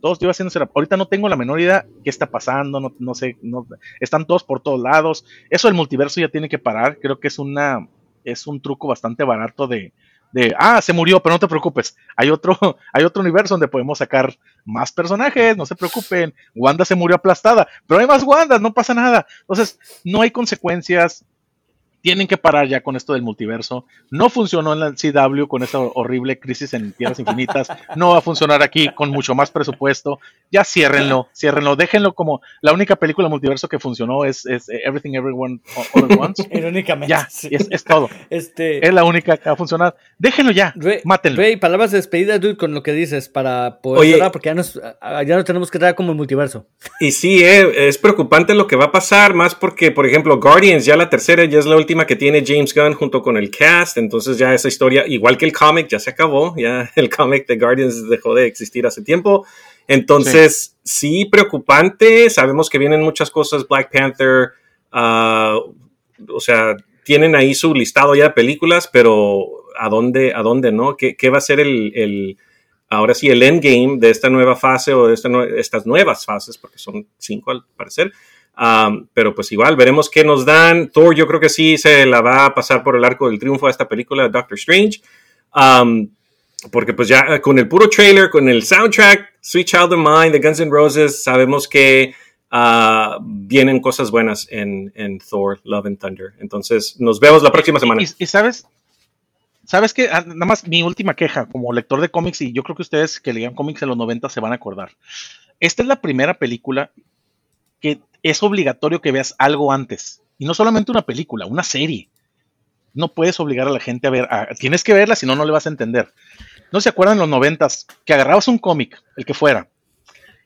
Todo 0.00 0.16
te 0.16 0.24
iba 0.24 0.30
haciendo 0.30 0.48
setup. 0.48 0.70
Ahorita 0.74 0.96
no 0.96 1.06
tengo 1.06 1.28
la 1.28 1.36
menor 1.36 1.60
idea 1.60 1.84
qué 2.02 2.08
está 2.08 2.30
pasando, 2.30 2.80
no, 2.80 2.94
no 2.98 3.14
sé, 3.14 3.36
no, 3.42 3.66
están 4.00 4.24
todos 4.24 4.42
por 4.42 4.60
todos 4.60 4.80
lados. 4.80 5.26
Eso 5.50 5.68
el 5.68 5.74
multiverso 5.74 6.18
ya 6.18 6.30
tiene 6.30 6.48
que 6.48 6.58
parar. 6.58 6.98
Creo 6.98 7.20
que 7.20 7.28
es 7.28 7.38
una, 7.38 7.86
es 8.24 8.46
un 8.46 8.62
truco 8.62 8.88
bastante 8.88 9.22
barato 9.22 9.66
de, 9.66 9.92
de, 10.32 10.54
ah, 10.58 10.80
se 10.82 10.92
murió, 10.92 11.20
pero 11.22 11.34
no 11.34 11.38
te 11.38 11.48
preocupes, 11.48 11.96
hay 12.16 12.30
otro, 12.30 12.58
hay 12.92 13.04
otro 13.04 13.22
universo 13.22 13.54
donde 13.54 13.68
podemos 13.68 13.98
sacar 13.98 14.36
más 14.64 14.92
personajes, 14.92 15.56
no 15.56 15.66
se 15.66 15.76
preocupen, 15.76 16.34
Wanda 16.54 16.84
se 16.84 16.94
murió 16.94 17.16
aplastada, 17.16 17.66
pero 17.86 18.00
hay 18.00 18.06
más 18.06 18.22
Wanda, 18.22 18.58
no 18.58 18.72
pasa 18.72 18.94
nada. 18.94 19.26
Entonces, 19.40 19.78
no 20.04 20.20
hay 20.20 20.30
consecuencias, 20.30 21.24
tienen 22.00 22.26
que 22.26 22.36
parar 22.36 22.68
ya 22.68 22.80
con 22.80 22.96
esto 22.96 23.12
del 23.12 23.22
multiverso. 23.22 23.86
No 24.10 24.30
funcionó 24.30 24.72
en 24.72 24.80
la 24.80 24.92
CW 24.92 25.46
con 25.46 25.62
esta 25.62 25.78
horrible 25.78 26.38
crisis 26.38 26.74
en 26.74 26.92
Tierras 26.92 27.18
Infinitas. 27.18 27.68
No 27.96 28.10
va 28.10 28.18
a 28.18 28.20
funcionar 28.20 28.62
aquí 28.62 28.88
con 28.94 29.10
mucho 29.10 29.34
más 29.34 29.50
presupuesto. 29.50 30.20
Ya 30.50 30.64
ciérrenlo, 30.64 31.28
ciérrenlo. 31.34 31.76
Déjenlo 31.76 32.14
como 32.14 32.40
la 32.60 32.72
única 32.72 32.96
película 32.96 33.28
multiverso 33.28 33.68
que 33.68 33.78
funcionó 33.78 34.24
es, 34.24 34.46
Everything 34.46 35.14
Everyone 35.14 35.60
All 35.94 36.04
at 36.04 36.18
Once. 36.18 36.48
Irónicamente. 36.50 37.08
Ya, 37.08 37.28
es, 37.50 37.84
todo. 37.84 38.08
Este... 38.30 38.86
Es 38.86 38.92
la 38.92 39.04
única 39.04 39.36
que 39.36 39.48
va 39.48 39.52
a 39.52 39.56
funcionar. 39.56 39.96
Déjenlo 40.18 40.52
ya. 40.52 40.74
mátenlo. 41.04 41.38
Rey, 41.38 41.56
palabras 41.56 41.90
de 41.90 41.98
despedida, 41.98 42.38
dude, 42.38 42.56
con 42.56 42.74
lo 42.74 42.82
que 42.82 42.92
dices 42.92 43.28
para 43.28 43.80
poder 43.80 44.18
porque 44.32 44.48
ya, 44.48 44.54
nos, 44.54 44.74
ya 44.74 45.36
no 45.36 45.44
tenemos 45.44 45.70
que 45.70 45.78
dar 45.78 45.94
como 45.94 46.12
el 46.12 46.16
multiverso. 46.16 46.66
Y 47.00 47.12
sí, 47.12 47.42
eh, 47.42 47.88
es 47.88 47.98
preocupante 47.98 48.54
lo 48.54 48.66
que 48.66 48.76
va 48.76 48.86
a 48.86 48.92
pasar, 48.92 49.34
más 49.34 49.54
porque, 49.54 49.90
por 49.90 50.06
ejemplo, 50.06 50.40
Guardians, 50.40 50.84
ya 50.84 50.96
la 50.96 51.10
tercera, 51.10 51.44
ya 51.44 51.58
es 51.58 51.66
la 51.66 51.76
última 51.76 51.87
que 52.06 52.16
tiene 52.16 52.44
James 52.46 52.74
Gunn 52.74 52.94
junto 52.94 53.22
con 53.22 53.36
el 53.36 53.50
cast, 53.50 53.96
entonces 53.96 54.38
ya 54.38 54.54
esa 54.54 54.68
historia, 54.68 55.06
igual 55.06 55.36
que 55.36 55.46
el 55.46 55.52
cómic, 55.52 55.88
ya 55.88 55.98
se 55.98 56.10
acabó, 56.10 56.54
ya 56.56 56.90
el 56.96 57.08
cómic 57.08 57.46
de 57.46 57.56
Guardians 57.56 58.08
dejó 58.08 58.34
de 58.34 58.46
existir 58.46 58.86
hace 58.86 59.02
tiempo. 59.02 59.46
Entonces, 59.86 60.76
sí. 60.84 61.24
preocupante, 61.24 62.28
sabemos 62.28 62.68
que 62.68 62.78
vienen 62.78 63.02
muchas 63.02 63.30
cosas, 63.30 63.66
Black 63.66 63.90
Panther, 63.90 64.50
ah, 64.92 65.58
o 66.28 66.40
sea, 66.40 66.76
tienen 67.04 67.34
ahí 67.34 67.54
su 67.54 67.72
listado 67.72 68.14
ya 68.14 68.24
de 68.24 68.30
películas, 68.30 68.88
pero 68.92 69.46
¿a 69.78 69.88
dónde, 69.88 70.34
a 70.34 70.42
dónde 70.42 70.72
no? 70.72 70.94
¿Qué, 70.96 71.30
va 71.30 71.38
a 71.38 71.40
ser 71.40 71.60
el, 71.60 72.36
ahora 72.90 73.14
sí, 73.14 73.28
el 73.30 73.42
endgame 73.42 73.96
de 73.98 74.10
esta 74.10 74.28
nueva 74.28 74.56
fase 74.56 74.92
o 74.92 75.06
de 75.06 75.14
estas 75.58 75.86
nuevas 75.86 76.26
fases, 76.26 76.58
porque 76.58 76.78
son 76.78 77.06
cinco 77.16 77.50
al 77.50 77.64
parecer? 77.76 78.12
Um, 78.58 79.06
pero 79.14 79.36
pues 79.36 79.52
igual 79.52 79.76
veremos 79.76 80.10
qué 80.10 80.24
nos 80.24 80.44
dan. 80.44 80.90
Thor 80.90 81.14
yo 81.14 81.28
creo 81.28 81.38
que 81.38 81.48
sí 81.48 81.78
se 81.78 82.04
la 82.06 82.20
va 82.20 82.46
a 82.46 82.54
pasar 82.54 82.82
por 82.82 82.96
el 82.96 83.04
arco 83.04 83.28
del 83.28 83.38
triunfo 83.38 83.68
a 83.68 83.70
esta 83.70 83.88
película 83.88 84.28
Doctor 84.28 84.58
Strange. 84.58 85.00
Um, 85.54 86.08
porque 86.72 86.92
pues 86.92 87.06
ya 87.06 87.40
con 87.40 87.56
el 87.58 87.68
puro 87.68 87.88
trailer, 87.88 88.30
con 88.30 88.48
el 88.48 88.64
soundtrack, 88.64 89.34
Sweet 89.40 89.66
Child 89.66 89.92
of 89.92 89.98
Mine 89.98 90.30
de 90.30 90.40
Guns 90.40 90.58
N' 90.58 90.72
Roses, 90.72 91.22
sabemos 91.22 91.68
que 91.68 92.14
uh, 92.50 93.20
vienen 93.22 93.80
cosas 93.80 94.10
buenas 94.10 94.48
en, 94.50 94.92
en, 94.96 95.20
Thor, 95.20 95.60
Love 95.62 95.86
and 95.86 95.98
Thunder. 95.98 96.32
Entonces 96.40 96.96
nos 96.98 97.20
vemos 97.20 97.44
la 97.44 97.52
próxima 97.52 97.78
semana. 97.78 98.02
Y, 98.02 98.26
sabes, 98.26 98.66
sabes 99.64 99.94
que 99.94 100.08
ah, 100.10 100.24
nada 100.26 100.46
más 100.46 100.66
mi 100.66 100.82
última 100.82 101.14
queja 101.14 101.46
como 101.46 101.72
lector 101.72 102.00
de 102.00 102.08
cómics, 102.08 102.40
y 102.40 102.52
yo 102.52 102.64
creo 102.64 102.74
que 102.74 102.82
ustedes 102.82 103.20
que 103.20 103.32
leían 103.32 103.54
cómics 103.54 103.82
en 103.82 103.88
los 103.90 103.96
90 103.96 104.28
se 104.28 104.40
van 104.40 104.50
a 104.50 104.56
acordar. 104.56 104.90
Esta 105.60 105.82
es 105.82 105.88
la 105.88 106.00
primera 106.00 106.34
película 106.34 106.90
que 107.80 108.00
es 108.22 108.42
obligatorio 108.42 109.00
que 109.00 109.12
veas 109.12 109.34
algo 109.38 109.72
antes. 109.72 110.22
Y 110.38 110.46
no 110.46 110.54
solamente 110.54 110.90
una 110.90 111.02
película, 111.02 111.46
una 111.46 111.62
serie. 111.62 112.08
No 112.94 113.08
puedes 113.08 113.38
obligar 113.40 113.68
a 113.68 113.72
la 113.72 113.80
gente 113.80 114.06
a 114.06 114.10
ver, 114.10 114.28
tienes 114.58 114.82
que 114.82 114.94
verla, 114.94 115.16
si 115.16 115.26
no, 115.26 115.36
no 115.36 115.44
le 115.44 115.52
vas 115.52 115.66
a 115.66 115.70
entender. 115.70 116.12
¿No 116.72 116.80
se 116.80 116.88
acuerdan 116.88 117.16
en 117.16 117.20
los 117.20 117.28
noventas 117.28 117.86
que 118.04 118.14
agarrabas 118.14 118.48
un 118.48 118.58
cómic, 118.58 119.02
el 119.16 119.24
que 119.24 119.34
fuera, 119.34 119.68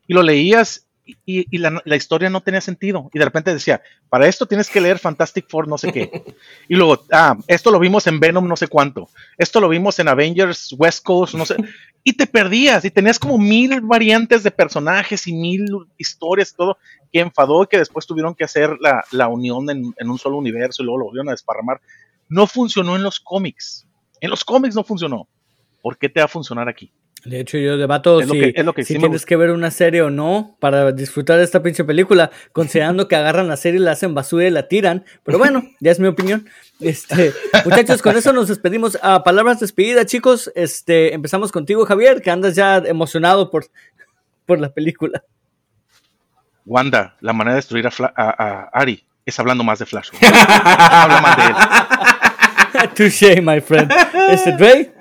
y 0.07 0.15
lo 0.15 0.23
leías 0.23 0.87
y, 1.05 1.59
la, 1.59 1.97
historia 1.97 2.31
no 2.31 2.41
tenía 2.43 2.61
sentido. 2.61 3.11
Y 3.13 3.19
de 3.19 3.25
repente 3.25 3.53
decía, 3.53 3.83
para 4.09 4.27
esto 4.27 4.47
tienes 4.47 4.69
que 4.69 4.81
leer 4.81 4.99
Fantastic 4.99 5.49
Four, 5.49 5.69
no 5.69 5.79
sé 5.79 5.93
qué. 5.93 6.11
Y 6.69 6.77
luego, 6.77 7.05
ah, 7.13 7.37
esto 7.49 7.71
lo 7.71 7.79
vimos 7.79 8.07
en 8.07 8.21
Venom, 8.21 8.47
no 8.47 8.57
sé 8.57 8.69
cuánto. 8.69 9.09
Esto 9.37 9.61
lo 9.61 9.69
vimos 9.69 9.99
en 9.99 10.09
Avengers 10.09 10.75
West 10.79 11.05
Coast, 11.05 11.35
no 11.35 11.45
sé. 11.45 11.57
Y 12.05 12.15
te 12.15 12.27
perdías 12.27 12.85
y 12.85 12.91
tenías 12.91 13.17
como 13.17 13.39
mil 13.39 13.81
variantes 13.81 14.43
de 14.43 14.51
personajes 14.51 15.29
y 15.29 15.33
mil 15.33 15.69
historias 15.97 16.51
y 16.51 16.57
todo, 16.57 16.77
que 17.13 17.21
enfadó 17.21 17.63
y 17.63 17.69
que 17.69 17.79
después 17.79 18.09
tuvieron 18.09 18.35
que 18.35 18.43
hacer 18.43 18.77
la, 18.81 19.29
unión 19.29 19.71
en, 19.71 19.95
en, 19.97 20.11
un 20.11 20.19
solo 20.19 20.37
universo 20.37 20.83
y 20.83 20.87
luego 20.87 20.99
lo 20.99 21.05
volvieron 21.05 21.29
a 21.29 21.33
desparramar. 21.33 21.81
No 22.29 22.49
funcionó 22.49 22.97
en 22.97 23.05
los 23.05 23.21
cómics. 23.21 23.87
En 24.21 24.31
los 24.31 24.45
cómics 24.45 24.75
no 24.75 24.83
funcionó. 24.83 25.29
¿Por 25.81 25.97
qué 25.97 26.09
te 26.09 26.19
va 26.19 26.25
a 26.25 26.29
funcionar 26.29 26.69
aquí? 26.69 26.93
De 27.25 27.39
hecho, 27.39 27.57
yo 27.57 27.77
debato 27.77 28.21
si, 28.21 28.53
si 28.85 28.99
tienes 28.99 29.25
que 29.25 29.37
ver 29.37 29.53
una 29.53 29.71
serie 29.71 30.03
o 30.03 30.11
no 30.11 30.57
para 30.59 30.91
disfrutar 30.91 31.39
de 31.39 31.45
esta 31.45 31.63
pinche 31.63 31.85
película, 31.85 32.33
considerando 32.53 33.07
que 33.07 33.15
agarran 33.15 33.47
la 33.47 33.57
serie, 33.57 33.79
la 33.79 33.93
hacen 33.93 34.15
basura 34.15 34.47
y 34.47 34.51
la 34.51 34.67
tiran. 34.67 35.05
Pero 35.23 35.39
bueno, 35.39 35.63
ya 35.79 35.93
es 35.93 36.01
mi 36.01 36.09
opinión. 36.09 36.49
Este, 36.81 37.33
muchachos, 37.65 38.03
con 38.03 38.17
eso 38.17 38.33
nos 38.33 38.49
despedimos. 38.49 38.99
A 39.03 39.23
palabras 39.23 39.61
despedidas, 39.61 40.07
chicos. 40.07 40.51
Este, 40.57 41.15
empezamos 41.15 41.53
contigo, 41.53 41.87
Javier, 41.87 42.23
que 42.23 42.31
andas 42.31 42.57
ya 42.57 42.79
emocionado 42.79 43.51
por, 43.51 43.67
por 44.45 44.59
la 44.59 44.73
película. 44.73 45.23
Wanda, 46.67 47.17
la 47.21 47.33
manera 47.33 47.55
de 47.55 47.59
destruir 47.59 47.87
a, 47.87 48.71
Ari 48.73 49.05
es 49.25 49.39
hablando 49.39 49.63
más 49.63 49.79
de 49.79 49.87
Flash. 49.87 50.11
Habla 50.21 51.21
más 51.21 51.37
de 51.37 51.43
él. 51.45 52.89
Touché, 52.97 53.41
my 53.41 53.61
friend. 53.61 53.93
Este, 54.29 54.53
Dre. 54.53 54.93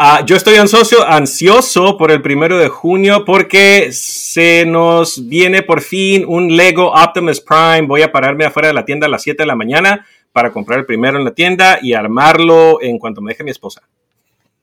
Ah, 0.00 0.22
yo 0.24 0.36
estoy 0.36 0.54
ansioso, 0.54 1.04
ansioso 1.04 1.96
por 1.96 2.12
el 2.12 2.22
primero 2.22 2.56
de 2.56 2.68
junio 2.68 3.24
porque 3.24 3.90
se 3.90 4.64
nos 4.64 5.26
viene 5.26 5.64
por 5.64 5.80
fin 5.80 6.24
un 6.24 6.56
Lego 6.56 6.92
Optimus 6.92 7.40
Prime. 7.40 7.82
Voy 7.82 8.02
a 8.02 8.12
pararme 8.12 8.44
afuera 8.44 8.68
de 8.68 8.74
la 8.74 8.84
tienda 8.84 9.08
a 9.08 9.10
las 9.10 9.24
7 9.24 9.42
de 9.42 9.46
la 9.48 9.56
mañana 9.56 10.06
para 10.30 10.52
comprar 10.52 10.78
el 10.78 10.86
primero 10.86 11.18
en 11.18 11.24
la 11.24 11.32
tienda 11.32 11.80
y 11.82 11.94
armarlo 11.94 12.80
en 12.80 13.00
cuanto 13.00 13.20
me 13.20 13.32
deje 13.32 13.42
mi 13.42 13.50
esposa. 13.50 13.82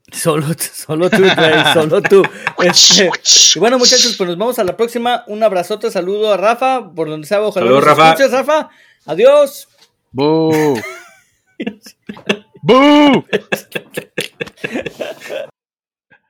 Solo, 0.10 0.48
solo 0.57 1.10
tú, 1.10 1.24
solo 1.74 2.02
tú. 2.02 2.24
Este, 2.64 3.10
y 3.56 3.60
bueno, 3.60 3.78
muchachos, 3.78 4.16
pues 4.18 4.30
nos 4.30 4.38
vamos 4.38 4.57
a 4.57 4.64
la 4.64 4.78
próxima. 4.78 5.26
Un 5.28 5.44
abrazote, 5.44 5.91
saludo 5.91 6.32
a 6.32 6.38
Rafa, 6.38 6.94
por 6.95 7.10
donde 7.10 7.28
sea. 7.28 7.41
Ojalá 7.41 7.66
Saludos, 7.66 7.84
Rafa. 7.84 8.12
Escuches, 8.12 8.32
Rafa. 8.32 8.70
Adiós. 9.06 9.68
Boo. 10.14 10.80
Boo. 12.65 13.21